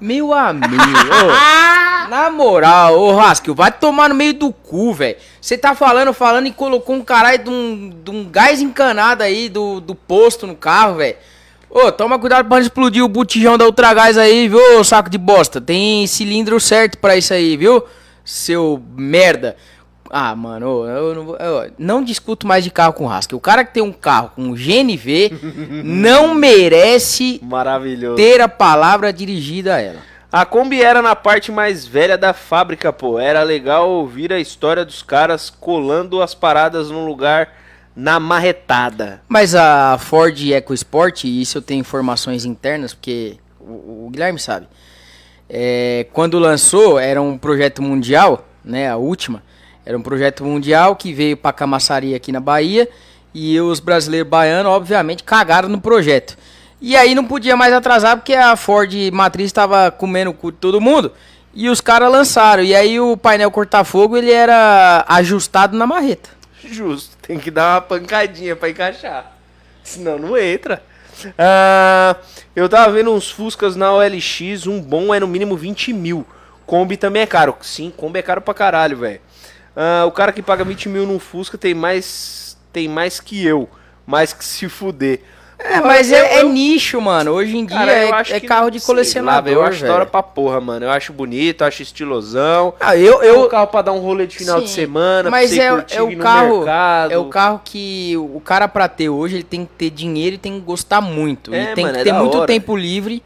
Meu 0.00 0.32
amigo, 0.32 0.74
ô, 0.74 2.06
na 2.08 2.30
moral, 2.30 2.98
ô 2.98 3.16
Raskel, 3.16 3.52
vai 3.52 3.72
tomar 3.72 4.08
no 4.08 4.14
meio 4.14 4.32
do 4.32 4.52
cu, 4.52 4.94
velho. 4.94 5.16
Você 5.40 5.58
tá 5.58 5.74
falando, 5.74 6.12
falando 6.12 6.46
e 6.46 6.52
colocou 6.52 6.94
um 6.94 7.02
caralho 7.02 7.42
de 7.42 7.50
um, 7.50 7.90
de 8.04 8.10
um 8.10 8.24
gás 8.24 8.60
encanado 8.60 9.24
aí 9.24 9.48
do, 9.48 9.80
do 9.80 9.96
posto 9.96 10.46
no 10.46 10.54
carro, 10.54 10.96
velho. 10.96 11.16
Ô, 11.70 11.92
toma 11.92 12.18
cuidado 12.18 12.48
pra 12.48 12.56
não 12.56 12.62
explodir 12.62 13.04
o 13.04 13.08
botijão 13.08 13.58
da 13.58 13.66
Ultragás 13.66 14.16
aí, 14.16 14.48
viu, 14.48 14.82
saco 14.82 15.10
de 15.10 15.18
bosta. 15.18 15.60
Tem 15.60 16.06
cilindro 16.06 16.58
certo 16.58 16.98
pra 16.98 17.16
isso 17.16 17.34
aí, 17.34 17.56
viu? 17.56 17.84
Seu 18.24 18.82
merda. 18.96 19.56
Ah, 20.10 20.34
mano, 20.34 20.86
eu 20.86 21.14
não, 21.14 21.36
eu 21.36 21.72
não 21.78 22.02
discuto 22.02 22.46
mais 22.46 22.64
de 22.64 22.70
carro 22.70 22.94
com 22.94 23.06
Raskel. 23.06 23.36
O 23.36 23.40
cara 23.40 23.64
que 23.64 23.74
tem 23.74 23.82
um 23.82 23.92
carro 23.92 24.32
com 24.34 24.54
GNV 24.54 25.32
não 25.84 26.34
merece 26.34 27.40
ter 28.16 28.40
a 28.40 28.48
palavra 28.48 29.12
dirigida 29.12 29.74
a 29.74 29.80
ela. 29.80 30.00
A 30.30 30.44
Kombi 30.44 30.82
era 30.82 31.00
na 31.00 31.16
parte 31.16 31.50
mais 31.50 31.86
velha 31.86 32.16
da 32.16 32.32
fábrica, 32.32 32.92
pô. 32.92 33.18
Era 33.18 33.42
legal 33.42 33.88
ouvir 33.88 34.32
a 34.32 34.38
história 34.38 34.84
dos 34.84 35.02
caras 35.02 35.50
colando 35.50 36.22
as 36.22 36.34
paradas 36.34 36.90
num 36.90 37.06
lugar 37.06 37.48
na 37.98 38.20
marretada. 38.20 39.20
Mas 39.26 39.56
a 39.56 39.98
Ford 39.98 40.38
EcoSport, 40.40 41.24
isso 41.24 41.58
eu 41.58 41.62
tenho 41.62 41.80
informações 41.80 42.44
internas, 42.44 42.94
porque 42.94 43.38
o, 43.58 44.06
o 44.06 44.10
Guilherme 44.12 44.38
sabe. 44.38 44.68
É, 45.50 46.06
quando 46.12 46.38
lançou, 46.38 47.00
era 47.00 47.20
um 47.20 47.36
projeto 47.36 47.82
mundial, 47.82 48.46
né? 48.64 48.88
A 48.88 48.96
última. 48.96 49.42
Era 49.84 49.98
um 49.98 50.02
projeto 50.02 50.44
mundial 50.44 50.94
que 50.94 51.12
veio 51.12 51.36
para 51.36 51.52
Camaçaria 51.52 52.16
aqui 52.16 52.30
na 52.30 52.38
Bahia. 52.38 52.88
E 53.34 53.60
os 53.60 53.80
brasileiros 53.80 54.28
baianos, 54.28 54.70
obviamente, 54.70 55.24
cagaram 55.24 55.68
no 55.68 55.80
projeto. 55.80 56.38
E 56.80 56.96
aí 56.96 57.16
não 57.16 57.24
podia 57.24 57.56
mais 57.56 57.72
atrasar 57.72 58.16
porque 58.16 58.34
a 58.34 58.54
Ford 58.54 58.92
Matriz 59.12 59.46
estava 59.46 59.90
comendo 59.90 60.30
o 60.30 60.34
cu 60.34 60.52
de 60.52 60.58
todo 60.58 60.80
mundo. 60.80 61.10
E 61.52 61.68
os 61.68 61.80
caras 61.80 62.12
lançaram. 62.12 62.62
E 62.62 62.76
aí 62.76 63.00
o 63.00 63.16
painel 63.16 63.50
corta-fogo 63.50 64.16
ele 64.16 64.30
era 64.30 65.04
ajustado 65.08 65.76
na 65.76 65.84
marreta. 65.84 66.37
Justo, 66.72 67.16
tem 67.22 67.38
que 67.38 67.50
dar 67.50 67.74
uma 67.74 67.80
pancadinha 67.80 68.54
pra 68.54 68.68
encaixar. 68.68 69.36
Senão 69.82 70.18
não 70.18 70.36
entra. 70.36 70.82
Ah, 71.36 72.16
eu 72.54 72.68
tava 72.68 72.92
vendo 72.92 73.12
uns 73.12 73.30
Fuscas 73.30 73.74
na 73.74 73.92
OLX, 73.92 74.66
um 74.66 74.80
bom 74.80 75.12
é 75.14 75.18
no 75.18 75.26
mínimo 75.26 75.56
20 75.56 75.92
mil. 75.92 76.26
Kombi 76.66 76.96
também 76.96 77.22
é 77.22 77.26
caro. 77.26 77.56
Sim, 77.62 77.92
Kombi 77.96 78.18
é 78.18 78.22
caro 78.22 78.40
pra 78.40 78.54
caralho, 78.54 78.98
velho. 78.98 79.20
Ah, 79.74 80.04
o 80.06 80.12
cara 80.12 80.32
que 80.32 80.42
paga 80.42 80.64
20 80.64 80.88
mil 80.88 81.06
num 81.06 81.18
Fusca 81.18 81.56
tem 81.56 81.74
mais. 81.74 82.56
tem 82.72 82.88
mais 82.88 83.18
que 83.20 83.44
eu. 83.44 83.68
Mais 84.06 84.32
que 84.32 84.44
se 84.44 84.68
fuder. 84.68 85.22
É, 85.58 85.80
mas 85.80 86.12
eu- 86.12 86.18
é, 86.18 86.34
é 86.36 86.42
eu- 86.42 86.48
nicho, 86.50 87.00
mano. 87.00 87.32
Hoje 87.32 87.56
em 87.56 87.66
dia 87.66 87.76
Cara, 87.76 87.92
eu 87.92 88.08
é, 88.08 88.12
acho 88.12 88.32
é 88.34 88.38
carro 88.40 88.70
de 88.70 88.78
lá, 88.78 88.84
colecionador, 88.86 89.42
velho, 89.44 89.56
eu 89.56 89.62
acho 89.64 89.82
da 89.82 89.88
hora 89.88 89.98
velho. 90.00 90.10
pra 90.10 90.22
porra, 90.22 90.60
mano. 90.60 90.86
Eu 90.86 90.90
acho 90.90 91.12
bonito, 91.12 91.62
eu 91.62 91.66
acho 91.66 91.82
estilosão. 91.82 92.74
Ah, 92.78 92.96
eu, 92.96 93.20
É 93.22 93.32
um 93.32 93.42
eu, 93.42 93.48
carro 93.48 93.66
pra 93.66 93.82
dar 93.82 93.92
um 93.92 93.98
rolê 93.98 94.26
de 94.28 94.36
final 94.36 94.60
de 94.60 94.68
Sim, 94.68 94.74
semana, 94.74 95.28
mas 95.30 95.50
pra 95.52 95.56
você 95.56 95.94
é, 95.94 95.98
é 95.98 96.02
o 96.02 96.16
carro, 96.16 96.56
mercado. 96.58 97.12
é 97.12 97.18
o 97.18 97.24
carro 97.24 97.60
que 97.64 98.14
o 98.16 98.40
cara 98.40 98.68
pra 98.68 98.86
ter 98.88 99.08
hoje, 99.08 99.34
ele 99.36 99.42
tem 99.42 99.64
que 99.64 99.72
ter 99.72 99.90
dinheiro 99.90 100.36
e 100.36 100.38
tem 100.38 100.52
que 100.54 100.60
gostar 100.60 101.00
muito. 101.00 101.52
É, 101.52 101.72
e 101.72 101.74
tem 101.74 101.84
mano, 101.84 101.94
que 101.96 102.00
é 102.00 102.04
ter 102.04 102.12
muito 102.12 102.36
hora. 102.38 102.46
tempo 102.46 102.76
livre 102.76 103.20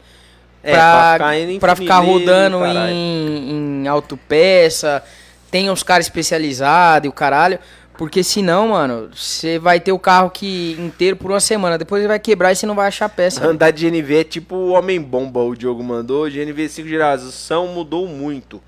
É, 0.63 0.71
pra, 0.73 1.13
ficar 1.13 1.37
indo 1.37 1.51
em 1.51 1.59
pra 1.59 1.75
ficar 1.75 1.99
rodando 1.99 2.59
caralho. 2.59 2.89
em, 2.89 3.83
em 3.83 3.87
autopeça, 3.87 5.03
tem 5.51 5.69
uns 5.69 5.83
caras 5.83 6.07
especializados 6.07 7.05
e 7.05 7.09
o 7.09 7.11
caralho. 7.11 7.59
Porque 8.03 8.21
senão, 8.21 8.67
mano, 8.67 9.09
você 9.15 9.57
vai 9.57 9.79
ter 9.79 9.93
o 9.93 9.97
carro 9.97 10.29
que 10.29 10.75
inteiro 10.77 11.15
por 11.15 11.31
uma 11.31 11.39
semana. 11.39 11.77
Depois 11.77 12.01
ele 12.01 12.09
vai 12.09 12.19
quebrar 12.19 12.51
e 12.51 12.55
você 12.57 12.65
não 12.65 12.75
vai 12.75 12.89
achar 12.89 13.07
peça. 13.07 13.47
Andar 13.47 13.71
de 13.71 13.89
GNV 13.89 14.19
é 14.19 14.23
tipo 14.25 14.55
o 14.57 14.71
Homem-Bomba, 14.71 15.39
o 15.39 15.55
Diogo 15.55 15.81
mandou. 15.81 16.29
GNV 16.29 16.67
5 16.67 16.85
geração 16.89 17.65
mudou 17.69 18.05
muito. 18.05 18.61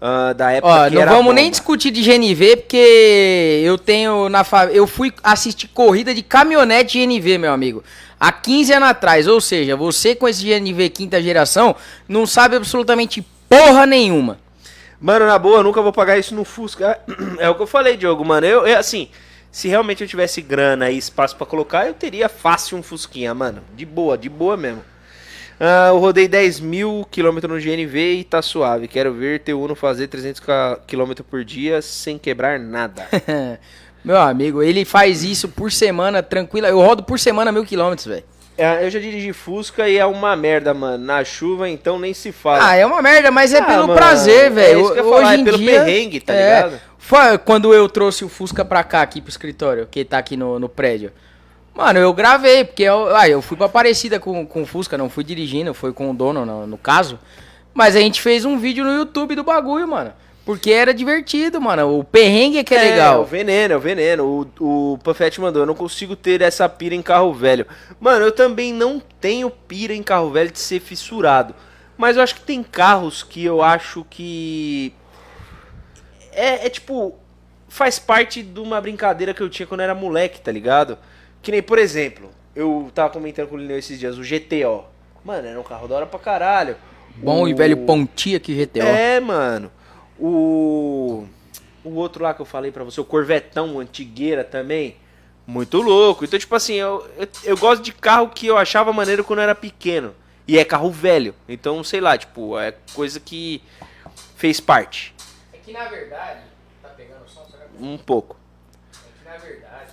ah, 0.00 0.32
da 0.32 0.50
época 0.52 0.72
Ó, 0.72 0.88
que 0.88 0.94
não 0.94 1.02
era 1.02 1.10
vamos 1.10 1.26
bomba. 1.26 1.34
nem 1.34 1.50
discutir 1.50 1.90
de 1.90 2.00
GNV, 2.02 2.56
porque 2.56 3.60
eu 3.62 3.76
tenho 3.76 4.30
na 4.30 4.44
fa... 4.44 4.64
eu 4.72 4.86
fui 4.86 5.12
assistir 5.22 5.68
corrida 5.68 6.14
de 6.14 6.22
caminhonete 6.22 6.98
GNV, 7.04 7.36
meu 7.36 7.52
amigo, 7.52 7.84
há 8.18 8.32
15 8.32 8.72
anos 8.72 8.88
atrás. 8.88 9.28
Ou 9.28 9.42
seja, 9.42 9.76
você 9.76 10.14
com 10.14 10.26
esse 10.26 10.42
GNV 10.42 10.88
quinta 10.88 11.20
geração 11.20 11.76
não 12.08 12.24
sabe 12.24 12.56
absolutamente 12.56 13.22
porra 13.46 13.84
nenhuma. 13.84 14.38
Mano, 15.00 15.26
na 15.26 15.38
boa, 15.38 15.58
eu 15.58 15.62
nunca 15.62 15.80
vou 15.80 15.92
pagar 15.92 16.18
isso 16.18 16.34
no 16.34 16.44
Fusca. 16.44 17.00
É 17.38 17.48
o 17.48 17.54
que 17.54 17.62
eu 17.62 17.66
falei, 17.66 17.96
Diogo, 17.96 18.24
mano. 18.24 18.46
Eu, 18.46 18.66
eu, 18.66 18.78
assim, 18.78 19.08
se 19.50 19.66
realmente 19.66 20.02
eu 20.02 20.08
tivesse 20.08 20.42
grana 20.42 20.90
e 20.90 20.98
espaço 20.98 21.34
pra 21.36 21.46
colocar, 21.46 21.86
eu 21.86 21.94
teria 21.94 22.28
fácil 22.28 22.76
um 22.76 22.82
Fusquinha, 22.82 23.32
mano. 23.34 23.62
De 23.74 23.86
boa, 23.86 24.18
de 24.18 24.28
boa 24.28 24.56
mesmo. 24.56 24.84
Ah, 25.58 25.88
eu 25.88 25.98
rodei 25.98 26.26
10 26.26 26.60
mil 26.60 27.06
quilômetros 27.10 27.52
no 27.52 27.60
GNV 27.60 28.14
e 28.14 28.24
tá 28.24 28.40
suave. 28.40 28.88
Quero 28.88 29.12
ver 29.12 29.40
teu 29.40 29.60
Uno 29.60 29.74
fazer 29.74 30.08
300 30.08 30.40
km 30.86 31.22
por 31.28 31.44
dia 31.44 31.82
sem 31.82 32.18
quebrar 32.18 32.58
nada. 32.58 33.06
meu 34.04 34.18
amigo, 34.18 34.62
ele 34.62 34.84
faz 34.84 35.22
isso 35.22 35.48
por 35.48 35.72
semana, 35.72 36.22
tranquila. 36.22 36.68
Eu 36.68 36.80
rodo 36.80 37.02
por 37.02 37.18
semana 37.18 37.52
mil 37.52 37.64
quilômetros, 37.64 38.06
velho. 38.06 38.24
É, 38.60 38.84
eu 38.84 38.90
já 38.90 39.00
dirigi 39.00 39.32
Fusca 39.32 39.88
e 39.88 39.96
é 39.96 40.04
uma 40.04 40.36
merda, 40.36 40.74
mano. 40.74 41.02
Na 41.02 41.24
chuva, 41.24 41.66
então 41.66 41.98
nem 41.98 42.12
se 42.12 42.30
fala. 42.30 42.68
Ah, 42.68 42.76
é 42.76 42.84
uma 42.84 43.00
merda, 43.00 43.30
mas 43.30 43.54
é 43.54 43.58
Ah, 43.58 43.64
pelo 43.64 43.86
mano, 43.86 43.94
prazer, 43.94 44.44
é 44.44 44.50
velho. 44.50 44.80
ia 44.80 44.84
Hoje 44.84 45.02
falar, 45.02 45.32
é 45.32 45.36
em 45.38 45.44
pelo 45.44 45.56
dia, 45.56 45.70
perrengue, 45.70 46.20
tá 46.20 46.34
é, 46.34 46.56
ligado? 46.56 46.80
Foi 46.98 47.38
quando 47.38 47.72
eu 47.72 47.88
trouxe 47.88 48.22
o 48.22 48.28
Fusca 48.28 48.62
pra 48.62 48.84
cá, 48.84 49.00
aqui 49.00 49.22
pro 49.22 49.30
escritório, 49.30 49.88
que 49.90 50.04
tá 50.04 50.18
aqui 50.18 50.36
no, 50.36 50.58
no 50.58 50.68
prédio. 50.68 51.10
Mano, 51.74 51.98
eu 52.00 52.12
gravei, 52.12 52.62
porque 52.62 52.82
eu, 52.82 53.16
ah, 53.16 53.26
eu 53.26 53.40
fui 53.40 53.56
pra 53.56 53.64
Aparecida 53.64 54.20
com, 54.20 54.46
com 54.46 54.60
o 54.60 54.66
Fusca, 54.66 54.98
não 54.98 55.08
fui 55.08 55.24
dirigindo, 55.24 55.72
foi 55.72 55.94
com 55.94 56.10
o 56.10 56.14
dono, 56.14 56.44
no, 56.44 56.66
no 56.66 56.76
caso. 56.76 57.18
Mas 57.72 57.96
a 57.96 58.00
gente 58.00 58.20
fez 58.20 58.44
um 58.44 58.58
vídeo 58.58 58.84
no 58.84 58.92
YouTube 58.92 59.36
do 59.36 59.42
bagulho, 59.42 59.88
mano. 59.88 60.12
Porque 60.50 60.72
era 60.72 60.92
divertido, 60.92 61.60
mano. 61.60 61.98
O 61.98 62.02
perrengue 62.04 62.58
é 62.58 62.64
que 62.64 62.74
é, 62.74 62.78
É, 62.86 62.90
legal. 62.90 63.20
o 63.22 63.24
veneno, 63.24 63.74
é 63.74 63.76
o 63.76 63.80
veneno. 63.80 64.48
O, 64.60 64.92
o 64.94 64.98
Puffet 64.98 65.38
mandou, 65.40 65.62
eu 65.62 65.66
não 65.66 65.74
consigo 65.74 66.16
ter 66.16 66.40
essa 66.42 66.68
pira 66.68 66.94
em 66.94 67.02
carro 67.02 67.32
velho. 67.32 67.66
Mano, 68.00 68.24
eu 68.24 68.32
também 68.32 68.72
não 68.72 69.00
tenho 69.20 69.48
pira 69.50 69.94
em 69.94 70.02
carro 70.02 70.30
velho 70.30 70.50
de 70.50 70.58
ser 70.58 70.80
fissurado. 70.80 71.54
Mas 71.96 72.16
eu 72.16 72.22
acho 72.22 72.34
que 72.34 72.40
tem 72.40 72.62
carros 72.62 73.22
que 73.22 73.44
eu 73.44 73.62
acho 73.62 74.04
que. 74.10 74.92
É, 76.32 76.66
é 76.66 76.68
tipo. 76.70 77.14
Faz 77.68 78.00
parte 78.00 78.42
de 78.42 78.58
uma 78.58 78.80
brincadeira 78.80 79.32
que 79.32 79.40
eu 79.40 79.48
tinha 79.48 79.64
quando 79.64 79.78
eu 79.80 79.84
era 79.84 79.94
moleque, 79.94 80.40
tá 80.40 80.50
ligado? 80.50 80.98
Que 81.40 81.52
nem, 81.52 81.62
por 81.62 81.78
exemplo, 81.78 82.28
eu 82.56 82.90
tava 82.92 83.10
comentando 83.10 83.46
com 83.46 83.54
o 83.54 83.58
Lineu 83.58 83.78
esses 83.78 83.96
dias, 84.00 84.18
o 84.18 84.22
GTO. 84.22 84.84
Mano, 85.24 85.46
era 85.46 85.60
um 85.60 85.62
carro 85.62 85.86
da 85.86 85.94
hora 85.94 86.06
pra 86.06 86.18
caralho. 86.18 86.74
Bom 87.14 87.46
e 87.46 87.54
O- 87.54 87.56
velho 87.56 87.76
Pontia 87.86 88.40
que 88.40 88.52
GTO. 88.52 88.82
é, 88.82 89.20
mano. 89.20 89.70
O. 90.20 91.26
O 91.82 91.94
outro 91.94 92.22
lá 92.22 92.34
que 92.34 92.42
eu 92.42 92.46
falei 92.46 92.70
pra 92.70 92.84
você, 92.84 93.00
o 93.00 93.04
Corvetão, 93.04 93.80
Antigueira 93.80 94.44
também. 94.44 94.96
Muito 95.46 95.80
louco. 95.80 96.24
Então, 96.24 96.38
tipo 96.38 96.54
assim, 96.54 96.74
eu, 96.74 97.08
eu, 97.16 97.28
eu 97.42 97.56
gosto 97.56 97.82
de 97.82 97.92
carro 97.92 98.28
que 98.28 98.46
eu 98.46 98.56
achava 98.56 98.92
maneiro 98.92 99.24
quando 99.24 99.38
eu 99.38 99.44
era 99.44 99.54
pequeno. 99.54 100.14
E 100.46 100.58
é 100.58 100.64
carro 100.64 100.90
velho. 100.90 101.34
Então, 101.48 101.82
sei 101.82 102.00
lá, 102.00 102.18
tipo, 102.18 102.58
é 102.58 102.74
coisa 102.92 103.18
que 103.18 103.62
fez 104.36 104.60
parte. 104.60 105.14
É 105.52 105.58
que 105.58 105.72
na 105.72 105.88
verdade. 105.88 106.42
Tá 106.82 106.88
pegando 106.90 107.28
som? 107.28 107.44
Será 107.50 107.64
que 107.64 107.82
Um 107.82 107.96
pouco. 107.96 108.36
É 108.92 109.18
que 109.18 109.24
na 109.28 109.36
verdade. 109.36 109.92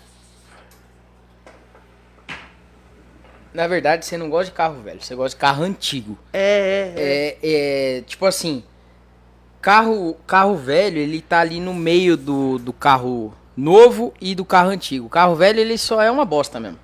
Na 3.54 3.68
verdade, 3.68 4.06
você 4.06 4.18
não 4.18 4.30
gosta 4.30 4.52
de 4.52 4.58
carro 4.58 4.82
velho, 4.82 5.02
você 5.02 5.16
gosta 5.16 5.36
de 5.36 5.42
carro 5.42 5.64
antigo. 5.64 6.18
É, 6.34 6.40
é, 6.40 7.02
é. 7.02 7.38
É, 7.42 7.98
é, 7.98 8.02
tipo 8.02 8.26
assim, 8.26 8.64
carro, 9.62 10.16
carro 10.26 10.56
velho, 10.56 10.98
ele 10.98 11.22
tá 11.22 11.40
ali 11.40 11.60
no 11.60 11.74
meio 11.74 12.16
do, 12.16 12.58
do 12.58 12.74
carro 12.74 13.34
novo 13.56 14.14
e 14.22 14.36
do 14.36 14.46
carro 14.46 14.70
antigo. 14.70 15.08
O 15.08 15.10
carro 15.10 15.36
velho, 15.36 15.60
ele 15.60 15.78
só 15.78 16.02
é 16.02 16.12
uma 16.12 16.26
bosta 16.26 16.60
mesmo. 16.60 16.80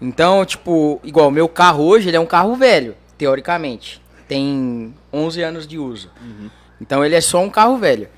Então, 0.00 0.44
tipo, 0.44 1.00
igual 1.04 1.28
o 1.28 1.30
meu 1.30 1.48
carro 1.48 1.84
hoje, 1.84 2.08
ele 2.08 2.16
é 2.16 2.20
um 2.20 2.26
carro 2.26 2.54
velho, 2.56 2.96
teoricamente. 3.18 4.00
Tem 4.26 4.94
11 5.12 5.42
anos 5.42 5.66
de 5.66 5.78
uso. 5.78 6.10
Então 6.80 7.04
ele 7.04 7.14
é 7.14 7.20
só 7.20 7.42
um 7.42 7.50
carro 7.50 7.76
velho. 7.76 8.08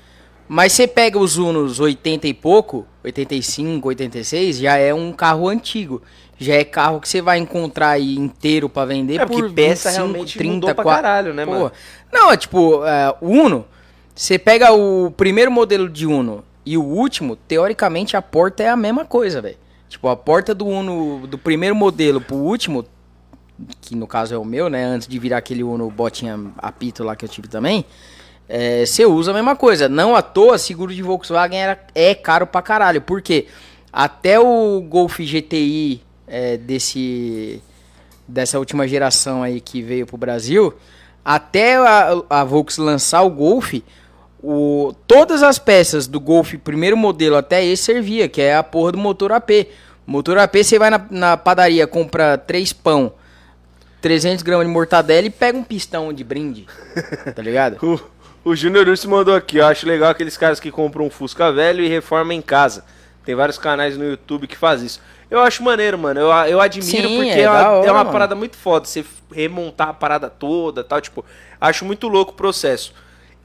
Mas 0.47 0.73
você 0.73 0.87
pega 0.87 1.17
os 1.17 1.37
Unos 1.37 1.79
80 1.79 2.27
e 2.27 2.33
pouco, 2.33 2.85
85, 3.03 3.87
86, 3.87 4.57
já 4.57 4.77
é 4.77 4.93
um 4.93 5.11
carro 5.11 5.49
antigo. 5.49 6.01
Já 6.37 6.55
é 6.55 6.63
carro 6.63 6.99
que 6.99 7.07
você 7.07 7.21
vai 7.21 7.37
encontrar 7.37 7.91
aí 7.91 8.15
inteiro 8.15 8.67
pra 8.67 8.85
vender 8.85 9.15
É, 9.21 9.25
porque 9.25 9.41
por 9.41 9.51
peça 9.51 9.89
25, 9.89 10.05
realmente 10.05 10.37
30, 10.37 10.53
mudou 10.53 10.75
pra 10.75 10.83
40. 10.83 11.01
caralho, 11.01 11.33
né, 11.33 11.45
Pô, 11.45 11.51
mano? 11.51 11.71
Não, 12.11 12.31
é 12.31 12.37
tipo, 12.37 12.85
é, 12.85 13.15
o 13.21 13.29
Uno, 13.29 13.65
você 14.15 14.37
pega 14.37 14.71
o 14.71 15.11
primeiro 15.11 15.51
modelo 15.51 15.89
de 15.89 16.05
Uno 16.05 16.43
e 16.65 16.77
o 16.77 16.83
último, 16.83 17.35
teoricamente 17.35 18.15
a 18.15 18.21
porta 18.21 18.63
é 18.63 18.69
a 18.69 18.77
mesma 18.77 19.05
coisa, 19.05 19.41
velho. 19.41 19.57
Tipo, 19.89 20.07
a 20.07 20.15
porta 20.15 20.53
do 20.53 20.65
Uno, 20.65 21.27
do 21.27 21.37
primeiro 21.37 21.75
modelo 21.75 22.21
pro 22.21 22.35
último, 22.35 22.85
que 23.81 23.95
no 23.95 24.07
caso 24.07 24.33
é 24.33 24.37
o 24.37 24.45
meu, 24.45 24.69
né? 24.69 24.83
Antes 24.83 25.07
de 25.07 25.19
virar 25.19 25.37
aquele 25.37 25.63
Uno 25.63 25.89
botinha 25.89 26.39
apito 26.57 27.03
lá 27.03 27.15
que 27.15 27.25
eu 27.25 27.29
tive 27.29 27.47
também, 27.47 27.85
é, 28.47 28.85
você 28.85 29.05
usa 29.05 29.31
a 29.31 29.33
mesma 29.33 29.55
coisa. 29.55 29.89
Não 29.89 30.15
à 30.15 30.21
toa, 30.21 30.57
seguro 30.57 30.93
de 30.93 31.01
Volkswagen 31.01 31.59
era, 31.59 31.79
é 31.93 32.15
caro 32.15 32.47
pra 32.47 32.61
caralho. 32.61 33.01
Por 33.01 33.21
quê? 33.21 33.47
Até 33.91 34.39
o 34.39 34.81
Golf 34.81 35.19
GTI 35.19 36.01
é, 36.27 36.57
desse, 36.57 37.61
dessa 38.27 38.57
última 38.57 38.87
geração 38.87 39.43
aí 39.43 39.61
que 39.61 39.81
veio 39.81 40.05
pro 40.05 40.17
Brasil, 40.17 40.73
até 41.23 41.75
a, 41.75 42.23
a 42.29 42.43
Volks 42.43 42.77
lançar 42.77 43.21
o 43.21 43.29
Golf, 43.29 43.73
o, 44.43 44.93
todas 45.07 45.41
as 45.41 45.57
peças 45.57 46.05
do 46.05 46.19
Golf 46.19 46.53
primeiro 46.55 46.97
modelo 46.97 47.37
até 47.37 47.65
esse 47.65 47.83
servia, 47.83 48.27
que 48.27 48.41
é 48.41 48.55
a 48.55 48.61
porra 48.61 48.91
do 48.91 48.97
motor 48.97 49.31
AP. 49.31 49.49
Motor 50.05 50.37
AP, 50.37 50.57
você 50.57 50.77
vai 50.77 50.89
na, 50.89 51.01
na 51.09 51.37
padaria, 51.37 51.87
compra 51.87 52.37
três 52.37 52.73
pão, 52.73 53.13
300 54.01 54.43
gramas 54.43 54.67
de 54.67 54.73
mortadela 54.73 55.25
e 55.25 55.29
pega 55.29 55.57
um 55.57 55.63
pistão 55.63 56.11
de 56.11 56.25
brinde, 56.25 56.67
tá 57.33 57.41
ligado? 57.41 57.77
O, 58.45 58.51
o 58.51 58.55
Júnior 58.57 58.89
Urso 58.89 59.09
mandou 59.09 59.33
aqui, 59.33 59.61
ó. 59.61 59.69
Acho 59.69 59.87
legal 59.87 60.09
aqueles 60.09 60.35
caras 60.35 60.59
que 60.59 60.69
compram 60.69 61.05
um 61.05 61.09
Fusca 61.09 61.49
velho 61.49 61.81
e 61.81 61.87
reformam 61.87 62.33
em 62.33 62.41
casa. 62.41 62.83
Tem 63.23 63.33
vários 63.33 63.57
canais 63.57 63.97
no 63.97 64.03
YouTube 64.03 64.47
que 64.47 64.57
faz 64.57 64.81
isso. 64.81 64.99
Eu 65.31 65.39
acho 65.39 65.63
maneiro, 65.63 65.97
mano. 65.97 66.19
Eu, 66.19 66.27
eu 66.47 66.59
admiro 66.59 67.07
Sim, 67.07 67.15
porque 67.15 67.29
é 67.29 67.43
é, 67.43 67.49
uma, 67.49 67.57
da 67.57 67.71
hora, 67.71 67.87
é 67.87 67.91
uma 67.93 68.03
parada 68.03 68.35
muito 68.35 68.57
foda. 68.57 68.85
Você 68.85 69.05
remontar 69.31 69.87
a 69.87 69.93
parada 69.93 70.29
toda 70.29 70.83
tal. 70.83 70.99
Tipo, 70.99 71.23
acho 71.61 71.85
muito 71.85 72.09
louco 72.09 72.33
o 72.33 72.35
processo. 72.35 72.93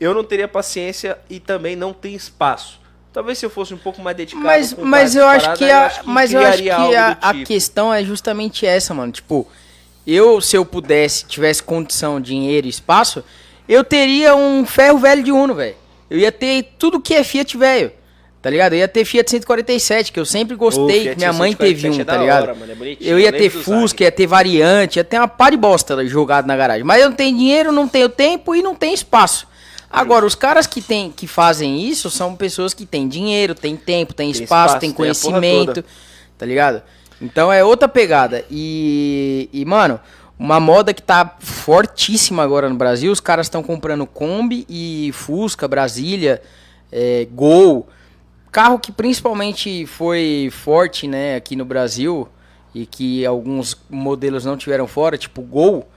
Eu 0.00 0.14
não 0.14 0.22
teria 0.22 0.46
paciência 0.46 1.18
e 1.28 1.40
também 1.40 1.74
não 1.74 1.92
tenho 1.92 2.16
espaço. 2.16 2.78
Talvez 3.12 3.38
se 3.38 3.46
eu 3.46 3.50
fosse 3.50 3.74
um 3.74 3.78
pouco 3.78 4.00
mais 4.00 4.16
dedicado. 4.16 4.44
Mas, 4.44 4.74
mas 4.74 5.16
eu 5.16 5.26
acho 5.26 5.54
que 5.54 5.64
eu 5.64 5.76
a, 5.76 5.92
mas 6.04 6.32
eu 6.32 6.40
acho 6.40 6.58
que 6.58 6.62
criaria 6.64 6.76
a, 6.76 7.08
algo 7.08 7.20
do 7.20 7.26
a 7.26 7.32
tipo. 7.34 7.46
questão 7.46 7.92
é 7.92 8.04
justamente 8.04 8.64
essa, 8.66 8.94
mano. 8.94 9.10
Tipo, 9.10 9.46
eu, 10.06 10.40
se 10.40 10.56
eu 10.56 10.64
pudesse, 10.64 11.24
tivesse 11.24 11.62
condição, 11.62 12.20
dinheiro 12.20 12.66
e 12.66 12.70
espaço, 12.70 13.24
eu 13.68 13.82
teria 13.82 14.36
um 14.36 14.64
ferro 14.64 14.98
velho 14.98 15.22
de 15.22 15.32
Uno, 15.32 15.54
velho. 15.54 15.74
Eu 16.08 16.18
ia 16.18 16.30
ter 16.30 16.74
tudo 16.78 17.00
que 17.00 17.14
é 17.14 17.24
Fiat 17.24 17.56
velho. 17.56 17.92
Tá 18.40 18.50
ligado? 18.50 18.74
Eu 18.74 18.78
ia 18.78 18.88
ter 18.88 19.04
Fiat 19.04 19.28
147, 19.28 20.12
que 20.12 20.20
eu 20.20 20.24
sempre 20.24 20.54
gostei, 20.54 21.08
que 21.08 21.16
minha 21.16 21.32
mãe 21.32 21.50
147 21.50 21.58
teve 21.58 21.90
um, 21.90 22.00
é 22.00 22.04
tá 22.04 22.16
ligado? 22.16 22.42
hora, 22.42 22.54
mano, 22.54 22.72
é 22.72 22.96
eu 23.00 23.18
ia 23.18 23.28
eu 23.28 23.32
ter 23.32 23.50
Fusca, 23.50 24.04
ia 24.04 24.12
ter 24.12 24.28
variante, 24.28 24.98
ia 24.98 25.04
ter 25.04 25.18
uma 25.18 25.26
pá 25.26 25.50
de 25.50 25.56
bosta 25.56 26.06
jogado 26.06 26.46
na 26.46 26.56
garagem. 26.56 26.84
Mas 26.84 27.02
eu 27.02 27.08
não 27.08 27.16
tenho 27.16 27.36
dinheiro, 27.36 27.72
não 27.72 27.88
tenho 27.88 28.08
tempo 28.08 28.54
e 28.54 28.62
não 28.62 28.76
tenho 28.76 28.94
espaço. 28.94 29.47
Agora, 29.90 30.26
os 30.26 30.34
caras 30.34 30.66
que, 30.66 30.82
tem, 30.82 31.10
que 31.10 31.26
fazem 31.26 31.80
isso 31.80 32.10
são 32.10 32.36
pessoas 32.36 32.74
que 32.74 32.84
têm 32.84 33.08
dinheiro, 33.08 33.54
têm 33.54 33.74
tempo, 33.74 34.12
têm 34.12 34.30
espaço, 34.30 34.44
espaço, 34.44 34.78
têm 34.80 34.92
conhecimento, 34.92 35.82
tá 36.36 36.44
ligado? 36.44 36.82
Então 37.20 37.52
é 37.52 37.64
outra 37.64 37.88
pegada. 37.88 38.44
E, 38.50 39.48
e, 39.52 39.64
mano, 39.64 39.98
uma 40.38 40.60
moda 40.60 40.92
que 40.92 41.02
tá 41.02 41.36
fortíssima 41.40 42.42
agora 42.42 42.68
no 42.68 42.76
Brasil, 42.76 43.10
os 43.10 43.20
caras 43.20 43.46
estão 43.46 43.62
comprando 43.62 44.06
Kombi 44.06 44.66
e 44.68 45.10
Fusca, 45.12 45.66
Brasília, 45.66 46.42
é, 46.92 47.26
Gol. 47.32 47.88
Carro 48.52 48.78
que 48.78 48.92
principalmente 48.92 49.86
foi 49.86 50.48
forte, 50.52 51.06
né, 51.06 51.36
aqui 51.36 51.56
no 51.56 51.64
Brasil 51.64 52.28
e 52.74 52.86
que 52.86 53.26
alguns 53.26 53.76
modelos 53.90 54.44
não 54.44 54.56
tiveram 54.56 54.86
fora, 54.86 55.18
tipo 55.18 55.42
Gol 55.42 55.88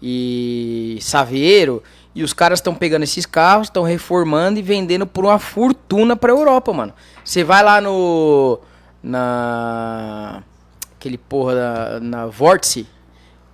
e 0.00 0.98
Saveiro. 1.00 1.82
E 2.14 2.22
os 2.22 2.32
caras 2.32 2.58
estão 2.58 2.74
pegando 2.74 3.04
esses 3.04 3.24
carros, 3.24 3.68
estão 3.68 3.82
reformando 3.82 4.58
e 4.58 4.62
vendendo 4.62 5.06
por 5.06 5.24
uma 5.24 5.38
fortuna 5.38 6.14
pra 6.14 6.30
Europa, 6.30 6.72
mano. 6.72 6.92
Você 7.24 7.42
vai 7.42 7.62
lá 7.62 7.80
no. 7.80 8.58
Na. 9.02 10.42
Aquele 10.98 11.18
porra 11.18 11.54
da, 11.54 12.00
na 12.00 12.26
Vortice, 12.26 12.86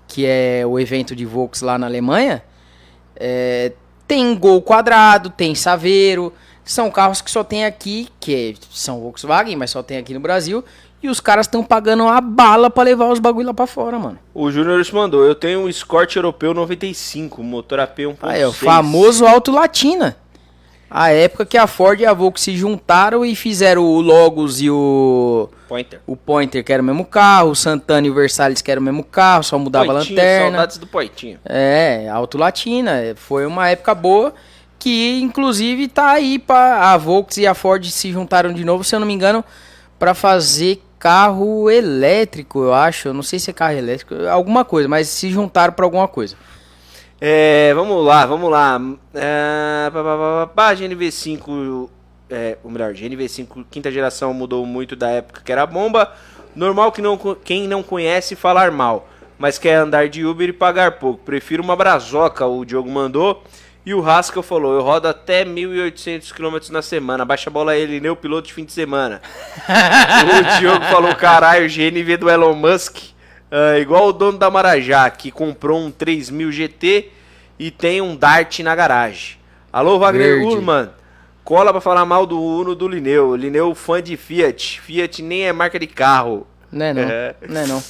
que 0.06 0.26
é 0.26 0.64
o 0.66 0.78
evento 0.78 1.16
de 1.16 1.24
Volks 1.24 1.62
lá 1.62 1.78
na 1.78 1.86
Alemanha. 1.86 2.42
é, 3.16 3.72
tem 4.08 4.34
Gol 4.34 4.62
quadrado, 4.62 5.28
tem 5.28 5.54
Saveiro. 5.54 6.32
São 6.64 6.90
carros 6.90 7.20
que 7.20 7.30
só 7.30 7.44
tem 7.44 7.64
aqui, 7.64 8.08
que 8.18 8.56
são 8.70 9.00
Volkswagen, 9.00 9.56
mas 9.56 9.70
só 9.70 9.82
tem 9.82 9.98
aqui 9.98 10.12
no 10.12 10.20
Brasil. 10.20 10.64
E 11.02 11.08
os 11.08 11.20
caras 11.20 11.46
estão 11.46 11.62
pagando 11.62 12.02
uma 12.04 12.20
bala 12.20 12.68
pra 12.68 12.82
levar 12.82 13.06
os 13.06 13.20
bagulho 13.20 13.46
lá 13.46 13.54
pra 13.54 13.66
fora, 13.68 13.98
mano. 13.98 14.18
O 14.34 14.50
Júnior 14.50 14.84
mandou, 14.92 15.24
eu 15.24 15.34
tenho 15.34 15.60
um 15.60 15.68
Escort 15.68 16.14
Europeu 16.16 16.52
95, 16.52 17.42
motor 17.42 17.78
AP 17.80 17.98
1.6. 17.98 18.16
Aí, 18.22 18.44
o 18.44 18.52
famoso 18.52 19.24
Alto 19.24 19.52
Latina. 19.52 20.16
A 20.90 21.10
época 21.10 21.44
que 21.44 21.58
a 21.58 21.66
Ford 21.66 22.00
e 22.00 22.06
a 22.06 22.14
Volkswagen 22.14 22.56
se 22.56 22.60
juntaram 22.60 23.24
e 23.24 23.36
fizeram 23.36 23.84
o 23.84 24.00
Logos 24.00 24.60
e 24.60 24.70
o, 24.70 25.50
Pointer. 25.68 26.00
o 26.06 26.16
Pointer, 26.16 26.64
que 26.64 26.72
era 26.72 26.82
o 26.82 26.84
mesmo 26.84 27.04
carro, 27.04 27.50
o 27.50 27.54
Santana 27.54 28.06
e 28.06 28.10
o 28.10 28.14
Versalhes, 28.14 28.62
que 28.62 28.70
era 28.70 28.80
o 28.80 28.82
mesmo 28.82 29.04
carro, 29.04 29.44
só 29.44 29.58
mudava 29.58 29.92
Poitinho, 29.92 30.18
a 30.18 30.22
lanterna. 30.22 30.50
saudades 30.50 30.78
do 30.78 30.86
Poitinho. 30.86 31.38
É, 31.44 32.08
Alto 32.10 32.38
Latina. 32.38 33.14
Foi 33.16 33.44
uma 33.44 33.68
época 33.68 33.94
boa 33.94 34.32
que, 34.78 35.20
inclusive, 35.20 35.88
tá 35.88 36.10
aí 36.10 36.38
para 36.38 36.92
a 36.92 36.96
Volkswagen 36.96 37.44
e 37.44 37.46
a 37.46 37.54
Ford 37.54 37.84
se 37.84 38.10
juntaram 38.10 38.52
de 38.52 38.64
novo, 38.64 38.82
se 38.82 38.96
eu 38.96 39.00
não 39.00 39.06
me 39.06 39.12
engano, 39.12 39.44
para 39.98 40.14
fazer 40.14 40.82
carro 40.98 41.70
elétrico, 41.70 42.62
eu 42.64 42.74
acho. 42.74 43.08
Eu 43.08 43.14
não 43.14 43.22
sei 43.22 43.38
se 43.38 43.50
é 43.50 43.52
carro 43.52 43.76
elétrico, 43.76 44.14
alguma 44.26 44.64
coisa, 44.64 44.88
mas 44.88 45.08
se 45.08 45.30
juntaram 45.30 45.72
para 45.72 45.84
alguma 45.84 46.08
coisa. 46.08 46.36
É, 47.20 47.72
vamos 47.74 48.04
lá, 48.04 48.26
vamos 48.26 48.50
lá. 48.50 48.80
É, 49.14 49.90
pá, 49.90 50.02
pá, 50.02 50.16
pá, 50.16 50.46
pá, 50.46 50.52
pá, 50.54 50.74
GNV5, 50.74 51.88
é, 52.30 52.58
ou 52.62 52.70
melhor, 52.70 52.92
GNV5 52.92 53.64
quinta 53.70 53.90
geração 53.90 54.32
mudou 54.32 54.64
muito 54.64 54.94
da 54.94 55.08
época 55.08 55.42
que 55.44 55.50
era 55.50 55.66
bomba. 55.66 56.12
Normal 56.54 56.92
que 56.92 57.02
não, 57.02 57.16
quem 57.44 57.68
não 57.68 57.82
conhece 57.82 58.34
falar 58.34 58.70
mal, 58.70 59.08
mas 59.38 59.58
quer 59.58 59.74
andar 59.76 60.08
de 60.08 60.24
Uber 60.24 60.48
e 60.48 60.52
pagar 60.52 60.98
pouco. 60.98 61.22
Prefiro 61.24 61.62
uma 61.62 61.76
brazoca, 61.76 62.46
o 62.46 62.64
Diogo 62.64 62.90
mandou. 62.90 63.42
E 63.88 63.94
o 63.94 64.06
Haskell 64.06 64.42
falou, 64.42 64.74
eu 64.74 64.82
rodo 64.82 65.08
até 65.08 65.46
1.800 65.46 66.34
km 66.34 66.58
na 66.70 66.82
semana. 66.82 67.24
Baixa 67.24 67.48
a 67.48 67.50
bola 67.50 67.74
ele, 67.74 68.00
nem 68.00 68.10
o 68.10 68.16
piloto 68.16 68.46
de 68.46 68.52
fim 68.52 68.66
de 68.66 68.70
semana. 68.70 69.22
o 69.64 70.60
Diogo 70.60 70.84
falou, 70.84 71.14
caralho, 71.14 71.66
GNV 71.66 72.18
do 72.18 72.28
Elon 72.28 72.52
Musk. 72.52 72.98
ah, 73.50 73.78
igual 73.78 74.08
o 74.08 74.12
dono 74.12 74.36
da 74.36 74.50
Marajá, 74.50 75.08
que 75.08 75.30
comprou 75.30 75.80
um 75.80 75.90
3000 75.90 76.52
GT 76.52 77.08
e 77.58 77.70
tem 77.70 78.02
um 78.02 78.14
Dart 78.14 78.58
na 78.58 78.74
garagem. 78.74 79.38
Alô, 79.72 79.98
Wagner. 79.98 80.46
Urman. 80.46 80.90
Cola 81.42 81.72
pra 81.72 81.80
falar 81.80 82.04
mal 82.04 82.26
do 82.26 82.38
Uno 82.38 82.74
do 82.74 82.86
Lineu. 82.86 83.34
Lineu 83.36 83.74
fã 83.74 84.02
de 84.02 84.18
Fiat. 84.18 84.82
Fiat 84.82 85.22
nem 85.22 85.46
é 85.46 85.52
marca 85.54 85.78
de 85.78 85.86
carro. 85.86 86.46
Não 86.70 86.84
é 86.84 86.92
não, 86.92 87.02
É. 87.04 87.34
não 87.48 87.60
é 87.62 87.66
não. 87.66 87.82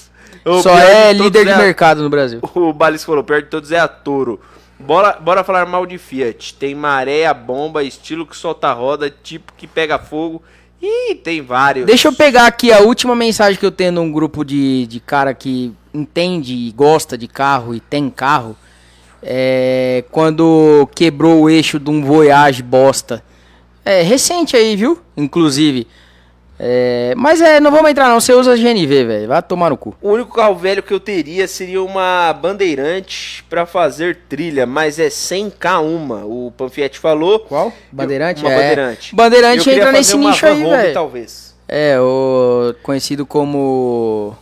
O 0.45 0.63
Só 0.63 0.79
é 0.79 1.13
líder 1.13 1.45
de 1.45 1.51
é 1.51 1.57
mercado 1.57 2.05
no 2.05 2.09
Brasil. 2.09 2.39
O 2.55 2.73
Balis 2.73 3.03
falou, 3.03 3.25
pior 3.25 3.43
de 3.43 3.49
todos 3.49 3.73
é 3.73 3.81
a 3.81 3.89
Toro. 3.89 4.41
Bora, 4.79 5.19
bora 5.21 5.43
falar 5.43 5.67
mal 5.67 5.85
de 5.85 5.99
Fiat. 5.99 6.55
Tem 6.55 6.75
maré, 6.75 7.33
bomba, 7.35 7.83
estilo 7.83 8.27
que 8.27 8.37
solta 8.37 8.73
roda, 8.73 9.11
tipo 9.11 9.53
que 9.57 9.67
pega 9.67 9.99
fogo. 9.99 10.43
Ih, 10.81 11.17
tem 11.17 11.43
vários. 11.43 11.87
Deixa 11.87 12.09
eu 12.09 12.13
pegar 12.13 12.47
aqui 12.47 12.73
a 12.73 12.81
última 12.81 13.17
mensagem 13.17 13.59
que 13.59 13.67
eu 13.67 13.73
tenho 13.73 13.93
num 13.93 14.13
grupo 14.13 14.45
de, 14.45 14.87
de 14.87 15.01
cara 15.01 15.35
que 15.35 15.75
entende 15.93 16.55
e 16.55 16.71
gosta 16.71 17.19
de 17.19 17.27
carro 17.27 17.75
e 17.75 17.81
tem 17.81 18.09
carro. 18.09 18.57
É, 19.21 20.05
quando 20.13 20.89
quebrou 20.95 21.43
o 21.43 21.51
eixo 21.51 21.81
de 21.81 21.91
um 21.91 22.05
Voyage 22.05 22.63
bosta. 22.63 23.25
É 23.85 24.03
recente 24.03 24.57
aí, 24.57 24.77
viu? 24.77 25.01
Inclusive. 25.17 25.89
É, 26.61 27.15
mas 27.17 27.41
é, 27.41 27.61
não 27.61 27.71
vamos 27.71 27.91
entrar 27.91 28.09
não. 28.09 28.21
Você 28.21 28.33
usa 28.33 28.57
GNV, 28.57 29.05
velho. 29.05 29.29
Vai 29.29 29.41
tomar 29.43 29.71
no 29.71 29.77
cu. 29.77 29.95
O 30.03 30.11
único 30.11 30.35
carro 30.35 30.57
velho 30.57 30.83
que 30.83 30.93
eu 30.93 30.99
teria 30.99 31.47
seria 31.47 31.81
uma 31.83 32.33
Bandeirante 32.33 33.45
pra 33.49 33.65
fazer 33.65 34.19
trilha, 34.29 34.67
mas 34.67 34.99
é 34.99 35.07
100k 35.09 35.81
uma. 35.81 36.25
O 36.25 36.53
Panfietti 36.57 36.99
falou. 36.99 37.41
Qual? 37.41 37.73
Bandeirante? 37.93 38.43
Uma 38.43 38.53
é. 38.53 38.57
Bandeirante. 38.57 39.15
Bandeirante 39.15 39.69
Eu 39.69 39.75
entra 39.75 39.87
fazer 39.87 39.99
nesse 39.99 40.15
uma 40.17 40.31
nicho 40.31 40.47
aí, 40.47 40.65
velho. 40.65 40.95
talvez. 40.95 41.55
É, 41.69 42.01
o 42.01 42.75
conhecido 42.83 43.25
como. 43.25 44.37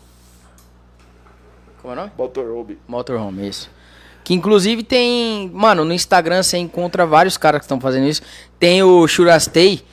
Como 1.83 1.93
é 1.93 1.97
o 1.97 2.01
nome? 2.01 2.13
Motorhome. 2.17 2.79
Motorhome, 2.89 3.49
isso. 3.49 3.71
Que 4.25 4.33
inclusive 4.33 4.83
tem. 4.83 5.51
Mano, 5.53 5.85
no 5.85 5.93
Instagram 5.93 6.43
você 6.43 6.57
encontra 6.57 7.05
vários 7.05 7.37
caras 7.37 7.61
que 7.61 7.65
estão 7.65 7.81
fazendo 7.81 8.09
isso. 8.09 8.23
Tem 8.59 8.83
o 8.83 9.07
Churastei. 9.07 9.85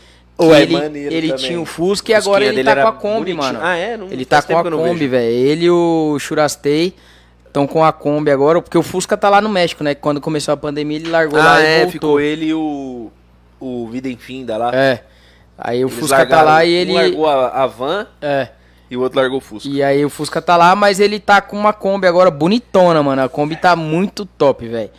É 0.51 0.61
ele 0.63 0.73
maneiro 0.73 1.13
ele 1.13 1.27
também. 1.29 1.45
tinha 1.45 1.61
o 1.61 1.65
Fusca 1.65 2.11
e 2.11 2.15
agora 2.15 2.43
ele 2.43 2.63
tá 2.63 2.75
com 2.81 2.87
a 2.87 2.91
Kombi, 2.93 3.33
bonitinho. 3.33 3.37
mano. 3.37 3.59
Ah, 3.61 3.75
é? 3.75 3.95
Não- 3.95 4.07
ele 4.07 4.25
tá 4.25 4.41
com 4.41 4.57
a 4.57 4.63
Kombi, 4.63 5.07
velho. 5.07 5.31
Ele 5.31 5.65
e 5.65 5.69
o 5.69 6.17
Churastei 6.19 6.95
estão 7.45 7.67
com 7.67 7.83
a 7.83 7.93
Kombi 7.93 8.31
agora, 8.31 8.59
porque 8.61 8.77
o 8.77 8.81
Fusca 8.81 9.15
tá 9.15 9.29
lá 9.29 9.39
no 9.39 9.49
México, 9.49 9.83
né? 9.83 9.93
Quando 9.93 10.19
começou 10.19 10.53
a 10.53 10.57
pandemia, 10.57 10.97
ele 10.97 11.09
largou 11.09 11.39
Ah, 11.39 11.43
lá 11.45 11.61
e 11.61 11.65
é, 11.65 11.75
voltou. 11.81 11.91
ficou 11.91 12.19
ele 12.19 12.45
e 12.47 12.53
o. 12.53 13.11
O 13.59 13.87
Vida 13.87 14.09
Infinda 14.09 14.57
lá. 14.57 14.71
É. 14.73 15.03
Aí 15.57 15.85
o 15.85 15.87
Eles 15.87 15.99
Fusca 15.99 16.15
tá 16.25 16.37
largaram- 16.37 16.45
lá 16.49 16.65
e 16.65 16.69
um 16.69 16.77
ele. 16.77 16.93
largou 16.93 17.27
a, 17.29 17.47
a 17.63 17.67
van 17.67 18.07
É. 18.21 18.47
e 18.91 18.97
o 18.97 19.01
outro 19.01 19.19
largou 19.19 19.37
o 19.37 19.41
Fusca. 19.41 19.69
E 19.69 19.81
aí 19.81 20.03
o 20.03 20.09
Fusca 20.09 20.41
tá 20.41 20.57
lá, 20.57 20.75
mas 20.75 20.99
ele 20.99 21.19
tá 21.19 21.39
com 21.39 21.55
uma 21.57 21.71
Kombi 21.71 22.05
agora 22.07 22.29
bonitona, 22.29 23.01
mano. 23.01 23.21
A 23.21 23.29
Kombi 23.29 23.55
tá 23.55 23.75
muito 23.75 24.25
top, 24.25 24.67
velho. 24.67 24.89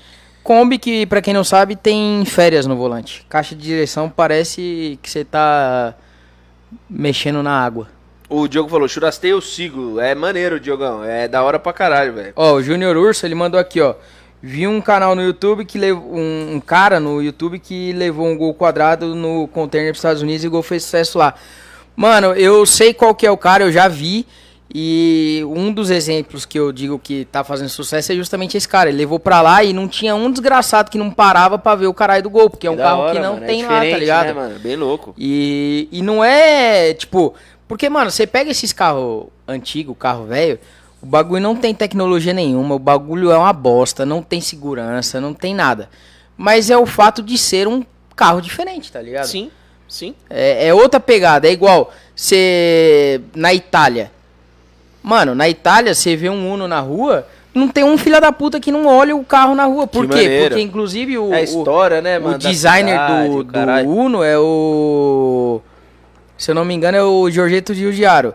Kombi 0.44 0.78
que, 0.78 1.06
pra 1.06 1.22
quem 1.22 1.32
não 1.32 1.42
sabe, 1.42 1.74
tem 1.74 2.22
férias 2.26 2.66
no 2.66 2.76
volante. 2.76 3.24
Caixa 3.30 3.56
de 3.56 3.62
direção 3.62 4.10
parece 4.10 4.98
que 5.02 5.10
você 5.10 5.24
tá 5.24 5.94
mexendo 6.88 7.42
na 7.42 7.64
água. 7.64 7.88
O 8.28 8.46
Diogo 8.46 8.68
falou, 8.68 8.86
churastei 8.86 9.32
eu 9.32 9.40
sigo. 9.40 9.98
É 9.98 10.14
maneiro, 10.14 10.60
Diogão. 10.60 11.02
É 11.02 11.26
da 11.26 11.42
hora 11.42 11.58
pra 11.58 11.72
caralho, 11.72 12.12
velho. 12.12 12.32
Ó, 12.36 12.52
o 12.52 12.62
Júnior 12.62 12.94
Urso, 12.94 13.24
ele 13.24 13.34
mandou 13.34 13.58
aqui, 13.58 13.80
ó. 13.80 13.94
Vi 14.42 14.66
um 14.66 14.82
canal 14.82 15.14
no 15.14 15.22
YouTube 15.22 15.64
que 15.64 15.78
levou. 15.78 16.14
Um, 16.14 16.56
um 16.56 16.60
cara 16.60 17.00
no 17.00 17.22
YouTube 17.22 17.58
que 17.58 17.94
levou 17.94 18.26
um 18.26 18.36
gol 18.36 18.52
quadrado 18.52 19.14
no 19.14 19.48
container 19.48 19.92
pros 19.92 20.00
Estados 20.00 20.20
Unidos 20.20 20.44
e 20.44 20.48
o 20.48 20.50
gol 20.50 20.62
fez 20.62 20.82
sucesso 20.82 21.16
lá. 21.16 21.34
Mano, 21.96 22.34
eu 22.34 22.66
sei 22.66 22.92
qual 22.92 23.14
que 23.14 23.26
é 23.26 23.30
o 23.30 23.36
cara, 23.38 23.64
eu 23.64 23.72
já 23.72 23.88
vi. 23.88 24.26
E 24.76 25.40
um 25.46 25.72
dos 25.72 25.88
exemplos 25.88 26.44
que 26.44 26.58
eu 26.58 26.72
digo 26.72 26.98
que 26.98 27.26
tá 27.26 27.44
fazendo 27.44 27.68
sucesso 27.68 28.10
é 28.10 28.16
justamente 28.16 28.56
esse 28.56 28.68
cara. 28.68 28.88
Ele 28.88 28.98
levou 28.98 29.20
pra 29.20 29.40
lá 29.40 29.62
e 29.62 29.72
não 29.72 29.86
tinha 29.86 30.16
um 30.16 30.28
desgraçado 30.28 30.90
que 30.90 30.98
não 30.98 31.12
parava 31.12 31.56
pra 31.56 31.76
ver 31.76 31.86
o 31.86 31.94
caralho 31.94 32.24
do 32.24 32.30
gol, 32.30 32.50
porque 32.50 32.66
é 32.66 32.70
um 32.70 32.74
Da 32.74 32.82
carro 32.82 33.02
hora, 33.02 33.12
que 33.14 33.20
não 33.20 33.34
mano. 33.34 33.44
É 33.44 33.46
tem 33.46 33.62
lá, 33.62 33.68
tá 33.68 33.74
diferente, 33.74 34.00
ligado? 34.00 34.26
Né, 34.26 34.32
mano? 34.32 34.58
Bem 34.58 34.74
louco. 34.74 35.14
E, 35.16 35.88
e 35.92 36.02
não 36.02 36.24
é, 36.24 36.92
tipo... 36.92 37.34
Porque, 37.68 37.88
mano, 37.88 38.10
você 38.10 38.26
pega 38.26 38.50
esses 38.50 38.72
carros 38.72 39.26
antigos, 39.46 39.94
carro 39.96 40.24
velho, 40.24 40.58
o 41.00 41.06
bagulho 41.06 41.40
não 41.40 41.54
tem 41.54 41.72
tecnologia 41.72 42.32
nenhuma, 42.32 42.74
o 42.74 42.78
bagulho 42.78 43.30
é 43.30 43.38
uma 43.38 43.52
bosta, 43.52 44.04
não 44.04 44.22
tem 44.22 44.40
segurança, 44.40 45.20
não 45.20 45.32
tem 45.32 45.54
nada. 45.54 45.88
Mas 46.36 46.68
é 46.68 46.76
o 46.76 46.84
fato 46.84 47.22
de 47.22 47.38
ser 47.38 47.68
um 47.68 47.84
carro 48.16 48.40
diferente, 48.40 48.90
tá 48.90 49.00
ligado? 49.00 49.26
Sim, 49.26 49.52
sim. 49.88 50.16
É, 50.28 50.66
é 50.66 50.74
outra 50.74 50.98
pegada, 50.98 51.46
é 51.46 51.52
igual 51.52 51.92
você... 52.14 53.20
Na 53.36 53.54
Itália. 53.54 54.10
Mano, 55.04 55.34
na 55.34 55.48
Itália, 55.48 55.94
você 55.94 56.16
vê 56.16 56.28
um 56.28 56.52
Uno 56.52 56.66
na 56.66 56.80
rua... 56.80 57.26
Não 57.54 57.68
tem 57.68 57.84
um 57.84 57.96
filho 57.96 58.20
da 58.20 58.32
puta 58.32 58.58
que 58.58 58.72
não 58.72 58.84
olha 58.84 59.14
o 59.14 59.24
carro 59.24 59.54
na 59.54 59.64
rua. 59.64 59.86
Por 59.86 60.08
Que 60.08 60.14
quê? 60.14 60.22
maneiro. 60.24 60.48
Porque, 60.48 60.60
inclusive, 60.60 61.16
o, 61.16 61.32
É 61.32 61.36
a 61.36 61.40
o- 61.42 61.44
história, 61.44 62.00
né, 62.02 62.18
o 62.18 62.22
mano? 62.22 62.38
da 62.38 62.48
designer 62.50 62.90
cidade, 62.98 63.28
do, 63.28 63.36
o 63.36 63.44
do 63.44 63.90
Uno 63.90 64.24
é 64.24 64.36
o 64.36 65.60
Se 66.36 66.50
eu 66.50 66.54
não 66.56 66.64
me 66.64 66.74
engano, 66.74 66.96
é 66.96 67.02
o 67.04 67.30
Giorgetto 67.30 67.72
Giugiaro. 67.72 68.34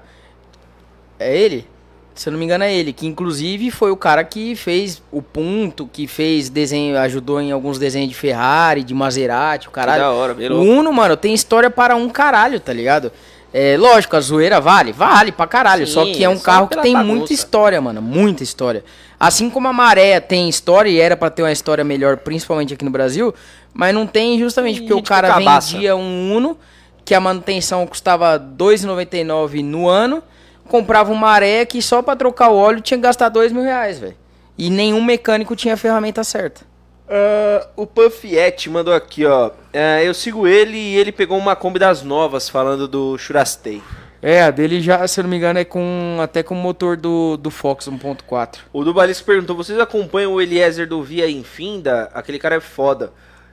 É 1.20 1.36
ele? 1.38 1.68
Se 2.16 2.30
eu 2.30 2.32
não 2.32 2.40
me 2.40 2.46
engano, 2.46 2.64
é 2.64 2.74
ele. 2.74 2.94
Que 2.94 3.08
inclusive 3.08 3.70
foi 3.72 3.92
o 3.92 3.98
cara 3.98 4.24
que 4.24 4.56
fez 4.56 5.02
o 5.12 5.22
ponto, 5.22 5.86
que 5.92 6.08
fez 6.08 6.48
desenho, 6.50 6.98
ajudou 7.00 7.42
em 7.42 7.52
alguns 7.52 7.78
desenhos 7.78 8.08
de 8.08 8.16
Ferrari, 8.16 8.84
de 8.84 8.94
Maserati, 8.94 9.68
o 9.68 9.72
caralho. 9.72 10.02
da 10.02 10.12
hora, 10.12 10.34
bem 10.34 10.50
o. 10.50 10.62
Uno, 10.62 10.94
mano, 10.94 11.18
tem 11.18 11.34
história 11.34 11.70
para 11.70 11.94
um 11.94 12.08
caralho, 12.10 12.58
tá 12.58 12.72
ligado? 12.72 13.12
É, 13.54 13.76
lógico, 13.78 14.16
a 14.16 14.22
zoeira 14.22 14.62
vale, 14.62 14.92
vale 14.92 15.32
pra 15.32 15.48
caralho. 15.48 15.88
Sim, 15.88 15.94
só 15.94 16.06
que 16.06 16.24
é 16.24 16.30
um 16.30 16.38
carro 16.38 16.68
que 16.68 16.80
tem 16.82 16.94
bagunça. 16.94 17.16
muita 17.16 17.34
história, 17.34 17.82
mano. 17.82 18.02
Muita 18.02 18.44
história. 18.44 18.84
Assim 19.20 19.50
como 19.50 19.68
a 19.68 19.74
Maré 19.74 20.20
tem 20.20 20.48
história 20.48 20.90
e 20.90 21.00
era 21.00 21.18
pra 21.18 21.30
ter 21.30 21.42
uma 21.42 21.52
história 21.52 21.84
melhor, 21.84 22.18
principalmente 22.18 22.74
aqui 22.74 22.86
no 22.86 22.92
Brasil, 22.92 23.34
mas 23.74 23.94
não 23.94 24.06
tem 24.06 24.40
justamente 24.40 24.80
Tem 24.80 24.88
porque 24.88 25.02
o 25.02 25.04
cara 25.04 25.38
vendia 25.38 25.96
um 25.96 26.36
Uno, 26.36 26.58
que 27.04 27.14
a 27.14 27.20
manutenção 27.20 27.86
custava 27.88 28.34
R$ 28.34 28.44
2,99 28.58 29.64
no 29.64 29.90
ano, 29.90 30.24
comprava 30.68 31.12
uma 31.12 31.20
Maré 31.20 31.66
que 31.66 31.82
só 31.82 32.02
pra 32.02 32.16
trocar 32.16 32.50
o 32.50 32.56
óleo 32.56 32.82
tinha 32.82 32.98
que 32.98 33.04
gastar 33.04 33.30
dois 33.30 33.52
mil 33.52 33.64
reais, 33.64 34.00
velho. 34.00 34.16
E 34.58 34.70
nenhum 34.70 35.04
mecânico 35.04 35.56
tinha 35.56 35.74
a 35.74 35.78
ferramenta 35.78 36.24
certa. 36.24 36.69
Ah, 37.10 37.68
o 37.76 37.88
Panfiet 37.88 38.70
mandou 38.70 38.94
aqui, 38.94 39.26
ó. 39.26 39.52
É, 39.74 40.04
eu 40.06 40.14
sigo 40.14 40.46
ele 40.48 40.78
e 40.78 40.98
ele 40.98 41.12
pegou 41.12 41.38
uma 41.38 41.56
Kombi 41.56 41.80
das 41.80 42.04
novas 42.04 42.48
falando 42.48 42.88
do 42.88 43.18
Churastei. 43.18 43.82
É, 44.22 44.42
a 44.44 44.52
dele 44.52 44.82
já, 44.82 45.08
se 45.08 45.20
eu 45.20 45.24
não 45.24 45.30
me 45.30 45.38
engano, 45.38 45.60
é 45.60 45.64
com 45.66 46.18
até 46.22 46.44
com 46.44 46.54
o 46.54 46.58
motor 46.58 46.98
do, 46.98 47.38
do 47.38 47.50
Fox 47.50 47.88
1.4. 47.88 48.58
O 48.74 48.84
Dubalisco 48.84 49.26
perguntou: 49.26 49.56
vocês 49.56 49.80
acompanham 49.80 50.34
o 50.34 50.42
Eliezer 50.42 50.88
do 50.88 51.02
Via 51.02 51.30
Infinda? 51.30 52.10
Aquele 52.14 52.38
cara 52.38 52.56
é 52.56 52.60
foda. 52.60 53.12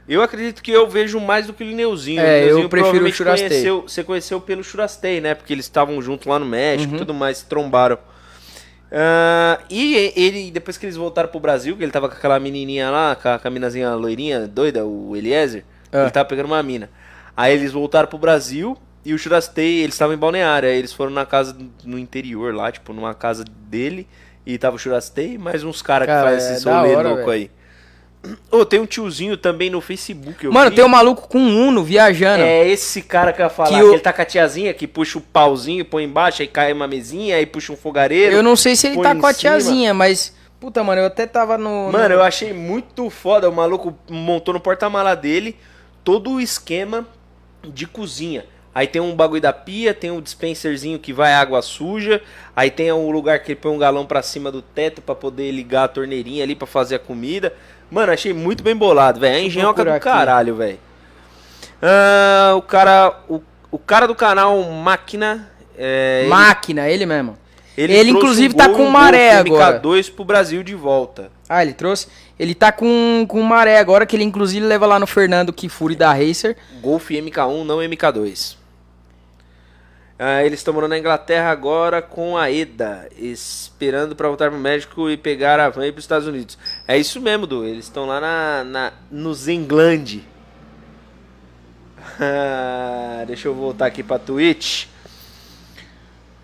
Eu 0.08 0.22
acredito 0.22 0.62
que 0.62 0.70
eu 0.70 0.88
vejo 0.88 1.18
mais 1.20 1.46
do 1.46 1.52
que 1.52 1.64
o 1.64 1.66
Lineuzinho. 1.66 2.20
É, 2.20 2.24
o 2.24 2.38
Lineuzinho 2.40 2.64
eu 2.64 2.68
prefiro 2.68 3.04
o 3.06 3.12
Churastei. 3.12 3.48
conheceu- 3.48 3.82
Você 3.88 4.04
conheceu 4.04 4.40
pelo 4.40 4.62
Churastei, 4.62 5.20
né? 5.20 5.34
Porque 5.34 5.52
eles 5.52 5.64
estavam 5.64 6.00
juntos 6.02 6.26
lá 6.26 6.38
no 6.38 6.46
México 6.46 6.90
Uhum. 6.90 6.96
e 6.96 6.98
tudo 6.98 7.14
mais, 7.14 7.38
se 7.38 7.46
trombaram. 7.46 7.98
Ah, 8.90 9.58
e 9.68 10.12
ele, 10.14 10.50
depois 10.50 10.78
que 10.78 10.86
eles 10.86 10.96
voltaram 10.96 11.28
pro 11.28 11.40
Brasil, 11.40 11.76
que 11.76 11.82
ele 11.82 11.92
tava 11.92 12.08
com 12.08 12.14
aquela 12.14 12.38
menininha 12.38 12.90
lá, 12.90 13.16
com 13.16 13.28
a, 13.28 13.38
com 13.38 13.48
a 13.48 13.50
minazinha 13.50 13.94
loirinha, 13.94 14.46
doida, 14.46 14.84
o 14.84 15.16
Eliezer, 15.16 15.64
Ah. 15.92 16.02
ele 16.02 16.10
tava 16.10 16.28
pegando 16.28 16.46
uma 16.46 16.62
mina. 16.62 16.88
Aí 17.36 17.52
eles 17.54 17.72
voltaram 17.72 18.08
pro 18.08 18.18
Brasil 18.18 18.76
e 19.04 19.12
o 19.12 19.18
Churastei, 19.18 19.80
eles 19.80 19.94
estavam 19.94 20.14
em 20.14 20.18
Balneário, 20.18 20.68
aí 20.68 20.76
eles 20.76 20.92
foram 20.92 21.10
na 21.12 21.26
casa 21.26 21.56
no 21.84 21.98
interior 21.98 22.54
lá, 22.54 22.70
tipo, 22.72 22.92
numa 22.92 23.14
casa 23.14 23.44
dele, 23.68 24.08
e 24.44 24.56
tava 24.58 24.76
o 24.76 24.78
Churastei 24.78 25.34
e 25.34 25.38
mais 25.38 25.64
uns 25.64 25.82
caras 25.82 26.06
que 26.06 26.12
Cara, 26.12 26.30
fazem 26.30 26.50
é 26.50 26.56
esse 26.56 26.64
da 26.64 26.80
rolê 26.80 26.94
louco 26.96 27.16
velho. 27.16 27.30
aí. 27.30 27.50
Ô, 28.51 28.65
tem 28.65 28.81
um 28.81 28.86
tiozinho 28.86 29.36
também 29.36 29.69
no 29.70 29.81
Facebook, 29.81 30.44
eu 30.44 30.53
Mano, 30.53 30.70
vi. 30.70 30.77
tem 30.77 30.85
um 30.85 30.89
maluco 30.89 31.28
com 31.28 31.39
um 31.39 31.69
Uno 31.69 31.82
viajando. 31.85 32.43
É 32.43 32.66
esse 32.69 33.03
cara 33.03 33.32
que 33.32 33.40
eu 33.40 33.44
ia 33.44 33.51
falar, 33.51 33.69
Que 33.70 33.82
o- 33.82 33.93
ele 33.93 34.01
tá 34.01 34.12
com 34.12 34.23
a 34.23 34.24
tiazinha 34.24 34.73
que 34.74 34.86
puxa 34.86 35.19
o 35.19 35.20
pauzinho, 35.20 35.85
põe 35.85 36.05
embaixo, 36.05 36.43
aí 36.43 36.48
cai 36.48 36.73
uma 36.73 36.86
mesinha, 36.86 37.36
aí 37.36 37.47
puxa 37.47 37.73
um 37.73 37.77
fogareiro. 37.77 38.35
eu 38.36 38.43
não 38.43 38.57
sei 38.57 38.74
se 38.77 38.86
ele 38.89 39.01
tá 39.01 39.15
com 39.15 39.27
a 39.27 39.35
tiazinha, 39.35 39.93
mas. 39.94 40.35
Puta, 40.59 40.82
mano, 40.82 41.03
eu 41.03 41.07
até 41.07 41.27
tava 41.27 41.59
no. 41.59 41.90
Mano, 41.93 42.09
no- 42.09 42.15
eu 42.15 42.23
achei 42.23 42.53
muito 42.53 43.11
foda. 43.11 43.48
O 43.48 43.53
maluco 43.55 43.94
montou 44.09 44.55
no 44.55 44.61
porta-mala 44.61 45.15
dele 45.15 45.55
todo 46.03 46.31
o 46.32 46.40
esquema 46.40 47.07
de 47.62 47.86
cozinha. 47.86 48.44
Aí 48.74 48.86
tem 48.86 49.01
um 49.01 49.15
bagulho 49.16 49.40
da 49.40 49.55
pia, 49.55 49.94
tem 49.94 50.11
um 50.11 50.20
dispenserzinho 50.20 50.98
que 50.98 51.11
vai 51.11 51.32
água 51.32 51.62
suja, 51.62 52.20
aí 52.55 52.70
tem 52.70 52.93
um 52.93 53.11
lugar 53.11 53.39
que 53.39 53.53
ele 53.53 53.61
põe 53.61 53.73
um 53.73 53.78
galão 53.78 54.05
pra 54.05 54.20
cima 54.23 54.53
do 54.53 54.61
teto 54.61 55.01
pra 55.01 55.15
poder 55.15 55.51
ligar 55.51 55.85
a 55.85 55.89
torneirinha 55.89 56.44
ali 56.44 56.55
pra 56.55 56.66
fazer 56.66 56.97
a 56.97 56.98
comida. 56.98 57.55
Mano, 57.90 58.12
achei 58.12 58.32
muito 58.32 58.62
bem 58.62 58.74
bolado, 58.76 59.20
velho. 59.20 59.36
É 59.36 59.40
engenhoca 59.42 59.84
do 59.84 60.00
caralho, 60.00 60.54
velho. 60.56 60.78
Ah, 61.80 62.54
o 62.56 62.62
cara, 62.62 63.20
o, 63.28 63.40
o 63.70 63.78
cara 63.78 64.06
do 64.06 64.14
canal 64.14 64.60
Máquina, 64.62 65.48
é, 65.76 66.20
ele- 66.22 66.28
Máquina, 66.30 66.88
ele 66.88 67.06
mesmo. 67.06 67.36
ele, 67.76 68.10
inclusive, 68.10 68.54
tá 68.54 68.68
com 68.68 68.86
maré 68.86 69.32
agora. 69.36 69.78
MK2 69.80 70.10
pro 70.10 70.24
Brasil 70.24 70.62
de 70.62 70.74
volta. 70.74 71.30
Ah, 71.48 71.62
ele 71.62 71.74
trouxe. 71.74 72.08
Ele 72.38 72.54
tá 72.54 72.72
com, 72.72 73.24
com 73.28 73.40
maré 73.42 73.78
agora, 73.78 74.04
que 74.06 74.16
ele 74.16 74.24
inclusive 74.24 74.64
leva 74.66 74.86
lá 74.86 74.98
no 74.98 75.06
Fernando 75.06 75.52
Kifuri 75.52 75.94
da 75.94 76.12
Racer. 76.12 76.56
Golf 76.80 77.10
MK1, 77.10 77.64
não 77.64 77.78
MK2. 77.78 78.56
Ah, 80.18 80.43
eles 80.43 80.60
estão 80.60 80.72
morando 80.72 80.90
na 80.90 80.98
Inglaterra 80.98 81.51
agora 81.51 82.01
com 82.01 82.38
a 82.38 82.51
EDA, 82.51 83.06
esperando 83.18 84.16
pra 84.16 84.28
voltar 84.28 84.51
pro 84.51 84.59
México 84.59 85.10
e 85.10 85.16
pegar 85.16 85.60
a 85.60 85.68
van 85.68 85.84
e 85.84 85.88
ir 85.88 85.93
pros 85.93 86.05
Estados 86.05 86.26
Unidos. 86.26 86.56
É 86.88 86.97
isso 86.97 87.20
mesmo, 87.20 87.47
Du. 87.47 87.64
Eles 87.64 87.84
estão 87.84 88.06
lá 88.06 88.18
na, 88.18 88.64
na, 88.64 88.93
nos 89.10 89.48
England. 89.48 90.20
Ah, 92.18 93.24
deixa 93.26 93.48
eu 93.48 93.55
voltar 93.55 93.86
aqui 93.86 94.02
pra 94.02 94.18
Twitch. 94.18 94.86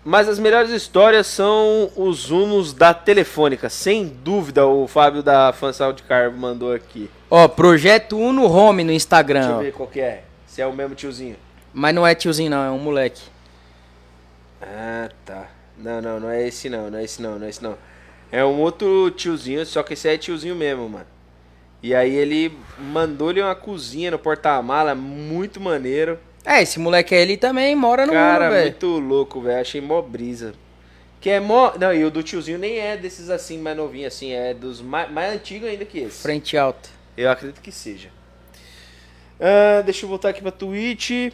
Mas 0.05 0.27
as 0.27 0.37
melhores 0.37 0.69
histórias 0.69 1.25
são 1.25 1.89
os 1.95 2.29
Unos 2.29 2.73
da 2.73 2.93
Telefônica. 2.93 3.69
Sem 3.69 4.05
dúvida, 4.05 4.67
o 4.67 4.87
Fábio 4.87 5.23
da 5.23 5.51
Fansal 5.53 5.93
de 5.93 6.03
Carbo 6.03 6.37
mandou 6.37 6.73
aqui. 6.73 7.09
Ó, 7.27 7.47
Projeto 7.47 8.17
Uno 8.19 8.45
Home 8.45 8.83
no 8.83 8.89
Deixa 8.89 8.97
Instagram. 8.97 9.49
eu 9.49 9.55
ó. 9.55 9.59
ver 9.59 9.73
qual 9.73 9.87
que 9.89 9.99
é. 10.01 10.23
Se 10.45 10.61
é 10.61 10.67
o 10.67 10.73
mesmo 10.73 10.93
tiozinho. 10.93 11.37
Mas 11.73 11.95
não 11.95 12.05
é 12.05 12.13
tiozinho, 12.13 12.51
não, 12.51 12.63
é 12.63 12.69
um 12.69 12.77
moleque. 12.77 13.21
Ah, 14.65 15.09
tá. 15.25 15.49
Não, 15.77 16.01
não, 16.01 16.19
não 16.19 16.29
é 16.29 16.47
esse 16.47 16.69
não, 16.69 16.89
não 16.89 16.99
é 16.99 17.03
esse 17.03 17.21
não, 17.21 17.39
não 17.39 17.45
é 17.45 17.49
esse 17.49 17.61
não. 17.63 17.77
É 18.31 18.43
um 18.43 18.59
outro 18.59 19.11
tiozinho, 19.11 19.65
só 19.65 19.83
que 19.83 19.93
esse 19.93 20.07
é 20.07 20.17
tiozinho 20.17 20.55
mesmo, 20.55 20.89
mano. 20.89 21.05
E 21.81 21.93
aí 21.93 22.15
ele 22.15 22.57
mandou-lhe 22.79 23.41
uma 23.41 23.53
cozinha 23.55 24.09
no 24.09 24.17
porta-mala, 24.17 24.95
muito 24.95 25.59
maneiro. 25.59 26.17
É, 26.45 26.61
esse 26.61 26.79
moleque 26.79 27.13
aí, 27.13 27.21
ele 27.21 27.37
também 27.37 27.75
mora 27.75 28.05
no 28.05 28.13
Cara, 28.13 28.49
velho. 28.49 28.63
muito 28.63 28.87
louco, 28.99 29.41
velho. 29.41 29.61
Achei 29.61 29.81
mó 29.81 30.01
brisa. 30.01 30.53
Que 31.19 31.29
é 31.29 31.39
mó. 31.39 31.73
Não, 31.79 31.93
e 31.93 32.03
o 32.03 32.11
do 32.11 32.23
tiozinho 32.23 32.57
nem 32.57 32.79
é 32.79 32.97
desses 32.97 33.29
assim, 33.29 33.57
mais 33.57 33.77
novinho 33.77 34.07
assim, 34.07 34.31
é 34.31 34.53
dos 34.53 34.81
mais, 34.81 35.11
mais 35.11 35.33
antigos 35.33 35.69
ainda 35.69 35.85
que 35.85 35.99
esse. 35.99 36.21
Frente 36.21 36.57
alta. 36.57 36.89
Eu 37.15 37.29
acredito 37.29 37.61
que 37.61 37.71
seja. 37.71 38.09
Ah, 39.39 39.81
deixa 39.81 40.05
eu 40.05 40.09
voltar 40.09 40.29
aqui 40.29 40.41
pra 40.41 40.51
Twitch. 40.51 41.31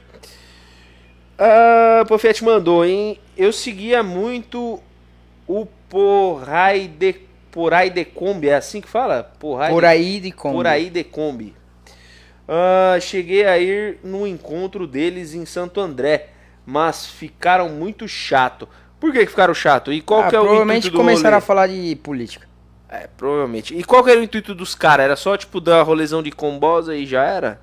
Ah, 1.40 2.02
o 2.04 2.06
Pofete 2.06 2.44
mandou, 2.44 2.84
hein? 2.86 3.18
Eu 3.38 3.54
seguia 3.54 4.04
muito 4.04 4.82
o 5.48 5.66
Porrai 5.88 6.88
de, 6.88 7.14
Porai 7.52 7.90
de 7.90 8.04
Kombi, 8.04 8.50
é 8.50 8.56
assim 8.56 8.82
que 8.82 8.90
fala? 8.90 9.24
Porrai 9.40 9.72
Por 9.72 9.82
de- 9.84 9.88
de 9.88 9.94
aí 10.68 10.90
de 10.90 11.04
Kombi. 11.04 11.56
Ah, 12.48 12.98
cheguei 13.00 13.46
a 13.46 13.58
ir 13.58 14.00
no 14.04 14.28
encontro 14.28 14.86
deles 14.86 15.34
em 15.34 15.46
Santo 15.46 15.80
André, 15.80 16.30
mas 16.66 17.06
ficaram 17.06 17.70
muito 17.70 18.08
chato. 18.08 18.68
Por 19.00 19.14
que, 19.14 19.20
que 19.20 19.28
ficaram 19.28 19.54
chato? 19.54 19.94
E 19.94 20.02
qual 20.02 20.22
Ah, 20.24 20.28
que 20.30 20.36
é 20.36 20.40
o 20.40 20.44
provavelmente 20.44 20.92
começaram 20.92 21.38
a 21.38 21.40
rolê? 21.40 21.46
falar 21.46 21.68
de 21.68 21.96
política. 21.96 22.48
É, 22.90 23.08
provavelmente. 23.16 23.74
E 23.78 23.84
qual 23.84 24.04
que 24.04 24.10
era 24.10 24.20
o 24.20 24.24
intuito 24.24 24.54
dos 24.56 24.74
caras? 24.76 25.06
Era 25.06 25.16
só, 25.16 25.38
tipo, 25.38 25.62
dar 25.62 25.84
rolezão 25.84 26.22
de 26.24 26.32
combosa 26.32 26.96
e 26.96 27.06
já 27.06 27.24
era? 27.24 27.62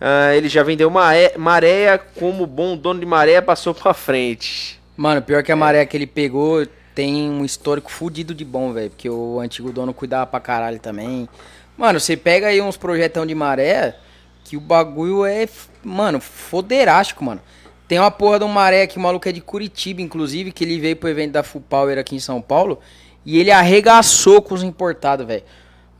Ah, 0.00 0.34
ele 0.34 0.48
já 0.48 0.62
vendeu 0.62 0.88
maré, 0.88 1.34
maréia, 1.36 1.98
como 1.98 2.46
bom 2.46 2.76
dono 2.76 3.00
de 3.00 3.06
maré, 3.06 3.40
passou 3.40 3.74
pra 3.74 3.92
frente. 3.92 4.80
Mano, 4.96 5.20
pior 5.20 5.42
que 5.42 5.52
a 5.52 5.56
maré 5.56 5.84
que 5.84 5.96
ele 5.96 6.06
pegou 6.06 6.66
tem 6.94 7.30
um 7.30 7.44
histórico 7.44 7.90
fudido 7.90 8.34
de 8.34 8.44
bom, 8.44 8.72
velho. 8.72 8.90
Porque 8.90 9.08
o 9.08 9.40
antigo 9.40 9.72
dono 9.72 9.92
cuidava 9.92 10.26
pra 10.26 10.40
caralho 10.40 10.78
também. 10.78 11.28
Mano, 11.76 12.00
você 12.00 12.16
pega 12.16 12.48
aí 12.48 12.60
uns 12.60 12.76
projetão 12.76 13.24
de 13.24 13.34
maré 13.34 13.96
que 14.44 14.56
o 14.56 14.60
bagulho 14.60 15.24
é, 15.24 15.48
mano, 15.84 16.20
foderástico, 16.20 17.24
mano. 17.24 17.40
Tem 17.86 17.98
uma 17.98 18.10
porra 18.10 18.38
de 18.38 18.44
um 18.44 18.48
maré 18.48 18.86
que 18.86 18.98
o 18.98 19.00
maluco 19.00 19.28
é 19.28 19.32
de 19.32 19.40
Curitiba, 19.40 20.00
inclusive, 20.00 20.52
que 20.52 20.64
ele 20.64 20.78
veio 20.78 20.96
pro 20.96 21.08
evento 21.08 21.32
da 21.32 21.42
Full 21.42 21.62
Power 21.68 21.98
aqui 21.98 22.16
em 22.16 22.20
São 22.20 22.40
Paulo. 22.40 22.78
E 23.24 23.38
ele 23.38 23.50
arregaçou 23.50 24.40
com 24.40 24.54
os 24.54 24.62
importados, 24.62 25.26
velho. 25.26 25.42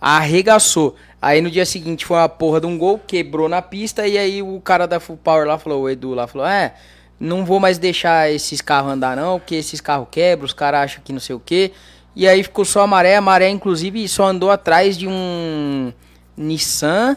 Arregaçou. 0.01 0.97
Aí 1.23 1.43
no 1.43 1.51
dia 1.51 1.67
seguinte 1.67 2.07
foi 2.07 2.17
uma 2.17 2.29
porra 2.29 2.61
de 2.61 2.67
um 2.67 2.79
gol, 2.79 2.99
quebrou 2.99 3.49
na 3.49 3.61
pista. 3.61 4.07
E 4.07 4.17
aí 4.17 4.43
o 4.43 4.61
cara 4.61 4.87
da 4.87 4.99
Full 4.99 5.19
Power 5.19 5.47
lá 5.47 5.59
falou, 5.59 5.83
o 5.83 5.91
Edu 5.91 6.15
lá 6.15 6.27
falou: 6.27 6.47
É, 6.47 6.75
não 7.19 7.45
vou 7.45 7.61
mais 7.61 7.77
deixar 7.77 8.31
esses 8.31 8.61
carros 8.61 8.93
andar, 8.93 9.17
não, 9.17 9.39
porque 9.39 9.55
esses 9.57 9.81
carros 9.81 10.09
quebram, 10.11 10.47
os 10.47 10.55
caras 10.55 10.81
acham 10.81 11.03
que 11.05 11.13
não 11.13 11.21
sei 11.21 11.37
o 11.37 11.41
que. 11.41 11.73
E 12.17 12.27
aí 12.27 12.43
ficou 12.43 12.65
só 12.65 12.83
a 12.83 12.87
maré. 12.87 13.17
A 13.17 13.21
maré, 13.21 13.49
inclusive, 13.49 14.09
só 14.09 14.27
andou 14.27 14.51
atrás 14.51 14.97
de 14.97 15.07
um 15.07 15.93
Nissan. 16.37 17.17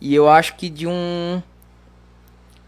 E 0.00 0.14
eu 0.14 0.28
acho 0.28 0.56
que 0.56 0.68
de 0.68 0.86
um. 0.86 1.42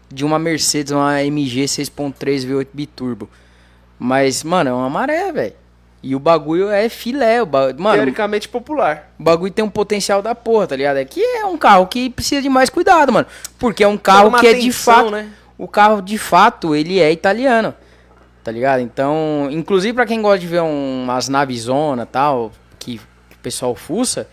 De 0.09 0.23
uma 0.23 0.37
Mercedes, 0.37 0.91
uma 0.91 1.23
MG 1.23 1.65
6.3 1.65 2.47
V8 2.47 2.67
biturbo. 2.71 3.29
Mas, 3.97 4.43
mano, 4.43 4.69
é 4.69 4.73
uma 4.73 4.89
maré, 4.89 5.31
velho. 5.31 5.64
E 6.07 6.15
o 6.15 6.19
bagulho 6.19 6.69
é 6.69 6.87
filé. 6.87 7.41
O 7.41 7.47
ba... 7.47 7.73
Mano, 7.75 7.95
Teoricamente 7.95 8.47
popular. 8.47 9.11
o 9.19 9.23
bagulho 9.23 9.51
tem 9.51 9.65
um 9.65 9.69
potencial 9.69 10.21
da 10.21 10.35
porra, 10.35 10.67
tá 10.67 10.75
ligado? 10.75 10.97
É 10.97 11.05
que 11.05 11.19
é 11.19 11.43
um 11.45 11.57
carro 11.57 11.87
que 11.87 12.11
precisa 12.11 12.43
de 12.43 12.47
mais 12.49 12.69
cuidado, 12.69 13.11
mano. 13.11 13.25
Porque 13.57 13.83
é 13.83 13.87
um 13.87 13.97
carro 13.97 14.31
que 14.39 14.45
é 14.45 14.53
de 14.53 14.59
atenção, 14.59 14.93
fato. 14.95 15.09
né? 15.11 15.29
O 15.57 15.67
carro 15.67 16.01
de 16.01 16.17
fato, 16.19 16.75
ele 16.75 16.99
é 16.99 17.11
italiano. 17.11 17.73
Tá 18.43 18.51
ligado? 18.51 18.81
Então, 18.81 19.47
inclusive 19.49 19.93
pra 19.95 20.05
quem 20.05 20.21
gosta 20.21 20.37
de 20.37 20.45
ver 20.45 20.61
um- 20.61 21.01
umas 21.05 21.27
navezona 21.27 22.05
tal, 22.05 22.51
que, 22.77 22.99
que 22.99 23.35
o 23.35 23.39
pessoal 23.41 23.73
fuça, 23.73 24.27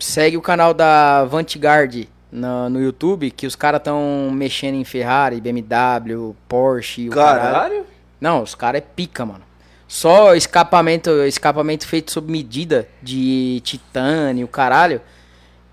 segue 0.00 0.38
o 0.38 0.40
canal 0.40 0.72
da 0.72 1.24
Vanguard 1.26 2.06
no, 2.32 2.70
no 2.70 2.80
YouTube 2.80 3.30
que 3.30 3.46
os 3.46 3.54
caras 3.54 3.80
estão 3.80 4.30
mexendo 4.32 4.76
em 4.76 4.84
Ferrari, 4.84 5.42
BMW, 5.42 6.34
Porsche. 6.48 7.08
o 7.10 7.12
caralho. 7.12 7.42
Caralho. 7.52 7.86
Não, 8.18 8.42
os 8.42 8.54
caras 8.54 8.78
é 8.80 8.84
pica, 8.96 9.26
mano. 9.26 9.44
Só 9.88 10.34
escapamento, 10.34 11.10
escapamento 11.24 11.86
feito 11.86 12.10
sob 12.10 12.30
medida 12.30 12.88
de 13.02 13.60
titânio, 13.64 14.48
caralho. 14.48 15.00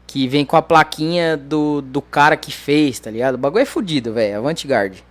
Que 0.05 0.27
vem 0.27 0.45
com 0.45 0.55
a 0.55 0.61
plaquinha 0.61 1.35
do, 1.35 1.81
do 1.81 2.01
cara 2.01 2.37
que 2.37 2.51
fez, 2.51 2.99
tá 2.99 3.09
ligado? 3.09 3.35
O 3.35 3.37
bagulho 3.39 3.63
é 3.63 3.65
fudido, 3.65 4.13
velho. 4.13 4.37
Avantgarde. 4.37 5.03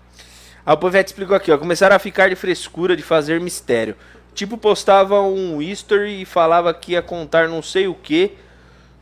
A 0.65 0.77
Povete 0.77 1.09
explicou 1.09 1.35
aqui, 1.37 1.51
ó. 1.51 1.59
Começaram 1.59 1.97
a 1.97 1.99
ficar 1.99 2.29
de 2.29 2.37
frescura 2.37 2.97
de 2.97 3.03
fazer 3.03 3.41
mistério. 3.41 3.97
Tipo, 4.35 4.57
postava 4.57 5.21
um 5.21 5.61
history 5.61 6.23
e 6.23 6.25
falava 6.25 6.73
que 6.73 6.93
ia 6.93 7.03
contar 7.03 7.49
não 7.49 7.61
sei 7.61 7.87
o 7.87 7.95
que, 7.95 8.33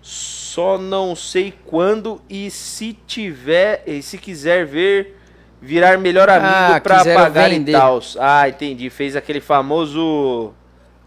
só 0.03 0.77
não 0.77 1.15
sei 1.15 1.55
quando 1.67 2.21
e 2.29 2.51
se 2.51 2.99
tiver, 3.07 3.85
e 3.87 4.03
se 4.03 4.19
quiser 4.19 4.67
ver, 4.67 5.20
virar 5.61 5.99
melhor 5.99 6.29
amigo 6.29 6.53
Ah, 6.53 6.81
pra 6.81 6.99
quiseram 6.99 7.21
pagar 7.23 7.49
e 7.51 7.55
vender. 7.59 7.73
tal. 7.73 8.01
Ah, 8.19 8.49
entendi. 8.49 8.89
Fez 8.91 9.15
aquele 9.17 9.41
famoso 9.41 10.53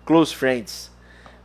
Close 0.05 0.33
Friends. 0.35 0.91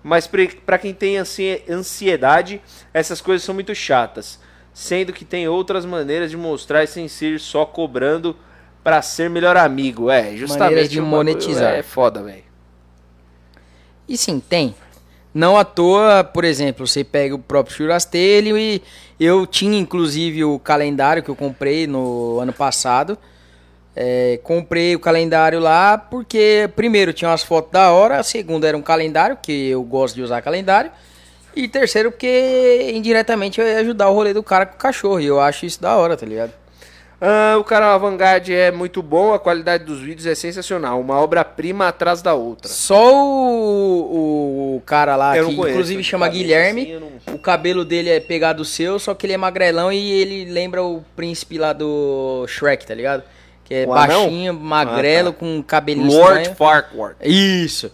Mas 0.02 0.28
pra 0.64 0.78
quem 0.78 0.94
tem 0.94 1.16
ansi- 1.18 1.62
ansiedade, 1.68 2.60
essas 2.94 3.20
coisas 3.20 3.44
são 3.44 3.54
muito 3.54 3.74
chatas. 3.74 4.38
Sendo 4.72 5.12
que 5.12 5.24
tem 5.24 5.48
outras 5.48 5.84
maneiras 5.84 6.30
de 6.30 6.36
mostrar 6.36 6.86
sem 6.86 7.08
ser 7.08 7.40
só 7.40 7.64
cobrando 7.64 8.36
pra 8.84 9.02
ser 9.02 9.28
melhor 9.28 9.56
amigo. 9.56 10.08
É, 10.10 10.36
justamente. 10.36 10.70
Maneiras 10.70 10.88
de 10.90 11.00
monetizar. 11.00 11.74
É 11.74 11.82
foda, 11.82 12.22
velho. 12.22 12.44
E 14.08 14.16
sim, 14.16 14.40
tem. 14.40 14.74
Não 15.34 15.58
à 15.58 15.64
toa, 15.64 16.24
por 16.24 16.44
exemplo, 16.44 16.86
você 16.86 17.04
pega 17.04 17.34
o 17.34 17.38
próprio 17.38 17.76
Churrastelho 17.76 18.56
e 18.56 18.82
eu 19.18 19.46
tinha 19.46 19.78
inclusive 19.78 20.44
o 20.44 20.58
calendário 20.58 21.22
que 21.22 21.28
eu 21.28 21.36
comprei 21.36 21.86
no 21.86 22.38
ano 22.40 22.52
passado. 22.52 23.18
É, 24.00 24.38
comprei 24.44 24.94
o 24.94 25.00
calendário 25.00 25.58
lá 25.58 25.98
porque, 25.98 26.70
primeiro, 26.76 27.12
tinha 27.12 27.30
umas 27.30 27.42
fotos 27.42 27.72
da 27.72 27.90
hora, 27.90 28.22
segundo, 28.22 28.64
era 28.64 28.76
um 28.76 28.82
calendário, 28.82 29.36
que 29.42 29.70
eu 29.70 29.82
gosto 29.82 30.14
de 30.14 30.22
usar 30.22 30.40
calendário, 30.40 30.92
e 31.56 31.66
terceiro, 31.66 32.12
porque 32.12 32.92
indiretamente 32.94 33.60
eu 33.60 33.66
ia 33.66 33.78
ajudar 33.78 34.08
o 34.08 34.14
rolê 34.14 34.32
do 34.32 34.40
cara 34.40 34.66
com 34.66 34.76
o 34.76 34.78
cachorro, 34.78 35.18
e 35.18 35.26
eu 35.26 35.40
acho 35.40 35.66
isso 35.66 35.82
da 35.82 35.96
hora, 35.96 36.16
tá 36.16 36.24
ligado? 36.24 36.52
Ah, 37.20 37.56
o 37.58 37.64
canal 37.64 37.98
Vanguard 37.98 38.48
é 38.48 38.70
muito 38.70 39.02
bom, 39.02 39.34
a 39.34 39.40
qualidade 39.40 39.82
dos 39.84 39.98
vídeos 40.00 40.24
é 40.26 40.34
sensacional. 40.36 41.00
Uma 41.00 41.20
obra-prima 41.20 41.88
atrás 41.88 42.22
da 42.22 42.32
outra. 42.34 42.68
Só 42.70 43.12
o, 43.12 44.76
o 44.76 44.82
cara 44.86 45.16
lá, 45.16 45.36
Eu 45.36 45.48
que 45.48 45.56
conheço, 45.56 45.70
inclusive 45.74 46.04
chama 46.04 46.28
Guilherme, 46.28 46.82
assim, 46.82 47.00
não- 47.26 47.34
O 47.34 47.38
cabelo 47.38 47.84
dele 47.84 48.08
é 48.10 48.20
pegado 48.20 48.58
do 48.58 48.64
seu, 48.64 48.98
só 49.00 49.14
que 49.14 49.26
ele 49.26 49.32
é 49.32 49.36
magrelão 49.36 49.92
e 49.92 50.12
ele 50.12 50.44
lembra 50.50 50.82
o 50.82 51.02
príncipe 51.16 51.58
lá 51.58 51.72
do 51.72 52.44
Shrek, 52.46 52.86
tá 52.86 52.94
ligado? 52.94 53.24
Que 53.64 53.74
é 53.74 53.84
O 53.86 53.92
anão? 53.92 54.22
baixinho, 54.22 54.54
magrelo, 54.54 55.30
Ah, 55.30 55.32
tá. 55.32 55.38
com 55.38 55.62
cabelinho 55.62 56.06
Lord 56.06 56.38
estranho. 56.42 56.56
Farquhar. 56.56 57.16
Isso. 57.22 57.90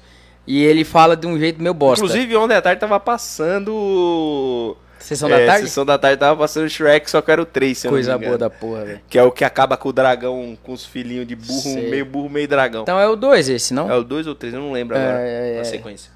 E 0.47 0.63
ele 0.63 0.85
fala 0.85 1.17
de 1.17 1.27
um 1.27 1.39
jeito 1.39 1.61
meio 1.63 1.73
bosta. 1.73 2.05
Inclusive, 2.05 2.37
ontem 2.37 2.55
à 2.55 2.61
tarde 2.61 2.79
tava 2.79 3.01
passando. 3.01 4.77
Sessão 4.99 5.29
é, 5.29 5.39
da 5.41 5.47
tarde? 5.53 5.69
Sessão 5.69 5.85
da 5.85 5.99
tarde 5.99 6.19
tava 6.19 6.39
passando 6.39 6.69
Shrek, 6.69 7.11
só 7.11 7.21
que 7.21 7.31
era 7.31 7.43
o 7.43 7.45
3, 7.47 7.77
se 7.77 7.87
eu 7.87 7.91
Coisa 7.91 8.17
boa 8.17 8.39
da 8.39 8.49
porra, 8.49 8.85
velho. 8.85 9.01
Que 9.09 9.19
é 9.19 9.23
o 9.23 9.31
que 9.31 9.45
acaba 9.45 9.77
com 9.77 9.89
o 9.91 9.93
dragão, 9.93 10.57
com 10.63 10.73
os 10.73 10.85
filhinhos 10.87 11.27
de 11.27 11.37
burro, 11.37 11.61
Sei. 11.61 11.91
meio 11.91 12.07
burro, 12.07 12.31
meio 12.31 12.49
dragão. 12.49 12.83
Então 12.83 12.99
é 12.99 13.07
o 13.09 13.15
2 13.17 13.49
esse, 13.51 13.75
não? 13.75 13.91
É 13.91 13.95
o 13.97 14.03
2 14.03 14.27
ou 14.27 14.35
3, 14.35 14.55
eu 14.55 14.61
não 14.61 14.73
lembro 14.73 14.97
É, 14.97 15.01
agora. 15.01 15.19
é, 15.21 15.55
na 15.57 15.61
é. 15.61 15.65
sequência. 15.65 16.11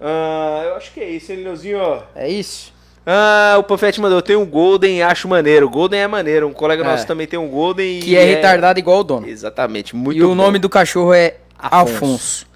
Ah, 0.00 0.62
eu 0.66 0.76
acho 0.76 0.92
que 0.92 1.00
é 1.00 1.08
isso, 1.10 1.30
hein, 1.32 1.44
Leozinho? 1.44 1.78
ó. 1.78 2.02
É 2.14 2.28
isso? 2.28 2.72
Ah, 3.06 3.56
o 3.58 3.62
Pofete 3.64 4.00
mandou, 4.00 4.20
tem 4.22 4.36
um 4.36 4.46
Golden, 4.46 5.02
acho 5.02 5.28
maneiro. 5.28 5.68
Golden 5.68 6.00
é 6.00 6.06
maneiro, 6.08 6.48
um 6.48 6.52
colega 6.52 6.82
É. 6.82 6.86
nosso 6.86 7.06
também 7.06 7.26
tem 7.26 7.38
um 7.38 7.48
Golden 7.48 8.00
Que 8.00 8.16
é 8.16 8.24
retardado 8.24 8.78
igual 8.78 9.00
o 9.00 9.04
dono. 9.04 9.28
Exatamente, 9.28 9.94
muito 9.94 10.18
e 10.18 10.22
o 10.22 10.28
bom. 10.28 10.34
nome 10.34 10.58
do 10.58 10.68
cachorro 10.68 11.12
é 11.14 11.36
Afonso. 11.58 11.94
Afonso. 11.96 12.46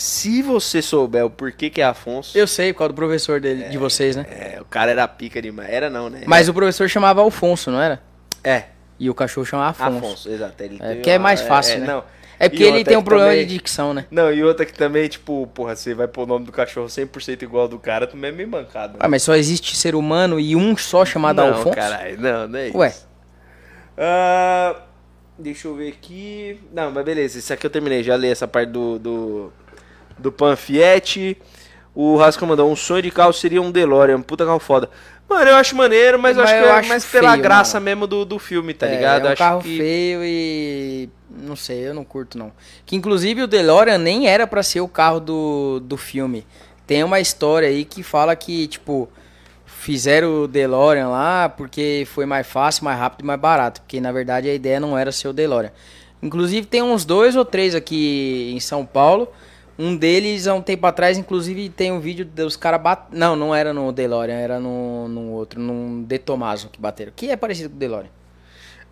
Se 0.00 0.40
você 0.40 0.80
souber 0.80 1.26
o 1.26 1.28
porquê 1.28 1.68
que 1.68 1.78
é 1.82 1.84
Afonso... 1.84 2.36
Eu 2.36 2.46
sei, 2.46 2.72
por 2.72 2.78
causa 2.78 2.92
do 2.94 2.96
professor 2.96 3.38
dele, 3.38 3.64
de 3.64 3.76
vocês, 3.76 4.16
né? 4.16 4.24
É, 4.30 4.58
o 4.58 4.64
cara 4.64 4.90
era 4.92 5.06
pica 5.06 5.42
demais. 5.42 5.68
Era 5.68 5.90
não, 5.90 6.08
né? 6.08 6.22
Mas 6.24 6.48
o 6.48 6.54
professor 6.54 6.88
chamava 6.88 7.20
Alfonso, 7.20 7.70
não 7.70 7.78
era? 7.82 8.00
É, 8.42 8.64
E 8.98 9.10
o 9.10 9.14
cachorro 9.14 9.44
chamava 9.44 9.70
Afonso. 9.70 9.98
Afonso, 9.98 10.30
exato. 10.30 10.62
Ele 10.62 10.78
É, 10.80 10.96
que 10.96 11.10
é 11.10 11.18
mais 11.18 11.42
fácil, 11.42 11.80
né? 11.80 11.86
Não. 11.86 12.04
É 12.38 12.48
porque 12.48 12.64
ele 12.64 12.82
tem 12.82 12.96
um 12.96 13.02
problema 13.02 13.30
também- 13.32 13.46
de 13.46 13.52
dicção, 13.52 13.92
né? 13.92 14.06
Não, 14.10 14.32
e 14.32 14.42
outra 14.42 14.64
que 14.64 14.72
também, 14.72 15.06
tipo, 15.06 15.46
porra, 15.48 15.76
você 15.76 15.92
vai 15.92 16.08
pôr 16.08 16.22
o 16.22 16.26
nome 16.26 16.46
do 16.46 16.52
cachorro 16.52 16.88
100% 16.88 17.42
igual 17.42 17.64
ao 17.64 17.68
do 17.68 17.78
cara, 17.78 18.06
também 18.06 18.30
é 18.30 18.32
meio 18.32 18.48
mancado. 18.48 18.96
Ah, 18.98 19.06
mas 19.06 19.22
só 19.22 19.36
existe 19.36 19.76
ser 19.76 19.94
humano 19.94 20.40
e 20.40 20.56
um 20.56 20.74
só 20.78 21.04
chamado 21.04 21.42
não, 21.42 21.48
Alfonso? 21.48 21.76
caralho, 21.76 22.18
não, 22.18 22.48
não 22.48 22.58
é 22.58 22.68
isso. 22.68 22.78
Ué. 22.78 22.94
Ah, 23.98 24.76
deixa 25.38 25.68
eu 25.68 25.74
ver 25.74 25.88
aqui. 25.88 26.58
Não, 26.72 26.90
mas 26.90 27.04
beleza, 27.04 27.38
isso 27.38 27.52
aqui 27.52 27.66
eu 27.66 27.70
terminei, 27.70 28.02
já 28.02 28.16
li 28.16 28.28
essa 28.28 28.48
parte 28.48 28.70
do, 28.70 28.98
do, 28.98 29.52
do 30.20 30.30
Panfiete. 30.32 31.36
O 31.94 32.16
Rasco 32.16 32.46
mandou, 32.46 32.70
um 32.70 32.76
sonho 32.76 33.02
de 33.02 33.10
carro 33.10 33.32
seria 33.32 33.60
um 33.60 33.70
DeLorean, 33.70 34.22
puta 34.22 34.44
carro 34.46 34.60
foda. 34.60 34.88
Mano, 35.28 35.50
eu 35.50 35.56
acho 35.56 35.76
maneiro, 35.76 36.18
mas, 36.18 36.36
Mas 36.36 36.44
acho 36.44 36.54
que 36.54 36.64
eu 36.64 36.68
é 36.68 36.72
acho 36.72 36.88
mais 36.88 37.04
pela 37.04 37.30
feio, 37.32 37.42
graça 37.42 37.74
mano. 37.78 37.84
mesmo 37.84 38.06
do, 38.06 38.24
do 38.24 38.38
filme, 38.38 38.74
tá 38.74 38.86
É, 38.86 38.96
ligado? 38.96 39.26
É 39.26 39.28
um 39.28 39.32
acho 39.32 39.38
carro 39.38 39.62
que... 39.62 39.76
feio 39.76 40.20
e. 40.24 41.08
Não 41.30 41.54
sei, 41.54 41.88
eu 41.88 41.94
não 41.94 42.04
curto 42.04 42.36
não. 42.36 42.52
Que 42.84 42.96
inclusive 42.96 43.42
o 43.42 43.46
DeLorean 43.46 43.98
nem 43.98 44.26
era 44.28 44.46
pra 44.46 44.62
ser 44.62 44.80
o 44.80 44.88
carro 44.88 45.20
do, 45.20 45.80
do 45.80 45.96
filme. 45.96 46.44
Tem 46.86 47.04
uma 47.04 47.20
história 47.20 47.68
aí 47.68 47.84
que 47.84 48.02
fala 48.02 48.34
que, 48.34 48.66
tipo, 48.66 49.08
fizeram 49.64 50.42
o 50.42 50.48
DeLorean 50.48 51.08
lá 51.08 51.48
porque 51.48 52.04
foi 52.12 52.26
mais 52.26 52.46
fácil, 52.46 52.84
mais 52.84 52.98
rápido 52.98 53.20
e 53.22 53.26
mais 53.26 53.40
barato. 53.40 53.80
Porque 53.82 54.00
na 54.00 54.10
verdade 54.10 54.48
a 54.48 54.54
ideia 54.54 54.80
não 54.80 54.98
era 54.98 55.12
ser 55.12 55.28
o 55.28 55.32
DeLorean. 55.32 55.70
Inclusive 56.22 56.66
tem 56.66 56.82
uns 56.82 57.04
dois 57.04 57.36
ou 57.36 57.44
três 57.44 57.74
aqui 57.76 58.52
em 58.54 58.58
São 58.60 58.84
Paulo. 58.84 59.28
Um 59.80 59.96
deles, 59.96 60.46
há 60.46 60.52
um 60.52 60.60
tempo 60.60 60.86
atrás, 60.86 61.16
inclusive 61.16 61.70
tem 61.70 61.90
um 61.90 62.00
vídeo 62.00 62.22
dos 62.26 62.54
caras 62.54 62.82
batendo. 62.82 63.18
Não, 63.18 63.34
não 63.34 63.54
era 63.54 63.72
no 63.72 63.90
DeLorean, 63.90 64.36
era 64.36 64.60
no, 64.60 65.08
no 65.08 65.30
outro, 65.30 65.58
num 65.58 66.02
De 66.02 66.18
Tomaso 66.18 66.68
que 66.68 66.78
bateram. 66.78 67.10
Que 67.16 67.30
é 67.30 67.36
parecido 67.36 67.70
com 67.70 67.76
o 67.76 67.78
DeLorean. 67.78 68.10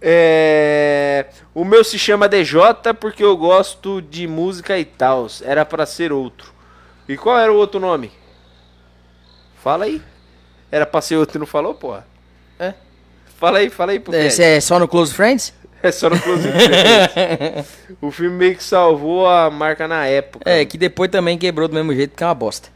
É... 0.00 1.26
O 1.54 1.62
meu 1.62 1.84
se 1.84 1.98
chama 1.98 2.26
DJ 2.26 2.58
porque 2.98 3.22
eu 3.22 3.36
gosto 3.36 4.00
de 4.00 4.26
música 4.26 4.78
e 4.78 4.84
tal. 4.86 5.26
Era 5.42 5.62
pra 5.66 5.84
ser 5.84 6.10
outro. 6.10 6.54
E 7.06 7.18
qual 7.18 7.38
era 7.38 7.52
o 7.52 7.56
outro 7.56 7.78
nome? 7.78 8.10
Fala 9.62 9.84
aí. 9.84 10.00
Era 10.72 10.86
pra 10.86 11.02
ser 11.02 11.16
outro 11.16 11.36
e 11.36 11.40
não 11.40 11.46
falou, 11.46 11.74
porra? 11.74 12.06
É. 12.58 12.72
Fala 13.36 13.58
aí, 13.58 13.68
fala 13.68 13.92
aí, 13.92 14.00
porque 14.00 14.18
Esse 14.18 14.42
é 14.42 14.58
só 14.58 14.78
no 14.78 14.88
Close 14.88 15.12
Friends? 15.12 15.52
É 15.82 15.92
só 15.92 16.10
no 16.10 16.18
Close. 16.20 16.48
O 18.00 18.10
filme 18.10 18.36
meio 18.36 18.56
que 18.56 18.64
salvou 18.64 19.28
a 19.28 19.50
marca 19.50 19.86
na 19.88 20.06
época. 20.06 20.48
É, 20.48 20.64
que 20.64 20.76
depois 20.78 21.10
também 21.10 21.38
quebrou 21.38 21.68
do 21.68 21.74
mesmo 21.74 21.94
jeito, 21.94 22.16
que 22.16 22.22
é 22.22 22.26
uma 22.26 22.34
bosta. 22.34 22.68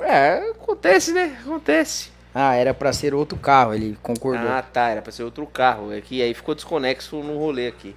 É, 0.00 0.50
acontece, 0.50 1.12
né? 1.12 1.36
Acontece. 1.44 2.10
Ah, 2.34 2.54
era 2.54 2.74
pra 2.74 2.92
ser 2.92 3.14
outro 3.14 3.38
carro, 3.38 3.74
ele 3.74 3.96
concordou. 4.02 4.48
Ah, 4.48 4.60
tá, 4.62 4.88
era 4.88 5.00
pra 5.00 5.12
ser 5.12 5.22
outro 5.22 5.46
carro. 5.46 5.92
É 5.92 6.00
que 6.00 6.20
aí 6.20 6.34
ficou 6.34 6.54
desconexo 6.54 7.16
no 7.18 7.38
rolê 7.38 7.68
aqui. 7.68 7.94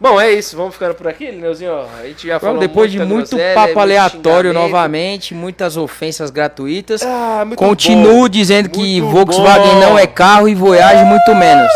Bom, 0.00 0.20
é 0.20 0.30
isso. 0.30 0.56
Vamos 0.56 0.74
ficando 0.74 0.94
por 0.94 1.08
aqui, 1.08 1.28
Lineuzinho. 1.30 1.72
A 1.98 2.06
gente 2.06 2.26
já 2.28 2.38
falou 2.38 2.56
Vamos, 2.56 2.68
depois 2.68 2.92
de 2.92 2.98
muito 3.00 3.30
groselha, 3.30 3.54
papo 3.54 3.80
aleatório 3.80 4.52
novamente, 4.52 5.34
muitas 5.34 5.76
ofensas 5.76 6.30
gratuitas. 6.30 7.02
Ah, 7.02 7.42
muito 7.44 7.58
Continuo 7.58 8.22
bom. 8.22 8.28
dizendo 8.28 8.68
que 8.68 9.00
Muito 9.00 9.10
Volkswagen 9.10 9.74
bom. 9.74 9.80
não 9.80 9.98
é 9.98 10.06
carro 10.06 10.48
e 10.48 10.54
Voyage 10.54 11.04
muito 11.04 11.34
menos. 11.34 11.72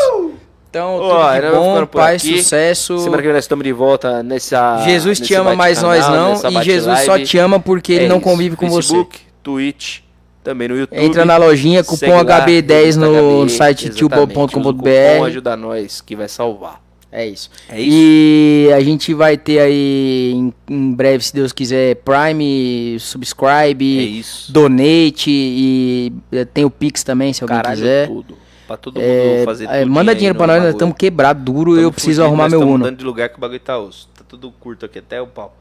Então, 0.72 0.98
tudo 1.00 1.50
de 1.50 1.50
bom, 1.54 1.86
paz, 1.86 2.22
aqui. 2.22 2.38
sucesso. 2.38 2.98
Semana 3.00 3.18
que 3.18 3.28
vem 3.28 3.34
nós 3.34 3.44
estamos 3.44 3.62
de 3.62 3.72
volta 3.74 4.22
nessa. 4.22 4.78
Jesus 4.86 5.20
te 5.20 5.34
ama, 5.34 5.54
mas 5.54 5.82
nós 5.82 6.08
não. 6.08 6.32
E 6.50 6.64
Jesus 6.64 7.00
só 7.00 7.18
te 7.18 7.36
ama 7.36 7.60
porque 7.60 7.92
ele 7.92 8.04
É 8.06 8.08
não 8.08 8.16
isso. 8.16 8.24
convive 8.24 8.56
com 8.56 8.70
Facebook, 8.70 9.20
Twitch, 9.42 9.98
também 10.42 10.68
no 10.68 10.78
YouTube. 10.78 10.98
você. 10.98 11.04
Entra 11.04 11.26
na 11.26 11.36
lojinha, 11.36 11.84
cupom 11.84 12.22
lá, 12.22 12.46
HB10 12.46 12.96
no 12.96 13.44
HB, 13.44 13.50
site 13.50 13.90
cupom. 13.90 15.24
Ajuda 15.26 15.56
nós, 15.58 16.00
que 16.00 16.16
vai 16.16 16.26
salvar. 16.26 16.80
É 17.14 17.26
isso. 17.26 17.50
É 17.68 17.78
isso? 17.78 17.90
E 17.94 18.70
a 18.74 18.80
gente 18.80 19.12
vai 19.12 19.36
ter 19.36 19.58
aí 19.58 20.32
em, 20.34 20.54
em 20.70 20.92
breve, 20.94 21.22
se 21.22 21.34
Deus 21.34 21.52
quiser, 21.52 21.96
Prime, 21.96 22.94
É 22.96 22.98
subscribe, 22.98 24.18
isso. 24.20 24.50
donate 24.50 25.30
e 25.30 26.12
eh, 26.32 26.46
tem 26.46 26.64
o 26.64 26.70
Pix 26.70 27.02
também, 27.04 27.34
se 27.34 27.44
alguém 27.44 27.58
Caralho, 27.58 27.76
quiser. 27.76 28.06
tudo. 28.08 28.38
Pra 28.66 28.76
todo 28.76 28.94
mundo 28.94 29.04
É, 29.04 29.42
fazer 29.44 29.64
é, 29.64 29.80
tudo. 29.80 29.90
manda 29.92 30.14
dinheiro 30.14 30.36
pra 30.36 30.46
nós, 30.46 30.62
nós 30.62 30.72
estamos 30.72 30.94
quebrados 30.96 31.42
duro, 31.42 31.78
eu 31.78 31.90
preciso 31.92 32.22
arrumar 32.22 32.48
meu 32.48 32.60
Uno. 32.60 32.78
Mudando 32.78 32.96
de 32.96 33.04
lugar 33.04 33.28
que 33.28 33.36
o 33.36 33.40
bagulho 33.40 33.60
tá 33.60 33.78
osso. 33.78 34.08
Tá 34.16 34.24
tudo 34.26 34.50
curto 34.52 34.86
aqui, 34.86 34.98
até 34.98 35.20
o 35.20 35.26
pau. 35.26 35.56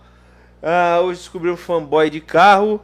Ah, 0.62 1.00
hoje 1.04 1.20
descobri 1.20 1.50
um 1.50 1.58
fanboy 1.58 2.10
de 2.10 2.20
carro. 2.20 2.80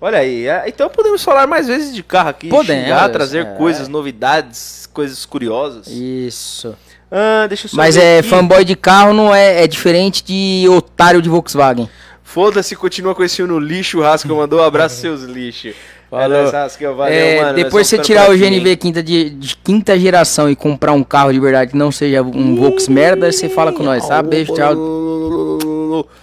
Olha 0.00 0.18
aí, 0.18 0.48
ah, 0.48 0.64
então 0.66 0.90
podemos 0.90 1.22
falar 1.22 1.46
mais 1.46 1.66
vezes 1.66 1.94
de 1.94 2.02
carro 2.02 2.28
aqui. 2.28 2.48
Podemos, 2.48 2.84
xingar, 2.84 3.08
trazer 3.10 3.46
é. 3.46 3.54
coisas, 3.56 3.88
novidades, 3.88 4.88
coisas 4.92 5.24
curiosas. 5.24 5.86
Isso. 5.86 6.76
Ah, 7.10 7.46
deixa 7.46 7.66
eu 7.66 7.70
só 7.70 7.76
Mas 7.76 7.96
é, 7.96 8.18
aqui. 8.18 8.28
fanboy 8.28 8.64
de 8.64 8.76
carro 8.76 9.14
não 9.14 9.34
é, 9.34 9.62
é 9.64 9.66
diferente 9.66 10.22
de 10.22 10.66
otário 10.68 11.22
de 11.22 11.28
Volkswagen. 11.28 11.88
Foda-se, 12.22 12.76
continua 12.76 13.14
com 13.14 13.22
esse 13.22 13.42
no 13.44 13.58
lixo, 13.58 14.02
Rasca 14.02 14.28
mandou 14.34 14.60
um 14.60 14.62
abraço 14.64 14.96
seus 15.00 15.22
lixos. 15.22 15.74
Falou. 16.10 16.36
É 16.36 16.92
valeu, 16.94 17.12
É, 17.12 17.42
mano. 17.42 17.54
depois 17.54 17.86
você 17.88 17.98
tirar 17.98 18.30
o 18.30 18.36
GNV 18.36 18.70
hein? 18.70 18.76
quinta 18.76 19.02
de, 19.02 19.30
de 19.30 19.56
quinta 19.56 19.98
geração 19.98 20.48
e 20.48 20.54
comprar 20.54 20.92
um 20.92 21.02
carro 21.02 21.32
de 21.32 21.40
verdade 21.40 21.72
que 21.72 21.76
não 21.76 21.90
seja 21.90 22.22
um 22.22 22.54
Volks 22.54 22.88
merda, 22.88 23.30
você 23.32 23.48
fala 23.48 23.72
com 23.72 23.82
nós, 23.82 24.06
tá? 24.06 24.22
Beijo, 24.22 24.54
tchau. 24.54 24.74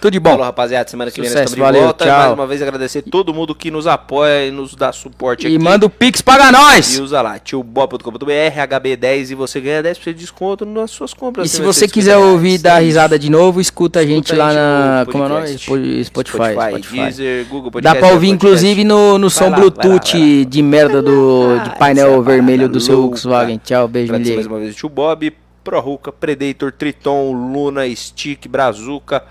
Tudo 0.00 0.12
de 0.12 0.20
bom. 0.20 0.30
Falou, 0.30 0.44
rapaziada. 0.46 0.88
Semana 0.88 1.10
que 1.10 1.20
vem 1.20 1.28
nós 1.30 1.32
Sucesso, 1.32 1.54
estamos 1.54 1.66
de 1.72 1.72
valeu, 1.72 1.82
volta. 1.88 2.04
tchau. 2.04 2.18
Mais 2.18 2.32
uma 2.32 2.46
vez 2.46 2.62
agradecer 2.62 3.02
todo 3.02 3.32
mundo 3.34 3.54
que 3.54 3.70
nos 3.70 3.86
apoia 3.86 4.46
e 4.46 4.50
nos 4.50 4.74
dá 4.74 4.92
suporte 4.92 5.44
E 5.44 5.54
aqui. 5.54 5.58
manda 5.58 5.86
o 5.86 5.90
Pix 5.90 6.20
paga 6.22 6.48
E 6.48 6.52
nós! 6.52 6.98
usa 6.98 7.20
lá, 7.22 7.38
tiobob.com.br, 7.38 8.24
HB10 8.24 9.30
e 9.30 9.34
você 9.34 9.60
ganha 9.60 9.82
10% 9.82 10.04
de 10.04 10.14
desconto 10.14 10.64
nas 10.64 10.90
suas 10.90 11.12
compras. 11.14 11.46
E 11.46 11.50
se 11.50 11.56
de 11.58 11.62
você 11.62 11.80
150 11.80 11.92
quiser 11.94 12.16
ouvir 12.16 12.58
dar 12.58 12.78
risada 12.80 13.18
de 13.18 13.30
novo, 13.30 13.60
escuta 13.60 14.00
a 14.00 14.06
gente 14.06 14.24
Escuta 14.32 14.42
lá 14.42 14.52
na. 14.52 15.06
Como 15.10 15.24
é 15.24 15.26
o 15.26 15.28
nome? 15.28 15.40
podcast. 15.42 15.64
Spo- 15.64 16.04
Spotify. 16.04 16.52
Spotify. 16.70 16.96
Deezer, 16.96 17.46
Google 17.46 17.70
Dá 17.70 17.72
Podcast. 17.72 17.98
pra 17.98 18.08
ouvir, 18.14 18.28
inclusive, 18.30 18.84
no, 18.84 19.18
no 19.18 19.30
som 19.30 19.44
lá, 19.44 19.50
vai 19.50 19.58
lá, 19.60 19.70
Bluetooth 19.70 20.12
vai 20.18 20.38
lá. 20.38 20.44
de 20.50 20.62
merda 20.62 21.02
do 21.02 21.58
de 21.64 21.70
Ah, 21.70 21.76
painel 21.78 22.08
essa 22.12 22.16
é 22.18 22.22
vermelho 22.22 22.68
do 22.68 22.80
seu. 22.80 23.00
Volkswagen. 23.02 23.60
Tchau, 23.64 23.88
beijo, 23.88 24.12
Agradecer 24.12 24.34
mais 24.34 24.46
uma 24.46 24.58
vez 24.58 24.74
tio 24.74 24.88
Bob, 24.88 25.32
Proruca, 25.62 26.12
Predator, 26.12 26.72
Triton, 26.72 27.32
Luna, 27.32 27.82
Stick, 27.94 28.46
Brazuca, 28.48 29.22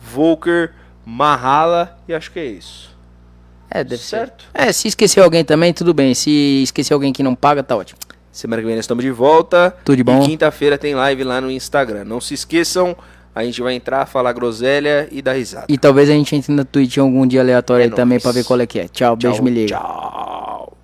Volker, 0.00 0.72
Mahala 1.04 1.98
e 2.08 2.14
acho 2.14 2.30
que 2.32 2.38
é 2.38 2.46
isso. 2.46 2.90
É, 3.70 3.84
deve 3.84 4.02
ser. 4.02 4.16
certo? 4.16 4.44
É, 4.52 4.72
se 4.72 4.88
esquecer 4.88 5.20
alguém 5.20 5.44
também, 5.44 5.72
tudo 5.72 5.94
bem. 5.94 6.14
Se 6.14 6.62
esquecer 6.62 6.92
alguém 6.92 7.12
que 7.12 7.22
não 7.22 7.34
paga, 7.34 7.62
tá 7.62 7.76
ótimo. 7.76 7.98
Semana 8.32 8.62
que 8.62 8.66
vem 8.66 8.76
nós 8.76 8.84
estamos 8.84 9.04
de 9.04 9.10
volta. 9.10 9.76
Tudo 9.84 9.96
de 9.96 10.04
bom. 10.04 10.22
E 10.22 10.26
quinta-feira 10.26 10.76
tem 10.78 10.94
live 10.94 11.24
lá 11.24 11.40
no 11.40 11.50
Instagram. 11.50 12.04
Não 12.04 12.20
se 12.20 12.34
esqueçam, 12.34 12.96
a 13.34 13.44
gente 13.44 13.60
vai 13.60 13.74
entrar, 13.74 14.06
falar 14.06 14.32
groselha 14.32 15.08
e 15.10 15.20
dar 15.22 15.34
risada. 15.34 15.66
E 15.68 15.78
talvez 15.78 16.08
a 16.08 16.12
gente 16.12 16.34
entre 16.34 16.52
na 16.52 16.64
Twitch 16.64 16.98
algum 16.98 17.26
dia 17.26 17.40
aleatório 17.40 17.82
É 17.82 17.86
aí 17.86 17.90
também 17.90 18.18
pra 18.18 18.32
ver 18.32 18.44
qual 18.44 18.60
é 18.60 18.66
que 18.66 18.80
é. 18.80 18.88
Tchau, 18.88 19.16
beijo, 19.16 19.36
Tchau, 19.36 19.44
me 19.44 19.50
liga. 19.50 19.76
Tchau. 19.76 20.79